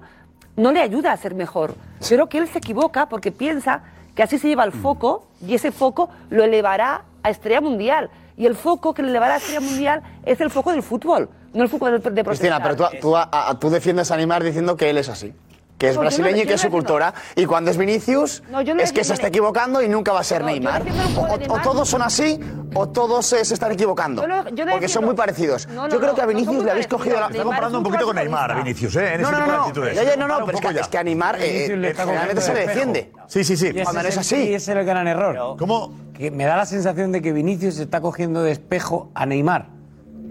no 0.58 0.72
le 0.72 0.82
ayuda 0.82 1.12
a 1.12 1.18
ser 1.18 1.36
mejor. 1.36 1.76
Creo 2.08 2.28
que 2.30 2.38
él 2.38 2.48
se 2.48 2.58
equivoca 2.60 3.08
porque 3.08 3.32
piensa 3.32 3.82
que 4.16 4.24
así 4.24 4.38
se 4.38 4.48
lleva 4.48 4.66
Mm. 4.66 4.70
el 4.70 4.74
foco 4.74 5.28
y 5.46 5.56
ese 5.56 5.72
foco 5.72 6.10
lo 6.30 6.44
elevará 6.44 7.04
a 7.24 7.30
estrella 7.30 7.62
mundial. 7.62 8.10
Y 8.38 8.46
el 8.46 8.56
foco 8.56 8.94
que 8.94 9.04
le 9.04 9.10
elevará 9.10 9.36
a 9.36 9.38
estrella 9.38 9.62
mundial 9.62 10.02
es 10.26 10.42
el 10.42 10.50
foco 10.50 10.72
del 10.72 10.82
fútbol, 10.84 11.30
no 11.54 11.64
el 11.64 11.70
foco 11.70 11.92
de, 11.92 12.00
de. 12.00 12.24
Cristina, 12.24 12.62
pero 12.62 12.76
tú, 12.76 12.84
tú, 13.00 13.16
a- 13.16 13.30
a- 13.32 13.60
tú 13.60 13.70
defiendes 13.70 14.10
a 14.12 14.18
Neymar 14.18 14.44
diciendo 14.44 14.76
que 14.76 14.90
él 14.90 14.98
es 14.98 15.10
así. 15.10 15.34
Que 15.82 15.90
es 15.90 15.96
No, 15.96 16.04
yo 16.08 16.20
no- 16.24 16.30
y 16.30 16.46
que 16.46 16.54
es 16.54 16.62
su 16.62 16.68
no 16.68 16.72
cultura. 16.74 17.12
Y 17.36 17.46
cuando 17.48 17.72
es 17.72 17.78
Vinicius, 17.78 18.44
No, 18.52 18.62
no 18.64 18.82
es 18.82 18.92
que 18.94 19.04
se 19.04 19.14
está 19.16 19.28
equivocando 19.28 19.82
y 19.82 19.90
nunca 19.90 20.14
va 20.14 20.20
a 20.20 20.24
ser 20.24 20.42
No, 20.42 20.48
Neymar. 20.48 20.84
O, 21.18 21.54
o 21.56 21.60
todos 21.64 21.90
son 21.90 22.04
así, 22.04 22.40
o 22.76 22.88
todos 22.90 23.34
eh, 23.34 23.44
se 23.44 23.56
están 23.56 23.72
equivocando. 23.72 24.22
Yo 24.22 24.28
no- 24.28 24.50
yo 24.50 24.66
no 24.66 24.74
porque 24.74 24.88
son 24.88 25.06
muy 25.06 25.16
parecidos. 25.16 25.68
No, 25.68 25.88
no, 25.88 25.90
yo 25.90 25.98
creo 25.98 26.10
no, 26.12 26.16
que 26.16 26.22
a 26.22 26.26
no 26.26 26.30
Vinicius 26.30 26.64
le 26.64 26.70
habéis 26.72 26.86
cogido 26.88 27.20
la. 27.20 27.28
Está 27.28 27.42
comparando 27.44 27.80
un 27.80 27.84
poquito 27.84 28.06
con 28.06 28.16
Neymar, 28.16 28.58
Vinicius, 28.58 28.96
¿eh? 28.98 29.16
En 29.16 29.22
No, 29.24 29.30
ese 29.30 29.40
no, 29.40 29.44
tipo 29.46 29.52
de 29.52 29.58
no, 29.58 29.64
actitudes. 29.64 30.18
No, 30.18 30.28
no, 30.28 30.36
pero 30.46 30.58
es 30.58 30.62
poco 30.62 30.74
que, 30.76 30.80
es 30.82 30.88
que 30.88 30.98
a 31.00 31.04
Neymar 31.04 31.38
eh, 31.42 31.94
generalmente 31.98 32.42
se 32.42 32.54
le 32.54 32.60
defiende. 32.68 33.12
Sí, 33.28 33.44
sí, 33.44 33.58
sí. 33.58 33.72
Cuando 33.74 34.04
no 34.04 34.08
es 34.08 34.14
el- 34.16 34.20
así. 34.20 34.36
Y 34.36 34.54
ese 34.54 34.72
es 34.72 34.78
el 34.78 34.86
gran 34.86 35.08
error. 35.08 35.58
¿Cómo? 35.58 35.94
Que 36.14 36.30
me 36.30 36.46
da 36.46 36.58
la 36.58 36.66
sensación 36.68 37.12
de 37.12 37.22
que 37.24 37.32
Vinicius 37.32 37.76
se 37.76 37.84
está 37.84 38.02
cogiendo 38.02 38.44
de 38.44 38.52
espejo 38.52 39.10
a 39.16 39.26
Neymar. 39.26 39.66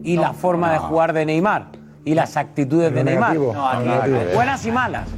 Y 0.05 0.17
la 0.17 0.33
forma 0.33 0.71
de 0.73 0.79
jugar 0.79 1.13
de 1.13 1.27
Neymar. 1.27 1.80
Y 2.05 2.15
las 2.15 2.37
actitudes 2.37 2.93
de 2.95 3.05
Neymar. 3.05 3.37
No, 3.37 3.67
aquí-. 3.69 4.35
Buenas 4.35 4.65
y 4.67 4.73
malas. 4.73 5.09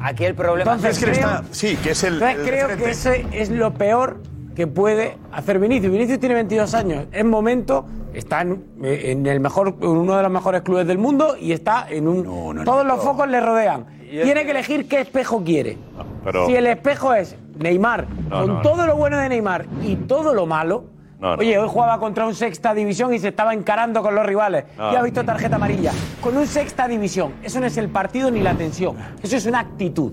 Aquí 0.00 0.24
el 0.24 0.34
problema 0.34 0.72
Entonces, 0.72 0.96
Es 0.98 1.04
que 1.04 1.10
creo, 1.20 1.28
está- 1.30 1.44
sí, 1.50 1.76
que 1.76 1.90
es 1.90 2.04
el. 2.04 2.14
entonces 2.14 2.38
el 2.38 2.46
creo 2.46 2.76
que 2.76 2.90
ese 2.90 3.26
es 3.32 3.50
lo 3.50 3.74
peor 3.74 4.20
que 4.56 4.66
puede 4.66 5.16
hacer 5.32 5.58
Vinicius. 5.58 5.92
Vinicius 5.92 6.18
tiene 6.20 6.34
22 6.36 6.74
años. 6.74 7.04
Es 7.12 7.24
momento, 7.24 7.86
está 8.14 8.40
en, 8.42 8.64
en 8.82 9.26
el 9.26 9.40
mejor, 9.40 9.76
en 9.80 9.88
uno 9.88 10.16
de 10.16 10.22
los 10.22 10.32
mejores 10.32 10.62
clubes 10.62 10.86
del 10.86 10.98
mundo 10.98 11.36
y 11.38 11.52
está 11.52 11.86
en 11.88 12.08
un. 12.08 12.64
todos 12.64 12.86
los 12.86 13.02
focos 13.02 13.28
le 13.28 13.40
rodean. 13.40 13.86
Tiene 14.10 14.44
que 14.44 14.50
elegir 14.50 14.88
qué 14.88 15.00
espejo 15.00 15.42
quiere. 15.44 15.78
pero- 16.24 16.46
Si 16.46 16.54
el 16.54 16.66
espejo 16.66 17.14
es 17.14 17.36
Neymar, 17.58 18.06
No, 18.28 18.38
con 18.40 18.46
no, 18.48 18.54
no. 18.54 18.62
todo 18.62 18.86
lo 18.86 18.96
bueno 18.96 19.18
de 19.18 19.28
Neymar 19.28 19.66
y 19.82 19.96
todo 19.96 20.32
lo 20.34 20.46
malo. 20.46 20.84
No, 21.22 21.36
no. 21.36 21.40
Oye, 21.40 21.56
hoy 21.56 21.68
jugaba 21.68 22.00
contra 22.00 22.26
un 22.26 22.34
sexta 22.34 22.74
división 22.74 23.14
y 23.14 23.20
se 23.20 23.28
estaba 23.28 23.54
encarando 23.54 24.02
con 24.02 24.12
los 24.14 24.26
rivales. 24.26 24.64
No. 24.76 24.92
Y 24.92 24.96
ha 24.96 25.02
visto 25.02 25.24
tarjeta 25.24 25.54
amarilla. 25.54 25.92
Con 26.20 26.36
un 26.36 26.46
sexta 26.48 26.88
división. 26.88 27.34
Eso 27.44 27.60
no 27.60 27.66
es 27.66 27.76
el 27.76 27.88
partido 27.88 28.28
ni 28.30 28.40
la 28.40 28.54
tensión. 28.54 28.96
Eso 29.22 29.36
es 29.36 29.46
una 29.46 29.60
actitud. 29.60 30.12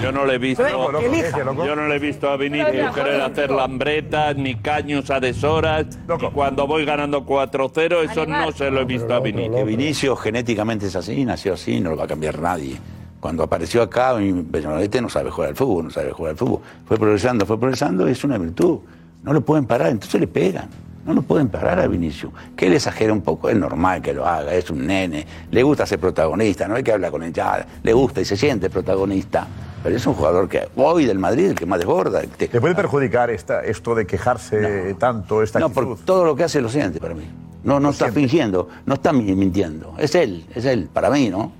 Yo 0.00 0.12
no 0.12 0.24
le 0.24 0.34
he 0.34 0.38
visto, 0.38 0.62
Loco, 0.62 0.92
loco, 0.92 1.04
elija. 1.04 1.38
yo 1.38 1.74
no 1.76 1.88
le 1.88 1.96
he 1.96 1.98
visto 1.98 2.30
a 2.30 2.36
Vinicius 2.36 2.94
querer 2.94 3.20
hacer 3.20 3.50
lambretas 3.50 4.36
ni 4.36 4.54
caños 4.54 5.10
a 5.10 5.18
deshoras. 5.18 5.86
Y 6.20 6.26
cuando 6.26 6.68
voy 6.68 6.84
ganando 6.84 7.26
4-0, 7.26 8.10
eso 8.10 8.24
no 8.24 8.52
se 8.52 8.70
lo 8.70 8.80
he 8.82 8.84
visto 8.84 9.12
a 9.12 9.18
Vinicius. 9.18 9.66
Vinicius 9.66 10.20
genéticamente 10.20 10.86
es 10.86 10.94
así, 10.94 11.24
nació 11.24 11.54
así, 11.54 11.80
no 11.80 11.90
lo 11.90 11.96
va 11.96 12.04
a 12.04 12.08
cambiar 12.08 12.38
nadie. 12.38 12.76
Cuando 13.18 13.42
apareció 13.42 13.82
acá, 13.82 14.14
mi- 14.14 14.44
este 14.82 15.00
no 15.02 15.08
sabe 15.08 15.30
jugar 15.30 15.48
al 15.50 15.56
fútbol, 15.56 15.84
no 15.86 15.90
sabe 15.90 16.12
jugar 16.12 16.30
al 16.30 16.36
fútbol. 16.36 16.60
Fue 16.86 16.96
progresando, 16.96 17.44
fue 17.44 17.58
progresando, 17.58 18.06
es 18.06 18.22
una 18.22 18.38
virtud. 18.38 18.78
No 19.24 19.32
lo 19.32 19.40
pueden 19.40 19.64
parar, 19.66 19.88
entonces 19.88 20.20
le 20.20 20.28
pegan. 20.28 20.68
No 21.04 21.12
lo 21.12 21.22
pueden 21.22 21.48
parar 21.48 21.80
a 21.80 21.86
Vinicius. 21.86 22.32
Que 22.56 22.66
él 22.66 22.74
exagera 22.74 23.12
un 23.12 23.20
poco, 23.20 23.48
es 23.50 23.56
normal 23.56 24.00
que 24.00 24.14
lo 24.14 24.26
haga, 24.26 24.54
es 24.54 24.70
un 24.70 24.86
nene, 24.86 25.26
le 25.50 25.62
gusta 25.62 25.84
ser 25.84 25.98
protagonista, 25.98 26.66
no 26.68 26.76
hay 26.76 26.82
que 26.82 26.92
hablar 26.92 27.10
con 27.10 27.22
él 27.22 27.32
ya, 27.32 27.66
le 27.82 27.92
gusta 27.92 28.20
y 28.22 28.24
se 28.24 28.36
siente 28.36 28.70
protagonista. 28.70 29.46
Pero 29.82 29.96
es 29.96 30.06
un 30.06 30.14
jugador 30.14 30.48
que 30.48 30.66
hoy 30.76 31.04
del 31.04 31.18
Madrid, 31.18 31.46
el 31.48 31.54
que 31.54 31.66
más 31.66 31.78
desborda. 31.78 32.22
¿Te 32.22 32.48
puede 32.60 32.74
perjudicar 32.74 33.28
esta, 33.30 33.62
esto 33.62 33.94
de 33.94 34.06
quejarse 34.06 34.94
tanto, 34.98 35.42
esta 35.42 35.58
No, 35.58 35.66
actitud? 35.66 35.88
porque 35.88 36.02
todo 36.04 36.24
lo 36.24 36.34
que 36.36 36.44
hace 36.44 36.62
lo 36.62 36.70
siente 36.70 37.00
para 37.00 37.14
mí. 37.14 37.24
No, 37.64 37.80
no 37.80 37.90
está 37.90 38.10
fingiendo, 38.10 38.68
no 38.86 38.94
está 38.94 39.12
mi- 39.12 39.34
mintiendo. 39.34 39.94
Es 39.98 40.14
él, 40.14 40.46
es 40.54 40.64
él, 40.64 40.88
para 40.90 41.10
mí, 41.10 41.28
¿no? 41.28 41.52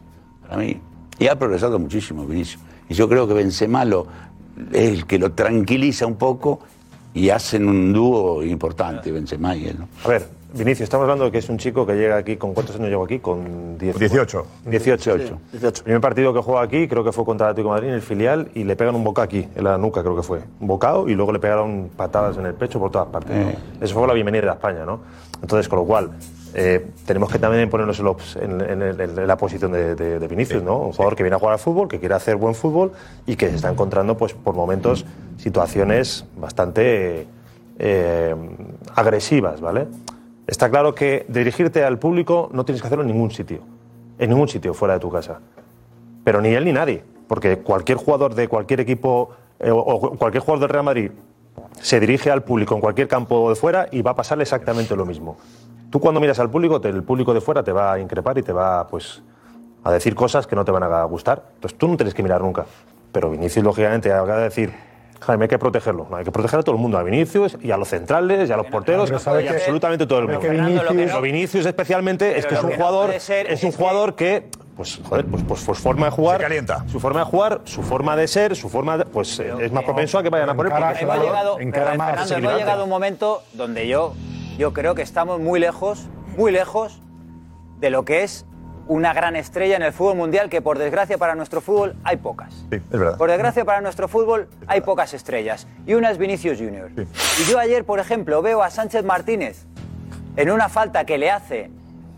Para 0.43 0.57
mí. 0.57 0.81
Y 1.19 1.27
ha 1.29 1.39
progresado 1.39 1.79
muchísimo, 1.79 2.25
Vinicius. 2.27 2.63
Y 2.89 2.95
yo 2.95 3.09
creo 3.11 3.29
que 3.29 3.35
Benzema 3.35 3.85
lo, 3.85 4.07
es 4.73 4.91
el 4.91 5.07
que 5.07 5.19
lo 5.19 5.33
tranquiliza 5.33 6.07
un 6.07 6.17
poco 6.17 6.61
y 7.15 7.31
hacen 7.31 7.69
un 7.69 7.93
dúo 7.93 8.43
importante, 8.43 9.13
Benzema 9.13 9.55
y 9.55 9.67
él, 9.67 9.79
¿no? 9.79 9.89
A 10.05 10.09
ver, 10.09 10.27
Vinicius, 10.53 10.83
estamos 10.83 11.05
hablando 11.05 11.25
de 11.25 11.33
que 11.33 11.39
es 11.39 11.49
un 11.49 11.59
chico 11.59 11.85
que 11.87 11.95
llega 11.95 12.17
aquí, 12.17 12.37
¿con 12.37 12.55
cuántos 12.55 12.77
años 12.77 12.89
llegó 12.89 13.05
aquí? 13.05 13.19
Con 13.19 13.79
10 13.79 13.99
18. 13.99 14.47
18. 14.67 15.39
El 15.53 15.73
primer 15.73 16.01
partido 16.01 16.33
que 16.33 16.41
juega 16.41 16.63
aquí 16.63 16.87
creo 16.87 17.03
que 17.03 17.11
fue 17.13 17.25
contra 17.25 17.49
el 17.49 17.51
Atlético 17.53 17.71
de 17.71 17.75
Madrid 17.75 17.89
en 17.89 17.95
el 17.95 18.03
filial 18.03 18.51
y 18.55 18.65
le 18.65 18.77
pegan 18.77 18.95
un 18.95 19.03
boca 19.03 19.23
aquí, 19.23 19.49
en 19.55 19.65
la 19.65 19.79
nuca 19.79 20.03
creo 20.03 20.15
que 20.15 20.23
fue. 20.23 20.43
Un 20.61 20.69
bocado 20.69 21.09
y 21.09 21.15
luego 21.15 21.33
le 21.33 21.41
pegaron 21.41 21.91
patadas 21.97 22.37
en 22.37 22.47
el 22.47 22.55
pecho 22.55 22.79
por 22.79 22.91
todas 22.93 23.09
partes. 23.09 23.37
¿no? 23.37 23.51
Eh. 23.51 23.59
Eso 23.81 23.95
fue 23.95 24.07
la 24.07 24.15
bienvenida 24.15 24.51
a 24.51 24.55
España, 24.55 24.85
¿no? 24.85 25.01
Entonces, 25.43 25.69
con 25.69 25.81
lo 25.81 25.85
cual, 25.85 26.11
eh, 26.55 26.87
tenemos 27.07 27.31
que 27.31 27.39
también 27.39 27.69
ponernos 27.69 27.99
en, 27.99 28.05
los- 28.05 28.37
en- 28.37 28.61
en- 28.61 28.83
en- 28.83 29.01
en 29.01 29.27
la 29.27 29.37
posición 29.37 29.73
de, 29.73 29.95
de- 29.95 30.19
de 30.21 30.29
Vinicius, 30.29 30.63
¿no? 30.63 30.79
Un 30.79 30.93
jugador 30.93 31.17
que 31.17 31.23
viene 31.25 31.37
a 31.37 31.39
jugar 31.39 31.55
al 31.55 31.59
fútbol, 31.59 31.89
que 31.89 31.99
quiere 31.99 32.15
hacer 32.15 32.37
buen 32.37 32.55
fútbol 32.55 32.93
y 33.27 33.37
que 33.37 33.49
se 33.51 33.57
está 33.57 33.71
encontrando, 33.71 34.17
pues, 34.17 34.35
por 34.35 34.55
momentos, 34.55 35.05
situaciones 35.37 36.25
bastante 36.37 37.27
eh, 37.79 38.35
agresivas, 38.95 39.61
¿vale? 39.61 39.89
Está 40.47 40.71
claro 40.71 40.95
que 40.95 41.27
dirigirte 41.29 41.83
al 41.85 41.99
público 41.99 42.51
no 42.53 42.65
tienes 42.65 42.81
que 42.83 42.87
hacerlo 42.87 43.03
en 43.03 43.11
ningún 43.11 43.31
sitio, 43.31 43.61
en 44.19 44.31
ningún 44.31 44.49
sitio 44.49 44.75
fuera 44.75 44.95
de 44.95 45.01
tu 45.01 45.11
casa. 45.11 45.41
Pero 46.23 46.41
ni 46.41 46.51
él 46.51 46.65
ni 46.65 46.73
nadie, 46.73 47.03
porque 47.27 47.59
cualquier 47.59 47.99
jugador 47.99 48.35
de 48.35 48.47
cualquier 48.49 48.81
equipo 48.81 49.31
eh, 49.59 49.71
o- 49.73 50.17
cualquier 50.19 50.43
jugador 50.43 50.61
del 50.61 50.69
Real 50.69 50.85
Madrid 50.85 51.11
se 51.81 51.99
dirige 52.01 52.31
al 52.31 52.43
público 52.45 52.75
en 52.75 52.81
cualquier 52.81 53.09
campo 53.09 53.49
de 53.51 53.57
fuera 53.57 53.89
y 53.91 54.03
va 54.03 54.13
a 54.13 54.15
pasarle 54.17 54.43
exactamente 54.43 54.95
lo 54.97 55.05
mismo. 55.07 55.37
Tú 55.95 56.01
cuando 56.01 56.19
miras 56.21 56.41
al 56.41 56.51
público, 56.51 56.81
te- 56.81 56.89
el 56.89 57.05
público 57.05 57.33
de 57.33 57.41
fuera 57.41 57.63
te 57.63 57.71
va 57.71 57.93
a 57.93 58.01
increpar 58.01 58.37
y 58.37 58.43
te 58.43 58.53
va 58.53 58.85
pues, 58.89 59.23
a 59.85 59.93
decir 59.93 60.17
cosas 60.17 60.45
que 60.45 60.57
no 60.57 60.65
te 60.65 60.73
van 60.73 60.83
a 60.83 61.05
gustar. 61.05 61.45
Entonces 61.55 61.79
tú 61.79 61.87
no 61.87 61.97
tienes 61.97 62.13
que 62.15 62.21
mirar 62.25 62.41
nunca. 62.41 62.65
Pero 63.13 63.31
Vinicius, 63.31 63.65
lógicamente, 63.65 64.13
habrá 64.13 64.39
de 64.39 64.43
decir, 64.43 64.75
Jaime, 65.21 65.45
hay 65.45 65.49
que 65.49 65.57
protegerlo. 65.61 66.09
No, 66.11 66.17
hay 66.17 66.25
que 66.25 66.33
proteger 66.33 66.59
a 66.59 66.63
todo 66.65 66.75
el 66.75 66.81
mundo, 66.83 66.99
a 66.99 67.05
Vinicius 67.05 67.57
y 67.63 67.71
a 67.71 67.77
los 67.77 67.87
centrales 67.87 68.51
y 68.51 68.53
a 68.53 68.57
los 68.57 68.67
porteros 68.67 69.09
pero 69.09 69.21
sabe 69.21 69.45
y 69.45 69.47
que- 69.47 69.55
absolutamente 69.55 70.05
todo 70.09 70.19
el 70.19 70.27
pero 70.27 70.41
mundo. 70.41 70.51
que 70.53 70.61
Vinicius- 70.61 71.07
Pero 71.13 71.21
Vinicius 71.21 71.65
especialmente 71.67 72.39
es 72.39 72.45
Pero 72.45 72.49
que 72.49 72.55
es 72.57 72.65
un 72.65 72.73
jugador, 72.77 73.11
es 73.13 73.63
un 73.63 73.71
jugador 73.71 74.15
que 74.17 74.49
pues 74.75 75.01
joder, 75.09 75.27
pues, 75.27 75.45
pues, 75.47 75.63
pues 75.65 75.79
forma 75.79 76.07
de 76.07 76.11
jugar, 76.11 76.45
su 76.89 76.99
forma 76.99 77.21
de 77.21 77.27
jugar, 77.27 77.61
su 77.63 77.83
forma 77.85 78.17
de 78.17 78.27
ser, 78.27 78.57
su 78.57 78.69
forma 78.69 78.99
de, 78.99 79.05
pues 79.05 79.39
eh, 79.39 79.53
es 79.61 79.71
más 79.71 79.85
propenso 79.85 80.19
a 80.19 80.25
que 80.25 80.31
vayan 80.31 80.51
a 80.51 80.57
poner 80.57 80.73
porque 80.73 80.93
es 80.95 81.03
un 81.03 81.09
Hemos 81.09 81.25
llegado, 81.25 81.57
pero, 81.57 81.73
Fernando, 81.87 82.35
hemos 82.37 82.55
llegado 82.57 82.83
un 82.83 82.91
momento 82.91 83.43
donde 83.53 83.87
yo, 83.87 84.15
yo 84.59 84.73
creo 84.73 84.95
que 84.95 85.03
estamos 85.03 85.41
muy 85.41 85.59
lejos, 85.59 86.09
muy 86.37 86.53
lejos 86.53 87.01
de 87.81 87.91
lo 87.91 88.05
que 88.05 88.23
es 88.23 88.47
una 88.87 89.13
gran 89.13 89.35
estrella 89.35 89.77
en 89.77 89.83
el 89.83 89.93
fútbol 89.93 90.17
mundial, 90.17 90.51
que 90.51 90.61
por 90.61 90.79
desgracia 90.79 91.19
para 91.19 91.35
nuestro 91.35 91.61
fútbol 91.61 91.97
hay 92.05 92.19
pocas. 92.19 92.53
Sí, 92.71 92.77
es 92.77 92.91
verdad. 92.91 93.17
Por 93.17 93.31
desgracia 93.31 93.65
para 93.65 93.81
nuestro 93.81 94.09
fútbol 94.09 94.49
hay 94.67 94.83
pocas 94.83 95.15
estrellas. 95.15 95.67
Y 95.87 95.95
una 95.95 96.11
es 96.11 96.19
Vinicius 96.19 96.59
Junior. 96.59 96.91
Y 96.97 97.51
yo 97.51 97.59
ayer, 97.59 97.85
por 97.85 97.99
ejemplo, 97.99 98.43
veo 98.43 98.63
a 98.63 98.71
Sánchez 98.71 99.05
Martínez 99.05 99.67
en 100.37 100.51
una 100.51 100.69
falta 100.69 101.05
que 101.05 101.19
le 101.19 101.31
hace 101.31 101.71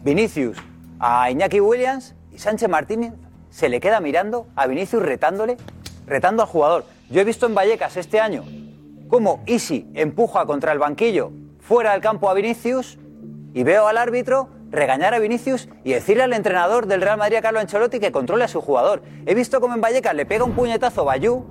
Vinicius 0.03 0.59
a 0.99 1.30
Iñaki 1.30 1.61
Williams 1.61 2.14
y 2.32 2.39
Sánchez 2.39 2.68
Martínez 2.68 3.14
se 3.51 3.68
le 3.68 3.80
queda 3.80 4.01
mirando 4.01 4.47
a 4.57 4.66
Vinicius 4.66 5.03
retándole, 5.03 5.57
retando 6.07 6.43
al 6.43 6.49
jugador. 6.49 6.84
Yo 7.09 7.20
he 7.20 7.24
visto 7.24 7.47
en 7.47 7.55
Vallecas 7.55 7.97
este 7.97 8.20
año 8.20 8.45
cómo 9.09 9.43
Isi 9.47 9.89
empuja 9.95 10.45
contra 10.47 10.72
el 10.72 10.78
banquillo 10.78 11.30
fuera 11.67 11.93
del 11.93 12.01
campo 12.01 12.31
a 12.31 12.35
Vinicius 12.35 12.97
y 13.53 13.64
veo 13.64 13.89
al 13.89 13.99
árbitro 13.99 14.49
regañar 14.71 15.14
a 15.14 15.19
Vinicius 15.19 15.69
y 15.83 15.93
decirle 15.93 16.23
al 16.23 16.33
entrenador 16.33 16.87
del 16.87 17.01
Real 17.01 17.19
Madrid, 17.19 17.39
a 17.39 17.43
Carlo 17.43 17.59
Ancelotti, 17.59 17.99
que 17.99 18.12
controle 18.12 18.45
a 18.45 18.49
su 18.49 18.61
jugador. 18.61 19.03
He 19.27 19.35
visto 19.35 19.61
cómo 19.61 19.75
en 19.75 19.81
Vallecas 19.81 20.14
le 20.14 20.27
pega 20.27 20.45
un 20.45 20.53
puñetazo 20.53 21.05
Bayú 21.05 21.45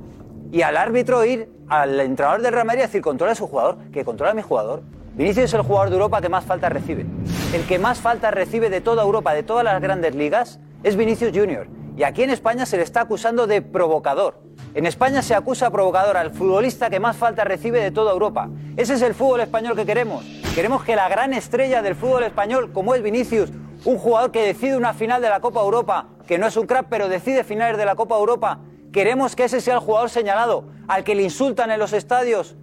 y 0.52 0.62
al 0.62 0.78
árbitro 0.78 1.26
ir 1.26 1.50
al 1.68 2.00
entrenador 2.00 2.42
del 2.42 2.54
Real 2.54 2.66
Madrid 2.66 2.84
a 2.84 2.86
decir, 2.86 3.02
controla 3.02 3.34
a 3.34 3.36
su 3.36 3.46
jugador, 3.48 3.78
que 3.92 4.06
controla 4.06 4.32
a 4.32 4.36
mi 4.36 4.42
jugador. 4.42 4.84
Vinicius 5.16 5.46
es 5.46 5.54
el 5.54 5.64
jugador 5.64 5.90
de 5.90 5.96
Europa 5.96 6.22
que 6.22 6.30
más 6.30 6.46
faltas 6.46 6.72
recibe. 6.72 7.06
El 7.54 7.66
que 7.68 7.78
más 7.78 8.00
faltas 8.00 8.34
recibe 8.34 8.70
de 8.70 8.80
toda 8.80 9.04
Europa, 9.04 9.34
de 9.34 9.44
todas 9.44 9.66
las 9.66 9.82
grandes 9.82 10.16
ligas, 10.16 10.62
es 10.84 10.96
Vinicius 10.96 11.32
Junior. 11.38 11.68
Y 11.98 12.04
aquí 12.04 12.24
en 12.24 12.30
España 12.30 12.66
se 12.66 12.78
le 12.78 12.84
está 12.84 13.02
acusando 13.02 13.48
de 13.48 13.62
provocador. 13.62 14.42
En 14.76 14.86
España 14.86 15.22
se 15.22 15.34
acusa 15.34 15.72
provocador 15.72 16.18
al 16.18 16.32
futbolista 16.32 16.90
que 16.90 17.00
más 17.00 17.16
faltas 17.16 17.48
recibe 17.48 17.80
de 17.80 17.92
toda 17.92 18.12
Europa. 18.12 18.50
Ese 18.76 18.96
es 18.96 19.02
el 19.04 19.14
fútbol 19.14 19.40
español 19.40 19.74
que 19.74 19.86
queremos. 19.86 20.26
Queremos 20.54 20.84
que 20.84 20.98
la 20.98 21.08
gran 21.08 21.32
estrella 21.32 21.82
del 21.82 21.96
fútbol 21.96 22.24
español, 22.24 22.74
como 22.74 22.94
es 22.94 23.02
Vinicius, 23.02 23.52
un 23.86 23.98
jugador 23.98 24.32
que 24.32 24.46
decide 24.46 24.76
una 24.76 24.94
final 24.94 25.22
de 25.22 25.30
la 25.30 25.40
Copa 25.40 25.62
Europa, 25.62 26.08
que 26.28 26.38
no 26.38 26.46
es 26.46 26.58
un 26.58 26.68
crack, 26.68 26.88
pero 26.90 27.08
decide 27.08 27.46
finales 27.46 27.78
de 27.78 27.86
la 27.86 27.96
Copa 27.96 28.18
Europa, 28.18 28.60
queremos 28.92 29.34
que 29.38 29.46
ese 29.46 29.62
sea 29.62 29.76
el 29.76 29.80
jugador 29.80 30.10
señalado, 30.10 30.66
al 30.90 31.06
que 31.06 31.16
le 31.16 31.24
insultan 31.24 31.72
en 31.72 31.80
los 31.80 31.94
estadios, 31.94 32.58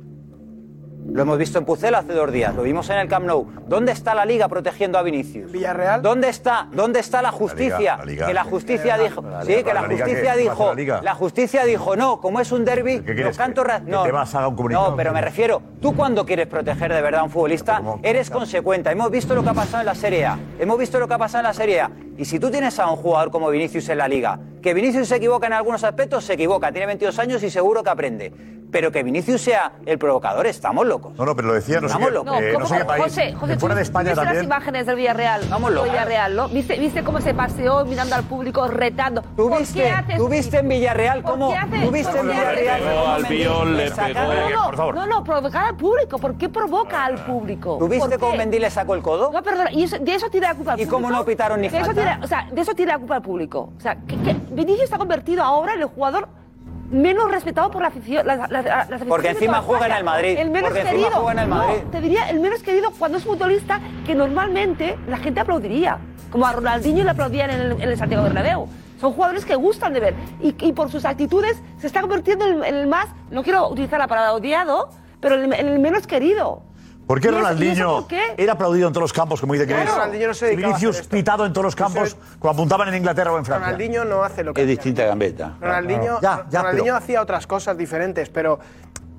lo 1.13 1.23
hemos 1.23 1.37
visto 1.39 1.59
en 1.59 1.65
Pucela 1.65 1.99
hace 1.99 2.13
dos 2.15 2.33
días, 2.33 2.55
lo 2.55 2.63
vimos 2.63 2.89
en 2.91 2.97
el 2.99 3.09
Camp 3.09 3.27
Nou. 3.27 3.47
¿Dónde 3.69 3.93
está 3.93 4.15
la 4.15 4.25
Liga 4.25 4.49
protegiendo 4.49 4.99
a 4.99 5.03
Vinicius? 5.03 5.53
Villarreal. 5.53 6.01
¿Dónde 6.03 6.29
está, 6.29 6.69
dónde 6.73 7.01
está 7.01 7.21
la 7.23 7.31
justicia? 7.33 7.97
la 7.99 8.05
Liga. 8.05 8.27
que 8.27 8.35
la 8.35 8.45
justicia 8.45 8.97
dijo, 8.99 9.23
la 9.23 9.43
sí, 9.45 9.63
que 9.63 9.75
la 9.75 9.81
justicia 9.83 10.07
¿qué? 10.07 10.13
¿Qué 10.15 10.23
pasa 10.23 10.37
dijo, 10.37 10.67
la 10.69 10.75
Liga? 10.75 11.01
la 11.03 11.15
justicia 11.15 11.65
dijo, 11.65 11.97
no, 11.97 12.21
como 12.21 12.41
es 12.41 12.51
un 12.53 12.65
derby, 12.65 13.01
los 13.01 13.37
cantos 13.37 13.67
ra- 13.67 13.81
¿Que 13.81 13.91
no, 13.91 14.03
te 14.05 14.13
vas 14.13 14.35
a 14.35 14.49
un 14.49 14.57
comunicado? 14.57 14.91
no, 14.91 14.97
pero 14.97 15.13
me 15.13 15.21
refiero, 15.21 15.63
tú 15.81 15.95
cuando 15.95 16.25
quieres 16.25 16.47
proteger 16.47 16.93
de 16.93 17.03
verdad 17.03 17.21
a 17.21 17.25
un 17.25 17.31
futbolista, 17.31 17.83
eres 18.03 18.31
consecuente. 18.31 18.91
Hemos 18.91 19.11
visto 19.11 19.35
lo 19.35 19.43
que 19.43 19.51
ha 19.51 19.55
pasado 19.55 19.81
en 19.81 19.87
la 19.87 19.95
Serie 19.95 20.25
A, 20.27 20.39
hemos 20.59 20.79
visto 20.79 20.99
lo 20.99 21.07
que 21.09 21.15
ha 21.15 21.19
pasado 21.19 21.41
en 21.41 21.47
la 21.49 21.55
Serie 21.55 21.81
A. 21.81 21.91
Y 22.17 22.25
si 22.25 22.39
tú 22.39 22.51
tienes 22.51 22.79
a 22.79 22.89
un 22.91 22.97
jugador 22.97 23.31
como 23.31 23.49
Vinicius 23.51 23.89
en 23.89 23.99
la 23.99 24.09
Liga, 24.09 24.39
que 24.63 24.75
Vinicius 24.75 25.09
se 25.09 25.17
equivoca 25.17 25.49
en 25.49 25.55
algunos 25.55 25.83
aspectos, 25.83 26.25
se 26.25 26.35
equivoca. 26.35 26.71
Tiene 26.71 26.87
22 26.87 27.19
años 27.19 27.43
y 27.43 27.51
seguro 27.51 27.83
que 27.83 27.91
aprende. 27.91 28.33
Pero 28.73 28.91
que 28.91 29.03
Vinicius 29.03 29.43
sea 29.43 29.73
el 29.85 29.99
provocador, 29.99 30.47
estamos 30.47 30.87
locos. 30.87 31.13
No, 31.19 31.27
no, 31.27 31.37
pero 31.37 31.49
lo 31.49 31.55
decía, 31.55 31.79
no 31.79 31.91
sé, 31.91 31.99
qué, 31.99 32.11
locos. 32.11 32.41
Eh, 32.41 32.57
no 32.59 32.67
sé 32.67 32.79
qué. 32.79 33.35
José, 33.35 33.59
fuera 33.59 33.75
de 33.75 33.83
España 33.83 34.13
¿viste 34.13 34.25
las 34.25 34.43
imágenes 34.43 34.87
del 34.87 34.97
Villarreal? 34.97 35.43
Vamos 35.51 35.73
locos. 35.73 35.91
Villarreal, 35.91 36.35
¿no? 36.35 36.49
¿Viste, 36.49 36.79
¿Viste 36.79 37.05
cómo 37.05 37.21
se 37.21 37.35
paseó 37.35 37.85
mirando 37.85 38.17
al 38.17 38.25
público, 38.25 38.67
retando? 38.69 39.23
¿Tú 39.37 39.51
viste, 39.51 40.59
en 40.59 40.69
Villarreal 40.69 41.23
cómo...? 41.23 41.53
¿Tú 41.85 41.91
viste 41.91 42.19
en 42.19 42.29
Villarreal 42.29 42.81
cómo...? 42.81 43.13
Al 43.13 43.25
viol 43.25 43.77
le 43.77 43.91
pegó, 43.91 44.33
eh, 44.33 44.55
por 44.65 44.77
favor. 44.77 44.95
No, 44.95 45.07
no, 45.07 45.23
provocar 45.23 45.67
al 45.67 45.77
público. 45.77 46.19
¿Por 46.19 46.39
qué 46.39 46.49
provoca 46.49 47.05
al 47.05 47.17
ah. 47.19 47.27
público? 47.27 47.77
¿Tú 47.79 47.89
viste 47.89 48.17
cómo 48.17 48.37
Mendy 48.37 48.59
le 48.59 48.71
sacó 48.71 48.95
el 48.95 49.03
codo? 49.03 49.31
No, 49.31 49.43
perdona, 49.43 49.71
y 49.71 49.83
eso, 49.83 49.99
de 49.99 50.15
eso 50.15 50.31
tira 50.31 50.47
la 50.47 50.51
al 50.53 50.57
público. 50.57 50.83
¿Y 50.83 50.87
cómo 50.87 51.11
no 51.11 51.23
pitaron 51.27 51.61
ni 51.61 51.69
falta? 51.69 52.21
o 52.23 52.27
sea, 52.27 52.49
de 52.51 52.61
eso 52.61 52.75
tira 52.75 52.95
la 52.95 52.99
culpa 52.99 53.17
al 53.17 53.23
público. 53.23 53.75
O 53.77 53.81
sea, 53.81 53.97
¿qué, 54.07 54.17
qué 54.25 54.35
Vinicius 54.53 54.89
se 54.89 54.95
ha 54.95 54.99
convertido 54.99 55.43
ahora 55.43 55.75
en 55.75 55.81
el 55.81 55.87
jugador 55.87 56.29
menos 56.91 57.31
respetado 57.31 57.71
por 57.71 57.83
la 57.83 57.89
afición. 57.89 58.27
Porque 59.09 59.31
encima 59.31 59.63
juega 59.63 59.87
en 59.87 59.93
el 59.93 60.05
Madrid. 60.05 60.39
El 60.39 60.51
menos 60.51 60.71
porque 60.71 60.89
querido. 60.89 61.11
Juega 61.11 61.33
en 61.33 61.39
el 61.39 61.49
Madrid. 61.49 61.83
No, 61.85 61.91
te 61.91 62.01
diría 62.01 62.29
el 62.29 62.41
menos 62.41 62.63
querido 62.63 62.91
cuando 62.99 63.19
es 63.19 63.25
futbolista 63.25 63.81
que 64.07 64.15
normalmente 64.15 64.99
la 65.09 65.17
gente 65.17 65.41
aplaudiría. 65.41 65.99
Como 66.31 66.47
a 66.47 66.53
Ronaldinho 66.53 67.05
le 67.05 67.11
aplaudían 67.11 67.51
en 67.51 67.61
el, 67.61 67.73
en 67.73 67.89
el 67.89 67.97
Santiago 67.97 68.25
Bernabéu. 68.25 68.69
Son 69.01 69.13
jugadores 69.13 69.45
que 69.45 69.55
gustan 69.57 69.93
de 69.95 70.01
ver. 70.01 70.15
Y, 70.41 70.55
y 70.65 70.73
por 70.73 70.91
sus 70.91 71.05
actitudes 71.05 71.61
se 71.79 71.87
está 71.87 72.01
convirtiendo 72.01 72.47
en, 72.47 72.65
en, 72.65 72.75
el 72.75 72.87
más, 72.87 73.09
no 73.31 73.43
quiero 73.43 73.69
utilizar 73.69 73.99
la 73.99 74.07
palabra 74.07 74.35
odiado, 74.35 74.91
pero 75.21 75.35
en 75.43 75.53
en 75.53 75.69
el 75.69 75.79
menos 75.79 76.07
querido. 76.07 76.63
¿Por 77.07 77.21
qué 77.21 77.31
Ronaldinho 77.31 78.07
era 78.37 78.53
aplaudido 78.55 78.87
en 78.89 78.93
todos 78.93 79.03
los 79.03 79.13
campos, 79.13 79.41
como 79.41 79.53
dice 79.55 79.67
Chris? 79.67 79.77
Claro. 79.77 79.93
Ronaldinho 79.97 80.29
no 80.29 80.35
se 80.35 80.47
dedicaba 80.47 80.69
Vinicius 80.69 80.97
a 80.97 81.01
hacer 81.01 81.11
pitado 81.11 81.45
en 81.45 81.53
todos 81.53 81.65
los 81.65 81.77
campos 81.77 82.17
cuando 82.39 82.61
apuntaban 82.63 82.89
en 82.89 82.95
Inglaterra 82.95 83.33
o 83.33 83.39
en 83.39 83.45
Francia. 83.45 83.67
Ronaldinho 83.67 84.05
no 84.05 84.23
hace 84.23 84.45
lo 84.45 84.55
que 84.55 84.61
Es 84.63 84.65
hacía. 84.67 84.75
distinta 84.77 85.05
gambeta. 85.05 85.57
Ronaldinho, 85.61 86.21
Ya, 86.21 86.47
Ronaldinho 86.51 86.97
hacía 86.97 87.21
otras 87.21 87.47
cosas 87.47 87.77
diferentes, 87.77 88.29
pero 88.31 88.59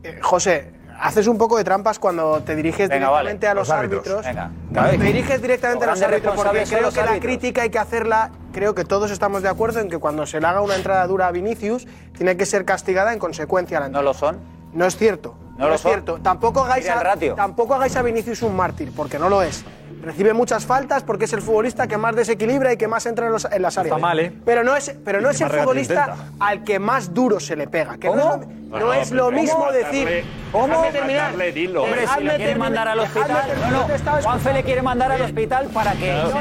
eh, 0.02 0.20
José, 0.22 0.72
haces 1.00 1.28
un 1.28 1.38
poco 1.38 1.58
de 1.58 1.64
trampas 1.64 2.00
cuando 2.00 2.42
te 2.42 2.56
diriges 2.56 2.90
directamente 2.90 3.48
a 3.48 3.54
los, 3.54 3.70
árbitros. 3.70 4.08
árbitros. 4.26 4.52
Venga. 4.72 4.90
Te 4.92 4.98
diriges 4.98 5.42
directamente 5.42 5.86
a 5.86 5.88
Los 5.90 6.02
árbitros 6.02 6.36
porque 6.36 6.64
creo 6.64 6.92
que 6.92 7.02
la 7.04 7.20
crítica 7.20 7.62
hay 7.64 7.70
que 7.70 7.80
hacerla, 7.80 8.32
creo 8.54 8.74
que 8.74 8.86
todos 8.86 9.12
estamos 9.12 9.44
de 9.44 9.50
acuerdo 9.50 9.82
en 9.82 9.90
que 9.90 9.98
cuando 9.98 10.26
se 10.26 10.40
le 10.40 10.48
haga 10.48 10.62
una 10.62 10.76
entrada 10.76 11.06
dura 11.06 11.28
a 11.28 11.32
Vinicius, 11.32 11.86
tiene 12.18 12.38
que 12.38 12.46
ser 12.46 12.64
castigada 12.66 13.12
en 13.14 13.20
consecuencia 13.20 13.78
a 13.78 13.82
la 13.82 13.86
entrada. 13.88 14.04
No 14.04 14.10
lo 14.10 14.14
son. 14.14 14.38
No 14.74 14.86
es 14.86 14.96
cierto. 14.96 15.36
No, 15.58 15.66
no 15.66 15.70
lo 15.70 15.76
es 15.76 15.82
son. 15.82 15.92
cierto. 15.92 16.20
Tampoco 16.22 16.62
hagáis, 16.64 16.90
a, 16.90 17.16
tampoco 17.36 17.76
hagáis 17.76 17.96
a 17.96 18.02
Vinicius 18.02 18.42
un 18.42 18.56
mártir, 18.56 18.92
porque 18.96 19.20
no 19.20 19.30
lo 19.30 19.42
es. 19.42 19.64
Recibe 20.02 20.34
muchas 20.34 20.66
faltas 20.66 21.04
porque 21.04 21.26
es 21.26 21.34
el 21.34 21.42
futbolista 21.42 21.88
que 21.88 21.98
más 21.98 22.16
desequilibra 22.16 22.74
y 22.74 22.78
que 22.78 22.88
más 22.88 23.06
entra 23.06 23.28
en, 23.28 23.32
los, 23.32 23.46
en 23.46 23.62
las 23.62 23.78
áreas. 23.78 23.96
Está 23.96 24.02
mal, 24.02 24.20
¿eh? 24.20 24.34
Pero 24.46 24.64
no 24.64 24.76
es, 24.76 24.96
pero 25.06 25.22
no 25.22 25.30
es 25.30 25.40
el 25.42 25.50
futbolista 25.50 26.16
al 26.40 26.64
que 26.64 26.80
más 26.80 27.14
duro 27.14 27.40
se 27.40 27.56
le 27.56 27.68
pega. 27.68 27.98
Que 27.98 28.08
¿Cómo? 28.08 28.18
No, 28.20 28.38
no, 28.70 28.80
no 28.80 28.94
es 28.94 29.12
lo 29.12 29.32
mismo 29.32 29.72
decir. 29.72 30.26
¿Cómo? 30.52 30.84
terminar. 30.92 31.34
Dilo. 31.54 31.84
Hombre, 31.84 32.06
si 32.08 32.24
le 32.24 32.36
quiere 32.36 32.56
mandar 32.56 32.88
al 32.88 33.00
hospital. 33.00 33.44
No, 33.72 33.88
no. 33.88 34.22
Juanfe 34.22 34.54
le 34.54 34.64
quiere 34.64 34.82
mandar 34.82 35.12
al 35.12 35.22
hospital 35.22 35.68
para 35.74 35.94
que 35.94 36.12
no, 36.12 36.38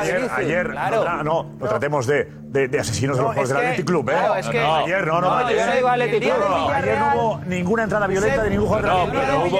ayer, 0.00 0.30
ayer 0.34 0.70
claro. 0.70 1.04
no, 1.24 1.44
no, 1.58 1.68
tratemos 1.68 2.06
de, 2.06 2.24
de, 2.24 2.68
de 2.68 2.80
asesinos 2.80 3.16
de 3.16 3.22
los 3.22 3.32
juegos 3.32 3.48
del 3.50 3.58
Athletic 3.58 3.86
Club, 3.86 4.08
¿eh? 4.10 4.12
Claro, 4.12 4.36
es 4.36 4.48
que 4.48 4.58
ayer 4.58 5.06
no, 5.06 5.20
no. 5.20 5.34
Ayer 5.34 6.98
no 6.98 7.14
hubo 7.14 7.40
ninguna 7.46 7.82
entrada 7.84 8.06
violenta 8.06 8.42
de 8.42 8.50
ningún 8.50 8.66
jugador. 8.66 8.88
No, 8.88 9.12
pero 9.12 9.44
hubo. 9.44 9.58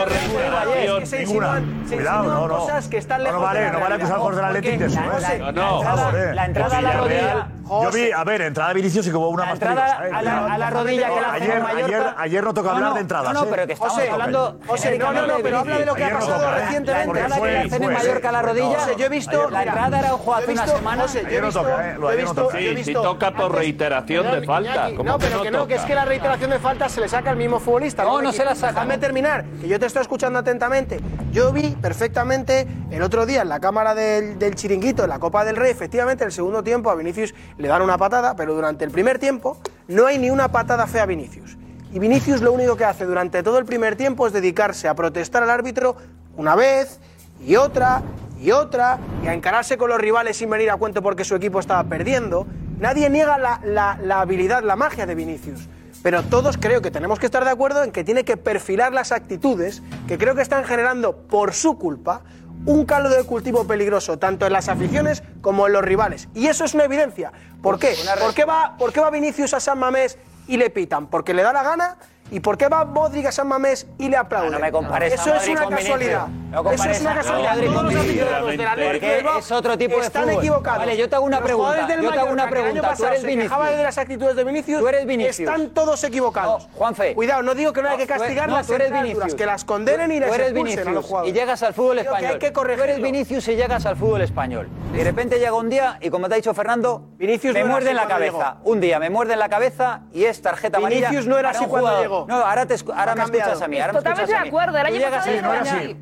Ninguna. 1.19 1.63
Cuidado 1.89 2.18
no, 2.23 2.49
no. 2.49 2.59
Cosas 2.59 2.89
que 2.89 2.99
están 2.99 3.23
lejos 3.23 3.39
no, 3.39 3.47
vale, 3.47 3.71
no 3.71 3.81
vale 3.81 3.95
acusar 3.97 4.19
del 4.53 4.63
de 4.79 4.87
eso. 4.87 5.01
La, 5.01 5.53
no, 5.53 5.83
no. 5.83 6.13
La 6.35 6.47
entrada 6.47 6.79
a 6.79 6.83
la 6.83 6.93
rodilla. 6.93 7.49
Yo 7.69 7.89
oh, 7.89 7.91
vi, 7.91 8.11
a 8.11 8.25
ver, 8.25 8.41
entrada 8.41 8.73
Vinicius 8.73 9.07
y 9.07 9.11
como 9.11 9.29
una 9.29 9.45
más 9.45 9.53
entrada 9.55 10.07
¿eh? 10.07 10.11
a, 10.11 10.23
la, 10.59 10.71
rodilla 10.71 11.09
que 11.09 11.21
la 11.21 11.33
ayer, 11.35 12.15
Ayer, 12.17 12.45
no 12.45 12.55
toca 12.55 12.71
no, 12.71 12.77
hablar 12.77 12.95
de 12.95 13.01
entradas. 13.01 13.35
No, 13.35 13.45
no, 13.45 13.51
pero 13.51 13.67
que 13.67 13.75
estamos 13.75 13.95
José, 13.95 14.11
hablando. 14.11 14.59
José, 14.67 14.99
no, 14.99 15.13
no, 15.13 15.35
pero 15.43 15.59
habla 15.59 15.79
de 15.79 15.85
lo 15.85 15.95
que 15.95 16.05
ha 16.05 16.19
pasado 16.19 16.51
recientemente. 16.55 17.15
La 17.15 17.25
entrada 17.25 17.43
que 17.43 17.69
le 17.69 17.77
en 17.77 17.93
Mallorca 17.93 18.29
a 18.31 18.33
la 18.33 18.43
rodilla. 18.43 18.97
Yo 18.97 19.05
he 19.05 19.09
visto. 19.09 19.51
La 19.51 19.63
entrada 19.65 19.99
era 19.99 20.15
ojo 20.15 20.35
hace 20.35 20.53
una 20.53 20.67
semana. 20.67 21.03
José, 21.03 21.23
yo 21.31 21.39
he 21.39 21.41
visto. 21.43 22.51
Yo 22.51 22.59
he 22.59 22.75
visto. 22.75 22.85
Si 22.85 22.95
toca 22.95 23.33
por 23.33 23.55
reiteración 23.55 24.31
de 24.31 24.47
falta. 24.47 24.89
No, 24.91 25.19
pero 25.19 25.43
que 25.43 25.51
no, 25.51 25.67
que 25.67 25.75
es 25.75 25.83
que 25.83 25.95
la 25.95 26.07
reiteración 26.07 26.51
de 26.51 26.59
falta 26.59 26.89
se 26.89 27.01
le 27.01 27.09
saca 27.09 27.31
al 27.31 27.37
mismo 27.37 27.61
futbolista. 27.61 28.03
No, 28.03 28.23
no 28.23 28.33
se 28.33 28.45
la 28.45 28.55
saca. 28.55 28.73
Déjame 28.73 28.99
terminar, 28.99 29.45
que 29.61 29.69
yo 29.69 29.79
te 29.79 29.87
estoy 29.87 30.03
escuchando 30.03 30.39
atentamente. 30.39 31.01
Yo 31.33 31.53
vi 31.53 31.77
perfectamente 31.81 32.67
el 32.91 33.03
otro 33.03 33.27
día 33.27 33.43
en 33.43 33.49
la 33.49 33.61
cámara 33.61 33.95
del 33.95 34.55
chiringuito, 34.55 35.05
en 35.05 35.11
la 35.11 35.19
Copa 35.19 35.45
del 35.45 35.57
Rey, 35.57 35.71
efectivamente, 35.71 36.25
el 36.25 36.33
segundo 36.33 36.63
tiempo 36.63 36.91
a 36.91 36.95
Vinicius 36.95 37.35
le 37.59 37.69
dan 37.69 37.83
una 37.83 37.99
patada, 37.99 38.37
pero 38.37 38.55
durante 38.55 38.85
el 38.85 38.91
primer 38.91 39.19
tiempo 39.19 39.59
no 39.89 40.07
hay 40.07 40.19
ni 40.19 40.31
una 40.31 40.49
patada 40.49 40.87
fea 40.87 41.03
a 41.03 41.07
Vinicius. 41.07 41.57
Y 41.93 41.99
Vinicius 41.99 42.41
lo 42.41 42.53
único 42.53 42.77
que 42.77 42.85
hace 42.85 43.05
durante 43.05 43.43
todo 43.43 43.59
el 43.59 43.65
primer 43.65 43.97
tiempo 43.97 44.27
es 44.27 44.33
dedicarse 44.33 44.89
a 44.89 44.95
protestar 44.95 45.43
al 45.43 45.51
árbitro 45.51 45.97
una 46.37 46.55
vez 46.55 47.01
y 47.45 47.57
otra 47.57 48.03
y 48.41 48.53
otra 48.53 48.99
y 49.25 49.29
a 49.29 49.35
encararse 49.35 49.77
con 49.77 49.89
los 49.89 49.99
rivales 49.99 50.37
sin 50.37 50.51
venir 50.51 50.71
a 50.71 50.77
cuento 50.77 51.03
porque 51.03 51.25
su 51.25 51.35
equipo 51.35 51.61
estaba 51.61 51.83
perdiendo. 51.85 52.47
Nadie 52.79 53.11
niega 53.11 53.39
la, 53.39 53.61
la, 53.65 53.99
la 54.03 54.21
habilidad, 54.21 54.63
la 54.63 54.77
magia 54.77 55.07
de 55.07 55.15
Vinicius. 55.15 55.69
Pero 56.03 56.23
todos 56.23 56.59
creo 56.59 56.81
que 56.81 56.93
tenemos 56.93 57.19
que 57.19 57.27
estar 57.27 57.45
de 57.45 57.51
acuerdo 57.51 57.83
en 57.83 57.91
que 57.91 58.05
tiene 58.05 58.25
que 58.25 58.37
perfilar 58.37 58.93
las 58.93 59.11
actitudes 59.11 59.83
que 60.07 60.17
creo 60.17 60.37
que 60.37 60.43
están 60.43 60.65
generando 60.65 61.17
por 61.17 61.55
su 61.55 61.77
culpa 61.77 62.23
un 62.67 62.85
caldo 62.85 63.09
de 63.09 63.25
cultivo 63.25 63.67
peligroso, 63.67 64.19
tanto 64.19 64.47
en 64.47 64.53
las 64.53 64.69
aficiones 64.69 65.23
como 65.41 65.67
en 65.67 65.73
los 65.73 65.83
rivales. 65.83 66.29
Y 66.35 66.47
eso 66.47 66.65
es 66.65 66.75
una 66.75 66.85
evidencia. 66.85 67.33
¿Por 67.63 67.79
qué? 67.79 67.95
¿Por 68.21 68.35
qué 68.35 68.45
va, 68.45 68.77
por 68.79 68.93
qué 68.93 69.01
va 69.01 69.11
Vinicius 69.11 69.55
a 69.55 69.61
San 69.61 69.79
Mamés 69.79 70.19
y 70.47 70.57
le 70.57 70.71
pitan? 70.71 71.07
¿Porque 71.09 71.35
le 71.35 71.43
da 71.43 71.53
la 71.53 71.63
gana? 71.63 71.97
¿Y 72.31 72.41
por 72.41 72.59
qué 72.59 72.69
va 72.69 72.85
Modric 72.85 73.27
a 73.27 73.33
San 73.33 73.49
Mamés 73.49 73.87
y 73.99 74.09
le 74.09 74.17
aplaude? 74.17 74.51
No 74.51 74.59
me 74.59 74.71
compares 74.71 75.15
Eso 75.15 75.35
es 75.35 75.49
una 75.49 75.69
casualidad. 75.69 76.29
eso 76.73 76.91
es 76.91 77.01
una 77.01 77.15
casualidad. 77.15 77.57
Todos 77.59 77.85
los 77.85 77.97
aficionados 77.97 78.49
de 78.49 78.57
la 78.57 79.39
es 79.39 79.53
otro 79.53 79.79
tipo 79.79 79.99
de 79.99 80.07
Están 80.07 80.31
equivocados. 80.31 80.79
Vale, 80.81 80.97
yo 80.97 81.09
te 81.09 81.17
hago 81.17 81.25
una 81.25 81.41
pregunta. 81.41 81.89
Yo 82.01 82.13
te 82.13 82.19
hago 82.19 82.33
una 82.33 82.49
pregunta. 82.49 82.95
Tú 82.97 83.05
eres 83.07 83.25
Vinicius. 83.25 83.77
de 83.77 83.83
las 83.83 83.99
actitudes 83.99 84.37
de 84.37 84.45
Vinicius. 84.45 84.81
Tú 84.81 84.89
eres 84.89 85.07
Vinicius. 85.07 85.41
Están 85.41 85.71
todos 85.71 86.03
equivocados. 86.05 86.69
Juanfe. 86.75 87.15
Cuidado, 87.15 87.43
no 87.43 87.55
digo 87.55 87.73
que 87.73 87.83
no 87.83 87.91
hay 87.91 87.97
que 87.97 88.07
castigar 88.07 88.51
las 88.51 88.69
Vinicius. 88.69 89.35
Que 89.35 89.47
las 89.47 89.65
condenen 89.65 90.13
y 90.13 90.21
las 90.21 90.37
expulsen 90.37 90.89
a 90.89 90.93
los 90.93 91.05
jugadores. 91.05 91.35
Y 91.35 91.39
llegas 91.39 91.63
al 91.63 91.75
fútbol 91.75 91.99
español. 91.99 92.33
Hay 92.33 92.39
que 92.39 92.53
corregirlo. 92.53 92.85
Tú 92.85 92.91
eres 92.91 93.03
Vinicius 93.03 93.49
y 93.49 93.57
llegas 93.57 93.87
al 93.87 93.97
fútbol 93.97 94.21
español. 94.23 94.69
Y 94.93 94.99
de 94.99 95.05
repente 95.05 95.39
llega 95.39 95.55
un 95.55 95.69
día 95.69 95.99
y 96.01 96.11
como 96.11 96.29
te 96.29 96.35
ha 96.35 96.37
dicho 96.37 96.55
Fernando, 96.55 97.09
me 97.19 97.65
muerden 97.65 97.97
la 97.97 98.07
cabeza. 98.07 98.57
Un 98.65 98.81
día 98.81 98.99
me 98.99 99.11
muerden 99.11 99.39
la 99.39 99.49
cabeza 99.49 100.03
y 100.13 100.25
es 100.25 100.41
tarjeta 100.43 100.79
amarilla. 100.79 101.09
Vinicius 101.09 101.27
no 101.27 101.39
era 101.39 101.51
así 101.51 101.67
cuando 101.67 102.01
llegó. 102.01 102.18
No, 102.27 102.35
ahora, 102.37 102.67
te 102.67 102.75
escu- 102.75 102.93
ahora 102.97 103.15
me 103.15 103.23
escuchas 103.25 103.63
a 103.63 103.69
mí. 103.69 103.79
Ahora 103.81 103.93
me 103.93 103.99
Totalmente 103.99 104.23
escuchas 104.25 104.43
de 104.43 104.49
acuerdo. 104.49 104.79
El 104.79 104.87
Tú 104.87 104.95
año 104.95 104.99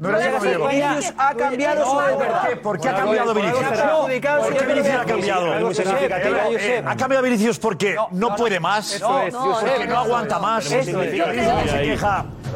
no 0.00 0.18
era 0.18 0.30
no. 0.58 0.68
Vinicius 0.68 1.14
ha 1.18 1.34
cambiado 1.34 1.84
su 1.84 1.96
¿Por 1.96 2.48
qué? 2.48 2.56
¿Por 2.56 2.80
qué 2.80 2.88
ha 2.88 2.94
cambiado 2.94 3.34
Vinicius? 3.34 3.58
¿Por 3.58 4.54
qué 4.56 4.66
Vinicius 4.66 4.94
ha 4.96 5.04
cambiado? 5.04 5.52
Ha 6.86 6.96
cambiado 6.96 7.22
Vinicius 7.24 7.58
porque 7.58 7.96
no 8.12 8.36
puede 8.36 8.60
más, 8.60 9.00
no 9.00 9.98
aguanta 9.98 10.38
más. 10.38 10.68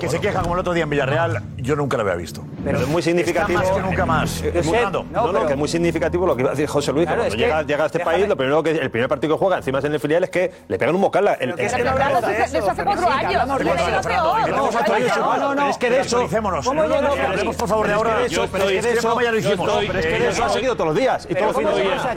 Que 0.00 0.08
se 0.08 0.18
queja- 0.18 0.40
como 0.40 0.54
el 0.54 0.60
otro 0.60 0.72
día 0.72 0.84
en 0.84 0.90
Villarreal, 0.90 1.42
yo 1.58 1.76
nunca 1.76 1.98
lo 1.98 2.04
había 2.04 2.14
visto. 2.14 2.42
Pero 2.64 2.78
es 2.78 2.88
muy 2.88 3.02
significativo. 3.02 3.58
Está 3.60 3.70
más 3.72 3.76
que 3.78 3.86
nunca 3.86 4.06
más. 4.06 4.42
Josep, 4.42 5.46
que 5.46 5.52
es 5.52 5.58
muy 5.58 5.68
significativo 5.68 6.26
lo 6.26 6.34
que 6.34 6.42
iba 6.42 6.50
a 6.50 6.54
decir 6.54 6.66
José 6.68 6.92
Luis. 6.92 7.06
que 7.06 7.14
cuando 7.14 7.36
llega, 7.62 7.82
a 7.82 7.86
este 7.86 8.00
país, 8.00 8.26
lo 8.28 8.36
primero 8.36 8.62
que, 8.62 8.70
el 8.70 8.90
primer 8.90 9.08
partido 9.08 9.34
que 9.34 9.38
juega, 9.38 9.58
encima 9.58 9.78
es 9.80 9.84
en 9.84 9.92
el 9.92 10.00
filial, 10.00 10.24
es 10.24 10.30
que 10.30 10.50
le 10.68 10.78
pegan 10.78 10.94
un 10.94 11.00
mocal. 11.02 11.28
Eso 11.38 12.70
hace 12.70 12.84
cuatro 12.84 13.10
años. 13.10 13.46
Vamos, 13.50 14.74
no, 15.18 15.36
no, 15.36 15.54
no, 15.54 15.68
es 15.68 15.78
que 15.78 15.90
de 15.90 16.00
eso. 16.00 16.28
¿Cómo 16.64 16.80
Hablemos, 16.80 17.56
por 17.56 17.68
favor, 17.68 17.86
de 17.86 17.92
ahora. 17.94 18.24
Es 18.24 18.32
que 18.32 18.82
de 18.82 18.92
eso 18.92 19.20
ya 19.20 19.32
lo 19.32 19.38
hicimos. 19.38 19.70
Pero 19.86 19.98
es 19.98 20.06
que 20.06 20.18
de 20.18 20.28
eso 20.28 20.44
ha 20.44 20.48
seguido 20.48 20.74
todos 20.74 20.88
los 20.88 20.96
días. 20.96 21.26
Y 21.30 21.34
todos 21.34 21.62
los 21.62 21.76
días. 21.76 22.14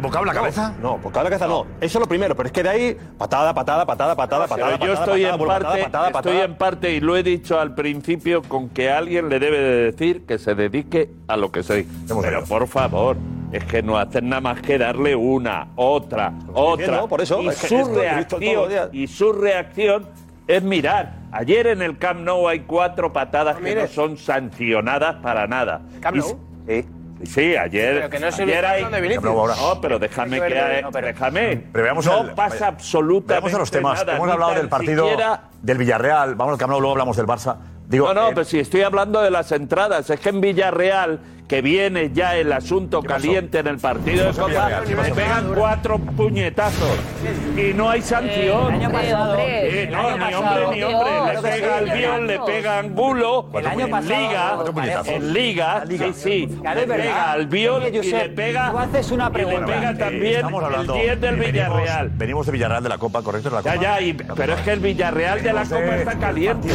¿Bocado 0.00 0.22
en 0.22 0.26
la 0.26 0.34
cabeza? 0.34 0.74
No, 0.80 0.98
bocado 0.98 1.26
en 1.26 1.32
la 1.32 1.38
cabeza 1.38 1.46
no. 1.46 1.66
Eso 1.80 1.98
es 1.98 2.00
lo 2.00 2.06
primero, 2.06 2.36
pero 2.36 2.46
es 2.46 2.52
que 2.52 2.62
de 2.62 2.68
ahí, 2.68 2.96
patada, 3.18 3.54
patada, 3.54 3.86
patada, 3.86 4.14
patada, 4.14 4.46
patada. 4.46 4.78
Yo 4.78 4.92
estoy 4.92 5.24
en 5.24 5.38
parte, 5.38 5.88
estoy 6.16 6.36
en 6.38 6.54
parte, 6.56 6.92
y 6.92 7.00
lo 7.00 7.16
he 7.16 7.22
dicho 7.22 7.58
al 7.58 7.74
principio, 7.74 8.42
con 8.42 8.68
que 8.68 8.90
alguien 8.90 9.28
le 9.28 9.38
debe 9.38 9.58
de 9.58 9.92
decir 9.92 10.26
que 10.26 10.38
se 10.38 10.54
dedique 10.54 11.10
a 11.28 11.36
lo 11.36 11.50
que 11.50 11.62
soy. 11.62 11.86
Pero 12.20 12.44
por 12.44 12.66
favor 12.66 13.16
es 13.52 13.64
que 13.64 13.82
no 13.82 13.98
hacen 13.98 14.28
nada 14.28 14.40
más 14.40 14.62
que 14.62 14.78
darle 14.78 15.14
una, 15.14 15.68
otra, 15.76 16.32
pues 16.46 16.52
otra. 16.54 17.06
Por 17.06 17.20
eso. 17.20 17.42
Y, 17.42 17.52
su 17.52 17.84
reacción, 17.94 18.70
y 18.92 19.06
su 19.06 19.32
reacción 19.32 20.08
es 20.46 20.62
mirar. 20.62 21.14
Ayer 21.32 21.66
en 21.68 21.82
el 21.82 21.98
Camp 21.98 22.20
Nou 22.20 22.48
hay 22.48 22.60
cuatro 22.60 23.12
patadas 23.12 23.56
que 23.58 23.74
no 23.74 23.86
son 23.86 24.16
sancionadas 24.18 25.16
para 25.22 25.46
nada. 25.46 25.80
Camp 26.00 26.16
Nou? 26.16 26.38
s- 26.66 26.86
Sí, 27.24 27.54
ayer, 27.56 27.94
Pero 27.98 28.10
que 28.10 28.18
no 28.18 28.26
es 28.26 28.38
el 28.40 28.48
ayer 28.48 28.66
hay... 28.66 28.82
No, 28.82 29.80
pero 29.80 29.98
déjame 30.00 30.40
que 30.40 30.46
que... 30.48 30.54
ver- 30.54 30.82
no, 30.82 30.90
déjame. 30.90 31.56
Pero 31.72 31.84
veamos 31.84 32.04
no 32.04 32.22
el- 32.22 32.30
pasa 32.34 32.66
absolutamente 32.66 33.34
Veamos 33.34 33.54
a 33.54 33.58
los 33.58 33.70
temas. 33.70 33.98
nada, 34.00 34.16
Hemos 34.16 34.28
hablado 34.28 34.54
del 34.54 34.68
partido 34.68 35.04
siquiera- 35.08 35.42
del 35.62 35.78
Villarreal. 35.78 36.34
Vamos 36.34 36.54
al 36.54 36.58
Camp 36.58 36.70
Nou, 36.72 36.80
luego 36.80 36.92
hablamos 36.94 37.16
del 37.16 37.26
Barça. 37.26 37.56
Digo, 37.86 38.08
no, 38.08 38.14
no, 38.14 38.28
eh, 38.28 38.32
pero 38.34 38.44
si 38.44 38.58
estoy 38.58 38.82
hablando 38.82 39.20
de 39.22 39.30
las 39.30 39.52
entradas, 39.52 40.10
es 40.10 40.18
que 40.18 40.30
en 40.30 40.40
Villarreal, 40.40 41.20
que 41.52 41.60
viene 41.60 42.10
ya 42.14 42.34
el 42.38 42.50
asunto 42.50 43.02
caliente 43.02 43.58
en 43.58 43.66
el 43.66 43.76
partido 43.76 44.24
de 44.24 44.32
Copa, 44.32 44.80
le 44.86 45.12
pegan 45.12 45.52
cuatro 45.54 45.98
puñetazos 45.98 46.96
y 47.58 47.74
no 47.74 47.90
hay 47.90 48.00
sanción. 48.00 48.68
El 48.72 48.80
año 48.80 48.90
pasado, 48.90 49.38
Eh, 49.38 49.82
el 49.82 49.90
no, 49.92 49.98
año 49.98 50.16
ni 50.16 50.18
pasado, 50.32 50.64
hombre, 50.64 50.76
ni 50.78 50.82
hombre. 50.82 51.34
Le 51.34 51.42
pega 51.42 51.76
al 51.76 51.90
Biol, 51.90 52.26
le 52.26 52.40
pega 52.40 52.76
a 52.76 52.78
Angulo. 52.78 53.50
El 53.52 53.66
año 53.66 53.86
en 53.86 54.08
Liga, 54.08 55.04
en 55.04 55.32
Liga, 55.34 55.84
sí, 55.86 56.12
sí. 56.14 56.58
Le 56.74 56.86
pega 56.86 57.32
al 57.32 57.46
Oye, 57.52 58.00
y 58.02 58.10
le 58.12 58.28
pega, 58.30 58.70
tú 58.70 58.78
haces 58.78 59.10
una 59.10 59.24
y 59.24 59.26
le 59.26 59.32
pregunta. 59.34 59.66
pega 59.66 59.90
Eh, 59.90 59.94
también 59.94 60.34
estamos 60.36 60.64
hablando- 60.64 60.94
el 60.94 61.00
10 61.02 61.20
del 61.20 61.36
Villarreal. 61.36 62.10
Venimos 62.14 62.46
de 62.46 62.52
Villarreal 62.52 62.82
de 62.82 62.88
la 62.88 62.96
Copa, 62.96 63.20
correcto, 63.22 63.50
de 63.50 63.56
la 63.56 63.60
Ya, 63.62 63.72
Copa. 63.74 63.82
ya, 63.82 64.00
y- 64.00 64.14
pero 64.14 64.54
es 64.54 64.60
que 64.62 64.70
el 64.72 64.80
Villarreal 64.80 65.42
de 65.42 65.52
la 65.52 65.64
Copa 65.64 65.96
está 65.96 66.14
caliente. 66.18 66.68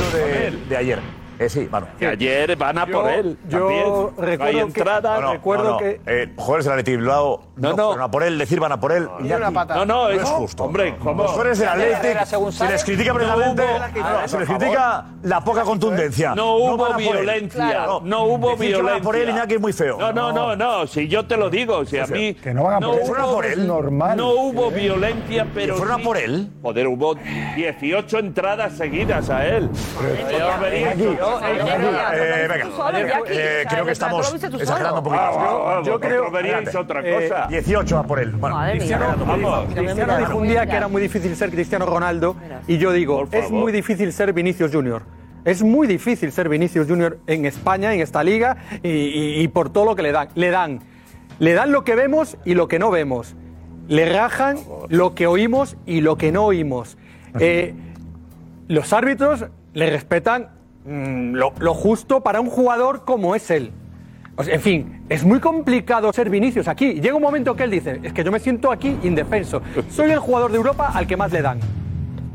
de 0.70 0.78
ayer. 0.78 1.00
Eh, 1.40 1.50
sí, 1.50 1.68
mano. 1.72 1.88
Que 2.00 2.08
ayer 2.08 2.56
van 2.56 2.78
a 2.80 2.86
por 2.88 3.10
él. 3.12 3.38
yo 3.48 3.60
también. 3.60 3.84
recuerdo 4.18 4.38
no 4.38 4.44
hay 4.46 4.54
que- 4.56 4.62
entrada. 4.62 5.16
No, 5.16 5.22
no, 5.22 5.34
recuerdo 5.34 5.64
no, 5.66 5.72
no. 5.72 5.78
que- 5.78 6.02
Eh, 6.06 6.34
jugadores 6.36 6.66
del 6.66 6.74
Athletic 6.74 6.98
Bilbao 6.98 7.44
no, 7.58 7.76
fueron 7.76 8.02
a 8.02 8.12
por 8.12 8.24
él, 8.24 8.38
decir 8.38 8.60
van 8.60 8.72
a 8.72 8.80
por 8.80 8.92
él. 8.92 9.08
Iñaki, 9.20 9.54
No, 9.76 9.86
no, 9.86 10.10
es, 10.10 10.24
justo. 10.24 10.64
Hombre, 10.64 10.96
¿cómo? 10.98 11.24
Los 11.24 11.32
jugadores 11.32 11.60
del 11.60 11.68
Athletic 11.70 12.26
se 12.52 12.68
les 12.70 12.84
critica 12.84 13.14
precisamente, 13.14 13.64
hubo- 13.64 14.28
se 14.28 14.40
les 14.40 14.50
critica 14.50 15.06
la 15.24 15.44
poca 15.44 15.62
contundencia. 15.64 16.34
No 16.36 16.56
hubo 16.56 16.78
van 16.78 16.98
violencia. 16.98 17.86
No 18.04 18.24
hubo 18.26 18.50
van 18.50 18.60
violencia. 18.60 18.96
a 18.96 19.02
por 19.02 19.16
él, 19.16 19.30
Iñaki, 19.30 19.54
es 19.56 19.62
muy 19.62 19.74
feo. 19.74 19.98
No, 20.00 20.12
no, 20.14 20.32
no, 20.32 20.56
no. 20.56 20.88
Si 20.88 21.08
yo 21.08 21.26
te 21.26 21.38
lo 21.38 21.50
digo, 21.50 21.86
si 21.86 21.98
a 22.00 22.08
mí. 22.08 22.34
Que 22.34 22.54
no 22.54 22.64
van 22.64 22.76
a 22.84 22.88
por 22.88 22.96
él. 23.00 23.06
Fueron 23.06 23.26
a 23.26 23.32
por 23.34 23.46
Es 23.46 23.54
él. 23.54 23.68
normal. 23.68 24.18
No 24.18 24.32
hubo 24.32 24.72
violencia, 24.72 25.46
pero. 25.54 25.76
fueron 25.76 26.02
a 26.02 26.04
por 26.04 26.18
él? 26.18 26.50
Joder, 26.62 26.88
hubo 26.88 27.16
18 27.56 28.20
entradas 28.20 28.74
seguidas 28.74 29.30
a 29.30 29.46
él. 29.46 29.70
Eh, 31.42 32.48
venga, 32.50 33.20
eh, 33.30 33.66
creo 33.70 33.86
que 33.86 33.92
estamos 33.92 34.34
exagerando 34.34 34.98
un 35.00 35.04
poquito. 35.04 35.22
Ah, 35.24 35.82
Yo 35.84 36.00
creo- 36.00 36.32
veríais 36.32 36.74
otra 36.76 37.02
Eh, 37.04 37.30
cosa. 37.30 37.48
18 37.48 37.98
a 37.98 38.04
por 38.04 38.20
él. 38.20 38.32
Bueno, 38.32 38.58
Cristiano, 38.72 40.18
dijo 40.18 40.38
un 40.38 40.48
día 40.48 40.66
que 40.66 40.76
era 40.76 40.88
muy 40.88 41.02
difícil 41.02 41.36
ser 41.36 41.50
Cristiano 41.52 41.86
Ronaldo 41.86 42.36
y 42.68 42.78
yo 42.78 42.92
digo, 42.92 43.28
es 43.32 43.50
muy 43.52 43.72
difícil 43.72 44.12
ser 44.14 44.34
Vinicius 44.34 44.72
Junior. 44.72 45.04
Es 45.46 45.64
muy 45.64 45.88
difícil 45.88 46.32
ser 46.34 46.50
Vinicius 46.50 46.88
Junior 46.88 47.20
en 47.26 47.46
España, 47.46 47.94
en 47.94 48.02
esta 48.02 48.22
liga 48.24 48.58
y, 48.84 48.90
y- 48.90 49.42
y 49.42 49.48
por 49.48 49.70
todo 49.72 49.86
lo 49.86 49.96
que 49.96 50.02
le 50.02 50.12
dan. 50.12 50.28
Le 50.36 50.50
dan, 50.52 50.82
le 51.40 51.54
dan 51.54 51.72
lo 51.72 51.84
que 51.86 51.96
vemos 51.96 52.38
y 52.44 52.54
lo 52.54 52.68
que 52.68 52.80
no 52.80 52.92
vemos. 52.92 53.36
Le 53.88 54.12
rajan 54.12 54.58
lo 54.90 55.16
que 55.16 55.28
oímos 55.28 55.78
y 55.86 56.02
lo 56.02 56.18
que 56.18 56.34
no 56.34 56.44
oímos. 56.46 56.98
Eh, 57.40 57.74
los 58.68 58.92
árbitros 58.92 59.46
le 59.74 59.90
respetan 59.90 60.50
mm, 60.88 61.34
lo, 61.34 61.54
lo 61.60 61.74
justo 61.74 62.22
para 62.22 62.40
un 62.42 62.50
jugador 62.50 63.04
como 63.06 63.36
es 63.36 63.52
él. 63.52 63.72
O 64.36 64.44
sea, 64.44 64.54
en 64.56 64.62
fin, 64.62 65.02
es 65.10 65.24
muy 65.26 65.40
complicado 65.40 66.14
ser 66.14 66.30
Vinicius 66.30 66.68
aquí. 66.68 66.94
Llega 67.02 67.16
un 67.16 67.22
momento 67.24 67.56
que 67.56 67.64
él 67.64 67.72
dice, 67.72 68.00
es 68.04 68.14
que 68.14 68.24
yo 68.24 68.32
me 68.32 68.40
siento 68.40 68.72
aquí 68.72 68.98
indefenso. 69.04 69.62
Soy 69.90 70.12
el 70.12 70.20
jugador 70.20 70.52
de 70.52 70.58
Europa 70.58 70.92
al 70.94 71.08
que 71.08 71.18
más 71.18 71.32
le 71.32 71.42
dan. 71.42 71.60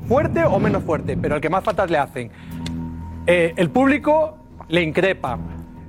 Fuerte 0.09 0.43
o 0.45 0.59
menos 0.59 0.83
fuerte, 0.83 1.17
pero 1.17 1.37
al 1.37 1.41
que 1.41 1.49
más 1.49 1.63
faltas 1.63 1.91
le 1.91 1.99
hacen. 1.99 2.31
Eh, 3.27 3.55
el 3.57 3.71
público 3.71 4.37
le 4.69 4.83
increpa. 4.83 5.39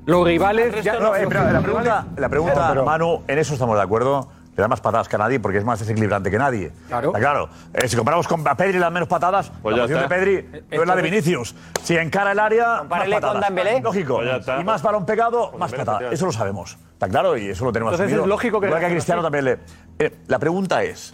Los 0.05 0.26
rivales... 0.28 0.84
ya- 0.84 0.99
No, 0.99 1.16
eh, 1.16 1.26
pero 1.28 1.51
la 1.51 1.61
pregunta, 1.61 2.05
la 2.18 2.30
pregunta 2.30 2.68
Pero- 2.70 2.86
Manu, 2.86 3.22
en 3.28 3.39
eso 3.39 3.53
estamos 3.53 3.76
de 3.76 3.82
acuerdo. 3.82 4.28
Le 4.55 4.61
da 4.61 4.67
más 4.67 4.81
patadas 4.81 5.07
que 5.09 5.15
a 5.15 5.19
nadie 5.19 5.39
porque 5.39 5.57
es 5.57 5.65
más 5.65 5.79
desequilibrante 5.79 6.29
que 6.29 6.37
nadie. 6.37 6.71
Claro. 6.87 7.07
Está 7.07 7.19
claro. 7.19 7.49
Eh, 7.73 7.87
si 7.87 7.95
comparamos 7.95 8.27
con 8.27 8.47
a 8.47 8.55
Pedri 8.55 8.73
le 8.73 8.79
dan 8.79 8.93
menos 8.93 9.09
patadas, 9.09 9.51
Pues 9.61 9.75
la 9.75 9.83
posición 9.83 10.03
de. 10.03 10.15
Pedri 10.15 10.63
no 10.71 10.81
es 10.83 10.87
la 10.87 10.95
de 10.95 11.01
Vinicius. 11.01 11.55
Si 11.81 11.95
encara 11.97 12.33
el 12.33 12.39
área, 12.39 12.83
más 12.83 13.01
con 13.03 13.11
patadas. 13.11 13.45
Dembélé. 13.47 13.81
Lógico. 13.81 14.17
Pues. 14.17 14.45
Y 14.59 14.63
más 14.63 14.81
balón 14.83 15.05
pegado, 15.05 15.53
más 15.57 15.71
Dembélé, 15.71 15.91
patadas. 15.91 16.13
Eso 16.13 16.25
lo 16.27 16.31
sabemos. 16.31 16.77
Está 16.93 17.09
claro 17.09 17.35
y 17.35 17.49
eso 17.49 17.65
lo 17.65 17.71
tenemos 17.71 17.93
Entonces 17.93 18.05
asumido. 18.13 18.23
es 18.23 18.29
lógico 18.29 18.61
que 18.61 18.67
a 18.67 18.89
Cristiano 18.89 19.21
así. 19.21 19.25
también 19.25 19.45
le... 19.45 19.59
Eh, 19.99 20.17
la 20.27 20.37
pregunta 20.39 20.83
es, 20.83 21.13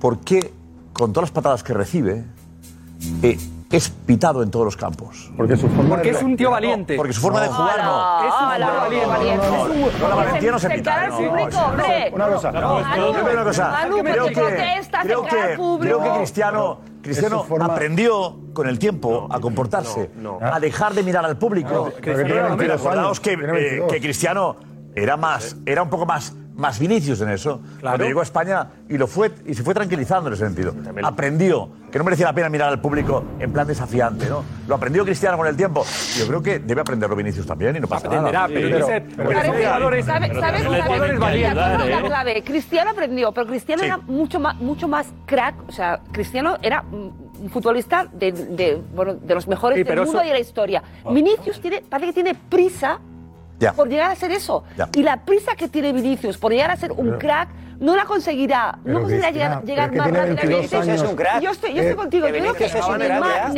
¿por 0.00 0.20
qué 0.20 0.52
con 0.92 1.12
todas 1.12 1.30
las 1.30 1.34
patadas 1.34 1.62
que 1.64 1.74
recibe 1.74 2.24
eh, 3.22 3.38
es 3.70 3.90
pitado 3.90 4.42
en 4.42 4.50
todos 4.50 4.64
los 4.64 4.76
campos? 4.76 5.30
Porque 5.36 5.56
su 5.56 5.68
forma 5.68 5.90
Porque 5.96 6.10
de- 6.12 6.16
es 6.18 6.22
un 6.22 6.36
tío 6.36 6.50
valiente. 6.50 6.96
Porque 6.96 7.12
su 7.12 7.20
forma 7.20 7.42
de 7.42 7.48
jugar 7.48 7.84
no. 7.84 8.24
Es 8.26 8.34
un 8.34 8.46
hola, 8.48 8.66
valiente. 8.80 9.06
valiente. 9.06 9.46
No, 10.00 10.08
la 10.08 10.14
valentía 10.14 10.50
no 10.52 10.58
se 10.58 10.68
pita. 10.70 10.78
encara 10.78 11.02
al 11.04 11.10
no, 11.10 11.16
público, 11.30 11.50
no, 11.52 11.66
hombre. 11.66 12.10
Una 12.14 12.26
cosa. 12.28 12.48
Una 12.50 12.60
cosa. 13.44 13.88
Creo 13.88 13.94
que, 13.94 14.02
creo 15.02 15.22
que, 15.22 15.56
público. 15.56 15.98
creo 15.98 16.02
que 16.02 16.18
Cristiano, 16.18 16.78
Cristiano 17.02 17.44
forma- 17.44 17.66
aprendió 17.66 18.36
con 18.52 18.68
el 18.68 18.78
tiempo 18.78 19.28
a 19.30 19.40
comportarse, 19.40 20.10
no, 20.16 20.38
a 20.40 20.58
dejar 20.60 20.94
de 20.94 21.02
mirar 21.02 21.24
al 21.24 21.36
público. 21.38 21.90
Cristiano 22.00 22.24
tiene 22.24 22.42
22 22.42 22.80
Acordaos 22.80 23.06
años, 23.06 23.20
que, 23.20 23.32
eh, 23.32 23.36
22. 23.36 23.92
que 23.92 24.00
Cristiano 24.00 24.56
era 24.94 25.16
más, 25.16 25.56
era 25.66 25.82
un 25.82 25.90
poco 25.90 26.06
más, 26.06 26.34
más 26.58 26.78
Vinicius 26.78 27.20
en 27.22 27.30
eso. 27.30 27.60
Cuando 27.80 28.04
llegó 28.04 28.20
a 28.20 28.24
España 28.24 28.66
y 28.88 28.98
lo 28.98 29.06
fue 29.06 29.30
y 29.46 29.54
se 29.54 29.62
fue 29.62 29.72
tranquilizando 29.74 30.28
en 30.28 30.34
ese 30.34 30.44
sentido. 30.44 30.74
Aprendió 31.02 31.70
que 31.90 31.98
no 31.98 32.04
merecía 32.04 32.26
la 32.26 32.32
pena 32.34 32.48
mirar 32.50 32.68
al 32.68 32.80
público 32.80 33.24
en 33.38 33.52
plan 33.52 33.66
desafiante, 33.66 34.28
¿no? 34.28 34.44
Lo 34.66 34.74
aprendió 34.74 35.04
Cristiano 35.04 35.36
con 35.38 35.46
el 35.46 35.56
tiempo. 35.56 35.84
Yo 36.18 36.26
creo 36.26 36.42
que 36.42 36.58
debe 36.58 36.80
aprenderlo 36.82 37.16
Vinicius 37.16 37.46
también 37.46 37.76
y 37.76 37.80
no 37.80 37.86
pasa 37.86 38.08
Aprenderá, 38.08 38.40
nada. 38.40 38.48
pero, 38.48 38.68
pero- 38.68 38.80
Josep, 38.84 39.04
pero- 39.04 39.16
porque 39.16 39.34
son 39.34 39.46
Parece- 39.46 39.64
jugadores- 39.64 40.04
¿Sabe- 40.04 40.28
pero 40.28 40.40
¿Sabes. 42.10 42.42
Cristiano 42.44 42.90
aprendió, 42.90 43.32
pero 43.32 43.46
Cristiano 43.46 43.80
Sí. 43.80 43.86
era 43.86 43.96
mucho 43.98 44.40
más, 44.40 44.56
mucho 44.56 44.88
más 44.88 45.06
crack. 45.26 45.54
O 45.68 45.72
sea, 45.72 46.00
Cristiano 46.12 46.56
era 46.62 46.82
un 46.90 47.48
futbolista 47.50 48.06
de, 48.12 48.32
de, 48.32 48.82
bueno, 48.94 49.14
de 49.14 49.34
los 49.34 49.46
mejores 49.46 49.76
Sí, 49.78 49.84
del 49.84 49.96
mundo 49.96 50.18
eso- 50.18 50.24
y 50.24 50.26
de 50.28 50.32
la 50.34 50.40
historia. 50.40 50.82
Vinicius 51.10 51.60
tiene, 51.60 51.82
parece 51.88 52.08
que 52.08 52.14
tiene 52.22 52.34
prisa 52.34 52.98
Por 53.76 53.88
llegar 53.88 54.10
a 54.10 54.14
ser 54.14 54.30
eso. 54.32 54.64
Y 54.94 55.02
la 55.02 55.24
prisa 55.24 55.54
que 55.56 55.68
tiene 55.68 55.92
Vinicius 55.92 56.38
por 56.38 56.52
llegar 56.52 56.70
a 56.70 56.76
ser 56.76 56.92
un 56.92 57.18
crack 57.18 57.48
no 57.80 57.94
la 57.94 58.04
conseguirá. 58.06 58.78
No 58.84 59.00
conseguirá 59.02 59.30
llegar, 59.30 59.64
llegar 59.64 59.92
más 59.94 60.06
tiene 60.06 60.18
rápidamente. 60.18 60.46
22 60.48 60.82
años. 60.88 61.02
Es 61.02 61.08
un 61.08 61.16
crack. 61.16 61.40
Yo 61.40 61.50
estoy, 61.50 61.70
yo 61.74 61.76
estoy 61.82 61.92
Eh, 61.92 61.96
contigo. 61.96 62.26
Yo 62.28 62.34
creo 62.34 62.54
que 62.54 62.64
es 62.66 62.74
Neymar. 62.74 63.52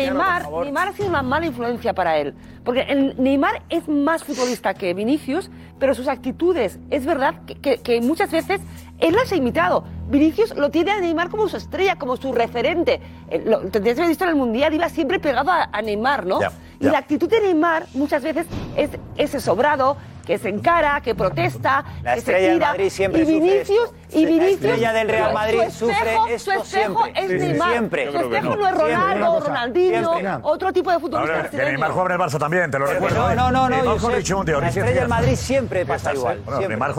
Neymar, 0.51 0.88
ha 0.88 0.92
sido 0.92 1.09
una 1.09 1.22
mala 1.22 1.46
influencia 1.46 1.94
para 1.94 2.18
él. 2.18 2.34
Porque 2.64 2.82
el 2.82 3.14
Neymar 3.22 3.62
es 3.70 3.88
más 3.88 4.22
futbolista 4.24 4.74
que 4.74 4.92
Vinicius, 4.92 5.51
pero 5.78 5.94
sus 5.94 6.09
actitudes, 6.09 6.78
es 6.90 7.07
verdad 7.07 7.34
que, 7.46 7.55
que- 7.55 7.78
que 7.78 8.01
muchas 8.03 8.30
veces 8.30 8.61
él 9.01 9.14
las 9.14 9.30
ha 9.32 9.36
imitado. 9.36 9.84
Vinicius 10.09 10.57
lo 10.57 10.70
tiene 10.70 10.90
a 10.92 11.01
Neymar 11.01 11.28
como 11.30 11.48
su 11.48 11.57
estrella, 11.57 11.96
como 11.96 12.16
su 12.16 12.32
referente. 12.32 13.01
Eh, 13.30 13.42
Lo 13.46 13.61
tendrías 13.61 13.94
que 13.94 14.01
haber 14.03 14.09
visto 14.09 14.24
en 14.24 14.30
el 14.30 14.36
Mundial, 14.36 14.74
iba 14.74 14.88
siempre 14.88 15.20
pegado 15.20 15.51
a, 15.53 15.68
a 15.72 15.82
Neymar, 15.82 16.26
¿no? 16.26 16.40
Ya, 16.40 16.51
Y 16.80 16.84
ya. 16.84 16.92
la 16.92 16.98
actitud 16.98 17.28
de 17.28 17.40
Neymar 17.40 17.86
muchas 17.94 18.22
veces 18.22 18.46
es 18.76 18.90
ese 19.16 19.40
sobrado, 19.40 19.96
que 20.26 20.36
se 20.38 20.48
encara, 20.48 21.01
que 21.01 21.14
protesta, 21.14 21.84
La 22.03 22.14
que 22.14 22.20
se 22.20 22.30
estrella 22.32 22.48
del 22.48 22.57
tira. 22.59 22.68
Madrid 22.68 22.88
siempre 22.90 23.22
y 23.22 23.24
Vinicius, 23.24 23.90
y 24.11 24.22
La 24.24 24.28
Vinicius, 24.30 24.53
estrella 24.55 24.92
del 24.92 25.09
Real 25.09 25.28
su- 25.28 25.34
Madrid 25.34 25.59
su 25.70 25.90
espejo, 25.90 26.20
sufre 26.22 26.38
su 26.38 26.51
esto 26.51 26.62
espejo 26.62 26.64
siempre. 27.05 27.12
es 27.24 27.30
Sí, 27.30 27.38
sí, 27.40 27.46
Neymar. 27.46 27.70
siempre. 27.70 28.07
Su 28.07 28.12
Yo 28.12 28.20
espejo 28.20 28.44
no. 28.44 28.57
no 28.57 28.68
es. 28.68 28.74
Ronaldo, 28.76 29.40
Ronaldinho, 29.40 30.12
siempre. 30.12 30.38
otro 30.42 30.72
tipo 30.72 30.90
de 30.90 30.98
futbolista 31.01 31.34
ver, 31.42 31.51
que. 31.51 31.57
Neymar 31.57 31.90
juega 31.92 32.14
en 32.14 32.20
el 32.20 32.26
Barça 32.26 32.38
también, 32.38 32.70
te 32.70 32.78
lo 32.78 32.86
recuerdo. 32.86 33.16
no, 33.28 33.34
no, 33.34 33.51
no, 33.51 33.68
no. 33.68 33.76
Neymar 33.94 34.12
Richie 34.12 34.34
Montiel, 34.34 34.61
la 34.61 34.68
estrella 34.68 35.01
del. 35.01 35.09
Madrid 35.09 35.34
siempre 35.36 35.86
pasa 35.86 36.12
igual. 36.14 36.38
Bueno, 36.44 36.59
siempre. 36.59 36.68
Neymar 36.76 36.94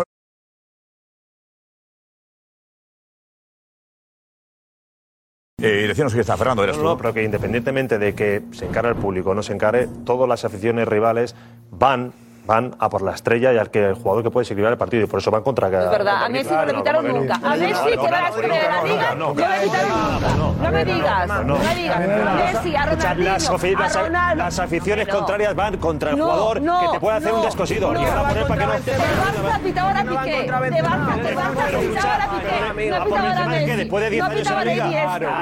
Eh, 5.61 5.81
y 5.83 5.87
decíamos 5.87 6.13
que 6.13 6.21
está 6.21 6.35
Fernando, 6.37 6.63
eres 6.63 6.77
No, 6.77 6.83
tú. 6.83 6.89
no, 6.89 6.97
pero 6.97 7.13
que 7.13 7.23
independientemente 7.23 7.99
de 7.99 8.13
que 8.15 8.41
se 8.51 8.65
encara 8.65 8.89
el 8.89 8.95
público 8.95 9.29
o 9.31 9.33
no 9.35 9.43
se 9.43 9.53
encare, 9.53 9.87
todas 10.05 10.27
las 10.27 10.43
aficiones 10.45 10.87
rivales 10.87 11.35
van 11.71 12.13
van 12.45 12.75
a 12.79 12.89
por 12.89 13.01
la 13.01 13.11
estrella 13.11 13.53
y 13.53 13.57
al 13.57 13.69
que 13.69 13.89
el 13.89 13.93
jugador 13.95 14.23
que 14.23 14.31
puede 14.31 14.45
equilibrar 14.45 14.73
el 14.73 14.77
partido 14.77 15.03
y 15.03 15.07
por 15.07 15.19
eso 15.19 15.31
van 15.31 15.43
contra 15.43 15.67
Es 15.67 15.89
verdad, 15.89 16.25
a 16.25 16.29
Messi 16.29 16.53
no 16.53 16.65
le 16.65 16.73
quitaron 16.73 17.07
nunca. 17.07 17.35
A 17.35 17.55
Messi, 17.55 17.97
que 17.97 18.05
era 18.05 18.21
la 18.21 18.29
estrella 18.29 18.53
de 18.55 18.69
la 18.69 18.83
liga, 18.83 19.15
no 19.15 19.33
le 19.33 19.63
quitaron 19.63 20.13
nunca. 20.13 20.61
No 20.61 20.71
me 20.71 20.85
digas, 20.85 21.45
no 21.45 21.57
me 21.57 21.75
digas. 21.75 21.97
A 21.97 22.35
Messi, 22.35 22.75
a 22.75 22.85
Ronaldinho, 22.85 24.35
las, 24.35 24.59
a 24.59 24.63
aficiones 24.63 25.07
contrarias 25.07 25.55
van 25.55 25.77
contra 25.77 26.11
el 26.11 26.21
jugador 26.21 26.59
que 26.59 26.87
te 26.93 26.99
puede 26.99 27.17
hacer 27.17 27.33
un 27.33 27.41
descosido. 27.41 27.93
no. 27.93 28.01
y 28.01 28.05
van 28.05 28.17
a 28.17 28.27
poner 28.27 28.47
para 28.47 28.61
que 28.61 28.65
no. 28.65 28.73
De 28.73 28.91
Barça 28.91 29.59
pitaba 29.61 29.87
ahora 29.89 30.01
Piqué. 30.03 30.41
De 30.41 30.47
Barça, 30.51 31.15
de 31.15 31.35
Barça 31.35 31.79
pitaba 31.79 32.15
ahora 32.15 32.29
Piqué. 32.31 32.89
No 32.89 33.05
pitaba 33.05 33.29
ahora 33.29 33.45
Messi. 33.47 33.75
después 33.75 34.03
de 34.03 34.09
10 34.09 34.23
No 34.23 34.29
años 34.31 34.47
en 34.47 34.55
la 34.55 34.63
liga, 34.65 34.85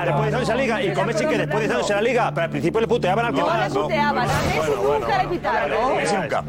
después 0.06 0.26
de 0.26 0.30
10 0.30 0.36
años 0.36 0.50
en 0.50 0.56
la 0.58 0.62
liga, 0.62 0.84
y 0.84 0.93
con 0.93 1.08
Messi 1.08 1.26
que 1.26 1.38
después 1.38 1.60
de 1.62 1.68
10 1.68 1.76
años 1.76 1.89
en 1.89 1.95
la 1.95 2.02
liga, 2.02 2.32
pero 2.34 2.43
al 2.43 2.50
principio 2.50 2.82
le 2.82 2.88
puteaban 2.88 3.26
al 3.26 3.34
que 3.34 3.41
No 3.41 3.58
le 3.58 3.70
puteaban, 3.70 4.30
a 4.30 4.41
Messi 4.41 4.72
nunca 4.84 5.24
le 5.24 5.30
pitaron. 5.30 5.97
Messi 5.97 6.16
nunca. 6.16 6.43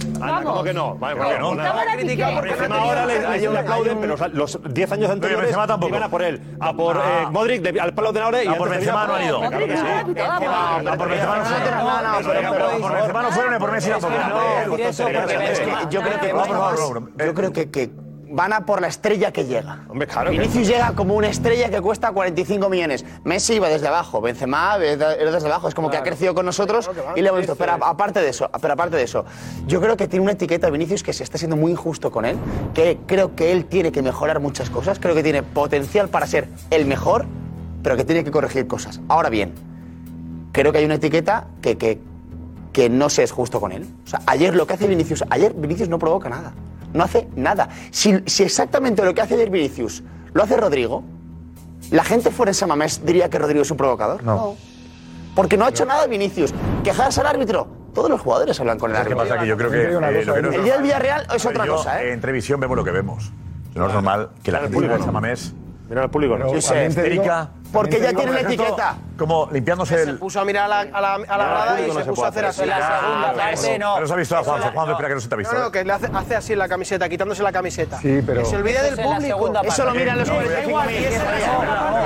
Vamos. 0.45 0.53
¿Cómo 0.53 0.64
que 0.64 0.72
no? 0.74 0.95
Vale, 0.97 1.14
No, 1.16 1.22
¿por 1.24 1.32
qué 1.32 1.38
no? 1.38 1.51
pitaba 1.51 1.68
ahora 1.80 1.97
Piqué. 1.97 2.24
Por 2.34 2.49
encima 2.49 2.76
ahora 2.78 3.07
le, 3.07 3.26
a 3.26 3.36
ellos 3.36 3.53
le 3.53 3.59
aplauden, 3.61 3.99
pero 4.01 4.16
los 4.32 4.59
10 4.74 4.93
años 4.93 5.11
anteriores 5.11 5.43
Benzema 5.47 5.66
tampoco. 5.66 5.91
iban 5.91 6.03
a 6.03 6.09
por 6.09 6.22
él. 6.22 6.57
A 6.61 6.72
por 6.72 6.97
No. 6.97 7.03
eh, 7.03 7.26
Modric, 7.30 7.62
de- 7.62 7.80
al 7.80 7.95
palo 7.95 8.12
de 8.12 8.21
Naure 8.21 8.45
y 8.45 8.49
A 8.49 8.54
por 8.57 8.68
Benzema 8.71 9.07
no 9.07 9.14
han 9.14 9.22
ido. 9.25 9.41
Claro 9.41 9.67
que 9.67 9.76
sí. 9.76 9.83
A 10.18 10.96
por 10.96 11.08
Benzema 11.08 11.37
no 11.38 11.45
fueron. 11.45 11.75
A 11.75 12.80
por 12.80 12.92
Benzema 12.95 13.22
no 13.22 13.30
fueron 13.33 13.53
y 13.53 13.57
a 13.57 13.58
por 13.58 13.72
Messi 13.72 13.91
tampoco. 13.91 14.14
Yo 15.91 16.03
creo 17.34 17.53
que 17.53 17.91
van 18.30 18.52
a 18.52 18.64
por 18.64 18.80
la 18.80 18.88
estrella 18.88 19.32
que 19.32 19.44
llega. 19.44 19.80
Hombre, 19.88 20.07
claro. 20.07 20.30
Vinicius 20.30 20.68
que... 20.68 20.74
llega 20.74 20.92
como 20.92 21.14
una 21.14 21.28
estrella 21.28 21.68
que 21.68 21.80
cuesta 21.80 22.12
45 22.12 22.68
millones. 22.68 23.04
Messi 23.24 23.54
iba 23.54 23.68
desde 23.68 23.88
abajo, 23.88 24.20
Benzema 24.20 24.76
era 24.76 25.14
desde 25.30 25.46
abajo. 25.48 25.68
Es 25.68 25.74
como 25.74 25.88
claro. 25.88 26.04
que 26.04 26.08
ha 26.08 26.12
crecido 26.12 26.34
con 26.34 26.46
nosotros 26.46 26.88
claro, 26.88 27.12
y 27.16 27.22
le 27.22 27.28
hemos 27.28 27.40
visto. 27.40 27.57
Pero 27.57 27.72
aparte 27.72 28.20
de 28.20 28.28
eso, 28.28 28.50
pero 28.61 28.74
aparte 28.74 28.96
de 28.96 29.02
eso, 29.02 29.24
yo 29.66 29.80
creo 29.80 29.96
que 29.96 30.08
tiene 30.08 30.22
una 30.22 30.32
etiqueta 30.32 30.70
Vinicius 30.70 31.02
que 31.02 31.12
se 31.12 31.24
está 31.24 31.38
siendo 31.38 31.57
muy 31.57 31.72
injusto 31.72 32.11
con 32.11 32.24
él. 32.24 32.36
Que 32.74 32.98
creo 33.07 33.34
que 33.34 33.52
él 33.52 33.64
tiene 33.64 33.92
que 33.92 34.02
mejorar 34.02 34.40
muchas 34.40 34.70
cosas. 34.70 34.98
Creo 34.98 35.14
que 35.14 35.22
tiene 35.22 35.42
potencial 35.42 36.08
para 36.08 36.26
ser 36.26 36.48
el 36.70 36.86
mejor, 36.86 37.26
pero 37.82 37.96
que 37.96 38.04
tiene 38.04 38.24
que 38.24 38.30
corregir 38.30 38.66
cosas. 38.66 39.00
Ahora 39.08 39.28
bien, 39.28 39.54
creo 40.52 40.72
que 40.72 40.78
hay 40.78 40.84
una 40.84 40.94
etiqueta 40.94 41.48
que, 41.61 41.76
que, 41.76 42.00
que 42.72 42.88
no 42.88 43.11
se 43.11 43.24
es 43.24 43.32
justo 43.32 43.61
con 43.61 43.72
él. 43.72 43.86
O 44.04 44.08
sea, 44.08 44.20
ayer 44.26 44.54
lo 44.54 44.66
que 44.66 44.74
hace 44.74 44.86
Vinicius, 44.86 45.24
ayer 45.30 45.52
Vinicius 45.54 45.88
no 45.88 45.98
provoca 45.98 46.28
nada 46.28 46.52
no 46.92 47.04
hace 47.04 47.29
nada. 47.37 47.68
Si, 47.91 48.22
si 48.26 48.42
exactamente 48.42 49.04
lo 49.04 49.14
que 49.14 49.21
hace 49.21 49.37
Jair 49.37 49.50
Vinicius 49.50 50.03
lo 50.33 50.42
hace 50.42 50.57
Rodrigo, 50.57 51.03
¿la 51.91 52.04
gente 52.04 52.30
fuera 52.30 52.50
de 52.50 52.53
esa 52.53 52.67
mamés 52.67 53.04
diría 53.04 53.29
que 53.29 53.38
Rodrigo 53.38 53.62
es 53.62 53.71
un 53.71 53.76
provocador? 53.76 54.22
No. 54.22 54.57
Porque 55.34 55.57
no 55.57 55.64
ha 55.64 55.71
hecho 55.71 55.84
nada 55.84 56.07
Vinicius. 56.07 56.53
Quejarse 56.83 57.21
al 57.21 57.26
árbitro, 57.26 57.68
todos 57.95 58.11
los 58.11 58.21
jugadores 58.21 58.58
hablan 58.61 58.79
con 58.79 58.91
el 58.91 58.96
árbitro. 58.96 59.22
¿Qué 59.22 59.29
pasa? 59.29 59.41
Que 59.41 59.46
yo 59.46 59.57
creo 59.57 59.71
que, 59.71 59.83
eh, 59.83 60.57
el 60.57 60.64
día 60.64 60.75
del 60.75 60.83
Villarreal 60.83 61.26
es 61.34 61.46
otra 61.46 61.67
cosa. 61.67 62.03
¿eh? 62.03 62.12
En 62.12 62.21
televisión 62.21 62.61
vemos 62.61 62.76
lo 62.76 62.84
que 62.84 62.91
vemos. 62.91 63.33
No 63.75 63.87
es 63.87 63.95
normal 63.95 64.30
que 64.42 64.50
la 64.50 64.61
gente 64.61 64.80
diga 64.80 64.99
no. 64.99 65.12
Mamés. 65.12 65.54
Mira 65.88 66.03
al 66.03 66.11
público, 66.11 66.38
¿no? 66.38 66.53
Yo 66.53 66.61
sé, 66.61 66.88
porque 67.72 68.01
ya 68.01 68.13
tiene 68.13 68.30
una 68.30 68.41
etiqueta. 68.41 68.97
Como 69.17 69.49
limpiándose 69.53 70.03
el. 70.03 70.07
Se 70.07 70.14
puso 70.14 70.41
a 70.41 70.45
mirar 70.47 70.64
a 70.64 70.68
la, 70.68 70.80
a 70.80 71.01
la, 71.01 71.14
a 71.14 71.38
la 71.38 71.45
grada 71.45 71.80
y 71.80 71.88
no 71.88 71.95
se, 71.95 72.05
puso 72.05 72.25
a 72.25 72.29
hacer 72.29 72.47
así. 72.47 72.64
La 72.64 72.76
segunda, 72.76 73.33
la 73.34 73.79
no. 73.79 73.95
Pero 73.97 74.07
se 74.07 74.13
ha 74.13 74.17
visto 74.17 74.37
a 74.37 74.42
Juanfe. 74.42 74.68
Juanfe, 74.71 74.92
espera 74.92 75.09
que 75.09 75.14
no 75.14 75.21
se 75.21 75.29
te 75.29 75.34
ha 75.34 75.38
visto. 75.38 75.55
No, 75.55 75.61
no, 75.61 75.67
¿eh? 75.67 75.71
que 75.71 75.84
le 75.84 75.92
hace, 75.92 76.07
hace 76.13 76.37
así 76.37 76.57
la 76.57 76.68
camiseta, 76.68 77.09
quitándose 77.09 77.42
la 77.42 77.53
camiseta. 77.53 77.99
Sí, 78.01 78.22
pero. 78.25 78.41
Que 78.41 78.49
se 78.49 78.57
olvide 78.57 78.83
del 78.83 78.97
público. 78.97 79.53
Eso 79.63 79.84
lo 79.84 79.95
miran 79.95 80.18
los 80.18 80.30
45 80.30 80.80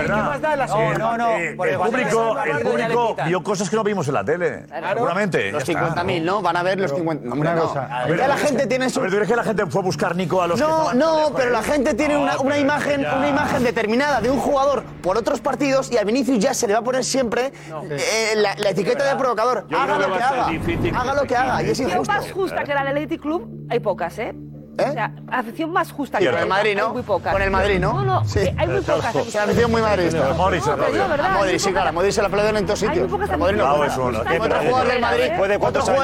¿Qué 0.03 0.09
más 0.09 0.41
da 0.41 0.53
en 0.53 0.59
la 0.59 0.69
segunda? 0.69 0.99
No, 0.99 1.19
no. 1.19 1.29
Eh, 1.37 1.51
el 1.51 1.79
público, 1.79 2.37
el 2.45 2.59
público 2.61 3.17
vio 3.27 3.43
cosas 3.45 3.71
que 3.71 3.77
no 3.77 3.85
vimos 3.85 4.09
en 4.09 4.15
la 4.15 4.25
tele. 4.25 4.67
Seguramente. 4.89 5.53
Los 5.53 5.69
50.000, 5.69 6.23
¿no? 6.23 6.43
Van 6.43 6.57
a 6.57 6.63
ver 6.65 6.81
los 6.81 6.93
50. 6.93 7.29
No, 7.29 7.35
una 7.37 7.55
cosa. 7.55 8.09
Ya 8.09 8.27
la 8.27 8.37
gente 8.37 8.67
tiene 8.67 8.91
su. 8.91 9.01
Pero 9.01 9.25
que 9.25 9.37
la 9.37 9.45
gente 9.45 9.67
fue 9.67 9.81
a 9.83 9.85
buscar 9.85 10.17
Nico 10.17 10.43
a 10.43 10.49
los. 10.49 10.59
No, 10.59 10.93
no, 10.95 11.33
pero 11.37 11.51
la 11.51 11.63
gente 11.63 11.95
tiene 11.95 12.17
una 12.17 12.59
imagen 12.59 13.63
determinada 13.63 14.21
de 14.21 14.31
un 14.31 14.41
jugador 14.41 14.83
por 15.01 15.17
otros 15.17 15.41
partidos 15.41 15.54
partidos 15.55 15.93
y 15.93 15.99
a 15.99 16.05
Vinicius 16.05 16.39
ya 16.41 16.53
se 16.53 16.67
le 16.67 16.73
va 16.73 16.81
a 16.81 16.83
poner 16.83 17.05
siempre 17.05 17.53
no, 17.71 17.85
eh, 17.85 18.35
la, 18.35 18.57
la, 18.59 18.71
etiqueta 18.71 19.05
de 19.09 19.17
provocador. 19.17 19.67
Haga 19.71 19.99
lo 19.99 20.07
que, 20.07 20.19
que 20.19 20.23
haga. 20.25 21.01
Haga 21.01 21.15
lo 21.15 21.27
que 21.29 21.37
haga. 21.37 21.63
Y 21.63 21.71
es 21.71 21.79
injusto. 21.79 22.13
más 22.13 22.33
justa 22.33 22.65
que 22.65 22.75
la 22.75 22.81
del 22.81 22.97
Athletic 22.97 23.21
Club 23.21 23.67
hay 23.71 23.79
pocas, 23.79 24.19
¿eh? 24.19 24.35
¿Eh? 24.79 24.93
La 24.95 25.13
afición 25.31 25.73
más 25.73 25.93
justa 25.93 26.19
que 26.19 26.29
Con 26.29 26.39
el 26.39 26.47
Madrid, 26.47 26.77
¿no? 26.77 26.87
Hay 26.87 26.93
muy 26.93 27.03
pocas. 27.03 27.33
Con 27.33 27.43
el 27.43 27.51
Madrid, 27.51 27.79
¿no? 27.79 27.93
No, 27.93 28.05
no, 28.05 28.23
eh, 28.35 28.55
hay 28.57 28.67
muy 28.67 28.81
pocas. 28.81 29.15
Afición 29.15 29.71
muy 29.71 29.83
madrista. 29.83 30.29
No, 30.29 30.35
Modric 30.35 30.63
se 30.63 31.59
sí, 31.59 31.73
claro. 31.73 31.93
Modric 31.93 32.13
se 32.13 32.23
la 32.23 32.29
en 32.29 32.67
todos 32.67 32.83
ah, 32.83 32.87
¿eh? 32.87 32.89
sitios. 32.89 33.11
Del 33.11 35.01
Madrid. 35.01 35.31
Cuántos 35.59 35.85
se 35.85 35.91
ha 35.93 35.95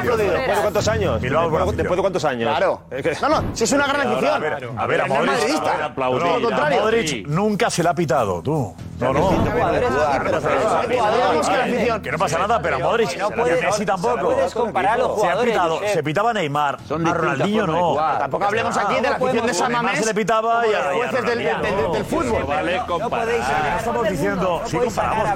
aplaudido. 0.00 0.32
¿Después 0.32 0.56
de 0.56 0.62
cuántos 0.62 0.88
años? 0.88 1.20
Después 1.20 1.96
de 1.96 2.02
cuántos 2.02 2.24
años. 2.24 2.48
Claro. 2.50 2.82
No, 3.20 3.28
no, 3.28 3.44
si 3.54 3.64
es 3.64 3.72
una 3.72 3.86
gran 3.86 4.06
afición. 4.06 4.44
A 4.78 4.86
ver, 4.86 5.00
a 5.00 5.06
Modric. 5.06 5.62
Al 5.96 6.42
contrario. 6.42 6.82
Modric 6.82 7.26
nunca 7.28 7.70
se 7.70 7.82
la 7.82 7.90
ha 7.90 7.94
pitado, 7.94 8.42
tú. 8.42 8.74
No, 8.98 9.12
no. 9.14 9.30
Que 12.02 12.12
no 12.12 12.18
pasa 12.18 12.38
nada, 12.38 12.60
pero 12.62 12.76
a 12.76 12.78
Modric. 12.78 13.10
Messi 13.62 13.84
tampoco. 13.84 14.36
Se 15.92 16.02
pitaba 16.02 16.32
Neymar. 16.32 16.78
A 17.04 17.14
Ronaldinho 17.14 17.66
no 17.66 17.89
tampoco 17.96 18.44
hablemos 18.44 18.76
aquí 18.76 18.94
de 18.96 19.02
la 19.02 19.16
afición 19.16 19.46
de 19.46 19.54
San 19.54 19.72
Mamés. 19.72 20.06
Le 20.06 20.14
pitaba 20.14 20.66
y 20.66 20.74
a 20.74 20.94
jueces 20.94 21.24
del, 21.24 22.04
fútbol. 22.04 22.44
Vale, 22.44 22.80
podéis 22.86 23.44
no 23.48 23.78
estamos 23.78 24.08
diciendo. 24.08 24.62
Sí, 24.66 24.76
comparamos. 24.76 25.28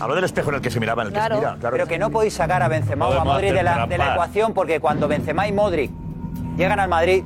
Hablo 0.00 0.14
del 0.14 0.24
espejo 0.24 0.50
en 0.50 0.56
el 0.56 0.60
que 0.62 0.70
se 0.70 0.80
miraba, 0.80 1.02
en 1.02 1.08
el 1.08 1.14
que 1.14 1.20
se 1.20 1.34
mira. 1.34 1.56
Pero 1.60 1.86
que 1.86 1.98
no 1.98 2.10
podéis 2.10 2.34
sacar 2.34 2.62
a 2.62 2.68
Benzema 2.68 3.08
o 3.08 3.12
a 3.12 3.24
Modric 3.24 3.52
de 3.52 3.62
la 3.62 4.12
ecuación 4.12 4.54
porque 4.54 4.80
cuando 4.80 5.08
Benzema 5.08 5.46
y 5.48 5.52
Modric 5.52 5.90
llegan 6.56 6.80
al 6.80 6.88
Madrid 6.88 7.24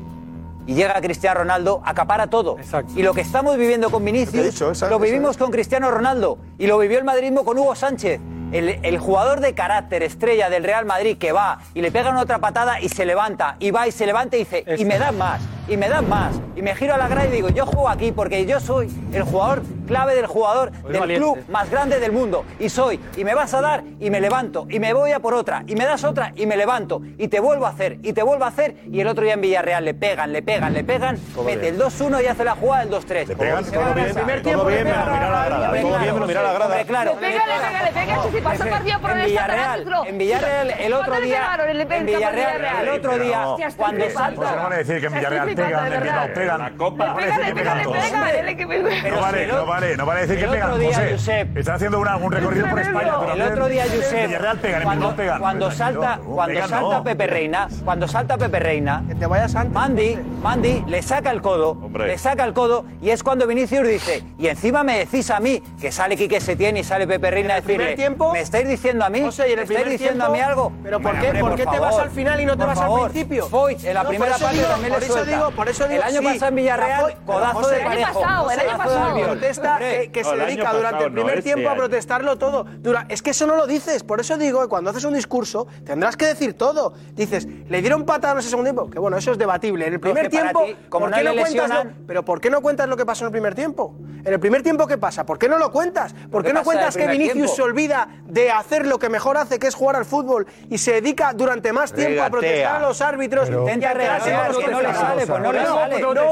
y 0.66 0.74
llega 0.74 1.00
Cristiano 1.00 1.40
Ronaldo, 1.40 1.82
acapara 1.84 2.28
todo. 2.28 2.58
Exacto. 2.58 2.92
Y 2.96 3.02
lo 3.02 3.14
que 3.14 3.22
estamos 3.22 3.56
viviendo 3.56 3.90
con 3.90 4.04
Vinicius, 4.04 4.60
lo, 4.82 4.98
vivimos 4.98 5.36
con 5.36 5.50
Cristiano 5.50 5.90
Ronaldo 5.90 6.38
y 6.58 6.66
lo 6.66 6.78
vivió 6.78 6.98
el 6.98 7.04
madridismo 7.04 7.44
con 7.44 7.58
Hugo 7.58 7.74
Sánchez 7.74 8.20
el, 8.52 8.98
jugador 8.98 9.40
de 9.40 9.54
carácter 9.54 10.02
estrella 10.02 10.50
del 10.50 10.64
Real 10.64 10.84
Madrid 10.84 11.16
que 11.18 11.32
va 11.32 11.58
y 11.74 11.80
le 11.80 11.90
pegan 11.90 12.16
otra 12.16 12.38
patada 12.38 12.80
y 12.80 12.88
se 12.88 13.06
levanta, 13.06 13.56
y 13.58 13.70
va 13.70 13.88
y 13.88 13.92
se 13.92 14.06
levanta 14.06 14.36
y 14.36 14.40
dice, 14.40 14.64
y 14.78 14.84
me 14.84 14.98
dan 14.98 15.16
más 15.18 15.40
y 15.68 15.76
me 15.76 15.88
dan 15.88 16.08
más. 16.08 16.34
Y 16.56 16.62
me 16.62 16.74
giro 16.74 16.94
a 16.94 16.98
la 16.98 17.08
grada 17.08 17.26
y 17.26 17.30
digo, 17.30 17.48
yo 17.48 17.66
juego 17.66 17.88
aquí 17.88 18.12
porque 18.12 18.44
yo 18.46 18.60
soy 18.60 18.88
el 19.12 19.22
jugador 19.22 19.62
clave 19.86 20.14
del 20.14 20.26
jugador 20.26 20.70
Muy 20.82 20.92
del 20.92 21.00
valiente. 21.00 21.24
club 21.24 21.44
más 21.48 21.70
grande 21.70 22.00
del 22.00 22.12
mundo. 22.12 22.44
Y 22.58 22.68
soy, 22.68 23.00
y 23.16 23.24
me 23.24 23.34
vas 23.34 23.52
a 23.54 23.60
dar 23.60 23.82
y 24.00 24.10
me 24.10 24.20
levanto, 24.20 24.66
y 24.70 24.78
me 24.78 24.92
voy 24.92 25.12
a 25.12 25.20
por 25.20 25.34
otra, 25.34 25.64
y 25.66 25.74
me 25.74 25.84
das 25.84 26.04
otra 26.04 26.32
y 26.36 26.46
me 26.46 26.56
levanto, 26.56 27.02
y 27.18 27.28
te 27.28 27.40
vuelvo 27.40 27.66
a 27.66 27.70
hacer, 27.70 27.98
y 28.02 28.12
te 28.12 28.22
vuelvo 28.22 28.44
a 28.44 28.48
hacer, 28.48 28.76
y 28.90 29.00
el 29.00 29.08
otro 29.08 29.24
día 29.24 29.34
en 29.34 29.40
Villarreal 29.40 29.84
le 29.84 29.94
pegan, 29.94 30.32
le 30.32 30.42
pegan, 30.42 30.72
le 30.72 30.84
pegan, 30.84 31.18
mete 31.44 31.68
el 31.68 31.78
2-1 31.78 32.22
y 32.22 32.26
hace 32.26 32.44
la 32.44 32.54
jugada 32.54 32.84
del 32.84 32.94
2-3. 32.94 33.26
Le 33.26 33.36
pegan, 33.36 33.64
todo, 33.64 33.80
todo 33.80 33.94
bien, 33.94 34.06
el 34.06 34.14
primer 34.14 34.42
tiempo, 34.42 34.60
todo 34.60 34.70
bien, 34.70 34.84
me 34.84 34.90
lo 34.90 34.96
mira 34.96 35.30
la 35.30 35.44
grada, 35.44 35.66
todo 35.80 35.98
bien, 35.98 36.14
me 36.14 36.20
lo 36.20 36.26
mira 36.26 36.42
la 36.42 36.52
grada. 36.52 36.84
Claro, 36.84 37.14
pega, 37.20 37.46
le 37.46 37.52
pega, 37.52 37.82
le 37.82 37.92
pega, 37.92 38.22
si 38.60 38.68
partido 38.68 39.00
por 39.00 39.10
el 39.10 39.26
Villarreal, 39.26 39.86
en 40.06 40.18
Villarreal 40.18 40.70
el 40.78 40.92
otro 40.92 41.20
día, 41.20 41.58
en 41.68 42.06
Villarreal 42.06 42.82
el 42.82 42.88
otro 42.88 43.18
día, 43.18 43.46
cuando 43.76 44.04
pues 44.04 44.14
salta... 44.14 44.56
No 44.62 44.70
decir 44.70 45.00
que 45.00 45.06
en 45.06 45.14
Villarreal 45.14 45.51
pega, 45.54 45.88
le 45.88 46.00
le 46.00 46.28
pega. 46.34 46.58
La 46.58 46.70
copa. 46.72 47.16
Le 47.18 48.54
le 48.54 49.10
No 49.10 49.20
vale, 49.20 49.46
no 49.46 49.66
vale, 49.66 49.96
no 49.96 50.06
vale 50.06 50.20
decir 50.26 50.38
que 50.38 50.48
pegan, 50.48 50.70
José. 50.70 51.48
Están 51.54 51.74
haciendo 51.76 52.00
un 52.00 52.32
recorrido 52.32 52.68
por 52.68 52.78
España. 52.78 53.12
El 53.34 53.42
otro 53.42 53.68
día, 53.68 53.84
Josep, 53.84 55.38
cuando 55.38 55.70
salta 55.70 56.20
cuando 56.24 56.66
salta 56.66 57.02
Pepe 57.02 57.26
Reina, 57.26 57.68
cuando 57.84 58.08
salta 58.08 58.36
Pepe 58.36 58.58
Reina, 58.58 59.04
que 59.08 59.14
te 59.14 59.26
vayas 59.26 59.54
antes. 59.54 59.72
Mandy, 59.72 60.18
Mandy 60.42 60.84
le 60.86 61.02
saca 61.02 61.30
el 61.30 61.40
codo, 61.40 61.90
le 61.96 62.18
saca 62.18 62.44
el 62.44 62.52
codo 62.52 62.84
y 63.00 63.10
es 63.10 63.22
cuando 63.22 63.46
Vinicius 63.46 63.88
dice, 63.88 64.22
y 64.38 64.48
encima 64.48 64.82
me 64.82 64.98
decís 64.98 65.30
a 65.30 65.40
mí 65.40 65.62
que 65.80 65.90
sale 65.90 66.16
Quique 66.16 66.40
Setién 66.40 66.76
y 66.76 66.84
sale 66.84 67.06
Pepe 67.06 67.30
Reina 67.30 67.54
a 67.54 67.60
decirle, 67.60 67.94
tiempo, 67.94 68.32
me 68.32 68.40
estáis 68.40 68.68
diciendo 68.68 69.04
a 69.04 69.08
mí, 69.08 69.22
José, 69.22 69.48
¿y 69.48 69.52
en 69.52 69.58
el 69.60 69.66
me 69.66 69.74
estáis 69.74 69.98
diciendo 69.98 70.24
a 70.24 70.28
mí 70.28 70.40
algo. 70.40 70.72
Pero 70.82 71.00
¿por 71.00 71.18
qué, 71.18 71.38
¿por 71.40 71.54
qué 71.54 71.66
te 71.66 71.78
vas 71.78 71.98
al 71.98 72.10
final 72.10 72.40
y 72.40 72.46
no 72.46 72.56
te 72.56 72.64
vas 72.64 72.80
al 72.80 73.10
principio? 73.10 73.48
Voy, 73.48 73.76
en 73.82 73.94
la 73.94 74.04
primera 74.04 74.36
parte 74.36 74.62
también 74.62 74.92
le 74.92 75.06
suelta 75.06 75.41
por 75.50 75.68
eso 75.68 75.84
El 75.86 76.02
año 76.02 76.22
pasado 76.22 76.48
en 76.48 76.54
Villarreal, 76.54 77.00
Rajoy, 77.00 77.14
codazo 77.26 77.54
José, 77.54 77.74
de 77.76 77.82
parejo. 77.82 78.50
El 78.50 78.60
año 78.60 78.78
pasado, 78.78 79.30
el 79.30 79.40
que, 79.40 80.10
que 80.12 80.24
se 80.24 80.36
dedica 80.36 80.72
durante 80.72 81.04
el 81.04 81.12
primer 81.12 81.42
tiempo 81.42 81.68
a 81.68 81.74
protestarlo 81.74 82.38
todo. 82.38 82.66
Es 83.08 83.22
que 83.22 83.30
eso 83.30 83.46
no 83.46 83.56
lo 83.56 83.66
dices, 83.66 84.02
por 84.04 84.20
eso 84.20 84.36
digo 84.36 84.62
que 84.62 84.68
cuando 84.68 84.90
haces 84.90 85.04
un 85.04 85.14
discurso 85.14 85.66
tendrás 85.84 86.16
que 86.16 86.26
decir 86.26 86.54
todo. 86.54 86.94
Dices, 87.14 87.46
le 87.68 87.80
dieron 87.80 88.04
patada 88.04 88.34
en 88.34 88.38
ese 88.40 88.50
segundo 88.50 88.70
tiempo, 88.70 88.90
que 88.90 88.98
bueno, 88.98 89.16
eso 89.16 89.32
es 89.32 89.38
debatible. 89.38 89.86
En 89.86 89.94
el 89.94 90.00
primer 90.00 90.28
tiempo, 90.28 90.64
como 90.88 91.06
¿por 91.06 91.14
qué 91.14 91.24
no 91.24 91.34
cuentas 91.34 91.84
lo, 91.84 91.90
pero 92.06 92.24
¿por 92.24 92.40
qué 92.40 92.50
no 92.50 92.60
cuentas 92.60 92.88
lo 92.88 92.96
que 92.96 93.06
pasó 93.06 93.24
en 93.24 93.26
el 93.26 93.32
primer 93.32 93.54
tiempo? 93.54 93.94
En 94.24 94.32
el 94.32 94.40
primer 94.40 94.62
tiempo 94.62 94.86
¿qué 94.86 94.98
pasa? 94.98 95.26
¿Por 95.26 95.38
qué 95.38 95.48
no 95.48 95.58
lo 95.58 95.70
cuentas? 95.70 96.14
¿Por 96.30 96.44
qué 96.44 96.52
no 96.52 96.62
cuentas 96.62 96.96
que 96.96 97.06
Vinicius 97.06 97.54
se 97.54 97.62
olvida 97.62 98.08
de 98.26 98.50
hacer 98.50 98.86
lo 98.86 98.98
que 98.98 99.08
mejor 99.08 99.36
hace, 99.36 99.58
que 99.58 99.66
es 99.66 99.74
jugar 99.74 99.96
al 99.96 100.04
fútbol 100.04 100.46
y 100.70 100.78
se 100.78 100.92
dedica 100.92 101.32
durante 101.32 101.72
más 101.72 101.92
tiempo 101.92 102.22
a 102.22 102.30
protestar 102.30 102.76
a 102.76 102.80
los 102.80 103.00
árbitros? 103.00 103.48
Intenta 103.48 103.94
regatear, 103.94 104.52
que 104.56 104.68
no 104.68 104.80
le 104.80 104.94
sale, 104.94 105.26
no 105.38 105.50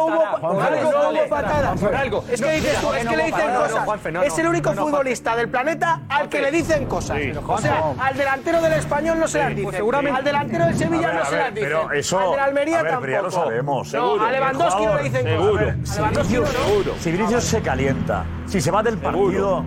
hubo 0.07 1.29
patadas. 1.29 1.83
Es 2.31 2.41
que 2.41 2.47
le 2.47 3.25
dicen 3.27 3.51
cosas. 3.55 4.25
Es 4.25 4.39
el 4.39 4.47
único 4.47 4.73
futbolista 4.73 5.37
del 5.37 5.49
planeta 5.49 6.03
al 6.09 6.29
que 6.29 6.41
le 6.41 6.51
dicen 6.51 6.87
cosas. 6.87 7.19
O 7.47 7.59
sea, 7.59 7.95
al 7.99 8.17
delantero 8.17 8.61
del 8.61 8.73
español 8.75 9.19
no 9.19 9.29
se 9.29 9.39
las 9.39 9.57
dicen. 9.57 9.73
Seguramente. 9.73 10.19
Al 10.19 10.25
delantero 10.25 10.67
del 10.67 10.77
Sevilla 10.77 11.13
no 11.13 11.25
se 11.25 11.37
las 11.37 11.55
dicen. 11.55 11.69
Pero 11.69 11.93
eso. 11.93 12.19
Al 12.21 12.31
de 12.33 12.41
Almería 12.41 12.83
tampoco. 12.83 13.45
A 14.21 14.31
Lewandowski 14.31 14.87
no 14.87 14.97
le 14.97 15.03
dicen 15.05 15.37
cosas. 15.37 15.77
Seguro. 15.89 16.95
Si 17.01 17.13
Vinicius 17.13 17.45
se 17.45 17.61
calienta, 17.61 18.25
si 18.47 18.61
se 18.61 18.71
va 18.71 18.83
del 18.83 18.99
partido 18.99 19.65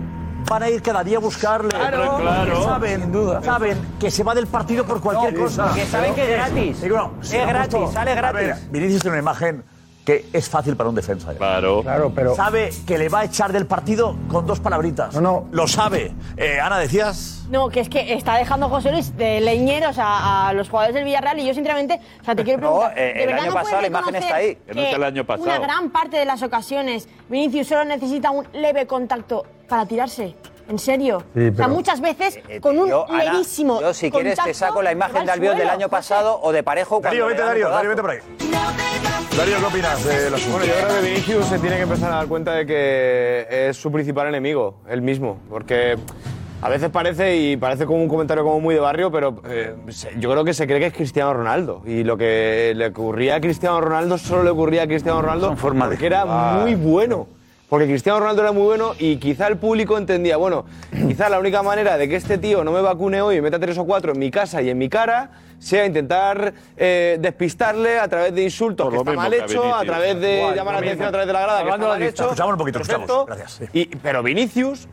van 0.48 0.62
a 0.62 0.68
ir 0.70 0.82
cada 0.82 1.02
día 1.04 1.16
a 1.16 1.20
buscarle. 1.20 1.70
Claro, 1.70 2.18
claro. 2.20 2.64
Saben, 2.64 3.00
Sin 3.02 3.12
duda. 3.12 3.42
saben 3.42 3.78
que 3.98 4.10
se 4.10 4.22
va 4.22 4.34
del 4.34 4.46
partido 4.46 4.84
por 4.84 5.00
cualquier 5.00 5.34
No, 5.34 5.40
cosa. 5.44 5.66
porque 5.66 5.86
saben 5.86 6.14
que 6.14 6.22
es 6.22 6.28
gratis. 6.30 6.80
Digo, 6.82 6.96
no, 6.96 7.12
Es 7.22 7.28
si 7.28 7.36
gratis, 7.38 7.74
puesto- 7.74 7.92
sale 7.92 8.12
A 8.12 8.14
gratis. 8.14 8.40
ver, 8.40 8.56
Vinicius 8.70 9.02
tiene 9.02 9.14
una 9.18 9.22
imagen 9.22 9.64
que 10.04 10.26
es 10.32 10.48
fácil 10.48 10.76
para 10.76 10.88
un 10.90 10.94
defensa. 10.94 11.32
¿eh? 11.32 11.36
Claro. 11.36 11.82
Claro, 11.82 12.12
pero- 12.14 12.34
Sabe 12.34 12.70
que 12.86 12.98
le 12.98 13.08
va 13.08 13.20
a 13.20 13.24
echar 13.24 13.52
del 13.52 13.66
partido 13.66 14.16
con 14.28 14.46
dos 14.46 14.60
palabritas. 14.60 15.14
No, 15.14 15.20
no. 15.20 15.48
Lo 15.50 15.66
sabe. 15.66 16.12
Eh, 16.36 16.60
Ana, 16.60 16.78
decías. 16.78 17.44
No, 17.50 17.68
que 17.70 17.80
es 17.80 17.88
que 17.88 18.12
está 18.14 18.36
dejando 18.36 18.68
José 18.68 18.90
Luis 18.92 19.16
de 19.16 19.40
leñeros 19.40 19.96
a, 19.98 20.48
a 20.48 20.52
los 20.52 20.68
jugadores 20.68 20.94
del 20.94 21.04
Villarreal 21.04 21.38
y 21.38 21.46
yo 21.46 21.54
sinceramente, 21.54 22.00
o 22.20 22.24
sea, 22.24 22.34
te 22.34 22.44
quiero 22.44 22.60
No, 22.62 22.66
preguntar, 22.80 22.98
eh, 22.98 23.12
¿de 23.14 23.24
el 23.24 23.32
año 23.32 23.46
no 23.46 23.54
pasado 23.54 23.80
la 23.80 23.86
imagen 23.86 24.14
está 24.16 24.34
ahí. 24.36 24.56
Que 24.56 24.74
no 24.74 24.80
es 24.82 24.94
el 24.94 25.04
año 25.04 25.24
pasado. 25.24 25.44
Una 25.48 25.58
gran 25.58 25.90
parte 25.90 26.16
de 26.18 26.24
las 26.26 26.42
ocasiones 26.42 27.08
Vinicius 27.28 27.66
solo 27.68 27.84
necesita 27.84 28.30
un 28.30 28.46
leve 28.52 28.86
contacto 28.86 29.44
para 29.68 29.86
tirarse. 29.86 30.34
¿En 30.68 30.78
serio? 30.78 31.22
Sí, 31.34 31.48
o 31.48 31.54
sea, 31.56 31.68
muchas 31.68 32.00
veces 32.00 32.38
con 32.62 32.78
un 32.78 32.88
Yo, 32.88 33.04
Ana, 33.10 33.24
levísimo 33.32 33.82
Yo, 33.82 33.92
si 33.92 34.10
quieres, 34.10 34.38
te 34.42 34.54
saco 34.54 34.80
la 34.80 34.92
imagen 34.92 35.26
de 35.26 35.32
Albiol 35.32 35.56
del 35.58 35.68
año 35.68 35.88
pasado 35.90 36.40
o 36.42 36.52
de 36.52 36.62
Parejo. 36.62 37.00
Darío, 37.00 37.26
vete, 37.26 37.42
Darío. 37.42 37.68
Darío, 37.68 37.90
vete 37.90 38.00
por 38.02 38.10
ahí. 38.12 38.18
Darío, 39.36 39.58
¿qué 39.58 39.64
opinas 39.64 40.04
de 40.04 40.30
la 40.30 40.38
Bueno, 40.50 40.64
yo 40.64 40.72
creo 40.74 41.00
que 41.00 41.08
Vinicius 41.08 41.46
se 41.46 41.58
tiene 41.58 41.76
que 41.76 41.82
empezar 41.82 42.12
a 42.12 42.16
dar 42.16 42.26
cuenta 42.28 42.52
de 42.52 42.66
que 42.66 43.46
es 43.68 43.76
su 43.76 43.90
principal 43.90 44.28
enemigo, 44.28 44.76
él 44.88 45.02
mismo. 45.02 45.38
Porque 45.50 45.96
a 46.62 46.68
veces 46.68 46.88
parece, 46.90 47.36
y 47.36 47.56
parece 47.56 47.84
como 47.84 48.00
un 48.00 48.08
comentario 48.08 48.44
como 48.44 48.60
muy 48.60 48.76
de 48.76 48.80
barrio, 48.80 49.10
pero 49.10 49.42
eh, 49.48 49.74
yo 50.18 50.30
creo 50.30 50.44
que 50.44 50.54
se 50.54 50.68
cree 50.68 50.78
que 50.78 50.86
es 50.86 50.92
Cristiano 50.94 51.34
Ronaldo. 51.34 51.82
Y 51.84 52.04
lo 52.04 52.16
que 52.16 52.74
le 52.76 52.86
ocurría 52.86 53.34
a 53.36 53.40
Cristiano 53.40 53.80
Ronaldo 53.80 54.18
solo 54.18 54.44
le 54.44 54.50
ocurría 54.50 54.84
a 54.84 54.86
Cristiano 54.86 55.20
Ronaldo 55.20 55.56
porque 55.60 56.06
era 56.06 56.24
muy 56.24 56.76
bueno. 56.76 57.26
Porque 57.74 57.88
Cristiano 57.88 58.20
Ronaldo 58.20 58.40
era 58.42 58.52
muy 58.52 58.62
bueno 58.62 58.92
y 59.00 59.16
quizá 59.16 59.48
el 59.48 59.56
público 59.56 59.98
entendía, 59.98 60.36
bueno, 60.36 60.64
quizá 61.08 61.28
la 61.28 61.40
única 61.40 61.60
manera 61.64 61.98
de 61.98 62.08
que 62.08 62.14
este 62.14 62.38
tío 62.38 62.62
no 62.62 62.70
me 62.70 62.80
vacune 62.80 63.20
hoy 63.20 63.38
y 63.38 63.40
meta 63.40 63.58
tres 63.58 63.76
o 63.78 63.84
cuatro 63.84 64.12
en 64.12 64.18
mi 64.20 64.30
casa 64.30 64.62
y 64.62 64.70
en 64.70 64.78
mi 64.78 64.88
cara 64.88 65.32
sea 65.58 65.84
intentar 65.84 66.54
eh, 66.76 67.16
despistarle 67.20 67.98
a 67.98 68.06
través 68.06 68.32
de 68.32 68.44
insultos 68.44 68.88
que 68.88 68.94
lo 68.94 69.00
está 69.00 69.12
mal 69.14 69.34
hecho, 69.34 69.74
a 69.74 69.82
través 69.82 70.20
de 70.20 70.36
Igual, 70.36 70.54
llamar 70.54 70.74
la 70.74 70.78
atención 70.78 70.98
mismo. 70.98 71.08
a 71.08 71.10
través 71.10 71.26
de 71.26 71.32
la 71.32 71.40
grada 71.40 71.58
que 71.58 71.64
está 71.70 71.78
de 71.78 71.88
mal 71.88 71.98
la 72.00 72.06
hecho. 72.06 72.22
Escuchamos 72.22 72.52
un 72.52 72.58
poquito, 72.58 72.78
escuchamos. 72.78 73.06
perfecto. 73.10 73.26
Gracias, 73.26 73.68
Y- 73.74 73.86
pero 73.86 74.22
Vinicius 74.22 74.86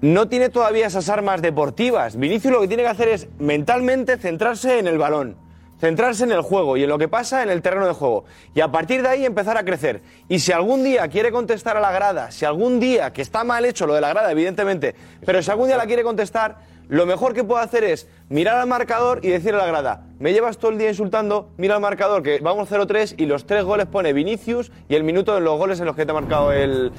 no 0.00 0.28
tiene 0.28 0.48
todavía 0.48 0.86
esas 0.86 1.08
armas 1.08 1.42
deportivas. 1.42 2.14
Vinicius 2.16 2.52
lo 2.52 2.60
que 2.60 2.68
tiene 2.68 2.84
que 2.84 2.88
hacer 2.90 3.08
es 3.08 3.26
mentalmente 3.40 4.16
centrarse 4.16 4.78
en 4.78 4.86
el 4.86 4.96
balón, 4.96 5.36
centrarse 5.78 6.24
en 6.24 6.32
el 6.32 6.42
juego 6.42 6.76
y 6.76 6.82
en 6.82 6.88
lo 6.88 6.98
que 6.98 7.08
pasa 7.08 7.42
en 7.42 7.50
el 7.50 7.62
terreno 7.62 7.86
de 7.86 7.92
juego. 7.92 8.24
Y 8.54 8.60
a 8.60 8.70
partir 8.70 9.02
de 9.02 9.08
ahí 9.08 9.24
empezar 9.24 9.56
a 9.56 9.64
crecer. 9.64 10.02
Y 10.28 10.40
si 10.40 10.52
algún 10.52 10.84
día 10.84 11.08
quiere 11.08 11.30
contestar 11.30 11.76
a 11.76 11.80
la 11.80 11.92
grada, 11.92 12.30
si 12.30 12.44
algún 12.44 12.80
día, 12.80 13.12
que 13.12 13.22
está 13.22 13.44
mal 13.44 13.64
hecho 13.64 13.86
lo 13.86 13.94
de 13.94 14.00
la 14.00 14.08
grada, 14.10 14.30
evidentemente, 14.30 14.94
pero 15.24 15.42
si 15.42 15.50
algún 15.50 15.68
día 15.68 15.76
la 15.76 15.86
quiere 15.86 16.02
contestar, 16.02 16.78
lo 16.88 17.04
mejor 17.04 17.34
que 17.34 17.44
puede 17.44 17.62
hacer 17.62 17.84
es 17.84 18.08
mirar 18.30 18.58
al 18.58 18.66
marcador 18.66 19.20
y 19.22 19.28
decirle 19.28 19.60
a 19.60 19.64
la 19.64 19.66
grada, 19.66 20.06
me 20.18 20.32
llevas 20.32 20.56
todo 20.56 20.70
el 20.70 20.78
día 20.78 20.88
insultando, 20.88 21.50
mira 21.58 21.74
al 21.74 21.82
marcador 21.82 22.22
que 22.22 22.38
vamos 22.38 22.70
0-3 22.70 23.14
y 23.18 23.26
los 23.26 23.44
tres 23.44 23.62
goles 23.62 23.86
pone 23.86 24.14
Vinicius 24.14 24.72
y 24.88 24.94
el 24.94 25.04
minuto 25.04 25.34
de 25.34 25.42
los 25.42 25.58
goles 25.58 25.80
en 25.80 25.86
los 25.86 25.94
que 25.94 26.06
te 26.06 26.12
ha 26.12 26.14
marcado 26.14 26.50
eh, 26.50 26.90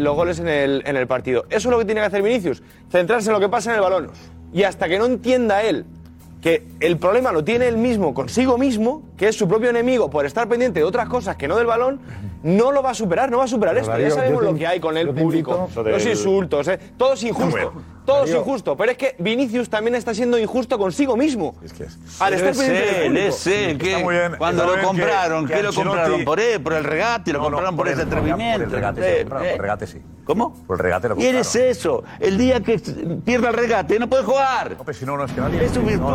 los 0.00 0.16
goles 0.16 0.38
en 0.38 0.48
el 0.48 1.06
partido. 1.06 1.44
Eso 1.50 1.68
es 1.68 1.72
lo 1.72 1.78
que 1.78 1.84
tiene 1.84 2.00
que 2.00 2.06
hacer 2.06 2.22
Vinicius, 2.22 2.62
centrarse 2.90 3.28
en 3.28 3.34
lo 3.34 3.40
que 3.40 3.50
pasa 3.50 3.70
en 3.70 3.76
el 3.76 3.82
balón. 3.82 4.10
Y 4.54 4.62
hasta 4.62 4.88
que 4.88 4.98
no 4.98 5.04
entienda 5.04 5.62
él 5.62 5.84
que 6.40 6.64
el 6.80 6.98
problema 6.98 7.32
lo 7.32 7.42
tiene 7.44 7.66
él 7.66 7.76
mismo 7.76 8.14
consigo 8.14 8.56
mismo, 8.58 9.02
que 9.16 9.28
es 9.28 9.36
su 9.36 9.48
propio 9.48 9.70
enemigo 9.70 10.10
por 10.10 10.26
estar 10.26 10.48
pendiente 10.48 10.80
de 10.80 10.84
otras 10.84 11.08
cosas 11.08 11.36
que 11.36 11.48
no 11.48 11.56
del 11.56 11.66
balón, 11.66 12.00
no 12.42 12.70
lo 12.72 12.82
va 12.82 12.90
a 12.90 12.94
superar, 12.94 13.30
no 13.30 13.38
va 13.38 13.44
a 13.44 13.48
superar 13.48 13.76
esto. 13.76 13.90
Darío, 13.90 14.08
ya 14.08 14.14
sabemos 14.14 14.40
te- 14.40 14.46
lo 14.52 14.54
que 14.54 14.66
hay 14.66 14.78
con 14.80 14.96
el 14.96 15.08
público, 15.08 15.68
invito- 15.68 15.82
los 15.90 16.02
insultos, 16.06 16.68
¿eh? 16.68 16.78
todo 16.96 17.14
es 17.14 17.22
injusto. 17.24 17.72
Todo 18.06 18.24
es 18.24 18.30
injusto, 18.34 18.76
pero 18.76 18.92
es 18.92 18.98
que 18.98 19.16
Vinicius 19.18 19.68
también 19.68 19.94
está 19.96 20.14
siendo 20.14 20.38
injusto 20.38 20.78
consigo 20.78 21.16
mismo. 21.16 21.54
Al 22.20 22.34
estar 22.34 22.50
es 22.50 22.58
pendiente 22.58 23.02
público. 23.04 23.26
es 23.28 23.46
él. 23.46 23.78
que 23.78 23.90
Está 23.92 24.04
muy 24.04 24.14
bien, 24.14 24.34
cuando 24.38 24.64
lo 24.64 24.74
que- 24.76 24.80
compraron, 24.82 25.46
que 25.46 25.54
¿qué 25.54 25.62
lo 25.62 25.72
compraron? 25.72 26.24
¿Por 26.24 26.40
él? 26.40 26.60
¿Por 26.62 26.72
el 26.74 26.84
regate? 26.84 27.32
¿Lo 27.32 27.38
No, 27.40 27.44
no, 27.44 27.50
compraron 27.50 27.76
por, 27.76 27.86
por 27.86 27.92
ese 27.92 28.02
el- 28.02 28.08
por 28.08 28.18
el 28.18 28.24
atrevimiento? 28.32 28.74
regate, 28.76 29.02
sí, 29.02 29.18
compraron, 29.20 29.44
por 29.46 29.52
el 29.54 29.58
regate 29.60 29.86
sí. 29.86 30.02
¿Cómo? 30.24 30.54
Por 30.66 30.76
el 30.76 30.82
regate 30.82 31.08
lo 31.08 31.14
compraron. 31.14 31.40
es 31.40 31.54
eso. 31.56 32.02
El 32.20 32.38
día 32.38 32.60
que 32.60 32.78
pierda 33.24 33.48
el 33.50 33.54
regate 33.54 33.98
no 33.98 34.08
puede 34.08 34.24
jugar. 34.24 34.72
No, 34.76 34.84
pero 34.84 34.98
si 34.98 35.04
no, 35.04 35.16
no 35.16 35.24
es 35.24 35.32
que 35.32 35.40
nadie. 35.40 35.64
Es 35.64 35.72
su 35.72 35.82
virtud. 35.82 36.06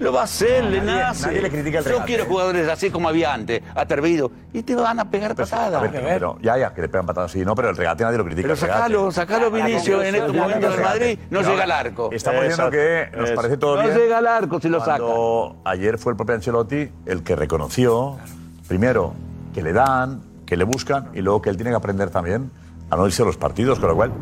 lo 0.00 0.12
va 0.12 0.20
a 0.22 0.24
hacer, 0.24 0.64
le 0.64 0.80
Nadie- 0.80 1.00
nace. 1.02 1.26
nadie 1.26 1.42
le 1.42 1.50
critica 1.50 1.78
el 1.78 1.84
Yo 1.84 1.90
regate, 1.90 2.06
quiero 2.06 2.22
¿eh? 2.24 2.26
jugadores 2.28 2.68
así 2.68 2.90
como 2.90 3.08
había 3.08 3.32
antes, 3.32 3.62
atrevidos. 3.74 4.30
Y 4.54 4.62
te 4.62 4.74
van 4.74 5.00
a 5.00 5.10
pegar 5.10 5.32
A 5.32 5.34
patadas. 5.34 5.82
ver, 5.82 5.90
pero, 6.02 6.38
ya, 6.42 6.58
ya, 6.58 6.72
que 6.74 6.82
le 6.82 6.88
pegan 6.88 7.06
patadas, 7.06 7.30
sí, 7.32 7.44
no, 7.44 7.54
pero 7.54 7.70
el 7.70 7.76
regate 7.76 8.04
nadie 8.04 8.18
lo 8.18 8.24
critica. 8.24 8.42
Pero 8.48 8.56
sacalo, 8.56 9.10
sacalo 9.12 9.50
Vinicio 9.50 10.02
en 10.02 10.14
estos 10.14 10.34
momentos 10.34 10.72
del 10.72 10.80
Madrid, 10.82 11.18
no 11.30 11.40
Pero 11.40 11.50
llega 11.50 11.64
al 11.64 11.70
arco. 11.70 12.10
Estamos 12.12 12.42
diciendo 12.42 12.70
que 12.70 13.08
nos 13.16 13.30
parece 13.32 13.56
todo 13.56 13.76
No 13.76 13.82
bien. 13.82 13.96
llega 13.96 14.18
al 14.18 14.26
arco 14.26 14.60
si 14.60 14.68
lo 14.68 14.80
saca. 14.80 14.98
Cuando 14.98 15.56
ayer 15.64 15.98
fue 15.98 16.12
el 16.12 16.16
propio 16.16 16.34
Ancelotti 16.34 16.90
el 17.06 17.22
que 17.22 17.36
reconoció, 17.36 18.18
primero, 18.68 19.14
que 19.54 19.62
le 19.62 19.72
dan, 19.72 20.22
que 20.46 20.56
le 20.56 20.64
buscan, 20.64 21.08
y 21.14 21.20
luego 21.22 21.42
que 21.42 21.50
él 21.50 21.56
tiene 21.56 21.70
que 21.70 21.76
aprender 21.76 22.10
también 22.10 22.50
a 22.90 22.96
no 22.96 23.06
irse 23.06 23.22
a 23.22 23.24
los 23.26 23.36
partidos, 23.36 23.78
con 23.78 23.88
lo 23.88 23.96
cual 23.96 24.12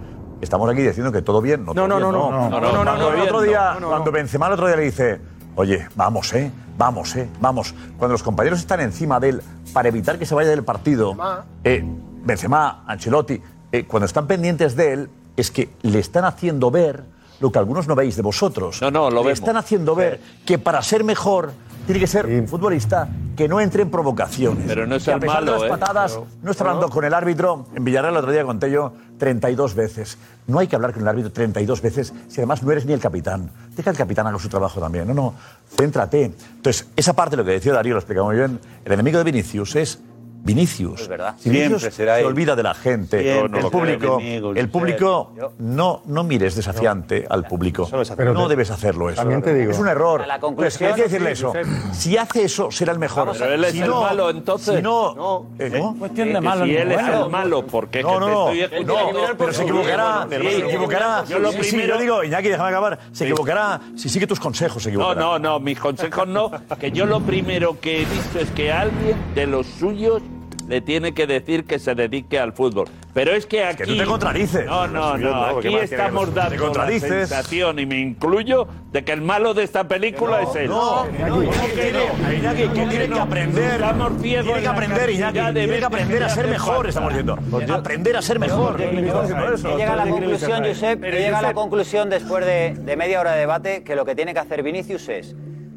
estamos 0.41 0.71
aquí 0.71 0.83
diciendo 0.83 1.11
que 1.13 1.23
todo 1.23 1.41
bien. 1.41 1.65
No, 1.65 1.75
todo 1.75 1.89
no, 1.89 1.97
bien, 1.97 2.11
no, 2.11 2.13
no, 2.13 2.31
no, 2.31 2.31
no, 2.31 2.43
no, 2.43 2.51
Cuando 2.51 2.85
no, 2.85 3.11
el 3.13 3.17
no, 3.19 3.23
otro 3.25 3.37
no, 3.39 3.43
día, 3.43 3.75
no, 3.75 3.81
no, 3.81 3.89
cuando 3.89 4.07
no. 4.07 4.13
Benzema 4.13 4.47
el 4.47 4.53
otro 4.53 4.67
día 4.67 4.77
le 4.77 4.83
dice, 4.85 5.21
oye, 5.57 5.89
vamos, 5.97 6.33
eh, 6.35 6.51
vamos, 6.79 7.17
eh, 7.17 7.29
vamos. 7.41 7.75
Cuando 7.99 8.13
los 8.13 8.23
compañeros 8.23 8.59
están 8.61 8.81
encima 8.81 9.19
de 9.21 9.31
él 9.31 9.43
para 9.73 9.89
evitar 9.89 10.19
que 10.19 10.27
se 10.27 10.35
vaya 10.35 10.51
del 10.51 10.65
partido, 10.65 11.17
eh, 11.65 11.85
Benzema, 12.23 12.85
Ancelotti, 12.87 13.41
eh, 13.73 13.85
cuando 13.87 14.07
están 14.07 14.27
pendientes 14.27 14.77
de 14.77 14.93
él, 14.93 15.11
es 15.41 15.51
que 15.51 15.71
le 15.83 15.99
están 15.99 16.25
haciendo 16.25 16.71
ver 16.71 17.03
lo 17.41 17.51
que 17.51 17.59
algunos 17.59 17.89
no 17.89 17.95
veis 17.95 18.17
de 18.17 18.23
vosotros. 18.23 18.81
No, 18.83 18.91
no, 18.91 19.11
lo 19.11 19.23
Le 19.23 19.29
vemos. 19.29 19.39
están 19.39 19.57
haciendo 19.57 19.95
ver 19.95 20.21
que 20.45 20.59
para 20.59 20.83
ser 20.83 21.05
mejor 21.05 21.53
tiene 21.87 21.99
que 21.99 22.07
ser 22.07 22.27
un 22.27 22.47
futbolista 22.47 23.09
que 23.35 23.49
no 23.49 23.59
entre 23.61 23.83
en 23.83 23.91
provocaciones. 23.91 24.65
Pero 24.67 24.87
no 24.87 24.97
es 24.97 25.05
que 25.05 25.11
a 25.11 25.15
el 25.15 25.21
pesar 25.21 25.37
malo, 25.37 25.53
de 25.55 25.59
las 25.61 25.67
¿eh? 25.67 25.71
patadas, 25.71 26.13
Pero- 26.13 26.27
no 26.43 26.51
está 26.51 26.65
hablando 26.65 26.91
con 26.91 27.05
el 27.05 27.15
árbitro. 27.15 27.67
En 27.75 27.83
Villarreal 27.85 28.13
el 28.15 28.19
otro 28.19 28.33
día 28.33 28.45
conté 28.45 28.71
yo 28.71 28.93
32 29.19 29.75
veces. 29.75 30.19
No 30.47 30.59
hay 30.59 30.67
que 30.69 30.77
hablar 30.77 30.93
con 30.93 31.01
el 31.03 31.09
árbitro 31.09 31.33
32 31.33 31.81
veces 31.81 32.13
si 32.29 32.41
además 32.41 32.63
no 32.63 32.71
eres 32.71 32.85
ni 32.85 32.93
el 32.93 33.01
capitán. 33.01 33.51
Deja 33.75 33.91
el 33.91 33.97
capitán 33.97 34.27
haga 34.27 34.39
su 34.39 34.49
trabajo 34.51 34.79
también. 34.79 35.09
No, 35.09 35.15
no, 35.15 35.35
céntrate. 35.75 36.25
Entonces, 36.57 36.87
esa 36.95 37.15
parte, 37.15 37.37
lo 37.37 37.45
que 37.45 37.53
decía 37.53 37.73
Darío, 37.73 37.95
lo 37.95 38.01
explica 38.01 38.23
muy 38.23 38.37
bien. 38.37 38.61
El 38.85 38.93
enemigo 38.93 39.17
de 39.19 39.25
Vinicius 39.25 39.75
es 39.77 39.99
Vinicius. 40.43 41.03
Es 41.03 41.09
verdad. 41.09 41.35
Si 41.39 41.51
Vinicius 41.51 41.81
Siempre 41.83 41.97
será 41.97 42.15
se 42.17 42.21
él. 42.21 42.27
olvida 42.27 42.57
de 42.57 42.63
la 42.63 42.75
gente, 42.75 43.23
Siempre 43.23 43.61
el 43.61 43.67
público, 43.71 44.19
el 44.55 44.69
público 44.69 45.33
no, 45.59 46.03
no 46.07 46.25
mires 46.25 46.55
desafiante 46.57 47.27
al 47.29 47.45
público. 47.47 47.89
Pero 48.17 48.33
no 48.35 48.45
te- 48.45 48.51
debes 48.51 48.71
hacerlo 48.71 49.09
eso. 49.11 49.17
también 49.21 49.43
te 49.43 49.55
digo. 49.55 49.71
Es 49.73 49.79
un 49.79 49.89
error. 49.89 50.21
La 50.27 50.39
Pues 50.39 50.41
conclusión- 50.41 50.91
hay 50.91 50.97
que 50.97 51.03
decirle 51.05 51.37
Sí, 51.37 51.45
eso. 51.45 51.53
Si 51.93 52.17
hace 52.17 52.45
eso, 52.45 52.71
será 52.71 52.93
el 52.93 52.99
mejor. 52.99 53.33
Pero 53.33 53.53
él 53.55 53.65
es 53.65 53.73
Si 53.73 53.81
el 53.83 53.89
no- 53.89 54.03
malo, 54.03 54.31
entonces. 54.31 54.77
Si 54.77 54.83
no, 54.83 55.47
¿eh, 55.59 55.71
¿cómo? 55.79 55.99
Cuestión 55.99 56.29
de 56.29 56.35
que 56.35 56.41
malo 56.41 56.65
si 56.65 56.77
él 56.77 56.91
es 56.93 57.01
bueno. 57.01 57.25
el 57.27 57.31
malo, 57.31 57.67
porque 57.67 58.03
No, 58.03 58.19
no, 58.21 58.29
no, 58.29 58.47
te 58.51 58.65
estoy 58.65 58.85
no, 58.85 58.97
pero 59.39 59.53
se 59.53 59.63
equivocará, 59.63 60.27
Sí, 60.31 60.37
se 60.39 60.59
equivocará. 60.67 61.25
Yo 61.29 61.39
lo 61.39 61.53
Sí, 61.53 61.59
sí, 61.65 61.71
primero, 61.71 61.95
yo 61.97 62.01
digo, 62.01 62.25
Iñaki, 62.25 62.49
déjame 62.49 62.69
acabar, 62.71 62.99
se 63.13 63.25
equivocará 63.25 63.81
si 63.97 64.09
sigue 64.09 64.27
tus 64.27 64.41
consejos, 64.41 64.83
se 64.83 64.91
No, 64.91 64.97
equivocará. 65.13 65.21
no, 65.21 65.39
no, 65.39 65.61
mis 65.61 65.79
consejos 65.79 66.27
no. 66.27 66.51
Que 66.81 66.93
yo 66.93 67.05
lo 67.07 67.21
primero 67.21 67.79
que 67.81 68.03
he 68.03 68.05
visto 68.07 68.39
es 68.39 68.51
que 68.53 68.73
alguien 68.73 69.17
de 69.35 69.47
los 69.47 69.67
suyos 69.67 70.23
le 70.71 70.81
tiene 70.81 71.13
que 71.13 71.27
decir 71.27 71.65
que 71.65 71.81
se 71.81 71.97
dedique 71.97 72.39
al 72.39 72.53
fútbol. 72.53 72.87
Pero 73.13 73.33
es 73.33 73.45
que 73.45 73.65
aquí. 73.65 73.79
que 73.79 73.87
tú 73.87 73.97
te 73.97 74.05
contradices. 74.05 74.67
No, 74.67 74.87
no, 74.87 75.19
no. 75.19 75.31
no, 75.51 75.59
Aquí 75.59 75.75
estamos 75.75 76.29
que- 76.29 76.35
dando 76.37 76.73
la 76.73 77.01
sensación, 77.01 77.81
y 77.81 77.87
me 77.87 77.99
incluyo, 77.99 78.69
de 78.93 79.03
que 79.03 79.11
el 79.11 79.21
malo 79.21 79.53
de 79.53 79.65
esta 79.65 79.89
película 79.89 80.43
es 80.43 80.55
él. 80.55 80.69
No, 80.69 81.07
no, 81.07 81.43
Iñaki, 81.43 82.69
que 82.69 82.87
tiene 82.87 83.09
que 83.09 83.19
aprender. 83.19 83.73
Estamos 83.73 84.23
ciegos 84.23 84.45
Tiene 84.45 84.59
en 84.59 84.63
que 84.63 84.69
aprender, 84.69 85.11
Iñaki. 85.11 85.39
Tiene 85.55 85.79
que 85.81 85.85
aprender 85.85 86.23
a 86.23 86.27
que 86.29 86.35
ser 86.35 86.47
mejor, 86.47 86.89
estamos 86.89 87.09
diciendo. 87.11 87.39
Aprender 87.75 88.17
a 88.17 88.23
ser 88.23 88.39
mejor. 88.39 88.79
Llega 88.79 89.93
a 89.93 89.97
la 89.97 90.07
conclusión, 90.09 90.65
Josep, 90.65 91.03
llega 91.03 91.39
a 91.41 91.43
la 91.43 91.53
conclusión 91.53 92.11
después 92.11 92.47
de, 92.47 92.77
de 92.79 92.97
media 92.97 93.19
hora 93.19 93.33
de 93.33 93.41
debate 93.41 93.83
que 93.83 93.97
lo 93.97 94.05
que 94.05 94.15
tiene 94.15 94.35
que 94.35 94.39
hacer 94.39 94.63
Vinicius 94.63 95.09
es, 95.09 95.35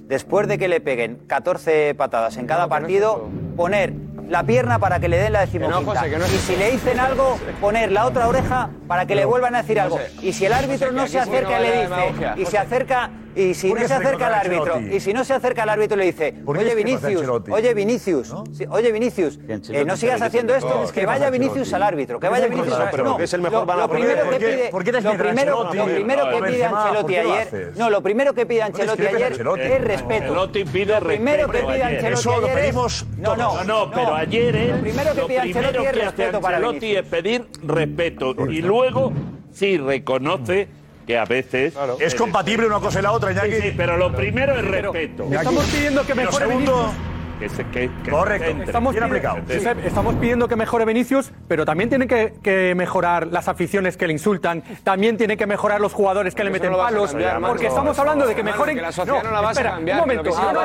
después 0.08 0.48
de 0.48 0.60
que 0.60 0.68
le 0.68 0.82
peguen 0.82 1.18
14 1.26 1.96
patadas 1.96 2.38
en 2.38 2.46
cada 2.46 2.68
partido, 2.68 3.28
poner 3.58 3.94
la 4.30 4.44
pierna 4.44 4.80
para 4.80 5.00
que 5.00 5.08
le 5.08 5.18
den 5.18 5.34
la 5.34 5.42
decimoquinta. 5.42 5.82
No, 5.82 6.00
José, 6.00 6.18
no 6.18 6.26
y 6.26 6.38
si 6.40 6.56
le 6.56 6.72
dicen 6.72 7.00
algo, 7.00 7.38
poner 7.62 7.92
la 7.92 8.06
otra 8.06 8.28
oreja 8.28 8.70
para 8.88 9.06
que 9.06 9.16
le 9.16 9.26
vuelvan 9.26 9.56
a 9.56 9.62
decir 9.62 9.80
algo. 9.80 10.00
Y 10.22 10.34
si 10.34 10.46
el 10.46 10.54
árbitro 10.54 10.92
no 10.92 11.08
se 11.08 11.20
acerca 11.20 11.60
y 11.60 11.64
le 11.64 11.82
dice, 11.82 12.34
y 12.38 12.46
se 12.46 12.58
acerca, 12.58 13.10
y 13.36 13.54
si 13.54 13.70
¿Por 13.70 13.78
no 13.78 13.82
qué 13.82 13.88
se 13.88 13.98
se 13.98 14.04
acerca 14.04 14.28
al 14.28 14.34
árbitro, 14.34 14.80
y 14.80 15.00
si 15.00 15.14
no 15.14 15.24
se 15.24 15.34
acerca 15.34 15.64
al 15.64 15.70
árbitro 15.70 15.96
y 15.98 16.00
le 16.00 16.06
dice, 16.06 16.34
¿Por 16.46 16.58
qué 16.58 16.64
oye 16.66 16.76
Vinicius, 16.76 17.28
oye 17.50 17.74
Vinicius, 17.74 18.34
sí, 18.52 18.66
oye 18.70 18.92
Vinicius, 18.92 19.40
eh, 19.70 19.84
no 19.86 19.98
sigas 19.98 20.22
haciendo 20.22 20.54
esto, 20.56 20.84
que 20.94 21.06
vaya 21.06 21.30
Vinicius 21.30 21.74
al 21.74 21.84
árbitro, 21.84 22.20
que 22.20 22.30
vaya 22.30 22.48
Vinicius 22.48 22.74
al 22.78 22.90
Pero 22.92 23.04
No, 23.04 23.20
es 23.20 23.34
el 23.34 23.42
mejor 23.42 23.66
lo- 23.68 23.76
lo 23.76 23.90
primero 23.90 24.24
¿Por 24.24 24.34
que 24.34 24.40
qué- 24.40 24.46
pide- 24.46 24.70
por 24.72 24.84
qué 24.84 24.92
te 24.92 25.02
lo 25.02 25.10
explica 25.10 25.24
primero, 25.34 25.62
Ancelotti? 25.62 25.78
lo 25.78 25.86
primero 25.96 26.26
No, 26.26 26.32
que 26.32 26.52
pide 26.52 26.70
¿por 26.70 26.78
Ancelotti 26.78 27.14
qué 27.14 27.24
lo 27.24 27.34
ayer, 27.34 27.74
no, 27.78 27.90
lo 27.90 28.02
primero 28.04 28.34
que 28.34 28.46
pide 28.46 28.60
No 28.60 28.66
Ancelotti 28.68 29.02
ayer 29.08 29.32
es 29.32 29.82
respeto. 29.84 30.24
Ancelotti 30.24 30.64
pide 30.66 31.00
Lo 31.00 31.06
primero 31.08 31.48
que 31.48 31.52
respeto 31.54 31.74
pide. 31.74 31.84
Ancelotti 31.84 32.26
lo 32.42 32.48
ayer 32.48 32.74
no, 33.18 33.36
no, 33.36 33.36
No, 33.36 33.64
no, 33.64 33.92
pero 33.92 34.16
ayer 34.16 34.56
él, 34.56 34.72
Lo 34.72 34.78
primero 34.82 35.14
que 35.16 35.22
pide 35.24 35.40
Ancelotti 35.40 35.86
es 35.86 35.96
respeto 35.96 36.42
para 36.42 36.58
Ancelotti 36.58 36.96
es 36.96 37.04
pedir 37.04 37.48
respeto. 37.64 38.36
Y 38.50 38.62
luego 38.62 39.12
sí 39.52 39.78
reconoce 39.78 40.68
que 41.06 41.18
a 41.18 41.26
veces 41.26 41.74
Es 42.00 42.16
compatible 42.16 42.68
una 42.68 42.80
cosa 42.80 43.00
y 43.00 43.04
la 43.04 43.12
otra, 43.12 43.32
Iñaki. 43.32 43.52
Sí, 43.52 43.62
sí, 43.62 43.74
pero 43.76 43.98
lo 43.98 44.16
primero 44.16 44.56
es 44.56 44.66
respeto. 44.66 45.28
Estamos 45.32 45.66
pidiendo 45.66 46.06
que 46.06 46.16
mejore 46.16 46.46
segundo, 46.46 46.86
Vinicius. 46.86 47.13
Que 47.44 47.50
se, 47.50 47.66
que, 47.66 47.92
que 48.06 48.10
Correcto. 48.10 48.56
se. 48.58 48.64
Estamos, 48.64 48.94
Bien 48.94 49.04
aplicado. 49.04 49.40
Josep, 49.46 49.86
estamos 49.86 50.16
pidiendo 50.16 50.48
que 50.48 50.56
mejore 50.56 50.86
Vinicius, 50.86 51.34
pero 51.46 51.66
también 51.66 51.90
tiene 51.90 52.08
que, 52.08 52.36
que 52.42 52.74
mejorar 52.74 53.28
las 53.28 53.50
aficiones 53.50 53.98
que 53.98 54.08
le 54.08 54.14
insultan, 54.14 54.64
también 54.86 55.18
tiene 55.18 55.36
que 55.36 55.46
mejorar 55.46 55.82
los 55.82 55.92
jugadores 55.92 56.36
que 56.36 56.46
le 56.46 56.52
Eso 56.52 56.54
meten 56.54 56.72
no 56.72 56.80
a 56.82 56.86
palos, 56.86 57.10
cambiar, 57.10 57.34
porque 57.42 57.64
Marco. 57.64 57.68
estamos 57.68 58.00
hablando 58.00 58.28
de 58.28 58.36
que 58.36 58.44
mejoren. 58.44 58.76
que 58.78 58.82
la 58.82 58.94
sociedad 58.94 59.24
no 59.24 59.32
la 59.32 59.42
vas 59.42 59.50
a 59.50 59.52
espera, 59.60 59.72
cambiar, 59.72 59.98
Un 59.98 60.02
momento, 60.04 60.24
que 60.24 60.32
sí 60.32 60.38
no, 60.42 60.54
no, 60.54 60.54
no, 60.54 60.62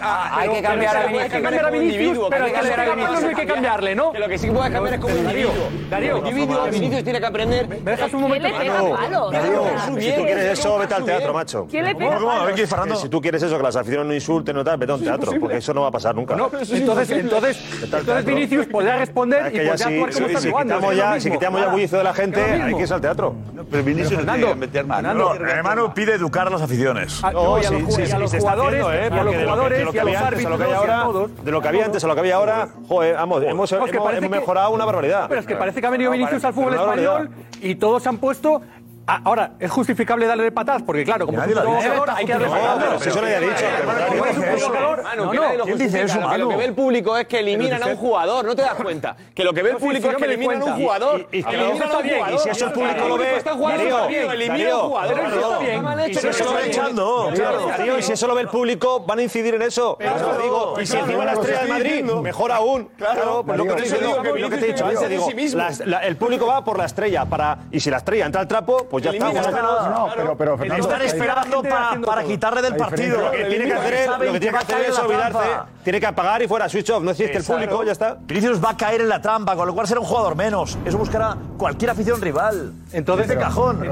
ah, 0.00 0.30
no. 0.30 0.38
hay 0.38 0.48
que 0.48 0.54
Pero 0.54 0.68
cambiar 0.68 0.96
a 0.96 1.00
hay 1.00 1.04
que 1.06 1.12
Vinicius 1.12 1.42
cambiar 1.42 1.66
a 1.66 1.70
Vinicius, 1.70 2.28
pero 2.30 2.44
hay 2.46 2.50
que 2.50 2.56
cambiar 2.56 2.80
a 2.80 2.94
Vinicius. 2.94 3.20
no 3.22 3.28
hay 3.28 3.34
que 3.34 3.46
cambiarle, 3.46 3.94
¿no? 3.94 4.12
Que 4.12 4.18
lo 4.18 4.28
que 4.28 4.38
sí 4.38 4.46
que 4.46 4.52
puede 4.54 4.72
cambiar 4.72 4.94
es 4.94 5.00
como 5.00 5.14
Darío, 5.14 5.48
individuo. 5.48 5.68
Darío, 5.90 6.16
individuo, 6.16 6.64
Vinicius 6.70 7.04
tiene 7.04 7.20
que 7.20 7.26
aprender. 7.26 7.68
¿Me 7.68 7.90
dejas 7.90 8.14
un 8.14 8.20
momento? 8.22 8.48
¿Quién 8.48 8.72
le? 8.72 9.38
Darío, 9.38 9.64
si 10.00 10.12
tú 10.12 10.24
quieres 10.24 10.58
eso, 10.58 10.78
vete 10.78 10.94
al 10.94 11.04
teatro, 11.04 11.34
macho. 11.34 11.66
¿Quién 11.70 11.84
le 11.84 11.92
¿Cómo, 11.92 12.08
pega? 12.56 12.82
A. 12.84 12.96
Si 12.96 13.10
tú 13.10 13.20
quieres 13.20 13.42
eso, 13.42 13.54
que 13.58 13.62
las 13.62 13.76
aficiones 13.76 14.06
no 14.06 14.14
insulten 14.14 14.62
tal, 14.64 14.78
vete 14.78 14.92
a 14.92 14.94
un 14.94 15.02
teatro, 15.02 15.32
porque 15.38 15.58
eso 15.58 15.74
no 15.74 15.82
va 15.82 15.88
a 15.88 15.90
pasar 15.90 16.14
nunca. 16.14 16.21
No, 16.26 16.44
entonces, 16.46 16.70
entonces, 17.10 17.10
entonces 17.82 18.24
Vinicius 18.24 18.66
podrá 18.66 18.98
responder 18.98 19.46
Es 19.46 19.54
y 19.54 19.56
que 19.58 19.62
podrá 19.62 19.76
si, 19.78 19.84
actuar 19.84 20.12
como 20.12 20.26
está 20.26 20.40
si 20.40 20.50
jugando. 20.50 20.74
quitamos 20.76 20.96
ya, 20.96 21.20
si 21.20 21.30
quitamos 21.30 21.60
ya 21.60 21.66
el 21.66 21.72
bullicio 21.72 21.98
de 21.98 22.04
la 22.04 22.14
gente, 22.14 22.40
hay 22.42 22.74
que 22.74 22.80
irse 22.80 22.94
al 22.94 23.00
teatro. 23.00 23.34
Pero 23.70 23.84
Vinicius 23.84 24.10
no 24.12 24.16
Fernando, 24.18 24.48
que 24.48 24.54
meter 24.54 24.86
más. 24.86 24.96
Fernando, 24.98 25.34
No, 25.34 25.46
hermano 25.46 25.94
pide 25.94 26.14
educar 26.14 26.46
a 26.46 26.50
las 26.50 26.62
aficiones. 26.62 27.20
Ah, 27.22 27.32
no, 27.32 27.60
y 27.60 27.64
a 27.64 27.70
los 27.70 27.80
sí, 27.82 27.86
sí, 27.92 28.00
y 28.02 28.04
a 28.22 28.28
sí, 28.28 28.38
jugadores, 28.38 28.84
haciendo, 28.84 28.92
¿eh? 28.92 29.08
y 29.16 29.18
a 29.18 29.24
los 29.24 29.34
jugadores, 29.36 29.78
y 29.80 29.98
a 29.98 30.26
árbitros, 30.26 30.60
y 30.60 30.62
a 30.72 30.76
ahora, 30.76 31.02
todos. 31.04 31.44
de 31.44 31.50
lo 31.50 31.60
que 31.60 31.68
había 31.68 31.84
antes 31.84 32.04
a 32.04 32.06
lo 32.06 32.14
que 32.14 32.20
había 32.20 32.36
ahora, 32.36 32.68
joder, 32.88 33.14
vamos, 33.14 33.42
hemos, 33.44 33.72
No, 33.72 33.84
es 33.86 33.90
que 33.90 33.96
hemos- 33.96 34.10
que- 34.12 34.28
mejorado 34.28 34.70
una 34.70 34.84
barbaridad. 34.84 35.26
Pero 35.28 35.40
es 35.40 35.46
que 35.46 35.56
parece 35.56 35.80
que 35.80 35.86
ha 35.86 35.90
venido 35.90 36.10
No, 36.10 36.16
Vinicius 36.16 36.44
al 36.44 36.52
fútbol 36.54 36.74
español 36.74 37.30
y 37.60 37.74
todos 37.76 38.02
se 38.02 38.08
han 38.08 38.18
puesto. 38.18 38.62
A- 39.06 39.20
Ahora, 39.24 39.52
es 39.58 39.70
justificable 39.70 40.26
darle 40.26 40.50
patadas 40.52 40.82
porque, 40.82 41.04
claro, 41.04 41.26
como 41.26 41.38
Nadie 41.38 41.52
es 41.52 41.58
un 41.58 41.64
provocador, 41.64 42.10
hay 42.10 42.24
que 42.26 42.32
darle 42.32 42.46
No, 42.48 42.52
patadas. 42.52 42.84
pero 42.84 43.00
si 43.00 43.08
eso 43.08 43.20
lo 43.20 43.26
haya 43.26 43.40
dicho. 43.40 43.64
Manu, 45.02 45.24
no, 45.24 45.30
que 45.30 45.36
no. 45.36 45.42
nadie 45.42 45.58
lo 45.58 45.64
¿Quién 45.64 45.78
dice 45.78 46.02
eso, 46.02 46.14
Lo 46.20 46.20
que, 46.30 46.38
lo 46.38 46.44
Manu? 46.44 46.48
que 46.50 46.56
ve 46.56 46.64
el 46.64 46.74
público 46.74 47.16
es 47.16 47.26
que 47.26 47.38
eliminan 47.40 47.82
a 47.82 47.86
un 47.86 47.96
jugador, 47.96 48.44
no 48.44 48.54
te 48.56 48.62
das 48.62 48.74
cuenta. 48.74 49.16
Que 49.34 49.44
lo 49.44 49.52
que 49.52 49.62
ve 49.62 49.68
el 49.70 49.74
No, 49.74 49.80
público 49.80 50.06
es 50.08 50.12
no 50.12 50.18
que 50.18 50.24
eliminan 50.24 50.62
a 50.62 50.64
un 50.66 50.74
jugador. 50.82 51.28
Y- 51.32 51.38
y- 51.38 51.42
claro, 51.42 51.58
eliminan 51.64 51.90
a 51.90 51.96
un 51.96 52.02
bien, 52.02 52.14
y 52.14 52.18
jugador. 52.18 52.40
si 52.40 52.48
eso 52.50 52.64
el 52.66 52.72
público 52.72 53.08
lo 53.08 53.18
ve, 53.18 53.36
Está 53.36 53.52
jugando 53.54 53.84
Darío, 53.98 54.32
elimina 54.32 54.70
a 54.70 54.76
un 54.76 54.80
jugador. 54.88 55.14
pero 55.14 55.28
eso 55.28 55.40
está 55.40 55.58
bien. 55.58 55.82
Mal 55.82 56.00
Y 56.00 56.04
hecho, 56.10 56.20
si 56.20 56.28
eso 56.28 56.44
lo 56.44 56.52
ve 56.54 56.66
echando. 56.66 57.30
Darío, 57.68 57.98
y 57.98 58.02
si 58.02 58.12
eso 58.12 58.26
lo 58.26 58.34
ve 58.34 58.40
el 58.42 58.48
público, 58.48 59.00
van 59.00 59.18
a 59.18 59.22
incidir 59.22 59.54
en 59.54 59.62
eso. 59.62 59.98
Digo. 60.42 60.74
Y 60.80 60.86
si 60.86 60.96
encima 60.96 61.24
la 61.24 61.32
estrella 61.32 61.62
de 61.62 61.68
Madrid, 61.68 62.04
mejor 62.04 62.52
aún. 62.52 62.88
Claro, 62.96 63.42
pues 63.44 63.58
lo 63.58 63.64
que 63.64 64.56
te 64.56 64.64
he 64.64 64.72
dicho 64.72 64.86
antes, 64.86 65.08
digo, 65.08 65.28
el 66.02 66.16
público 66.16 66.46
va 66.46 66.64
por 66.64 66.78
la 66.78 66.84
estrella 66.86 67.24
para 67.24 67.58
y 67.70 67.80
si 67.80 67.90
la 67.90 67.98
estrella 67.98 68.26
entra 68.26 68.40
al 68.40 68.48
trapo, 68.48 68.86
pues 68.92 69.02
ya 69.04 69.10
está. 69.10 69.26
Menos. 69.50 69.88
No, 69.88 70.08
pero, 70.14 70.36
pero 70.36 70.58
Fernando, 70.58 70.84
Están 70.84 71.00
hay- 71.00 71.06
esperando 71.08 71.62
pa- 71.62 71.98
para 72.04 72.22
quitarle 72.24 72.62
del 72.62 72.76
partido. 72.76 73.22
Lo 73.22 73.30
que 73.32 73.44
tiene 73.46 73.64
que 73.64 73.72
hacer 73.74 73.94
es, 73.94 74.06
lo 74.08 74.18
que 74.18 74.40
tiene 74.40 74.58
que 74.58 74.64
hacer 74.64 74.80
es 74.90 74.98
olvidarse. 74.98 75.38
Tiene 75.82 75.98
que 75.98 76.06
apagar 76.06 76.42
y 76.42 76.46
fuera 76.46 76.68
switch 76.68 76.90
off. 76.90 77.02
No 77.02 77.10
existe 77.10 77.38
el 77.38 77.42
público, 77.44 77.82
ya 77.82 77.92
está. 77.92 78.18
Vinicius 78.20 78.62
va 78.62 78.70
a 78.70 78.76
caer 78.76 79.00
en 79.00 79.08
la 79.08 79.20
trampa, 79.22 79.56
con 79.56 79.66
lo 79.66 79.74
cual 79.74 79.86
será 79.88 79.98
un 80.00 80.06
jugador 80.06 80.36
menos. 80.36 80.78
Eso 80.84 80.98
buscará 80.98 81.36
cualquier 81.56 81.90
afición 81.90 82.20
rival. 82.20 82.72
Entonces- 82.92 83.28
de 83.28 83.36
cajón. 83.38 83.82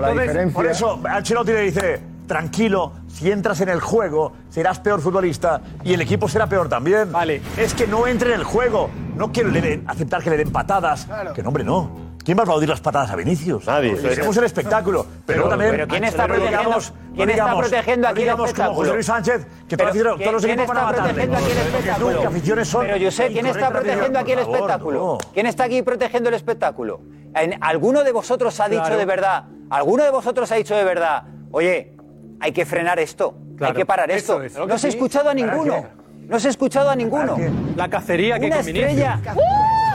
Por 0.53 0.67
eso, 0.67 1.01
Ancelotti 1.09 1.53
le 1.53 1.61
dice, 1.63 2.01
tranquilo, 2.29 2.93
si 3.09 3.31
entras 3.31 3.61
en 3.63 3.71
el 3.71 3.81
juego, 3.81 4.33
serás 4.51 4.79
peor 4.81 5.01
futbolista 5.01 5.61
y 5.83 5.95
el 5.95 6.03
equipo 6.03 6.29
será 6.29 6.47
peor 6.47 6.69
también. 6.69 7.11
Vale. 7.11 7.41
Es 7.57 7.73
que 7.75 7.87
no 7.87 8.07
entre 8.07 8.35
en 8.35 8.41
el 8.41 8.45
juego. 8.45 8.91
No 9.17 9.33
quiero 9.33 9.49
le 9.51 9.61
den- 9.63 9.85
aceptar 9.89 10.23
que 10.23 10.31
le 10.31 10.37
den 10.37 10.53
patadas. 10.53 11.09
Que 11.35 11.43
no, 11.43 11.49
hombre, 11.49 11.65
no. 11.65 12.10
¿Quién 12.31 12.39
va 12.39 12.43
a 12.43 12.45
aplaudir 12.45 12.69
las 12.69 12.81
patadas 12.81 13.11
a 13.11 13.17
Vinicius? 13.17 13.67
Nadie. 13.67 13.93
Dejemos 13.97 14.37
el 14.37 14.45
espectáculo. 14.45 15.05
Pero, 15.27 15.49
también. 15.49 15.73
pero 15.73 15.89
¿quién 15.89 16.05
está 16.05 16.29
no 16.29 16.35
protegiendo- 16.35 16.59
digamos- 16.61 16.93
quién 16.93 17.17
no 17.17 17.23
está 17.25 17.33
digamos- 17.33 17.61
protegiendo 17.69 18.03
no 18.07 18.09
aquí 18.09 18.19
el 18.21 18.23
digamos 18.23 18.39
como 18.39 18.47
espectáculo? 18.47 18.77
José 18.79 18.93
Luis 18.95 19.07
Sánchez, 19.07 19.47
que 19.69 19.77
Pero, 19.77 19.91
todos 19.91 20.17
¿quién- 20.17 20.33
los 20.33 20.45
equipos 20.45 20.67
van 20.69 20.77
a 20.77 20.81
está 20.81 20.93
matarle. 20.93 21.27
protegiendo 21.27 22.09
el 22.11 22.19
que 22.21 22.27
aficiones 22.29 22.69
son 22.69 22.87
Pero 22.87 22.97
yo 22.99 23.11
sé 23.11 23.27
quién 23.33 23.47
está 23.47 23.71
protegiendo 23.71 24.19
aquí 24.21 24.31
el 24.31 24.39
espectáculo. 24.39 24.99
no. 25.01 25.19
¿Quién 25.35 25.47
está 25.47 25.65
aquí 25.65 25.83
protegiendo 25.83 26.29
el 26.29 26.35
espectáculo? 26.37 27.01
En- 27.35 27.59
¿Alguno 27.61 28.05
de 28.05 28.13
vosotros 28.13 28.61
ha 28.61 28.69
dicho 28.69 28.97
de 28.97 29.05
verdad? 29.05 29.47
¿Alguno 29.69 30.05
de 30.05 30.11
vosotros 30.11 30.53
ha 30.53 30.55
dicho 30.55 30.77
de 30.77 30.85
verdad? 30.85 31.25
Oye, 31.51 31.97
hay 32.39 32.53
que 32.53 32.65
frenar 32.65 33.01
esto, 33.01 33.35
Claro, 33.59 33.73
hay 33.73 33.77
que 33.77 33.87
parar 33.87 34.09
esto. 34.09 34.41
es. 34.41 34.55
No 34.57 34.73
os 34.73 34.85
he 34.85 34.89
escuchado 34.89 35.31
a 35.31 35.35
ninguno. 35.35 35.85
No 36.29 36.37
os 36.37 36.45
he 36.45 36.49
escuchado 36.49 36.91
a 36.91 36.95
ninguno. 36.95 37.37
La 37.75 37.89
cacería 37.89 38.39
que 38.39 38.47
Una 38.47 38.59
con 38.59 38.67
Vinicius. 38.67 39.05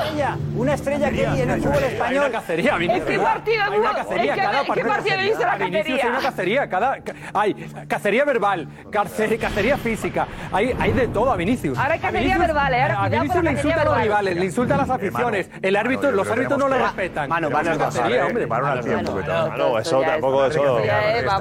Estrella, 0.05 0.37
una 0.55 0.73
estrella, 0.73 1.11
que 1.11 1.27
hay 1.27 1.41
en 1.41 1.49
el 1.49 1.61
fútbol 1.61 1.73
Hay 1.75 1.79
una 1.83 1.87
español. 1.93 2.31
cacería, 2.31 2.77
Vinicius. 2.77 3.09
Es 3.09 3.17
que 3.17 3.19
partido 3.23 3.63
Hay 3.63 3.77
una 3.79 3.89
hubo- 3.91 3.97
cacería 3.97 4.23
es 4.33 4.39
que- 4.39 4.45
cada 4.45 4.63
partido. 4.65 4.87
partido 4.87 5.15
he 5.15 5.23
visto 5.23 5.39
la 5.39 5.51
A 5.51 5.57
Vinicius 5.57 5.83
cacería. 5.85 6.03
Hay 6.03 6.09
una 6.09 6.21
cacería, 6.21 6.69
cada, 6.69 6.99
ca- 7.01 7.13
hay 7.33 7.53
cacería 7.87 8.25
verbal, 8.25 8.67
carce- 8.91 9.37
cacería 9.37 9.77
física, 9.77 10.27
hay, 10.51 10.75
hay 10.79 10.91
de 10.93 11.07
todo 11.07 11.31
a 11.31 11.35
Vinicius. 11.35 11.77
Ahora 11.77 11.93
hay 11.93 11.99
cacería 11.99 12.21
Vinicius- 12.35 12.39
verbal, 12.47 12.73
¿eh? 12.73 12.81
Ahora 12.81 12.95
a 13.03 13.09
Vinicius 13.09 13.43
le 13.43 13.51
insulta 13.51 13.51
a 13.51 13.55
cacería 13.55 13.75
los 13.75 13.83
verbal. 13.85 14.03
rivales, 14.03 14.35
le 14.37 14.45
insulta 14.45 14.73
a 14.73 14.77
las 14.77 14.89
aficiones, 14.89 15.49
el 15.61 15.75
árbitro, 15.75 16.11
los 16.11 16.29
árbitros 16.29 16.59
no 16.59 16.67
le 16.69 16.77
respetan. 16.77 17.29
Mano, 17.29 17.49
mano, 17.49 17.71
es 17.71 17.77
cacería, 17.77 18.25
hombre. 18.25 18.47
Para 18.47 18.73
un 18.73 18.81
tiempo. 18.81 19.19
No, 19.57 19.79
eso 19.79 20.01
tampoco, 20.01 20.45
eso. 20.45 20.79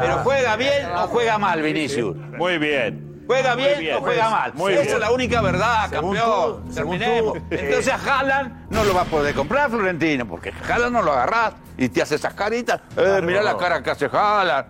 Pero 0.00 0.18
juega 0.18 0.56
bien 0.56 0.86
o 0.94 1.06
juega 1.08 1.38
mal, 1.38 1.62
Vinicius. 1.62 2.16
Muy 2.16 2.58
bien. 2.58 3.13
¿Juega 3.26 3.54
bien, 3.54 3.78
bien. 3.78 3.96
o 3.96 4.00
juega 4.00 4.30
mal? 4.30 4.52
Muy 4.54 4.72
Esa 4.72 4.82
bien. 4.82 4.94
es 4.94 5.00
la 5.00 5.10
única 5.12 5.40
verdad, 5.40 5.88
Según 5.90 6.14
campeón. 6.16 6.64
tú, 6.68 6.74
Terminemos. 6.74 7.36
eh, 7.36 7.42
Entonces 7.50 7.92
a 7.94 8.18
Haaland 8.18 8.70
no 8.70 8.84
lo 8.84 8.94
va 8.94 9.02
a 9.02 9.04
poder 9.06 9.34
comprar 9.34 9.70
Florentino, 9.70 10.26
porque 10.26 10.52
Haaland 10.68 10.92
no 10.92 11.02
lo 11.02 11.12
agarrás 11.12 11.54
y 11.78 11.88
te 11.88 12.02
hace 12.02 12.16
esas 12.16 12.34
caritas. 12.34 12.80
Eh, 12.96 13.20
mira 13.22 13.42
la 13.42 13.56
cara 13.56 13.82
que 13.82 13.90
hace 13.90 14.06
Haaland. 14.12 14.66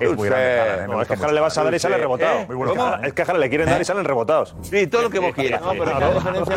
Es 0.00 0.16
muy 0.16 0.28
grande, 0.28 0.84
¿eh? 0.84 0.86
No, 0.88 1.00
es 1.02 1.08
que 1.08 1.14
a 1.14 1.16
Jara 1.16 1.32
le 1.32 1.40
vas 1.40 1.56
a 1.58 1.64
dar 1.64 1.74
y 1.74 1.78
salen 1.78 2.00
¿Eh? 2.00 2.04
Haaland, 2.04 3.04
¿eh? 3.04 3.08
Es 3.08 3.12
que 3.14 3.22
a 3.22 3.24
Jara 3.24 3.38
le 3.38 3.48
quieren 3.48 3.68
dar 3.68 3.80
y 3.80 3.84
salen 3.84 4.04
rebotados. 4.04 4.54
Sí, 4.62 4.86
todo 4.86 5.02
lo 5.02 5.10
que 5.10 5.18
vos 5.18 5.34
quieras. 5.34 5.60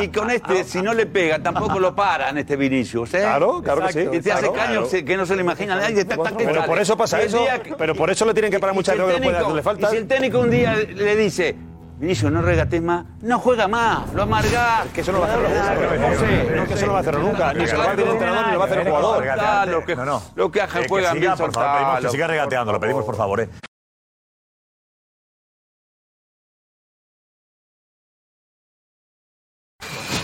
Y 0.02 0.08
con 0.10 0.30
este, 0.32 0.64
si 0.64 0.82
no 0.82 0.94
le 0.94 1.06
pega, 1.06 1.40
tampoco 1.40 1.80
lo 1.80 1.96
paran 1.96 2.38
este 2.38 2.56
Vinicius, 2.56 3.14
¿eh? 3.14 3.20
Claro, 3.20 3.62
claro 3.62 3.88
que 3.88 3.94
sí. 3.94 4.00
Y 4.12 4.20
te 4.22 4.32
hace 4.32 4.50
Claro. 4.50 4.54
caños 4.54 4.90
que 4.90 5.18
no 5.18 5.26
se 5.26 5.36
le 5.36 5.42
imagina 5.42 5.76
a 5.76 5.80
nadie. 5.82 6.06
Pero 6.06 6.24
sale. 6.24 6.62
por 6.68 6.80
eso 6.80 6.98
pasa 6.98 7.22
eso. 7.22 7.46
Pero 7.78 7.96
por 7.96 8.10
eso 8.10 8.26
le 8.26 8.34
tienen 8.34 8.52
que 8.52 8.60
parar 8.60 8.76
muchas 8.76 8.98
veces 8.98 9.14
que 9.14 9.20
no 9.20 9.24
puede 9.26 9.38
hacerle 9.38 9.64
falta. 9.64 9.88
Y 9.88 9.92
si 9.92 9.98
el 9.98 10.08
técnico 10.08 10.40
un 10.40 10.50
día 10.50 10.76
le 10.76 11.16
dice, 11.16 11.56
Vinicius, 12.00 12.32
no 12.32 12.42
regates 12.42 12.82
más, 12.82 13.06
no 13.22 13.40
juega 13.40 13.68
más, 13.68 14.14
lo 14.14 14.24
amargás. 14.24 14.88
Que 14.94 15.02
eso 15.02 15.12
no 15.12 15.20
lo 15.20 15.28
va 15.28 15.34
a 15.34 15.36
hacer 15.36 15.50
nunca. 15.50 16.10
No 16.10 16.16
sé, 16.20 16.56
no, 16.56 16.66
que 16.66 16.74
eso 16.74 16.82
no 16.82 16.88
lo 16.88 16.94
va 16.94 16.98
a 16.98 17.02
hacer 17.02 17.20
nunca. 17.20 17.54
Ni 17.54 17.68
se 17.68 17.74
lo 17.74 17.80
va 17.80 17.86
a 17.86 17.92
pedir 17.92 18.08
el 18.08 18.14
entrenador 18.14 18.46
ni 18.48 18.54
lo 18.54 18.60
va 18.60 18.64
a 18.64 18.68
hacer 18.68 18.80
el 18.80 18.88
jugador. 18.88 19.26
Soltalo, 19.26 19.86
que, 19.86 19.96
No, 19.98 20.06
no. 20.06 20.24
Lo 20.36 20.52
que 20.52 20.60
Eh, 20.60 20.68
juegan 20.88 21.14
siga, 21.16 21.36
bien, 21.36 21.38
por 21.38 21.52
favor, 21.54 21.78
pedimos 21.78 22.00
que 22.00 22.10
siga 22.10 22.28
regateando, 22.28 22.72
lo 22.72 22.80
pedimos 22.80 23.04
por 23.04 23.16
favor, 23.18 23.42
eh. 23.42 23.50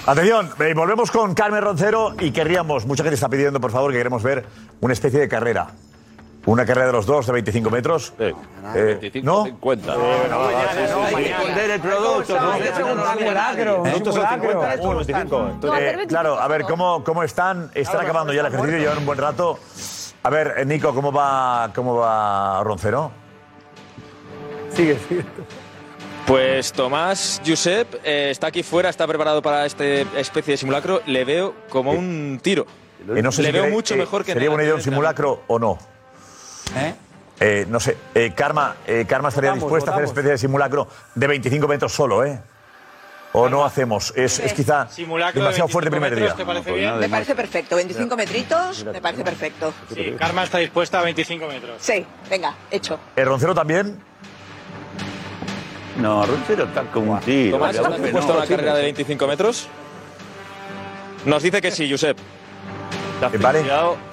Atención, 0.08 0.50
eh, 0.60 0.74
volvemos 0.76 1.10
con 1.10 1.34
Carmen 1.34 1.62
Roncero 1.64 2.14
y 2.20 2.32
querríamos, 2.32 2.86
mucha 2.86 3.02
gente 3.04 3.16
está 3.16 3.28
pidiendo, 3.28 3.60
por 3.60 3.72
favor, 3.72 3.92
que 3.92 3.98
queremos 3.98 4.22
ver 4.22 4.46
una 4.82 4.94
especie 4.94 5.20
de 5.20 5.28
carrera. 5.28 5.70
Una 6.46 6.64
carrera 6.66 6.88
de 6.88 6.94
los 6.94 7.06
dos 7.08 7.26
de 7.26 7.34
25 7.34 7.70
metros. 7.72 8.14
Eh, 8.20 8.34
25, 9.02 9.26
¿No? 9.26 9.46
50. 9.46 9.94
Hay 9.94 11.16
que 11.16 11.30
esconder 11.32 11.70
el 11.72 11.82
producto. 11.82 12.40
¿no? 12.40 12.54
Es 12.56 12.70
un 12.78 13.18
simulacro, 13.18 13.78
un 13.78 13.84
Minutos 13.84 14.16
son 14.16 14.28
simulacro. 14.30 14.62
50, 14.62 14.74
esto 14.76 15.02
es 15.02 15.08
25. 15.08 15.38
No, 15.40 15.74
hacer 15.74 15.84
Eh, 15.84 15.96
25. 15.98 16.08
claro, 16.08 16.40
a 16.40 16.48
ver, 16.48 16.62
¿cómo, 16.64 17.04
cómo 17.04 17.24
están? 17.24 17.72
Están 17.74 18.02
acabando 18.02 18.32
ya 18.32 18.42
el 18.42 18.48
ejercicio, 18.48 18.78
llevan 18.78 19.00
un 19.00 19.06
buen 19.08 19.18
rato. 19.18 19.60
A 20.22 20.30
ver, 20.30 20.54
eh, 20.58 20.66
Nico, 20.66 20.94
¿cómo 20.94 21.12
va, 21.12 21.72
cómo 21.74 21.96
va 21.96 22.64
Roncero? 22.64 23.12
Sigue, 24.72 24.98
sigue. 25.08 25.26
Pues 26.28 26.74
Tomás 26.74 27.40
Josep 27.46 27.88
eh, 28.04 28.30
está 28.32 28.48
aquí 28.48 28.64
fuera, 28.64 28.90
está 28.90 29.06
preparado 29.08 29.42
para 29.42 29.66
esta 29.66 29.84
especie 29.86 30.54
de 30.54 30.58
simulacro. 30.58 31.02
Le 31.06 31.24
veo 31.24 31.54
como 31.70 31.92
un 31.92 32.40
tiro. 32.42 32.66
Eh, 33.16 33.22
no 33.22 33.32
sé 33.32 33.44
Le 33.44 33.48
si 33.50 33.52
veo 33.54 33.62
queréis, 33.64 33.76
mucho 33.76 33.94
eh, 33.94 33.98
mejor 33.98 34.26
que 34.26 34.32
en 34.32 34.36
¿Sería 34.36 34.48
el 34.48 34.52
buena 34.52 34.64
idea 34.64 34.76
un 34.76 34.82
simulacro 34.82 35.44
o 35.48 35.60
no? 35.60 35.78
¿Eh? 37.40 37.66
no 37.68 37.80
sé. 37.80 37.98
Eh, 38.14 38.34
Karma, 38.36 38.76
eh, 38.88 39.06
Karma 39.08 39.30
estaría 39.30 39.52
Votamos, 39.52 39.70
dispuesta 39.70 39.92
a 39.92 39.94
hacer 39.96 40.06
especie 40.06 40.32
de 40.32 40.38
simulacro 40.38 40.88
de 41.14 41.28
25 41.28 41.68
metros 41.68 41.94
solo, 41.94 42.24
¿eh? 42.26 42.40
¿O 43.38 43.50
no 43.50 43.66
hacemos? 43.66 44.14
Es, 44.16 44.40
es 44.40 44.54
quizá 44.54 44.88
Simulacro 44.88 45.42
de 45.42 45.46
demasiado 45.46 45.68
fuerte 45.68 45.90
el 45.94 46.00
25 46.00 46.00
primer 46.00 46.16
día. 46.16 46.30
metros, 46.30 46.38
¿te 46.38 46.46
parece 46.46 46.72
bien? 46.72 47.00
Me 47.00 47.10
parece 47.10 47.36
perfecto. 47.36 47.76
25 47.76 48.16
metritos, 48.16 48.86
me 48.86 49.02
parece 49.02 49.24
perfecto. 49.26 49.74
Sí, 49.94 50.16
Karma 50.18 50.44
está 50.46 50.60
dispuesta 50.60 51.00
a 51.00 51.04
25 51.04 51.48
metros. 51.48 51.76
Sí, 51.82 52.06
venga, 52.30 52.56
hecho. 52.72 52.98
¿El 53.18 53.26
Roncero 53.26 53.54
también? 53.54 54.00
No, 55.98 56.26
Roncero 56.26 56.64
está 56.64 56.84
como 56.84 57.14
un 57.14 57.20
tiro. 57.20 57.58
Tomás, 57.58 57.76
¿estás 57.76 58.02
dispuesto 58.02 58.34
a 58.34 58.38
una 58.38 58.48
carrera 58.48 58.74
de 58.74 58.80
sí. 58.80 58.86
25 58.86 59.28
metros? 59.28 59.68
Nos 61.26 61.44
dice 61.44 61.62
que 61.62 61.72
sí, 61.72 61.92
Josep. 61.92 62.18
Eh, 63.22 63.38
vale. 63.38 63.64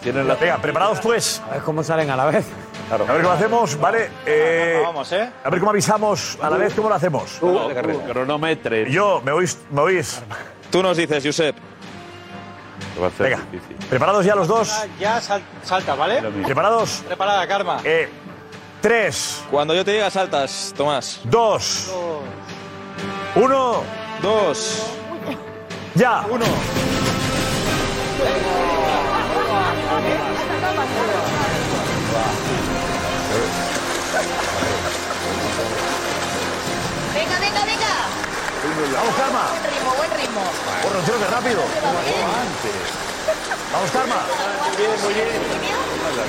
Tienes 0.02 0.24
la... 0.26 0.34
Venga, 0.36 0.58
preparados 0.58 1.00
pues. 1.00 1.42
A 1.48 1.54
ver 1.54 1.62
cómo 1.62 1.82
salen 1.82 2.10
a 2.10 2.16
la 2.16 2.26
vez. 2.26 2.46
A 2.90 2.96
ver 2.96 3.22
cómo 3.22 3.32
hacemos, 3.34 3.80
¿vale? 3.80 4.10
Eh, 4.26 4.80
Vamos, 4.84 5.10
¿eh? 5.12 5.30
a 5.42 5.50
ver 5.50 5.58
cómo 5.60 5.70
avisamos 5.70 6.38
a 6.42 6.50
la 6.50 6.56
vez, 6.58 6.74
¿cómo 6.74 6.88
lo 6.88 6.94
hacemos? 6.94 7.38
Cronometre. 8.06 8.90
Yo, 8.90 9.20
¿me 9.24 9.32
oís? 9.32 9.58
¿Me 9.70 9.80
oís? 9.80 10.20
Tú 10.70 10.82
nos 10.82 10.96
dices, 10.96 11.24
Josep. 11.24 11.56
Va 13.02 13.06
a 13.06 13.10
ser 13.10 13.30
Venga, 13.30 13.42
difícil. 13.50 13.76
¿preparados 13.88 14.24
ya 14.24 14.34
los 14.34 14.46
dos? 14.46 14.84
Ya 15.00 15.20
sal- 15.20 15.42
salta, 15.64 15.94
¿vale? 15.94 16.22
¿Preparados? 16.44 17.02
Preparada, 17.06 17.46
Karma. 17.48 17.80
Eh, 17.84 18.08
tres, 18.82 19.42
Cuando 19.50 19.74
yo 19.74 19.84
te 19.84 19.92
diga 19.92 20.10
saltas, 20.10 20.74
Tomás. 20.76 21.20
dos, 21.24 21.90
uno, 23.34 23.82
Dos. 24.20 24.86
ya. 25.94 26.24
Uno. 26.30 26.44
Venga, 29.92 30.00
venga, 37.38 37.62
venga. 37.66 37.92
Vamos, 38.94 39.14
Karma. 39.16 39.50
Buen 39.52 39.64
ritmo, 39.70 39.90
buen 39.98 40.10
ritmo. 40.16 40.40
Roncero, 40.94 41.18
qué 41.18 41.26
rápido. 41.26 41.60
Vamos, 43.72 43.90
Karma. 43.90 44.16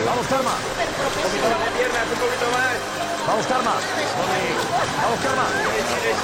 Vamos, 0.05 0.27
Karma. 0.27 0.51
Vamos, 3.25 3.45
Karma. 3.47 3.75
Vamos, 5.01 5.19
Karma. 5.23 5.45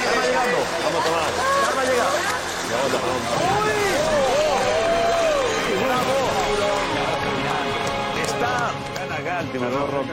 Karma 0.04 0.22
llegando. 0.26 0.58
Vamos, 0.84 1.04
Tomás. 1.04 1.32
Karma 1.64 1.82
llega. 1.84 2.06
Está 2.70 4.29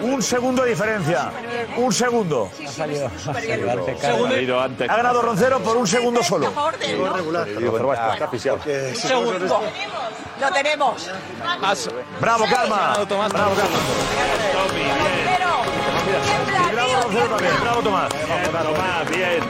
un 0.02 0.22
segundo 0.22 0.64
de 0.64 0.70
diferencia. 0.70 1.32
Un 1.78 1.94
segundo. 1.94 2.50
Segundo. 4.00 4.60
antes. 4.60 4.90
Ha 4.90 4.96
ganado 4.96 5.22
Roncero 5.22 5.60
por 5.60 5.78
un 5.78 5.88
segundo 5.88 6.24
solo. 6.24 6.48
Un 6.48 6.54
segundo. 8.96 9.62
Lo 10.40 10.52
tenemos. 10.52 11.10
Bravo. 11.40 11.58
Tomás. 11.58 11.90
Bravo, 12.20 12.46
Karma. 12.46 12.98
Bravo, 16.74 17.02
Roncero 17.04 17.28
también. 17.28 17.54
Bravo, 17.62 17.82
Tomás. 17.82 18.10
Tomás, 18.10 19.10
bien. 19.10 19.44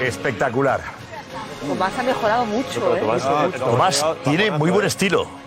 Espectacular. 0.00 0.80
Tomás 1.66 1.98
ha 1.98 2.02
mejorado 2.02 2.44
mucho, 2.46 2.96
¿eh? 2.96 3.02
Tomás 3.58 4.04
tiene 4.24 4.50
muy 4.50 4.70
buen 4.70 4.86
estilo. 4.86 5.42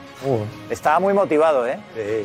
Estaba 0.69 0.99
muy 0.99 1.13
motivado, 1.13 1.67
¿eh? 1.67 1.79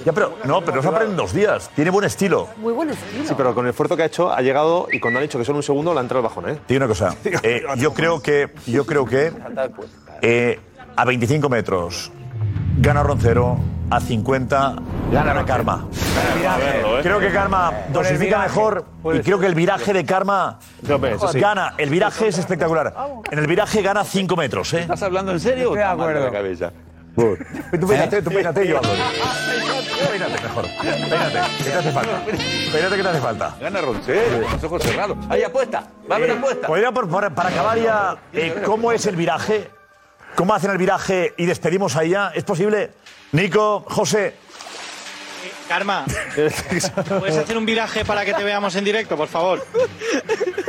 Ya, 0.05 0.13
pero 0.13 0.35
no, 0.45 0.61
pero 0.61 0.77
no 0.77 0.83
se 0.83 0.89
aprende 0.89 1.13
en 1.13 1.17
dos 1.17 1.33
días. 1.33 1.71
Tiene 1.75 1.91
buen 1.91 2.05
estilo. 2.05 2.49
Muy 2.57 2.73
buen 2.73 2.91
estilo. 2.91 3.27
Sí, 3.27 3.35
pero 3.37 3.55
con 3.55 3.65
el 3.67 3.71
esfuerzo 3.71 3.97
que 3.97 4.03
ha 4.03 4.07
hecho 4.07 4.33
ha 4.33 4.41
llegado 4.41 4.89
y 4.91 5.01
cuando 5.01 5.19
han 5.19 5.25
dicho 5.25 5.39
que 5.39 5.45
solo 5.45 5.59
un 5.59 5.63
segundo 5.63 5.93
le 5.93 6.01
ha 6.01 6.03
entrado 6.03 6.21
el 6.21 6.25
bajón, 6.25 6.49
¿eh? 6.49 6.59
Tiene 6.67 6.85
una 6.85 6.89
cosa. 6.89 7.15
eh, 7.43 7.63
yo 7.77 7.93
creo 7.95 8.21
que, 8.21 8.51
yo 8.67 8.87
creo 8.87 9.05
que 9.05 9.33
eh, 10.23 10.61
a 10.97 11.05
25 11.05 11.49
metros 11.49 12.13
gana 12.79 13.03
Roncero, 13.03 13.59
a 13.91 14.01
50 14.01 14.77
gana 15.13 15.45
Karma. 15.45 15.87
Creo 17.03 17.19
que 17.21 17.31
Karma 17.31 17.73
dosifica 17.93 18.39
mejor 18.41 18.85
y 19.15 19.21
creo 19.21 19.39
que 19.39 19.47
el 19.47 19.55
viraje 19.55 19.93
de 19.93 20.05
Karma 20.05 20.59
eso 20.83 21.29
sí. 21.29 21.41
gana. 21.41 21.75
El 21.77 21.91
viraje 21.91 22.29
es 22.29 22.39
espectacular. 22.39 22.95
En 23.31 23.39
el 23.39 23.47
viraje 23.47 23.83
gana 23.83 24.05
5 24.05 24.37
metros. 24.37 24.73
¿eh? 24.75 24.81
¿Estás 24.81 25.03
hablando 25.03 25.33
en 25.33 25.41
serio? 25.41 25.65
Estoy 25.65 25.79
de 25.79 25.85
acuerdo. 25.85 26.31
Tú 27.81 27.87
peínate, 27.87 28.23
tú 28.23 28.31
peínate 28.31 28.65
y 28.65 28.69
yo 28.69 28.79
hablo. 28.79 28.91
Peínate 30.11 30.43
mejor. 30.43 30.67
Peínate. 30.81 31.41
¿Qué 31.59 31.65
te 31.65 31.75
hace 31.75 31.91
falta? 31.93 32.25
Peínate 32.73 32.97
que 32.97 33.03
te 33.03 33.09
hace 33.09 33.21
falta. 33.21 33.57
Gana 33.61 33.81
Roncero, 33.81 34.43
con 34.43 34.53
los 34.53 34.65
ojos 34.65 34.83
cerrados. 34.83 35.19
Hay 35.29 35.43
apuesta. 35.43 35.85
Va 36.11 36.15
a 36.15 36.19
haber 36.19 36.31
Eh, 36.31 36.35
apuesta. 36.35 36.67
Podría, 36.67 36.93
por- 36.93 37.09
por- 37.09 37.35
para 37.35 37.49
acabar 37.51 37.79
ya, 37.79 38.17
eh, 38.33 38.63
¿cómo 38.65 38.93
es 38.93 39.05
el 39.07 39.17
viraje? 39.17 39.69
¿Cómo 40.37 40.55
hacen 40.55 40.71
el 40.71 40.79
viraje 40.79 41.35
y 41.37 41.47
despedimos 41.47 41.97
ahí 41.97 42.11
ya? 42.11 42.29
¿Es 42.35 42.45
posible? 42.45 42.93
Nico, 43.33 43.85
José. 43.89 44.35
Karma, 45.69 46.05
¿puedes 46.35 47.37
hacer 47.37 47.57
un 47.57 47.65
viraje 47.65 48.05
para 48.05 48.25
que 48.25 48.35
te 48.35 48.43
veamos 48.43 48.75
en 48.75 48.83
directo, 48.85 49.17
por 49.17 49.29
favor? 49.29 49.65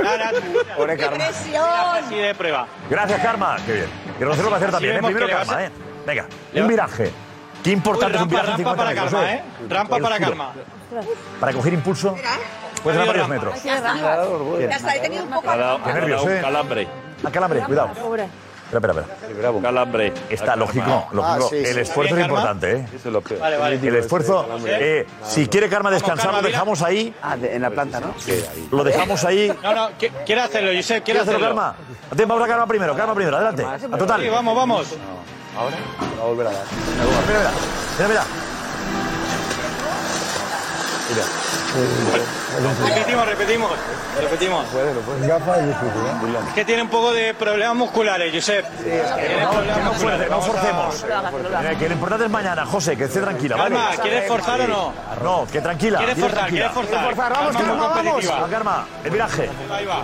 Nada, 0.02 0.32
Pobre 0.78 0.96
¡Qué 0.96 1.08
presión! 1.08 1.64
así 1.66 2.16
de 2.16 2.36
prueba. 2.36 2.68
Gracias, 2.90 3.20
Karma. 3.22 3.58
Qué 3.66 3.74
bien. 3.74 3.86
Y 4.20 4.24
Rocero 4.24 4.50
va 4.50 4.56
a 4.56 4.58
hacer 4.58 4.68
Así 4.70 4.74
también. 4.76 4.94
¿eh? 4.94 4.96
vemos 4.98 5.10
Primero 5.12 5.26
que 5.28 5.32
le 5.34 5.40
vas 5.40 5.48
Karma, 5.48 5.64
a- 5.64 5.66
¿eh? 5.68 5.72
Venga, 6.06 6.26
un 6.56 6.68
viraje. 6.68 7.12
Qué 7.64 7.72
importante 7.72 8.18
es 8.18 8.24
un 8.24 8.30
viraje 8.30 8.48
rampa, 8.48 8.62
en 8.62 8.66
50 8.66 8.84
rampa 8.84 8.86
para 8.86 8.90
metros, 9.04 9.12
Karma, 9.12 9.32
¿eh? 9.34 9.36
¿eh? 9.36 9.66
Rampa 9.70 10.00
para. 10.00 10.20
Karma. 10.20 10.54
Para 11.40 11.54
coger 11.54 11.74
impulso, 11.74 12.16
puede 12.84 12.98
ser 12.98 13.04
a 13.04 13.08
varios 13.08 13.30
metros. 13.30 13.64
Ya 13.64 13.78
está, 14.76 14.96
he 14.96 15.00
tenido 15.00 15.24
un 15.24 15.30
poco 15.30 15.48
Qué 15.86 15.94
nervios, 15.94 16.28
¿eh? 16.28 16.40
Calambre. 16.42 16.88
A 17.24 17.30
calambre, 17.32 17.60
cuidado. 17.62 17.90
Espera, 18.72 18.94
espera, 18.94 19.06
espera. 19.30 19.62
Calambre. 19.62 20.14
Está 20.30 20.56
lógico, 20.56 21.08
lógico. 21.12 21.24
Ah, 21.46 21.50
sí, 21.50 21.58
el 21.58 21.74
sí. 21.74 21.80
esfuerzo 21.82 22.16
es 22.18 22.24
importante, 22.24 22.72
¿eh? 22.72 22.86
Eso 22.96 23.10
es 23.10 23.14
lo 23.14 23.22
peor. 23.22 23.40
Vale, 23.42 23.58
vale. 23.58 23.76
El 23.76 23.96
esfuerzo, 23.98 24.48
eh, 24.66 25.06
si 25.24 25.48
quiere 25.48 25.68
Karma 25.70 25.92
descansar, 25.92 26.28
Karma, 26.28 26.42
lo 26.42 26.48
dejamos 26.48 26.82
ahí. 26.82 27.14
Ah, 27.22 27.36
de- 27.38 27.54
en 27.56 27.62
la 27.62 27.70
planta, 27.70 28.00
¿no? 28.00 28.14
Lo 28.72 28.84
dejamos 28.84 29.24
ahí. 29.26 29.54
No, 29.62 29.74
no, 29.76 29.90
qui- 30.00 30.12
quiere 30.26 30.42
hacerlo, 30.42 30.72
Josep, 30.74 31.04
quiere 31.04 31.20
¿Quieres 31.20 31.22
hacerlo, 31.24 31.46
hacerlo. 31.48 31.56
Karma? 32.10 32.26
Vamos 32.28 32.44
a 32.44 32.48
Karma 32.48 32.66
primero, 32.68 32.96
Karma 32.96 33.14
primero, 33.14 33.36
adelante. 33.38 33.66
A 33.66 33.98
total. 33.98 34.22
Sí, 34.22 34.30
vamos, 34.30 34.56
vamos. 34.56 34.96
Mira, 35.52 36.52
mira, 37.28 37.52
mira, 37.98 38.08
mira. 38.10 38.24
Repetimos, 42.86 43.26
repetimos, 43.26 43.72
repetimos. 44.20 44.66
Es 46.48 46.54
que 46.54 46.66
tiene 46.66 46.82
un 46.84 46.90
poco 46.90 47.12
de 47.14 47.34
problemas 47.34 47.76
musculares, 47.76 48.34
Josep. 48.34 48.66
Tiene 48.78 49.04
problemas 49.48 49.84
No 49.86 49.92
musculares. 49.94 50.32
a- 50.32 50.42
forcemos. 50.42 51.06
Mira, 51.60 51.76
que 51.78 51.88
lo 51.88 51.94
importante 51.94 52.26
es 52.26 52.32
mañana, 52.32 52.66
José, 52.66 52.98
que 52.98 53.06
esté 53.06 53.22
tranquila, 53.22 53.56
¿vale? 53.58 53.76
Calma, 53.76 54.02
¿quieres 54.02 54.28
forzar 54.28 54.62
o 54.62 54.68
no? 54.68 54.94
No, 55.24 55.48
que 55.52 55.62
tranquila. 55.62 55.98
¿Quieres 56.00 56.18
forzar? 56.20 56.40
tranquila. 56.40 56.72
¿Quieres 56.72 56.90
forzar? 56.90 57.06
forzar, 57.16 57.32
vamos, 57.34 57.56
Calma, 57.56 57.88
vamos. 57.88 58.30
Va, 58.30 58.48
Karma, 58.50 58.86
el 59.04 59.12
viraje. 59.12 59.50
Ahí 59.72 59.86
va. 59.86 60.04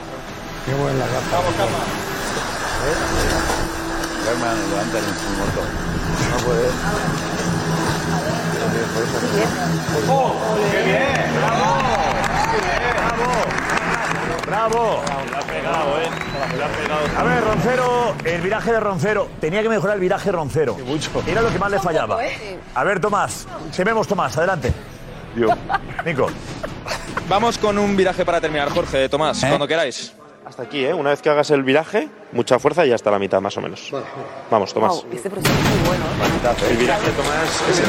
Vamos, 1.32 1.56
calma. 1.58 1.78
Karma, 4.28 4.54
levántale 4.54 5.08
un 5.08 5.38
montón. 5.40 5.68
No 6.32 6.38
puede. 6.44 6.68
¡Qué 10.70 10.84
bien! 10.84 11.32
¡Bravo! 14.46 15.02
La 15.32 15.40
ha 15.40 15.42
pegado, 15.44 16.02
¿eh? 16.02 16.10
La 16.60 16.66
ha 16.66 16.70
pegado. 16.70 17.04
A 17.18 17.24
ver, 17.24 17.42
Roncero, 17.42 18.16
el 18.26 18.42
viraje 18.42 18.72
de 18.74 18.80
Roncero. 18.82 19.30
Tenía 19.40 19.64
que 19.64 19.70
mejorar 19.70 19.96
el 19.96 20.02
viraje 20.02 20.30
Roncero. 20.30 20.76
Era 21.26 21.42
lo 21.42 21.50
que 21.50 21.60
más 21.60 21.72
le 21.72 21.80
fallaba. 21.80 22.20
A 22.76 22.84
ver, 22.84 23.00
Tomás. 23.00 23.48
Se 23.72 23.86
vemos, 23.86 24.10
Tomás, 24.10 24.38
adelante. 24.38 24.74
Nico. 26.06 26.28
Vamos 27.30 27.58
con 27.58 27.78
un 27.78 27.96
viraje 27.96 28.26
para 28.26 28.42
terminar, 28.42 28.72
Jorge, 28.72 29.08
Tomás, 29.08 29.40
cuando 29.40 29.66
queráis. 29.66 30.12
Hasta 30.48 30.64
aquí, 30.64 30.86
¿eh? 30.86 30.94
Una 30.94 31.10
vez 31.10 31.22
que 31.22 31.30
hagas 31.30 31.52
el 31.52 31.62
viraje, 31.64 32.08
mucha 32.32 32.58
fuerza 32.58 32.86
y 32.86 32.94
hasta 32.94 33.12
la 33.12 33.20
mitad, 33.20 33.42
más 33.42 33.58
o 33.58 33.62
menos. 33.62 33.92
Vamos, 34.50 34.74
Tomás. 34.74 35.04
Wow, 35.04 35.12
este 35.12 35.30
proceso 35.30 35.54
es 35.54 35.60
muy 35.60 35.88
bueno. 35.90 36.06
¿eh? 36.06 36.70
El 36.70 36.78
viraje, 36.78 37.12
Tomás, 37.12 37.64
es 37.70 37.82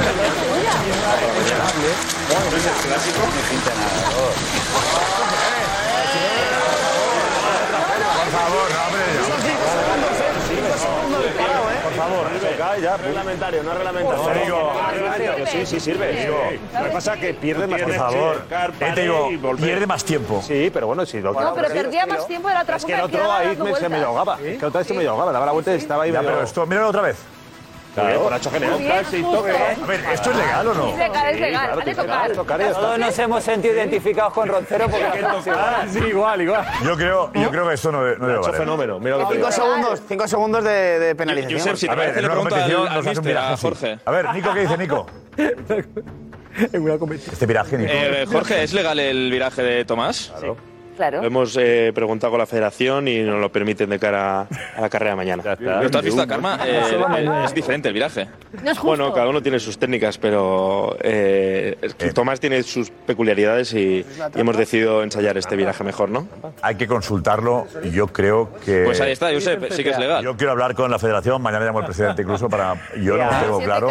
Por 8.19 8.29
favor, 8.35 8.69
no, 8.75 8.87
hombre. 8.87 9.07
Por 11.85 11.93
favor, 11.95 12.27
ya, 12.81 12.97
reglamentario, 12.97 13.63
no 13.63 13.75
reglamentario. 13.75 14.35
Nico. 14.45 15.47
Sí, 15.51 15.67
sí, 15.67 15.81
sirve. 15.81 16.29
Lo 16.73 16.85
que 16.85 16.91
pasa 16.91 17.15
es 17.15 17.21
que 17.21 17.35
pierde 17.35 17.67
más 17.67 17.81
Por 17.81 17.91
tiempo. 17.91 18.11
favor. 18.11 18.45
Eh, 18.81 18.93
te 18.95 19.03
digo, 19.03 19.57
pierde 19.57 19.87
más 19.87 20.05
tiempo. 20.05 20.43
Sí, 20.47 20.71
pero 20.73 20.87
bueno, 20.87 21.05
sí. 21.07 21.21
Lo 21.21 21.33
No, 21.33 21.55
pero 21.55 21.69
perdía 21.69 22.07
más 22.07 22.27
tiempo 22.27 22.49
de 22.49 22.55
la 22.55 22.63
otra 22.63 22.77
Es 22.77 22.85
que 22.85 22.95
el 22.95 23.01
otro 23.01 23.33
ahí 23.33 23.57
se 23.79 23.89
me 23.89 24.03
ahogaba. 24.03 24.39
Es 24.43 24.59
que 24.59 24.67
otra 24.67 24.79
vez 24.79 24.89
se 24.89 24.95
me 24.95 25.07
ahogaba. 25.07 25.33
Daba 25.33 25.47
la 25.47 25.53
vuelta 25.53 25.73
y 25.75 25.79
estaba 25.79 26.05
ahí 26.05 26.13
Ya, 26.13 26.21
pero 26.21 26.43
esto, 26.43 26.67
míralo 26.67 26.89
otra 26.89 27.03
vez. 27.03 27.17
Claro, 27.95 28.23
por 28.23 28.33
hecho 28.35 28.51
general. 28.51 28.79
Bien, 28.79 29.05
justo. 29.25 29.39
A 29.39 29.87
ver, 29.87 30.01
¿esto 30.13 30.31
es 30.31 30.37
legal 30.37 30.69
o 30.69 30.75
no? 30.75 30.89
Es 30.89 30.99
legal, 30.99 31.35
es 31.35 31.41
legal. 31.41 31.71
Ha 31.73 31.85
de 31.85 31.95
tocar. 31.95 32.33
Tocar. 32.33 32.73
Todos 32.73 32.99
nos 32.99 33.19
hemos 33.19 33.45
sentido 33.45 33.75
identificados 33.75 34.33
con 34.33 34.49
Roncero 34.49 34.89
porque 34.89 35.19
igual. 35.19 35.89
Sí, 35.91 35.99
igual, 35.99 36.43
igual. 36.43 36.67
Yo 36.85 36.97
creo, 36.97 37.33
yo 37.35 37.51
creo 37.51 37.69
que 37.69 37.75
esto 37.75 37.91
no, 37.93 38.01
no 38.01 38.27
debe 38.27 38.39
valer. 38.39 38.55
fenómeno. 38.57 39.01
Mira 39.01 39.17
lo 39.17 39.29
que 39.29 39.35
Cinco 39.37 39.53
segundos, 39.53 40.03
cinco 40.09 40.29
segundos 40.29 40.65
de, 40.65 40.99
de 40.99 41.15
penalización. 41.15 41.61
Josep, 41.61 41.77
si 41.77 41.87
te 41.87 41.93
A 41.93 41.95
ver, 41.97 42.19
en 42.19 42.25
una 42.25 42.35
competición 42.35 42.89
al 42.89 42.95
nos 42.95 43.07
hace 43.07 43.21
un 43.21 43.37
a. 43.37 43.57
Jorge. 43.57 43.99
A 44.05 44.11
ver, 44.11 44.35
Nico, 44.35 44.55
¿qué 44.55 44.61
dice 44.61 44.79
Nico? 44.79 45.07
En 46.73 46.83
una 46.83 46.99
competición. 46.99 47.35
Este 47.35 47.47
viraje, 47.47 47.79
Nico. 47.79 47.93
Eh, 47.93 48.27
Jorge, 48.27 48.65
¿es 48.65 48.73
legal 48.73 48.99
el 48.99 49.31
viraje 49.31 49.63
de 49.63 49.85
Tomás? 49.85 50.33
Claro. 50.39 50.57
Lo 50.99 51.25
hemos 51.27 51.57
eh, 51.61 51.93
preguntado 51.95 52.31
con 52.33 52.39
la 52.41 52.47
federación 52.47 53.07
y 53.09 53.21
nos 53.23 53.41
lo 53.41 53.51
permiten 53.53 53.91
de 53.91 53.99
cara 53.99 54.41
a 54.77 54.81
la 54.81 54.89
carrera 54.89 55.13
de 55.13 55.17
mañana. 55.17 55.43
Pero 55.57 55.91
tú 55.91 55.99
has 55.99 56.05
visto 56.05 56.21
a 56.23 56.27
Karma, 56.27 56.59
eh, 56.67 57.37
es 57.45 57.55
diferente 57.55 57.89
el 57.89 57.95
viraje. 57.95 58.27
No 58.63 58.71
es 58.71 58.79
justo. 58.79 58.87
Bueno, 58.87 59.13
cada 59.13 59.29
uno 59.29 59.43
tiene 59.43 59.59
sus 59.61 59.79
técnicas, 59.79 60.19
pero 60.19 60.97
eh, 61.01 61.77
que 61.97 62.13
Tomás 62.13 62.41
tiene 62.41 62.63
sus 62.63 62.91
peculiaridades 62.91 63.73
y, 63.75 64.05
y 64.35 64.41
hemos 64.41 64.57
decidido 64.57 65.03
ensayar 65.03 65.39
este 65.39 65.57
viraje 65.57 65.85
mejor, 65.85 66.09
¿no? 66.09 66.27
Hay 66.63 66.75
que 66.75 66.87
consultarlo 66.87 67.67
y 67.83 67.91
yo 67.91 68.09
creo 68.09 68.51
que... 68.65 68.83
Pues 68.85 69.01
ahí 69.01 69.13
está, 69.13 69.33
Josep, 69.33 69.71
sí 69.73 69.85
que 69.85 69.91
es 69.91 69.99
legal. 69.99 70.25
Yo 70.25 70.37
quiero 70.37 70.53
hablar 70.53 70.75
con 70.75 70.91
la 70.91 70.99
federación, 70.99 71.41
mañana 71.43 71.65
llamo 71.67 71.79
al 71.81 71.85
presidente 71.87 72.23
incluso 72.23 72.49
para... 72.49 72.75
Yo 72.97 73.17
no 73.17 73.25
lo 73.25 73.39
tengo 73.41 73.61
claro. 73.61 73.89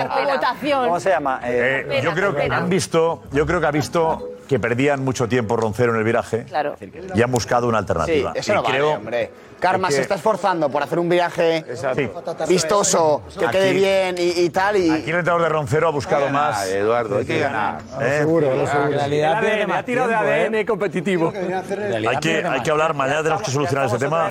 ¿Cómo 0.83 0.99
se 0.99 1.09
llama? 1.09 1.39
Eh, 1.43 1.85
Eh, 1.89 2.01
yo 2.03 2.13
creo 2.13 2.35
que 2.35 2.43
han 2.43 2.69
visto, 2.69 3.23
yo 3.31 3.45
creo 3.45 3.59
que 3.59 3.67
ha 3.67 3.71
visto 3.71 4.31
que 4.47 4.59
perdían 4.59 5.03
mucho 5.03 5.27
tiempo 5.27 5.57
Roncero 5.57 5.91
en 5.93 5.97
el 5.99 6.03
viraje 6.03 6.45
Claro. 6.45 6.75
y 7.13 7.21
han 7.21 7.31
buscado 7.31 7.67
una 7.67 7.79
Sí, 7.79 7.81
alternativa. 7.81 8.31
eso 8.35 8.51
Y 8.51 8.55
no 8.55 8.63
vale, 8.63 8.75
creo 8.75 8.91
hombre. 8.93 9.31
Karma 9.59 9.87
que- 9.87 9.95
se 9.95 10.01
está 10.01 10.15
esforzando 10.15 10.69
por 10.69 10.83
hacer 10.83 10.99
un 10.99 11.09
viraje 11.09 11.65
Sí. 11.95 12.09
vistoso, 12.47 13.23
que 13.37 13.45
Aquí- 13.45 13.57
quede 13.57 13.73
bien 13.73 14.15
y, 14.17 14.41
y 14.41 14.49
tal. 14.49 14.77
Y... 14.77 14.89
Aquí 14.89 15.09
el 15.09 15.17
entrenador 15.17 15.41
de 15.41 15.49
Roncero 15.49 15.87
ha 15.87 15.91
buscado 15.91 16.29
más. 16.29 16.67
Eduardo, 16.67 17.17
hay 17.17 17.25
que 17.25 17.39
ganar. 17.39 17.81
¿eh? 18.01 18.19
En 18.21 18.91
realidad 18.91 19.41
pierde 19.41 19.67
más 19.67 19.83
tiro 19.85 20.07
de 20.07 20.15
tiempo, 20.15 20.25
¿eh? 20.31 20.45
ADN 20.45 20.65
competitivo. 20.65 21.31
Realidad 21.31 22.13
Hay 22.13 22.19
que, 22.19 22.37
hay 22.37 22.43
más 22.43 22.61
que 22.61 22.71
hablar, 22.71 22.93
mañana 22.93 23.23
tenemos 23.23 23.41
que 23.41 23.51
solucionar 23.51 23.87
ese 23.87 23.97
tema. 23.97 24.29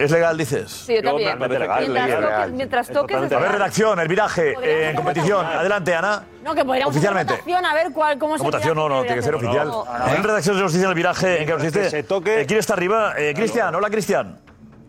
Es 0.00 0.04
que 0.04 0.04
¿Es 0.04 0.10
legal, 0.12 0.38
dices? 0.38 0.70
Sí, 0.70 0.94
yo 0.94 1.02
también. 1.02 1.38
mientras, 1.38 1.68
toques, 1.68 2.52
mientras 2.52 2.88
toques 2.88 3.16
A 3.16 3.38
ver, 3.38 3.52
redacción, 3.52 4.00
el 4.00 4.08
viraje 4.08 4.54
eh, 4.62 4.90
en 4.90 4.96
competición. 4.96 5.44
Adelante, 5.44 5.94
Ana. 5.94 6.22
No, 6.42 6.54
que 6.54 6.64
podríamos 6.64 6.94
Oficialmente. 6.94 7.34
hacer 7.34 7.44
votación 7.44 7.66
a 7.66 7.74
ver 7.74 7.92
cuál, 7.92 8.18
cómo 8.18 8.38
se 8.38 8.44
Votación 8.44 8.76
no, 8.76 8.88
no, 8.88 9.02
tiene 9.02 9.16
que 9.16 9.22
ser 9.22 9.34
oficial. 9.34 9.70
En 10.16 10.22
redacción 10.22 10.56
se 10.56 10.62
nos 10.62 10.72
dice 10.72 10.86
el 10.86 10.94
viraje 10.94 11.40
en 11.40 11.46
que 11.46 11.52
consiste. 11.52 11.82
Que 11.82 11.90
se 11.90 12.02
toque. 12.02 12.40
Eh, 12.40 12.46
¿Quién 12.46 12.60
está 12.60 12.72
arriba? 12.72 13.12
Eh, 13.18 13.34
Cristian, 13.36 13.74
hola 13.74 13.90
Cristian. 13.90 14.40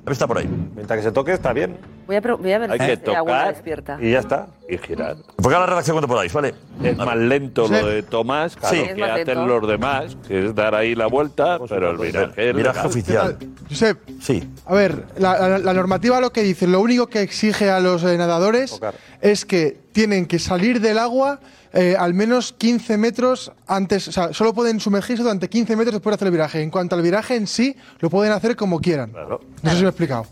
Está 0.08 0.28
por 0.28 0.38
ahí. 0.38 0.48
Mientras 0.48 0.98
que 0.98 1.04
se 1.04 1.12
toque, 1.12 1.34
está 1.34 1.52
bien. 1.52 1.78
Voy 2.12 2.18
a, 2.18 2.22
pro- 2.22 2.38
voy 2.38 2.52
a 2.52 2.58
ver 2.60 2.72
Hay 2.72 2.78
si 2.78 2.98
que 2.98 3.16
agua 3.16 3.32
tocar 3.38 3.54
despierta. 3.54 3.98
y 4.02 4.12
ya 4.12 4.20
está. 4.20 4.48
Y 4.68 4.78
girar. 4.78 5.16
Enfocad 5.38 5.60
la 5.62 5.66
redacción 5.66 5.94
cuando 5.96 6.10
podáis, 6.10 6.34
¿vale? 6.34 6.54
Es 6.84 6.98
más 6.98 7.16
lento 7.16 7.68
Sí. 7.68 7.74
lo 7.74 7.88
de 7.88 8.04
Tomás 8.04 8.58
que 8.58 8.68
Sí. 8.68 8.76
Es 8.82 8.94
que 8.96 9.00
más 9.00 9.12
hacen 9.12 9.28
lento. 9.28 9.46
los 9.48 9.66
demás, 9.70 10.18
que 10.28 10.48
es 10.48 10.54
dar 10.54 10.76
ahí 10.76 10.94
la 10.94 11.08
vuelta, 11.08 11.58
pero 11.70 11.92
el 11.92 11.98
viraje 11.98 12.50
es 12.50 12.54
Viraje 12.54 12.78
legal. 12.80 12.86
oficial. 12.86 13.38
Josep, 13.70 13.98
Sí. 14.20 14.44
a 14.66 14.74
ver, 14.74 15.06
la, 15.20 15.40
la- 15.48 15.58
la 15.60 15.74
normativa 15.74 16.20
lo 16.20 16.34
que 16.34 16.44
dice, 16.44 16.68
lo 16.68 16.82
único 16.82 17.08
que 17.08 17.22
exige 17.22 17.70
a 17.70 17.80
los 17.80 18.04
eh, 18.04 18.18
nadadores 18.18 18.78
es 19.22 19.46
que 19.46 19.80
tienen 19.94 20.26
que 20.26 20.38
salir 20.38 20.82
del 20.82 20.98
agua 20.98 21.40
eh, 21.72 21.96
al 21.98 22.14
menos 22.14 22.52
15 22.52 22.98
metros 22.98 23.54
antes, 23.68 24.06
o 24.10 24.12
sea, 24.12 24.34
solo 24.34 24.54
pueden 24.54 24.82
sumergirse 24.82 25.24
durante 25.24 25.48
15 25.48 25.78
metros 25.78 25.94
después 25.94 26.12
de 26.12 26.16
hacer 26.16 26.28
el 26.28 26.34
viraje. 26.34 26.62
En 26.62 26.70
cuanto 26.70 26.98
al 26.98 27.02
viraje 27.02 27.38
en 27.38 27.48
sí, 27.48 27.78
lo 28.00 28.10
pueden 28.10 28.34
hacer 28.34 28.58
como 28.58 28.82
quieran. 28.82 29.14
No 29.14 29.40
sé 29.70 29.76
si 29.78 29.82
me 29.82 29.86
he 29.86 29.90
explicado. 29.92 30.26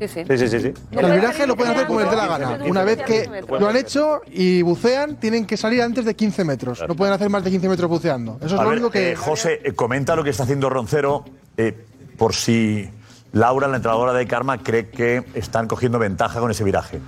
Sí. 0.00 0.08
Sí, 0.08 0.08
sí. 0.08 0.24
Sí, 0.28 0.38
sí, 0.38 0.48
sí. 0.48 0.60
sí. 0.60 0.74
O 0.96 1.00
sea, 1.00 1.08
el 1.08 1.20
viraje 1.20 1.46
lo 1.46 1.56
pueden 1.56 1.72
hacer 1.74 1.86
como 1.86 2.00
les 2.00 2.10
dé 2.10 2.16
la 2.16 2.26
gana. 2.26 2.58
Una 2.66 2.84
vez 2.84 3.02
que 3.02 3.28
lo 3.58 3.68
han 3.68 3.76
hecho 3.76 4.20
y 4.30 4.62
bucean, 4.62 5.16
tienen 5.16 5.46
que 5.46 5.56
salir 5.56 5.82
antes 5.82 6.04
de 6.04 6.14
15 6.14 6.44
metros. 6.44 6.84
No 6.88 6.94
pueden 6.94 7.14
hacer 7.14 7.30
más 7.30 7.44
de 7.44 7.50
15 7.50 7.68
metros 7.68 7.88
buceando. 7.90 8.36
Eso 8.42 8.54
es 8.54 8.60
A 8.60 8.64
lo 8.64 8.68
ver, 8.70 8.78
único 8.78 8.90
que... 8.90 9.12
eh, 9.12 9.16
José, 9.16 9.60
eh, 9.64 9.72
comenta 9.72 10.16
lo 10.16 10.24
que 10.24 10.30
está 10.30 10.42
haciendo 10.42 10.68
Roncero 10.70 11.24
eh, 11.56 11.76
por 12.18 12.34
si 12.34 12.88
Laura, 13.32 13.68
la 13.68 13.76
entrenadora 13.76 14.12
de 14.12 14.26
Karma, 14.26 14.58
cree 14.62 14.88
que 14.88 15.24
están 15.34 15.66
cogiendo 15.68 15.98
ventaja 15.98 16.40
con 16.40 16.50
ese 16.50 16.64
viraje. 16.64 17.00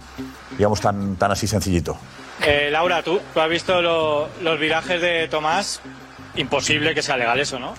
Digamos, 0.57 0.81
tan, 0.81 1.16
tan 1.16 1.31
así 1.31 1.47
sencillito. 1.47 1.97
Eh, 2.47 2.69
Laura, 2.70 3.03
¿tú, 3.03 3.19
tú 3.35 3.40
has 3.40 3.49
visto 3.51 3.81
lo- 3.82 4.28
los 4.43 4.59
virajes 4.61 5.01
de 5.01 5.27
Tomás. 5.28 5.81
Imposible 6.36 6.95
que 6.95 7.03
sea 7.03 7.16
legal 7.16 7.40
eso, 7.40 7.59
¿no? 7.59 7.74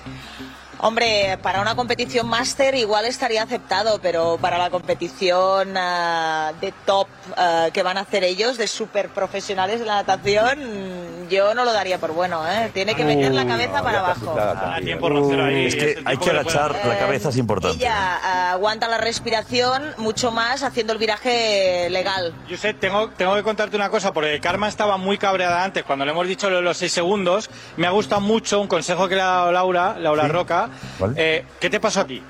Hombre, 0.82 1.38
para 1.42 1.60
una 1.60 1.76
competición 1.76 2.28
máster 2.28 2.74
igual 2.76 3.04
estaría 3.04 3.44
aceptado, 3.44 4.00
pero 4.02 4.38
para 4.40 4.58
la 4.58 4.70
competición 4.70 5.76
ah, 5.76 6.54
de 6.62 6.74
top 6.86 7.08
ah, 7.36 7.68
que 7.74 7.84
van 7.84 7.98
a 7.98 8.02
hacer 8.02 8.24
ellos, 8.24 8.58
de 8.58 8.66
super 8.66 9.10
profesionales 9.10 9.82
de 9.82 9.86
la 9.86 9.96
natación, 9.96 10.60
mm, 10.60 11.28
yo 11.28 11.54
no 11.54 11.66
lo 11.66 11.74
daría 11.74 11.98
por 11.98 12.14
bueno, 12.14 12.50
¿eh? 12.50 12.72
Tiene 12.74 12.96
que 12.96 13.04
meter 13.04 13.34
la 13.34 13.46
cabeza 13.46 13.84
para 13.84 14.00
abajo. 14.00 14.38
Es 14.80 15.76
que 15.76 16.02
hay 16.06 16.18
que 16.18 16.30
agachar 16.30 16.74
la 16.86 16.98
cabeza, 16.98 17.28
es 17.28 17.38
importante. 17.38 17.78
Ella 17.78 18.20
ah, 18.24 18.52
aguanta 18.54 18.88
la 18.88 18.98
respiración 18.98 19.84
mucho 19.98 20.32
más 20.32 20.64
haciendo 20.64 20.94
el 20.94 21.00
viraje 21.00 21.90
legal. 21.90 22.34
Josep, 22.50 22.80
tengo, 22.80 23.10
tengo 23.10 23.36
que 23.36 23.44
contarte 23.44 23.76
una 23.76 23.90
cosa, 23.90 24.14
porque 24.14 24.40
Karma 24.40 24.70
estaba 24.70 24.96
muy 24.96 25.18
cabreada 25.18 25.62
antes, 25.62 25.84
cuando 25.84 26.06
le 26.06 26.12
hemos 26.12 26.26
dicho 26.26 26.50
los 26.50 26.78
seis 26.78 26.94
segundos. 26.94 27.50
Me 27.76 27.86
ha 27.86 27.92
gustado 27.92 28.22
mucho 28.22 28.62
un 28.62 28.68
consejo 28.68 29.10
que 29.10 29.16
le 29.16 29.22
ha 29.22 29.26
dado 29.26 29.52
Laura, 29.52 29.98
Laura 30.00 30.30
Roca. 30.30 30.69
Eh, 31.16 31.46
¿Qué 31.60 31.70
te 31.70 31.80
pasó 31.80 32.02
a 32.02 32.08
ti? 32.08 32.22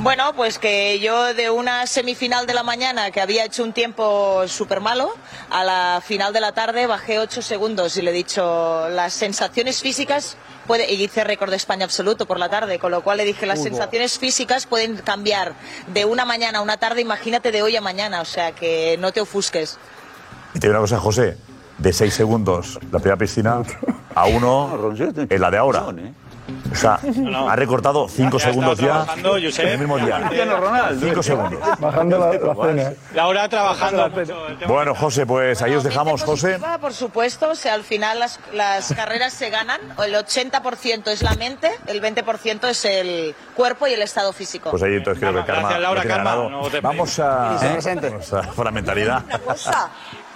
Bueno, 0.00 0.32
pues 0.36 0.60
que 0.60 1.00
yo 1.00 1.34
de 1.34 1.50
una 1.50 1.84
semifinal 1.88 2.46
de 2.46 2.54
la 2.54 2.62
mañana 2.62 3.10
que 3.10 3.20
había 3.20 3.44
hecho 3.44 3.64
un 3.64 3.72
tiempo 3.72 4.46
súper 4.46 4.80
malo, 4.80 5.12
a 5.50 5.64
la 5.64 6.00
final 6.04 6.32
de 6.32 6.38
la 6.38 6.52
tarde 6.52 6.86
bajé 6.86 7.18
8 7.18 7.42
segundos 7.42 7.96
y 7.96 8.02
le 8.02 8.12
he 8.12 8.14
dicho 8.14 8.88
las 8.90 9.12
sensaciones 9.12 9.80
físicas, 9.82 10.36
puede, 10.68 10.88
y 10.92 11.02
hice 11.02 11.24
récord 11.24 11.50
de 11.50 11.56
España 11.56 11.84
absoluto 11.84 12.26
por 12.26 12.38
la 12.38 12.48
tarde, 12.48 12.78
con 12.78 12.92
lo 12.92 13.02
cual 13.02 13.16
le 13.16 13.24
dije 13.24 13.44
las 13.44 13.58
Uy, 13.58 13.70
sensaciones 13.70 14.20
físicas 14.20 14.66
pueden 14.66 14.98
cambiar 14.98 15.54
de 15.88 16.04
una 16.04 16.24
mañana 16.24 16.60
a 16.60 16.62
una 16.62 16.76
tarde, 16.76 17.00
imagínate 17.00 17.50
de 17.50 17.62
hoy 17.62 17.74
a 17.74 17.80
mañana, 17.80 18.20
o 18.20 18.24
sea 18.24 18.52
que 18.52 18.96
no 19.00 19.10
te 19.10 19.20
ofusques. 19.20 19.78
Y 20.54 20.60
te 20.60 20.68
digo 20.68 20.78
una 20.78 20.80
cosa, 20.82 21.00
José. 21.00 21.36
De 21.78 21.92
6 21.92 22.14
segundos 22.14 22.78
la 22.92 22.98
primera 23.00 23.16
piscina 23.16 23.62
a 24.14 24.26
uno 24.26 24.94
en 24.96 25.40
la 25.40 25.50
de 25.50 25.58
ahora. 25.58 25.86
O 26.72 26.74
sea, 26.74 26.98
ha 27.48 27.56
recortado 27.56 28.08
5 28.08 28.38
Ya 28.38 28.44
ha 28.44 28.48
segundos 28.50 28.78
ya 28.78 28.86
trabajando, 28.86 29.36
en 29.36 29.68
el 29.68 29.78
mismo 29.78 29.98
día. 29.98 30.18
Cristiano 30.20 30.56
Ronaldo. 30.58 31.06
5 31.06 31.22
segundos. 31.22 31.60
Bajando 31.78 32.18
la, 32.18 32.32
la 32.32 32.54
cena. 32.66 32.92
Laura 33.14 33.48
trabajando 33.48 34.10
Bueno, 34.66 34.94
José, 34.94 35.26
pues 35.26 35.60
ahí 35.62 35.74
os 35.74 35.84
dejamos, 35.84 36.22
José. 36.22 36.58
Por 36.80 36.92
supuesto, 36.92 37.50
o 37.50 37.54
sea, 37.54 37.74
al 37.74 37.84
final 37.84 38.18
las, 38.20 38.38
las 38.52 38.92
carreras 38.94 39.32
se 39.32 39.50
ganan, 39.50 39.80
el 40.04 40.14
80% 40.14 41.08
es 41.08 41.22
la 41.22 41.34
mente, 41.34 41.70
el 41.86 42.00
20% 42.02 42.68
es 42.68 42.84
el 42.84 43.34
cuerpo 43.54 43.86
y 43.86 43.92
el 43.92 44.02
estado 44.02 44.32
físico. 44.32 44.70
Pues 44.70 44.82
ahí 44.82 44.94
entonces 44.96 45.20
creo 45.20 45.34
que 45.34 45.44
Karma. 45.46 45.60
Gracias, 45.62 45.80
Laura, 45.80 46.02
Karma. 46.04 46.34
No 46.48 46.68
te 46.70 46.80
Vamos 46.80 47.18
a. 47.18 47.58
Vamos 47.60 48.32
a- 48.32 48.64
la 48.64 48.70
mentalidad. 48.70 49.22
cosa, 49.44 49.88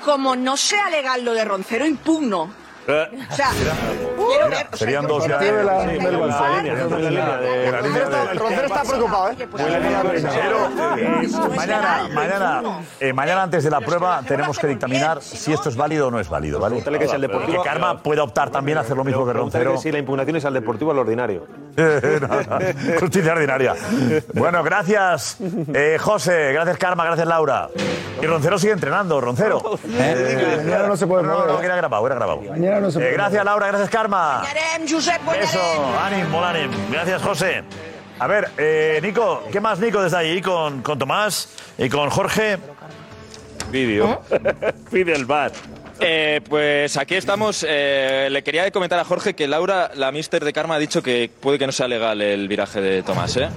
como 0.04 0.34
no 0.36 0.56
sea 0.56 0.88
legal 0.90 1.24
lo 1.24 1.34
de 1.34 1.44
Roncero, 1.44 1.86
impugno. 1.86 2.50
O 2.84 3.34
sea, 3.34 3.50
quiero 3.50 4.48
ver. 4.48 4.66
o 4.72 4.76
sea, 4.76 4.76
Serían 4.76 5.06
dos 5.06 5.26
ya. 5.26 5.36
la- 5.36 5.38
de- 5.40 5.64
la 5.64 5.84
línea 7.00 7.38
de- 7.38 8.34
Roncero 8.34 8.66
está 8.66 8.82
preocupado, 8.82 9.30
¿eh? 9.30 9.48
Pero 9.52 9.68
eh, 10.98 11.28
mañana, 11.56 12.08
mañana, 12.12 12.62
eh, 13.00 13.12
mañana 13.12 13.42
antes 13.44 13.64
de 13.64 13.70
la 13.70 13.80
prueba 13.80 14.22
tenemos 14.26 14.58
que 14.58 14.66
dictaminar 14.66 15.22
si 15.22 15.52
esto 15.52 15.68
es 15.68 15.76
válido 15.76 16.08
o 16.08 16.10
no 16.10 16.18
es 16.20 16.28
válido, 16.28 16.58
¿vale? 16.58 16.82
Que 16.82 17.58
Karma 17.64 17.98
puede 18.02 18.20
optar 18.20 18.50
también 18.50 18.78
a 18.78 18.80
hacer 18.82 18.96
lo 18.96 19.04
mismo 19.04 19.24
que 19.26 19.32
Roncero. 19.32 19.78
Si 19.78 19.92
la 19.92 19.98
impugnación 19.98 20.36
es 20.36 20.44
al 20.44 20.54
deportivo 20.54 20.90
al 20.90 20.98
ordinario. 20.98 21.46
No, 22.22 22.28
no, 22.28 23.00
Justicia 23.00 23.32
ordinaria. 23.32 23.74
Bueno, 24.34 24.62
gracias, 24.62 25.36
eh, 25.74 25.96
José. 26.00 26.52
Gracias, 26.52 26.76
Karma. 26.78 27.04
Gracias, 27.04 27.26
Laura. 27.26 27.68
Y 28.20 28.26
Roncero 28.26 28.58
sigue 28.58 28.72
entrenando, 28.74 29.20
Roncero. 29.20 29.78
Eh, 29.88 30.58
Mañana 30.64 30.86
no 30.86 30.96
se 30.96 31.06
puede 31.06 31.22
no, 31.22 31.30
no, 31.30 31.38
mover. 31.38 31.52
no, 31.52 31.58
que 31.60 31.66
era 31.66 31.76
grabado, 31.76 32.06
era 32.06 32.14
grabado. 32.16 32.40
Mañana 32.42 32.80
no 32.80 32.90
se 32.90 33.08
Eh, 33.08 33.12
gracias, 33.12 33.44
Laura. 33.44 33.66
Gracias, 33.68 33.90
Karma. 33.90 34.42
Eso, 35.40 35.60
ánimo, 36.00 36.44
ànim. 36.44 36.70
Gracias, 36.90 37.22
José. 37.22 37.64
A 38.18 38.26
ver, 38.26 38.50
eh, 38.58 39.00
Nico, 39.02 39.42
¿qué 39.50 39.60
más, 39.60 39.78
Nico, 39.80 40.02
desde 40.02 40.16
ahí 40.18 40.40
con, 40.40 40.82
con 40.82 40.98
Tomás 40.98 41.48
y 41.78 41.88
con 41.88 42.08
Jorge? 42.10 42.58
Vídeo. 43.70 44.20
Pide 44.90 45.14
el 45.14 45.24
bar. 45.24 45.50
Eh, 46.04 46.40
pues 46.48 46.96
aquí 46.96 47.14
estamos. 47.14 47.64
Eh, 47.68 48.28
le 48.30 48.42
quería 48.42 48.70
comentar 48.70 48.98
a 48.98 49.04
Jorge 49.04 49.34
que 49.34 49.46
Laura, 49.46 49.90
la 49.94 50.10
mister 50.10 50.44
de 50.44 50.52
Karma, 50.52 50.74
ha 50.74 50.78
dicho 50.78 51.02
que 51.02 51.30
puede 51.40 51.58
que 51.58 51.66
no 51.66 51.72
sea 51.72 51.86
legal 51.88 52.20
el 52.20 52.48
viraje 52.48 52.80
de 52.80 53.02
Tomás, 53.02 53.36
¿eh? 53.36 53.48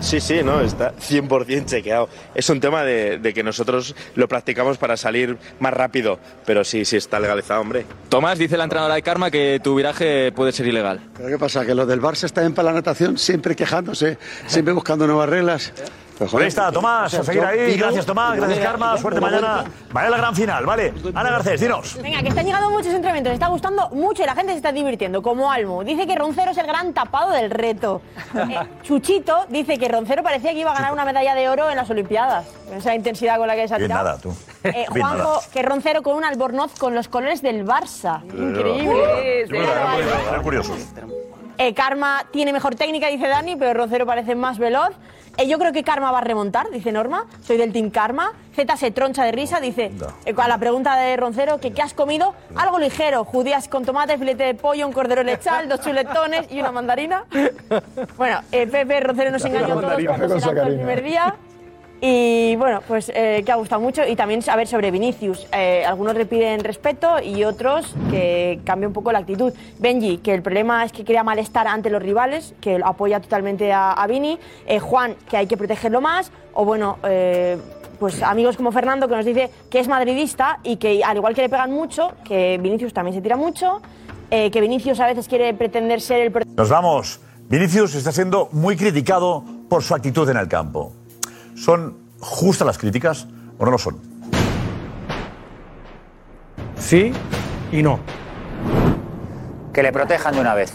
Sí, 0.00 0.20
sí, 0.20 0.40
no, 0.42 0.60
está 0.60 0.92
100% 0.96 1.64
chequeado. 1.66 2.08
Es 2.34 2.50
un 2.50 2.58
tema 2.58 2.82
de, 2.82 3.18
de 3.18 3.32
que 3.32 3.44
nosotros 3.44 3.94
lo 4.16 4.26
practicamos 4.26 4.76
para 4.76 4.96
salir 4.96 5.38
más 5.60 5.72
rápido, 5.72 6.18
pero 6.44 6.64
sí, 6.64 6.84
sí 6.84 6.96
está 6.96 7.20
legalizado, 7.20 7.60
hombre. 7.60 7.86
Tomás, 8.08 8.36
dice 8.36 8.56
la 8.56 8.64
entrenadora 8.64 8.96
de 8.96 9.02
Karma 9.02 9.30
que 9.30 9.60
tu 9.62 9.76
viraje 9.76 10.32
puede 10.32 10.50
ser 10.50 10.66
ilegal. 10.66 11.00
¿Pero 11.16 11.28
qué 11.28 11.38
pasa? 11.38 11.64
Que 11.64 11.76
los 11.76 11.86
del 11.86 12.00
Barça 12.00 12.24
están 12.24 12.52
para 12.52 12.70
la 12.70 12.74
natación 12.74 13.16
siempre 13.16 13.54
quejándose, 13.54 14.18
siempre 14.48 14.74
buscando 14.74 15.06
nuevas 15.06 15.28
reglas. 15.28 15.72
Ahí 16.20 16.46
está, 16.46 16.70
Tomás, 16.70 17.12
a 17.14 17.24
seguir 17.24 17.44
ahí. 17.44 17.76
Gracias, 17.76 18.06
Tomás. 18.06 18.36
Gracias, 18.36 18.58
Karma. 18.60 18.96
Suerte 18.98 19.20
mañana. 19.20 19.64
Mañana 19.92 20.10
la 20.10 20.16
gran 20.18 20.36
final, 20.36 20.64
¿vale? 20.64 20.92
Ana 21.14 21.30
Garcés, 21.30 21.60
dinos. 21.60 21.98
Venga, 22.00 22.22
que 22.22 22.28
están 22.28 22.46
llegando 22.46 22.70
muchos 22.70 22.92
entrenamientos, 22.92 23.32
está 23.32 23.48
gustando 23.48 23.88
mucho 23.90 24.22
y 24.22 24.26
la 24.26 24.34
gente 24.34 24.52
se 24.52 24.56
está 24.58 24.70
divirtiendo, 24.72 25.20
como 25.22 25.50
Almo. 25.50 25.82
Dice 25.84 26.06
que 26.06 26.14
Roncero 26.14 26.52
es 26.52 26.58
el 26.58 26.66
gran 26.66 26.92
tapado 26.92 27.32
del 27.32 27.50
reto. 27.50 28.02
Eh, 28.34 28.58
Chuchito 28.82 29.46
dice 29.48 29.78
que 29.78 29.88
Roncero 29.88 30.22
parecía 30.22 30.52
que 30.52 30.58
iba 30.60 30.70
a 30.70 30.74
ganar 30.74 30.92
una 30.92 31.04
medalla 31.04 31.34
de 31.34 31.48
oro 31.48 31.68
en 31.70 31.76
las 31.76 31.90
Olimpiadas, 31.90 32.46
con 32.68 32.76
esa 32.76 32.94
intensidad 32.94 33.38
con 33.38 33.46
la 33.48 33.56
que 33.56 33.66
se 33.66 33.74
ha 33.74 33.78
Bien 33.78 33.90
tirado. 33.90 34.04
nada, 34.08 34.18
tú. 34.20 34.34
Eh, 34.64 34.86
Juanjo, 34.90 35.16
nada. 35.18 35.40
que 35.52 35.62
Roncero 35.62 36.02
con 36.02 36.16
un 36.16 36.24
albornoz 36.24 36.72
con 36.78 36.94
los 36.94 37.08
colores 37.08 37.42
del 37.42 37.66
Barça. 37.66 38.22
Increíble. 38.32 39.48
Curiosos. 40.42 40.78
Eh, 41.64 41.74
Karma 41.74 42.26
tiene 42.32 42.52
mejor 42.52 42.74
técnica, 42.74 43.06
dice 43.06 43.28
Dani, 43.28 43.54
pero 43.54 43.72
Roncero 43.72 44.04
parece 44.04 44.34
más 44.34 44.58
veloz. 44.58 44.90
Eh, 45.36 45.46
yo 45.46 45.60
creo 45.60 45.72
que 45.72 45.84
Karma 45.84 46.10
va 46.10 46.18
a 46.18 46.22
remontar, 46.22 46.68
dice 46.70 46.90
Norma. 46.90 47.26
Soy 47.40 47.56
del 47.56 47.72
Team 47.72 47.90
Karma. 47.90 48.32
Z 48.56 48.76
se 48.76 48.90
troncha 48.90 49.22
de 49.22 49.30
risa, 49.30 49.60
dice 49.60 49.92
eh, 50.24 50.34
a 50.36 50.48
la 50.48 50.58
pregunta 50.58 50.96
de 50.96 51.16
Roncero 51.16 51.58
que 51.58 51.72
¿qué 51.72 51.80
has 51.80 51.94
comido? 51.94 52.34
Algo 52.56 52.80
ligero, 52.80 53.24
judías 53.24 53.68
con 53.68 53.84
tomate, 53.84 54.18
filete 54.18 54.42
de 54.42 54.54
pollo, 54.54 54.88
un 54.88 54.92
cordero 54.92 55.22
lechal, 55.22 55.68
dos 55.68 55.80
chuletones 55.82 56.50
y 56.50 56.58
una 56.58 56.72
mandarina. 56.72 57.26
Bueno, 58.16 58.40
Pepe 58.50 59.00
Roncero 59.00 59.30
nos 59.30 59.44
engañó 59.44 59.78
a 59.78 59.80
todos 59.80 60.04
cuando 60.04 60.28
se 60.40 60.46
lanzó 60.46 60.50
el 60.50 60.74
primer 60.76 61.02
día. 61.02 61.34
Y 62.04 62.56
bueno, 62.56 62.80
pues 62.88 63.12
eh, 63.14 63.44
que 63.46 63.52
ha 63.52 63.54
gustado 63.54 63.80
mucho. 63.80 64.04
Y 64.04 64.16
también 64.16 64.42
saber 64.42 64.66
sobre 64.66 64.90
Vinicius. 64.90 65.46
Eh, 65.52 65.84
algunos 65.86 66.16
le 66.16 66.26
piden 66.26 66.64
respeto 66.64 67.20
y 67.22 67.44
otros 67.44 67.94
que 68.10 68.58
cambie 68.64 68.88
un 68.88 68.92
poco 68.92 69.12
la 69.12 69.20
actitud. 69.20 69.52
Benji, 69.78 70.18
que 70.18 70.34
el 70.34 70.42
problema 70.42 70.84
es 70.84 70.90
que 70.90 71.04
crea 71.04 71.22
malestar 71.22 71.68
ante 71.68 71.90
los 71.90 72.02
rivales, 72.02 72.56
que 72.60 72.80
apoya 72.84 73.20
totalmente 73.20 73.72
a, 73.72 74.04
Vini. 74.08 74.36
Eh, 74.66 74.80
Juan, 74.80 75.14
que 75.30 75.36
hay 75.36 75.46
que 75.46 75.56
protegerlo 75.56 76.00
más. 76.00 76.32
O 76.54 76.64
bueno, 76.64 76.98
pues 78.00 78.20
amigos 78.22 78.56
como 78.56 78.72
Fernando, 78.72 79.06
que 79.06 79.14
nos 79.14 79.24
dice 79.24 79.48
que 79.70 79.78
es 79.78 79.86
madridista 79.86 80.58
y 80.64 80.76
que 80.78 81.04
al 81.04 81.16
igual 81.16 81.34
que 81.36 81.42
le 81.42 81.48
pegan 81.48 81.70
mucho, 81.70 82.14
que 82.24 82.58
Vinicius 82.60 82.92
también 82.92 83.14
se 83.14 83.22
tira 83.22 83.36
mucho. 83.36 83.80
que 84.28 84.60
Vinicius 84.60 84.98
a 84.98 85.06
veces 85.06 85.28
quiere 85.28 85.54
pretender 85.54 86.00
ser 86.00 86.20
el... 86.20 86.46
Nos 86.56 86.68
vamos. 86.68 87.20
Vinicius 87.48 87.94
está 87.94 88.10
siendo 88.10 88.48
muy 88.50 88.76
criticado 88.76 89.44
por 89.68 89.82
su 89.82 89.94
actitud 89.94 90.28
en 90.28 90.36
el 90.36 90.48
campo. 90.48 90.92
¿Son 91.54 91.96
justas 92.20 92.66
las 92.66 92.78
críticas 92.78 93.26
o 93.58 93.64
no 93.64 93.70
lo 93.70 93.78
son? 93.78 94.00
Sí 96.78 97.12
y 97.70 97.82
no. 97.82 98.00
Que 99.72 99.82
le 99.82 99.92
protejan 99.92 100.34
de 100.34 100.40
una 100.40 100.54
vez. 100.54 100.72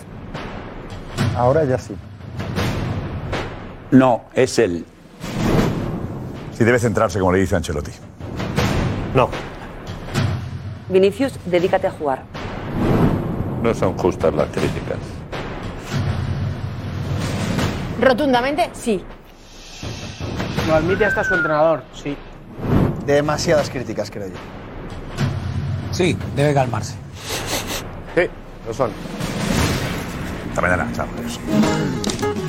Ahora 1.35 1.63
ya 1.65 1.77
sí. 1.77 1.95
No, 3.91 4.25
es 4.33 4.57
él. 4.59 4.85
Si 6.53 6.63
debe 6.63 6.79
centrarse, 6.79 7.19
como 7.19 7.31
le 7.31 7.39
dice 7.39 7.55
Ancelotti. 7.55 7.91
No. 9.13 9.29
Vinicius, 10.89 11.37
dedícate 11.45 11.87
a 11.87 11.91
jugar. 11.91 12.23
No 13.61 13.73
son 13.73 13.97
justas 13.97 14.33
las 14.33 14.47
críticas. 14.49 14.97
Rotundamente, 18.01 18.69
sí. 18.73 19.03
Lo 20.67 20.75
admite 20.75 21.05
hasta 21.05 21.23
su 21.23 21.33
entrenador, 21.33 21.81
sí. 21.93 22.17
Demasiadas 23.05 23.69
críticas, 23.69 24.11
creo 24.11 24.27
yo. 24.27 24.35
Sí, 25.91 26.17
debe 26.35 26.53
calmarse. 26.53 26.95
Sí, 28.13 28.23
lo 28.67 28.73
son. 28.73 28.91
Hasta 30.49 30.61
mañana, 30.61 30.87
chao. 30.93 31.07
adiós. 31.17 31.39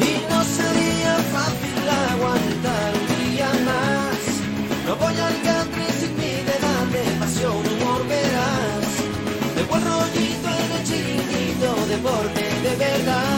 Y 0.00 0.32
no 0.32 0.42
sería 0.42 1.14
fácil 1.32 1.88
aguantar 2.10 2.92
un 3.00 3.30
día 3.30 3.50
más. 3.64 4.18
No 4.84 4.96
voy 4.96 5.14
al 5.14 5.40
country 5.42 5.86
sin 6.00 6.16
mi 6.16 6.42
de 6.42 7.18
pasión, 7.20 7.52
humor 7.52 8.04
verás. 8.08 9.54
De 9.54 9.62
buen 9.62 9.84
rollito 9.84 10.48
en 10.48 10.72
el 10.72 10.84
chiringuito, 10.84 11.86
deporte 11.86 12.68
de 12.68 12.76
verdad. 12.76 13.28